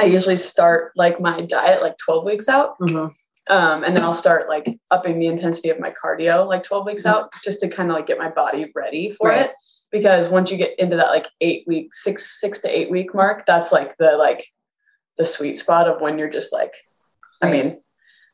I 0.00 0.04
usually 0.06 0.36
start 0.36 0.92
like 0.96 1.20
my 1.20 1.42
diet 1.42 1.82
like 1.82 1.96
12 1.98 2.24
weeks 2.24 2.48
out. 2.48 2.78
Mm-hmm. 2.80 3.08
Um, 3.52 3.84
and 3.84 3.96
then 3.96 4.04
I'll 4.04 4.12
start 4.12 4.48
like 4.48 4.78
upping 4.90 5.18
the 5.18 5.26
intensity 5.26 5.68
of 5.68 5.80
my 5.80 5.92
cardio 5.92 6.46
like 6.46 6.62
12 6.62 6.86
weeks 6.86 7.02
mm-hmm. 7.02 7.24
out 7.24 7.32
just 7.44 7.60
to 7.60 7.68
kind 7.68 7.90
of 7.90 7.96
like 7.96 8.06
get 8.06 8.18
my 8.18 8.30
body 8.30 8.70
ready 8.74 9.10
for 9.10 9.28
right. 9.28 9.46
it. 9.46 9.52
Because 9.90 10.30
once 10.30 10.50
you 10.50 10.56
get 10.56 10.78
into 10.78 10.96
that 10.96 11.10
like 11.10 11.28
eight 11.42 11.64
week, 11.66 11.92
six, 11.92 12.40
six 12.40 12.60
to 12.60 12.68
eight 12.68 12.90
week 12.90 13.14
mark, 13.14 13.44
that's 13.44 13.72
like 13.72 13.96
the 13.98 14.12
like 14.12 14.42
the 15.18 15.24
sweet 15.24 15.58
spot 15.58 15.88
of 15.88 16.00
when 16.00 16.18
you're 16.18 16.30
just 16.30 16.52
like. 16.52 16.72
I 17.42 17.50
mean, 17.50 17.80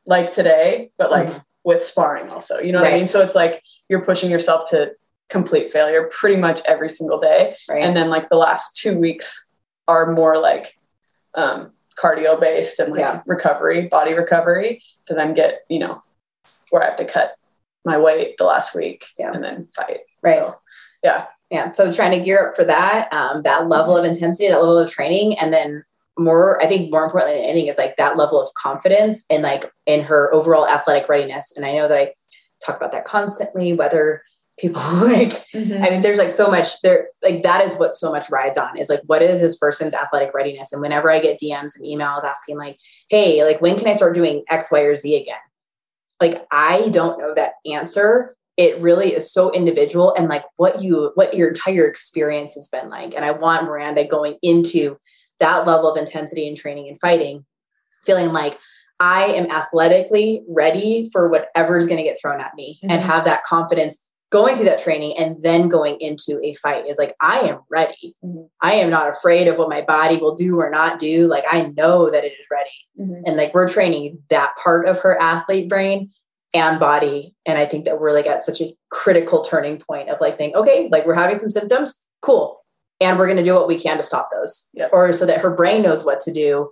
like 0.06 0.32
today, 0.32 0.90
but 0.98 1.10
like 1.10 1.28
mm-hmm. 1.28 1.38
with 1.64 1.82
sparring 1.82 2.30
also, 2.30 2.58
you 2.58 2.72
know 2.72 2.80
what. 2.80 2.92
I 2.92 2.96
mean? 2.96 3.06
So 3.06 3.22
it's 3.22 3.34
like 3.34 3.62
you're 3.88 4.04
pushing 4.04 4.30
yourself 4.30 4.68
to 4.70 4.92
complete 5.28 5.70
failure 5.70 6.08
pretty 6.10 6.36
much 6.36 6.60
every 6.66 6.88
single 6.88 7.18
day. 7.18 7.54
And 7.68 7.96
then 7.96 8.08
like 8.08 8.28
the 8.28 8.36
last 8.36 8.76
two 8.76 8.98
weeks 8.98 9.50
are 9.86 10.12
more 10.12 10.38
like 10.38 10.78
um, 11.34 11.72
cardio 12.02 12.40
based 12.40 12.78
and 12.78 12.92
like 12.92 13.00
yeah. 13.00 13.22
recovery, 13.26 13.88
body 13.88 14.14
recovery 14.14 14.82
to 15.06 15.14
then 15.14 15.34
get, 15.34 15.60
you 15.68 15.78
know, 15.78 16.02
where 16.70 16.82
I 16.82 16.86
have 16.86 16.96
to 16.96 17.04
cut 17.04 17.36
my 17.84 17.98
weight 17.98 18.36
the 18.38 18.44
last 18.44 18.74
week 18.74 19.06
yeah. 19.18 19.32
and 19.32 19.42
then 19.42 19.68
fight. 19.74 20.00
Right. 20.22 20.38
So, 20.38 20.56
yeah. 21.02 21.26
Yeah. 21.50 21.72
So 21.72 21.90
trying 21.92 22.18
to 22.18 22.24
gear 22.24 22.48
up 22.48 22.56
for 22.56 22.64
that, 22.64 23.12
um, 23.12 23.42
that 23.42 23.68
level 23.68 23.96
of 23.96 24.04
intensity, 24.04 24.48
that 24.48 24.60
level 24.60 24.78
of 24.78 24.90
training, 24.90 25.38
and 25.38 25.52
then 25.52 25.84
more, 26.18 26.62
I 26.62 26.66
think 26.66 26.90
more 26.90 27.04
importantly 27.04 27.40
than 27.40 27.50
anything 27.50 27.68
is 27.68 27.78
like 27.78 27.96
that 27.96 28.16
level 28.16 28.40
of 28.40 28.52
confidence 28.54 29.24
and 29.30 29.42
like 29.42 29.70
in 29.86 30.02
her 30.02 30.32
overall 30.34 30.68
athletic 30.68 31.08
readiness. 31.08 31.52
And 31.56 31.64
I 31.64 31.74
know 31.76 31.88
that 31.88 31.98
I 31.98 32.12
talk 32.64 32.76
about 32.76 32.92
that 32.92 33.04
constantly, 33.04 33.72
whether 33.72 34.22
people 34.58 34.82
like 35.04 35.46
mm-hmm. 35.54 35.82
i 35.82 35.90
mean 35.90 36.02
there's 36.02 36.18
like 36.18 36.30
so 36.30 36.50
much 36.50 36.80
there 36.82 37.08
like 37.22 37.42
that 37.42 37.64
is 37.64 37.74
what 37.76 37.94
so 37.94 38.10
much 38.10 38.28
rides 38.30 38.58
on 38.58 38.76
is 38.76 38.88
like 38.88 39.02
what 39.06 39.22
is 39.22 39.40
this 39.40 39.56
person's 39.56 39.94
athletic 39.94 40.34
readiness 40.34 40.72
and 40.72 40.82
whenever 40.82 41.10
i 41.10 41.18
get 41.20 41.38
dms 41.38 41.76
and 41.76 41.84
emails 41.84 42.24
asking 42.24 42.58
like 42.58 42.78
hey 43.08 43.44
like 43.44 43.60
when 43.60 43.78
can 43.78 43.88
i 43.88 43.92
start 43.92 44.14
doing 44.14 44.44
x 44.50 44.70
y 44.70 44.80
or 44.80 44.96
z 44.96 45.16
again 45.16 45.38
like 46.20 46.46
i 46.50 46.88
don't 46.90 47.18
know 47.18 47.32
that 47.34 47.52
answer 47.70 48.34
it 48.56 48.80
really 48.80 49.14
is 49.14 49.32
so 49.32 49.52
individual 49.52 50.12
and 50.16 50.28
like 50.28 50.44
what 50.56 50.82
you 50.82 51.12
what 51.14 51.34
your 51.34 51.48
entire 51.48 51.86
experience 51.86 52.54
has 52.54 52.68
been 52.68 52.88
like 52.88 53.14
and 53.14 53.24
i 53.24 53.30
want 53.30 53.64
miranda 53.64 54.04
going 54.04 54.36
into 54.42 54.96
that 55.40 55.66
level 55.66 55.90
of 55.90 55.98
intensity 55.98 56.46
and 56.48 56.56
training 56.56 56.88
and 56.88 56.98
fighting 57.00 57.44
feeling 58.04 58.32
like 58.32 58.58
i 59.00 59.24
am 59.24 59.50
athletically 59.50 60.42
ready 60.48 61.08
for 61.12 61.28
whatever's 61.30 61.86
going 61.86 61.98
to 61.98 62.04
get 62.04 62.18
thrown 62.20 62.40
at 62.40 62.54
me 62.54 62.78
mm-hmm. 62.82 62.90
and 62.90 63.02
have 63.02 63.24
that 63.24 63.44
confidence 63.44 64.04
going 64.30 64.56
through 64.56 64.66
that 64.66 64.82
training 64.82 65.14
and 65.18 65.42
then 65.42 65.68
going 65.68 65.96
into 66.00 66.40
a 66.42 66.52
fight. 66.54 66.86
Is 66.86 66.98
like 66.98 67.14
i 67.20 67.40
am 67.40 67.60
ready. 67.70 68.14
Mm-hmm. 68.24 68.44
i 68.60 68.74
am 68.74 68.90
not 68.90 69.08
afraid 69.08 69.48
of 69.48 69.58
what 69.58 69.68
my 69.68 69.82
body 69.82 70.16
will 70.16 70.34
do 70.34 70.60
or 70.60 70.70
not 70.70 70.98
do. 70.98 71.26
Like 71.26 71.44
i 71.50 71.62
know 71.76 72.10
that 72.10 72.24
it 72.24 72.32
is 72.32 72.46
ready. 72.50 72.70
Mm-hmm. 72.98 73.22
and 73.26 73.36
like 73.36 73.54
we're 73.54 73.68
training 73.68 74.22
that 74.28 74.56
part 74.62 74.86
of 74.86 75.00
her 75.00 75.20
athlete 75.20 75.68
brain 75.68 76.10
and 76.54 76.80
body. 76.80 77.34
And 77.46 77.58
i 77.58 77.66
think 77.66 77.84
that 77.84 78.00
we're 78.00 78.12
like 78.12 78.26
at 78.26 78.42
such 78.42 78.60
a 78.60 78.74
critical 78.90 79.42
turning 79.42 79.78
point 79.78 80.08
of 80.08 80.20
like 80.20 80.34
saying 80.34 80.54
okay 80.54 80.88
like 80.90 81.06
we're 81.06 81.14
having 81.14 81.36
some 81.36 81.50
symptoms. 81.50 82.04
Cool 82.20 82.60
and 83.00 83.18
we're 83.18 83.26
going 83.26 83.36
to 83.38 83.44
do 83.44 83.54
what 83.54 83.68
we 83.68 83.78
can 83.78 83.96
to 83.96 84.02
stop 84.02 84.28
those 84.32 84.68
yep. 84.74 84.90
or 84.92 85.12
so 85.12 85.26
that 85.26 85.40
her 85.40 85.50
brain 85.50 85.82
knows 85.82 86.04
what 86.04 86.20
to 86.20 86.32
do 86.32 86.70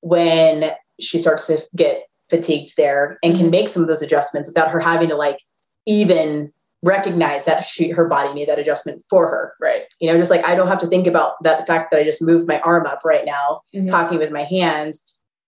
when 0.00 0.70
she 1.00 1.18
starts 1.18 1.46
to 1.46 1.60
get 1.74 2.04
fatigued 2.30 2.76
there 2.76 3.18
and 3.22 3.34
can 3.34 3.44
mm-hmm. 3.44 3.50
make 3.52 3.68
some 3.68 3.82
of 3.82 3.88
those 3.88 4.02
adjustments 4.02 4.48
without 4.48 4.70
her 4.70 4.80
having 4.80 5.08
to 5.08 5.16
like 5.16 5.38
even 5.86 6.52
recognize 6.82 7.44
that 7.46 7.64
she 7.64 7.90
her 7.90 8.06
body 8.06 8.32
made 8.34 8.48
that 8.48 8.58
adjustment 8.58 9.02
for 9.08 9.28
her 9.28 9.54
right 9.60 9.82
you 9.98 10.08
know 10.08 10.16
just 10.16 10.30
like 10.30 10.46
i 10.46 10.54
don't 10.54 10.68
have 10.68 10.78
to 10.78 10.86
think 10.86 11.06
about 11.06 11.34
that 11.42 11.58
the 11.58 11.66
fact 11.66 11.90
that 11.90 11.98
i 11.98 12.04
just 12.04 12.22
moved 12.22 12.46
my 12.46 12.60
arm 12.60 12.86
up 12.86 13.00
right 13.04 13.24
now 13.24 13.60
mm-hmm. 13.74 13.86
talking 13.86 14.18
with 14.18 14.30
my 14.30 14.42
hands 14.42 15.02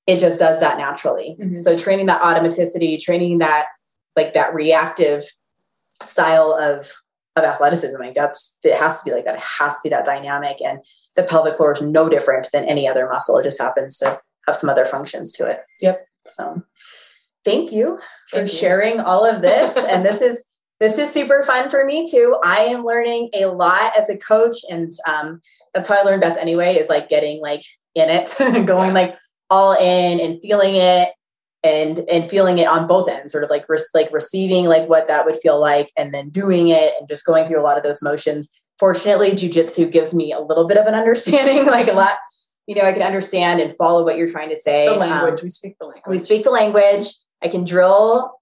it 0.06 0.18
just 0.18 0.40
does 0.40 0.58
that 0.60 0.78
naturally 0.78 1.36
mm-hmm. 1.38 1.60
so 1.60 1.76
training 1.76 2.06
that 2.06 2.22
automaticity 2.22 2.98
training 2.98 3.38
that 3.38 3.66
like 4.16 4.32
that 4.32 4.54
reactive 4.54 5.24
style 6.02 6.52
of 6.52 6.90
of 7.38 7.44
athleticism. 7.44 7.98
Like 8.00 8.14
that's 8.14 8.56
it 8.62 8.74
has 8.74 9.02
to 9.02 9.10
be 9.10 9.14
like 9.14 9.24
that. 9.24 9.36
It 9.36 9.44
has 9.58 9.76
to 9.76 9.80
be 9.84 9.90
that 9.90 10.04
dynamic. 10.04 10.58
And 10.64 10.80
the 11.16 11.22
pelvic 11.22 11.54
floor 11.54 11.72
is 11.72 11.82
no 11.82 12.08
different 12.08 12.48
than 12.52 12.64
any 12.64 12.88
other 12.88 13.08
muscle. 13.08 13.38
It 13.38 13.44
just 13.44 13.60
happens 13.60 13.96
to 13.98 14.20
have 14.46 14.56
some 14.56 14.70
other 14.70 14.84
functions 14.84 15.32
to 15.34 15.46
it. 15.46 15.60
Yep. 15.80 16.06
So 16.26 16.62
thank 17.44 17.72
you 17.72 17.98
for 18.30 18.38
thank 18.38 18.50
sharing 18.50 18.96
you. 18.96 19.02
all 19.02 19.24
of 19.24 19.42
this. 19.42 19.76
And 19.88 20.04
this 20.04 20.20
is 20.20 20.44
this 20.80 20.98
is 20.98 21.10
super 21.10 21.42
fun 21.42 21.70
for 21.70 21.84
me 21.84 22.08
too. 22.08 22.38
I 22.44 22.60
am 22.60 22.84
learning 22.84 23.30
a 23.34 23.46
lot 23.46 23.96
as 23.98 24.08
a 24.08 24.16
coach, 24.16 24.58
and 24.70 24.92
um, 25.08 25.40
that's 25.74 25.88
how 25.88 25.96
I 25.98 26.02
learn 26.02 26.20
best 26.20 26.38
anyway. 26.38 26.76
Is 26.76 26.88
like 26.88 27.08
getting 27.08 27.40
like 27.40 27.62
in 27.96 28.08
it, 28.08 28.34
going 28.66 28.94
like 28.94 29.16
all 29.50 29.72
in 29.72 30.20
and 30.20 30.40
feeling 30.40 30.76
it, 30.76 31.08
and 31.62 32.00
and 32.10 32.30
feeling 32.30 32.58
it 32.58 32.66
on 32.66 32.86
both 32.86 33.08
ends, 33.08 33.32
sort 33.32 33.44
of 33.44 33.50
like 33.50 33.68
re- 33.68 33.78
like 33.94 34.12
receiving 34.12 34.66
like 34.66 34.88
what 34.88 35.08
that 35.08 35.24
would 35.24 35.36
feel 35.36 35.60
like, 35.60 35.90
and 35.96 36.12
then 36.12 36.30
doing 36.30 36.68
it, 36.68 36.94
and 36.98 37.08
just 37.08 37.24
going 37.24 37.46
through 37.46 37.60
a 37.60 37.64
lot 37.64 37.76
of 37.76 37.82
those 37.82 38.02
motions. 38.02 38.48
Fortunately, 38.78 39.30
jujitsu 39.30 39.90
gives 39.90 40.14
me 40.14 40.32
a 40.32 40.40
little 40.40 40.66
bit 40.66 40.76
of 40.76 40.86
an 40.86 40.94
understanding, 41.02 41.66
like 41.66 41.88
a 41.88 41.92
lot. 41.92 42.16
You 42.66 42.74
know, 42.74 42.82
I 42.82 42.92
can 42.92 43.02
understand 43.02 43.60
and 43.60 43.74
follow 43.78 44.04
what 44.04 44.18
you're 44.18 44.30
trying 44.30 44.50
to 44.50 44.56
say. 44.56 44.88
The 44.88 44.96
language, 44.96 45.40
um, 45.40 45.44
we 45.44 45.48
speak 45.48 45.76
the 45.80 45.86
language. 45.86 46.04
We 46.06 46.18
speak 46.18 46.44
the 46.44 46.50
language 46.50 47.06
I 47.42 47.48
can 47.48 47.64
drill. 47.64 48.32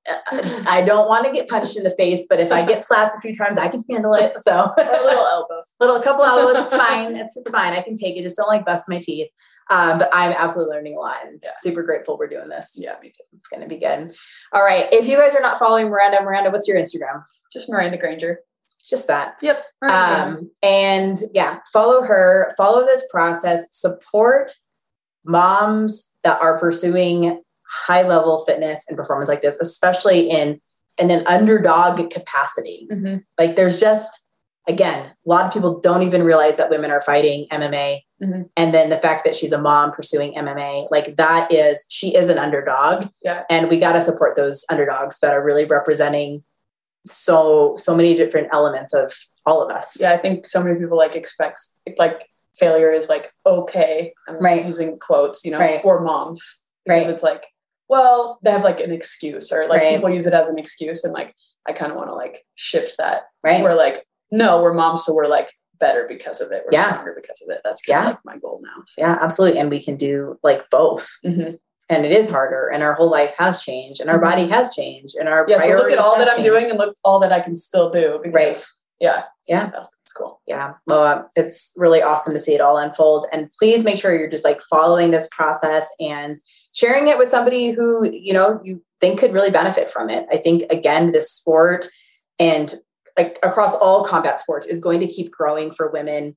I 0.67 0.83
don't 0.87 1.07
want 1.07 1.27
to 1.27 1.33
get 1.33 1.49
punched 1.49 1.77
in 1.77 1.85
the 1.85 1.91
face, 1.91 2.25
but 2.29 2.41
if 2.41 2.51
I 2.51 2.65
get 2.65 2.83
slapped 2.83 3.15
a 3.15 3.21
few 3.21 3.35
times, 3.35 3.59
I 3.59 3.69
can 3.69 3.85
handle 3.91 4.15
it. 4.15 4.35
So 4.37 4.53
a 4.79 5.05
little 5.05 5.27
elbow, 5.27 5.63
little 5.81 5.97
a 5.97 6.03
couple 6.03 6.25
elbows, 6.25 6.65
it's 6.65 6.75
fine. 6.75 7.15
It's, 7.17 7.37
it's 7.37 7.51
fine. 7.51 7.75
I 7.75 7.83
can 7.83 7.95
take 7.95 8.17
it. 8.17 8.23
Just 8.23 8.39
don't 8.39 8.49
like 8.49 8.65
bust 8.65 8.89
my 8.89 8.99
teeth. 8.99 9.29
Um, 9.69 9.99
but 9.99 10.11
I'm 10.13 10.33
absolutely 10.33 10.75
learning 10.75 10.97
a 10.97 11.01
lot 11.01 11.27
and 11.27 11.41
yeah. 11.43 11.51
super 11.57 11.83
grateful 11.83 12.17
we're 12.17 12.29
doing 12.29 12.49
this. 12.49 12.75
Yeah, 12.77 12.95
me 13.03 13.09
too. 13.09 13.25
It's 13.37 13.49
going 13.49 13.63
to 13.63 13.69
be 13.69 13.79
good. 13.79 14.13
All 14.53 14.63
right. 14.63 14.89
If 14.93 15.09
you 15.09 15.17
guys 15.17 15.35
are 15.35 15.41
not 15.41 15.59
following 15.59 15.89
Miranda, 15.89 16.23
Miranda, 16.23 16.51
what's 16.51 16.69
your 16.69 16.79
Instagram? 16.79 17.23
Just 17.53 17.69
Miranda 17.69 17.99
Granger. 17.99 18.41
Just 18.89 19.09
that. 19.09 19.39
Yep. 19.43 19.65
Um, 19.83 20.51
and 20.63 21.19
yeah, 21.35 21.59
follow 21.73 22.03
her, 22.03 22.55
follow 22.57 22.85
this 22.85 23.05
process, 23.11 23.67
support 23.73 24.53
moms 25.25 26.13
that 26.23 26.41
are 26.41 26.59
pursuing 26.59 27.43
high 27.69 28.03
level 28.03 28.45
fitness 28.47 28.85
and 28.89 28.97
performance 28.97 29.29
like 29.29 29.43
this, 29.43 29.59
especially 29.61 30.31
in 30.31 30.61
in 30.99 31.11
an 31.11 31.27
underdog 31.27 32.11
capacity. 32.11 32.87
Mm-hmm. 32.91 33.17
Like 33.39 33.57
there's 33.57 33.79
just 33.79 34.26
again, 34.69 35.07
a 35.07 35.29
lot 35.29 35.47
of 35.47 35.53
people 35.53 35.81
don't 35.81 36.03
even 36.03 36.23
realize 36.23 36.57
that 36.57 36.71
women 36.71 36.91
are 36.91 37.01
fighting 37.01 37.47
MMA. 37.51 38.01
Mm-hmm. 38.23 38.43
And 38.57 38.75
then 38.75 38.91
the 38.91 38.97
fact 38.97 39.25
that 39.25 39.35
she's 39.35 39.53
a 39.53 39.61
mom 39.61 39.93
pursuing 39.93 40.35
MMA, 40.35 40.89
like 40.91 41.17
that 41.17 41.53
is 41.53 41.85
she 41.89 42.15
is 42.15 42.29
an 42.29 42.39
underdog. 42.39 43.09
Yeah. 43.23 43.45
And 43.51 43.69
we 43.69 43.79
got 43.79 43.93
to 43.93 44.01
support 44.01 44.37
those 44.37 44.65
underdogs 44.71 45.19
that 45.21 45.35
are 45.35 45.45
really 45.45 45.65
representing 45.65 46.43
so 47.05 47.77
so 47.79 47.95
many 47.95 48.17
different 48.17 48.49
elements 48.53 48.93
of 48.93 49.13
all 49.45 49.63
of 49.63 49.71
us. 49.71 49.97
Yeah, 50.01 50.13
I 50.13 50.17
think 50.17 50.45
so 50.45 50.63
many 50.63 50.79
people 50.79 50.97
like 50.97 51.15
expects 51.15 51.77
like 51.99 52.29
failure 52.57 52.91
is 52.91 53.09
like 53.09 53.33
okay. 53.45 54.13
I'm 54.27 54.39
right. 54.39 54.65
using 54.65 54.99
quotes, 54.99 55.45
you 55.45 55.53
know, 55.53 55.59
right. 55.59 55.83
for 55.83 56.01
moms. 56.01 56.63
Because 56.85 57.07
right. 57.07 57.15
it's 57.15 57.23
like 57.23 57.47
well, 57.89 58.39
they 58.43 58.51
have 58.51 58.65
like 58.65 58.81
an 58.81 58.93
excuse 58.93 59.53
or 59.53 59.69
like 59.69 59.81
right. 59.81 59.95
people 59.95 60.11
use 60.11 60.27
it 60.27 60.33
as 60.33 60.49
an 60.49 60.59
excuse. 60.59 61.05
And 61.05 61.13
like, 61.13 61.35
I 61.67 61.73
kind 61.73 61.93
of 61.93 61.97
want 61.97 62.09
to 62.09 62.15
like 62.15 62.45
shift 62.55 62.97
that. 62.99 63.23
Right. 63.43 63.63
We're 63.63 63.75
like, 63.75 64.05
no, 64.31 64.63
we're 64.63 64.75
moms. 64.75 65.05
So 65.05 65.15
we're 65.15 65.29
like 65.29 65.51
better 65.79 66.07
because 66.09 66.41
of 66.41 66.53
it. 66.53 66.63
We're 66.65 66.79
yeah. 66.79 66.91
stronger 66.91 67.15
because 67.21 67.43
of 67.43 67.55
it. 67.55 67.61
That's 67.65 67.83
kind 67.83 68.05
yeah. 68.05 68.11
of 68.11 68.15
like 68.15 68.25
my 68.25 68.39
goal 68.39 68.61
now. 68.63 68.83
So. 68.87 69.03
Yeah, 69.03 69.19
absolutely. 69.21 69.61
And 69.61 69.71
we 69.71 69.83
can 69.83 69.97
do 69.97 70.39
like 70.43 70.69
both. 70.71 71.09
Mm-hmm. 71.25 71.55
And 71.89 72.05
it 72.05 72.11
is 72.11 72.29
harder, 72.29 72.69
and 72.69 72.83
our 72.83 72.95
whole 72.95 73.09
life 73.09 73.33
has 73.39 73.63
changed, 73.63 74.01
and 74.01 74.11
our 74.11 74.17
mm-hmm. 74.17 74.25
body 74.25 74.49
has 74.49 74.75
changed, 74.75 75.15
and 75.15 75.29
our 75.29 75.47
yeah. 75.49 75.59
So 75.59 75.69
look 75.77 75.93
at 75.93 75.99
all 75.99 76.19
that 76.19 76.27
I'm 76.27 76.39
changed. 76.39 76.51
doing, 76.51 76.69
and 76.69 76.79
look 76.79 76.97
all 77.05 77.21
that 77.21 77.31
I 77.31 77.39
can 77.39 77.55
still 77.55 77.91
do. 77.91 78.19
Because, 78.21 78.35
right. 78.35 78.65
Yeah. 78.99 79.23
Yeah. 79.47 79.71
That's 79.71 80.13
cool. 80.17 80.41
Yeah. 80.47 80.75
Well, 80.87 81.03
uh, 81.03 81.23
it's 81.37 81.73
really 81.77 82.03
awesome 82.03 82.33
to 82.33 82.39
see 82.39 82.55
it 82.55 82.61
all 82.61 82.77
unfold. 82.79 83.27
And 83.33 83.53
please 83.59 83.85
make 83.85 83.99
sure 83.99 84.19
you're 84.19 84.29
just 84.29 84.45
like 84.45 84.61
following 84.63 85.11
this 85.11 85.29
process 85.31 85.89
and 86.01 86.37
sharing 86.73 87.09
it 87.09 87.19
with 87.19 87.29
somebody 87.29 87.71
who, 87.71 88.11
you 88.11 88.33
know, 88.33 88.61
you 88.65 88.83
think 89.01 89.21
could 89.21 89.33
really 89.33 89.51
benefit 89.51 89.91
from 89.91 90.11
it. 90.11 90.27
I 90.33 90.39
think, 90.39 90.65
again, 90.71 91.13
this 91.13 91.31
sport 91.31 91.87
and 92.39 92.75
like 93.17 93.39
across 93.43 93.75
all 93.75 94.05
combat 94.05 94.41
sports 94.41 94.67
is 94.67 94.81
going 94.81 95.01
to 95.01 95.07
keep 95.07 95.31
growing 95.31 95.71
for 95.71 95.91
women 95.91 96.37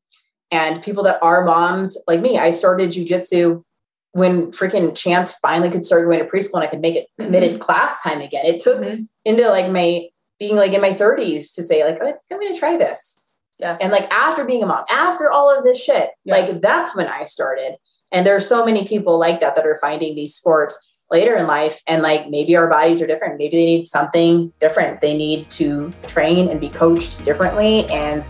and 0.52 0.82
people 0.82 1.04
that 1.04 1.22
are 1.22 1.44
moms 1.44 1.98
like 2.08 2.22
me. 2.22 2.38
I 2.38 2.50
started 2.50 2.92
jujitsu 2.92 3.64
when 4.12 4.52
freaking 4.52 4.96
Chance 4.96 5.34
finally 5.34 5.70
could 5.70 5.86
start 5.86 6.06
going 6.06 6.20
to 6.20 6.26
preschool 6.26 6.56
and 6.56 6.64
I 6.64 6.68
could 6.68 6.82
make 6.82 6.96
it 6.96 7.08
committed 7.20 7.52
mm-hmm. 7.52 7.60
class 7.60 8.02
time 8.02 8.22
again. 8.22 8.46
It 8.46 8.62
took 8.62 8.82
mm-hmm. 8.82 9.04
into 9.26 9.48
like 9.50 9.72
my 9.72 10.08
being 10.40 10.56
like 10.56 10.74
in 10.74 10.82
my 10.82 10.92
30s 10.92 11.54
to 11.56 11.64
say, 11.64 11.84
like, 11.84 12.00
oh, 12.02 12.08
I 12.08 12.12
think 12.12 12.24
I'm 12.32 12.40
gonna 12.40 12.58
try 12.58 12.78
this. 12.78 13.20
Yeah. 13.60 13.78
And 13.82 13.92
like 13.92 14.12
after 14.14 14.46
being 14.46 14.64
a 14.64 14.66
mom, 14.66 14.86
after 14.90 15.30
all 15.30 15.56
of 15.56 15.66
this 15.66 15.84
shit, 15.84 16.12
yeah. 16.24 16.34
like 16.34 16.62
that's 16.62 16.96
when 16.96 17.08
I 17.08 17.26
started. 17.26 17.76
And 18.12 18.26
there's 18.26 18.48
so 18.48 18.66
many 18.66 18.88
people 18.88 19.20
like 19.20 19.42
that 19.42 19.56
that 19.56 19.68
are 19.68 19.78
finding 19.82 20.16
these 20.16 20.34
sports 20.34 20.78
later 21.12 21.36
in 21.36 21.48
life. 21.48 21.82
And 21.88 22.02
like 22.02 22.30
maybe 22.30 22.56
our 22.56 22.70
bodies 22.70 23.02
are 23.02 23.08
different. 23.08 23.38
Maybe 23.38 23.58
they 23.58 23.66
need 23.66 23.88
something 23.88 24.54
different. 24.60 25.02
They 25.02 25.18
need 25.18 25.50
to 25.52 25.92
train 26.08 26.50
and 26.50 26.60
be 26.60 26.70
coached 26.70 27.24
differently. 27.26 27.86
And 27.86 28.28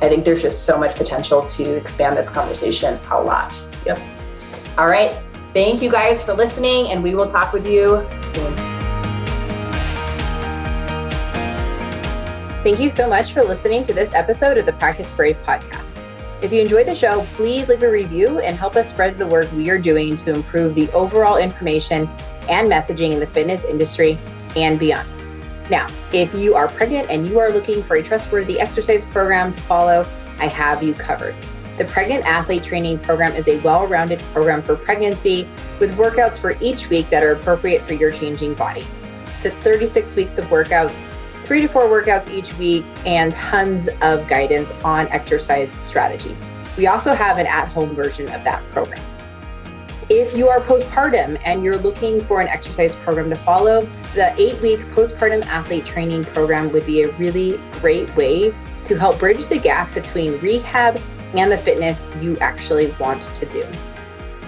I 0.00 0.08
think 0.08 0.24
there's 0.24 0.42
just 0.42 0.64
so 0.64 0.78
much 0.78 0.96
potential 0.96 1.44
to 1.46 1.74
expand 1.74 2.16
this 2.16 2.28
conversation 2.28 2.98
a 3.10 3.20
lot. 3.20 3.60
Yep. 3.86 4.00
All 4.78 4.88
right. 4.88 5.22
Thank 5.54 5.82
you 5.82 5.90
guys 5.90 6.22
for 6.24 6.32
listening, 6.32 6.88
and 6.88 7.02
we 7.02 7.14
will 7.14 7.26
talk 7.26 7.52
with 7.52 7.66
you 7.66 8.08
soon. 8.20 8.54
Thank 12.64 12.80
you 12.80 12.88
so 12.88 13.08
much 13.08 13.32
for 13.32 13.42
listening 13.42 13.84
to 13.84 13.92
this 13.92 14.14
episode 14.14 14.56
of 14.56 14.66
the 14.66 14.72
Practice 14.72 15.12
Brave 15.12 15.36
podcast. 15.44 15.98
If 16.42 16.52
you 16.52 16.60
enjoyed 16.60 16.88
the 16.88 16.94
show, 16.94 17.24
please 17.34 17.68
leave 17.68 17.84
a 17.84 17.90
review 17.90 18.40
and 18.40 18.58
help 18.58 18.74
us 18.74 18.90
spread 18.90 19.16
the 19.16 19.28
work 19.28 19.50
we 19.52 19.70
are 19.70 19.78
doing 19.78 20.16
to 20.16 20.32
improve 20.32 20.74
the 20.74 20.90
overall 20.90 21.36
information 21.36 22.08
and 22.48 22.68
messaging 22.68 23.12
in 23.12 23.20
the 23.20 23.28
fitness 23.28 23.64
industry 23.64 24.18
and 24.56 24.76
beyond. 24.76 25.08
Now, 25.70 25.86
if 26.12 26.34
you 26.34 26.56
are 26.56 26.66
pregnant 26.66 27.08
and 27.10 27.28
you 27.28 27.38
are 27.38 27.52
looking 27.52 27.80
for 27.80 27.94
a 27.94 28.02
trustworthy 28.02 28.58
exercise 28.58 29.06
program 29.06 29.52
to 29.52 29.60
follow, 29.60 30.04
I 30.40 30.48
have 30.48 30.82
you 30.82 30.94
covered. 30.94 31.36
The 31.78 31.84
Pregnant 31.84 32.26
Athlete 32.26 32.64
Training 32.64 32.98
Program 32.98 33.34
is 33.34 33.46
a 33.46 33.60
well 33.60 33.86
rounded 33.86 34.18
program 34.32 34.64
for 34.64 34.74
pregnancy 34.74 35.48
with 35.78 35.96
workouts 35.96 36.40
for 36.40 36.56
each 36.60 36.88
week 36.88 37.08
that 37.10 37.22
are 37.22 37.32
appropriate 37.32 37.82
for 37.82 37.94
your 37.94 38.10
changing 38.10 38.54
body. 38.54 38.84
That's 39.44 39.60
36 39.60 40.16
weeks 40.16 40.38
of 40.38 40.46
workouts, 40.46 41.00
three 41.44 41.60
to 41.60 41.68
four 41.68 41.84
workouts 41.84 42.30
each 42.30 42.56
week, 42.58 42.84
and 43.04 43.32
tons 43.32 43.88
of 44.00 44.26
guidance 44.28 44.72
on 44.84 45.08
exercise 45.08 45.76
strategy. 45.80 46.36
We 46.76 46.86
also 46.86 47.14
have 47.14 47.38
an 47.38 47.46
at 47.46 47.68
home 47.68 47.94
version 47.94 48.28
of 48.30 48.44
that 48.44 48.66
program. 48.68 49.02
If 50.08 50.36
you 50.36 50.48
are 50.48 50.60
postpartum 50.60 51.40
and 51.44 51.64
you're 51.64 51.78
looking 51.78 52.20
for 52.20 52.40
an 52.40 52.48
exercise 52.48 52.96
program 52.96 53.30
to 53.30 53.36
follow, 53.36 53.88
the 54.14 54.34
eight 54.40 54.60
week 54.60 54.80
postpartum 54.90 55.44
athlete 55.46 55.86
training 55.86 56.24
program 56.24 56.70
would 56.72 56.86
be 56.86 57.02
a 57.02 57.12
really 57.12 57.60
great 57.72 58.14
way 58.16 58.54
to 58.84 58.98
help 58.98 59.18
bridge 59.18 59.46
the 59.46 59.58
gap 59.58 59.94
between 59.94 60.38
rehab 60.40 61.00
and 61.34 61.50
the 61.50 61.56
fitness 61.56 62.04
you 62.20 62.36
actually 62.38 62.90
want 62.98 63.22
to 63.22 63.46
do. 63.46 63.66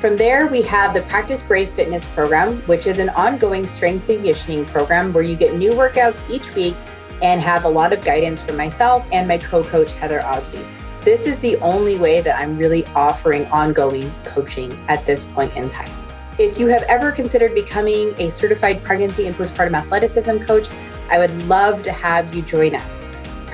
From 0.04 0.18
there, 0.18 0.46
we 0.48 0.60
have 0.60 0.92
the 0.92 1.00
Practice 1.00 1.40
Brave 1.40 1.70
Fitness 1.70 2.04
program, 2.04 2.60
which 2.66 2.86
is 2.86 2.98
an 2.98 3.08
ongoing 3.08 3.66
strength 3.66 4.06
and 4.10 4.18
conditioning 4.18 4.66
program 4.66 5.14
where 5.14 5.22
you 5.22 5.34
get 5.34 5.56
new 5.56 5.70
workouts 5.70 6.28
each 6.28 6.54
week 6.54 6.76
and 7.22 7.40
have 7.40 7.64
a 7.64 7.68
lot 7.70 7.90
of 7.94 8.04
guidance 8.04 8.44
from 8.44 8.58
myself 8.58 9.08
and 9.12 9.26
my 9.26 9.38
co 9.38 9.64
coach, 9.64 9.92
Heather 9.92 10.22
Osby. 10.22 10.62
This 11.00 11.26
is 11.26 11.40
the 11.40 11.56
only 11.60 11.96
way 11.96 12.20
that 12.20 12.38
I'm 12.38 12.58
really 12.58 12.84
offering 12.88 13.46
ongoing 13.46 14.12
coaching 14.24 14.78
at 14.88 15.06
this 15.06 15.24
point 15.24 15.56
in 15.56 15.68
time. 15.68 15.90
If 16.38 16.58
you 16.58 16.66
have 16.66 16.82
ever 16.82 17.10
considered 17.10 17.54
becoming 17.54 18.14
a 18.18 18.30
certified 18.30 18.84
pregnancy 18.84 19.26
and 19.26 19.34
postpartum 19.34 19.72
athleticism 19.72 20.36
coach, 20.40 20.68
I 21.10 21.16
would 21.16 21.32
love 21.44 21.80
to 21.80 21.92
have 21.92 22.34
you 22.34 22.42
join 22.42 22.74
us. 22.74 23.02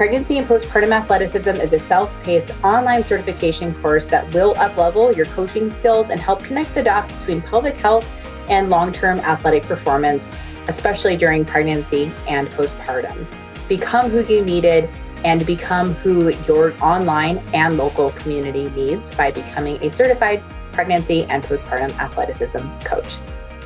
Pregnancy 0.01 0.39
and 0.39 0.49
Postpartum 0.49 0.93
Athleticism 0.93 1.57
is 1.57 1.75
a 1.75 1.79
self 1.79 2.19
paced 2.23 2.55
online 2.65 3.05
certification 3.05 3.75
course 3.83 4.07
that 4.07 4.33
will 4.33 4.55
uplevel 4.55 5.15
your 5.15 5.27
coaching 5.27 5.69
skills 5.69 6.09
and 6.09 6.19
help 6.19 6.43
connect 6.43 6.75
the 6.75 6.83
dots 6.83 7.19
between 7.19 7.43
pelvic 7.43 7.77
health 7.77 8.11
and 8.49 8.71
long 8.71 8.93
term 8.93 9.21
athletic 9.21 9.63
performance, 9.65 10.27
especially 10.69 11.19
during 11.19 11.45
pregnancy 11.45 12.11
and 12.27 12.49
postpartum. 12.49 13.27
Become 13.69 14.09
who 14.09 14.25
you 14.25 14.43
needed 14.43 14.89
and 15.27 15.45
become 15.45 15.93
who 15.97 16.31
your 16.49 16.73
online 16.83 17.37
and 17.53 17.77
local 17.77 18.09
community 18.13 18.71
needs 18.71 19.15
by 19.15 19.31
becoming 19.31 19.77
a 19.85 19.91
certified 19.91 20.43
pregnancy 20.73 21.25
and 21.25 21.45
postpartum 21.45 21.91
athleticism 21.99 22.67
coach. 22.87 23.19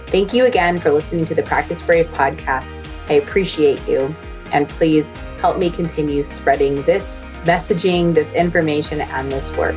Thank 0.08 0.34
you 0.34 0.46
again 0.46 0.80
for 0.80 0.90
listening 0.90 1.26
to 1.26 1.34
the 1.36 1.44
Practice 1.44 1.80
Brave 1.80 2.08
podcast. 2.08 2.84
I 3.08 3.12
appreciate 3.12 3.86
you. 3.86 4.12
And 4.54 4.68
please 4.68 5.10
help 5.40 5.58
me 5.58 5.68
continue 5.68 6.24
spreading 6.24 6.82
this 6.84 7.16
messaging, 7.44 8.14
this 8.14 8.32
information, 8.32 9.02
and 9.02 9.30
this 9.30 9.54
work. 9.56 9.76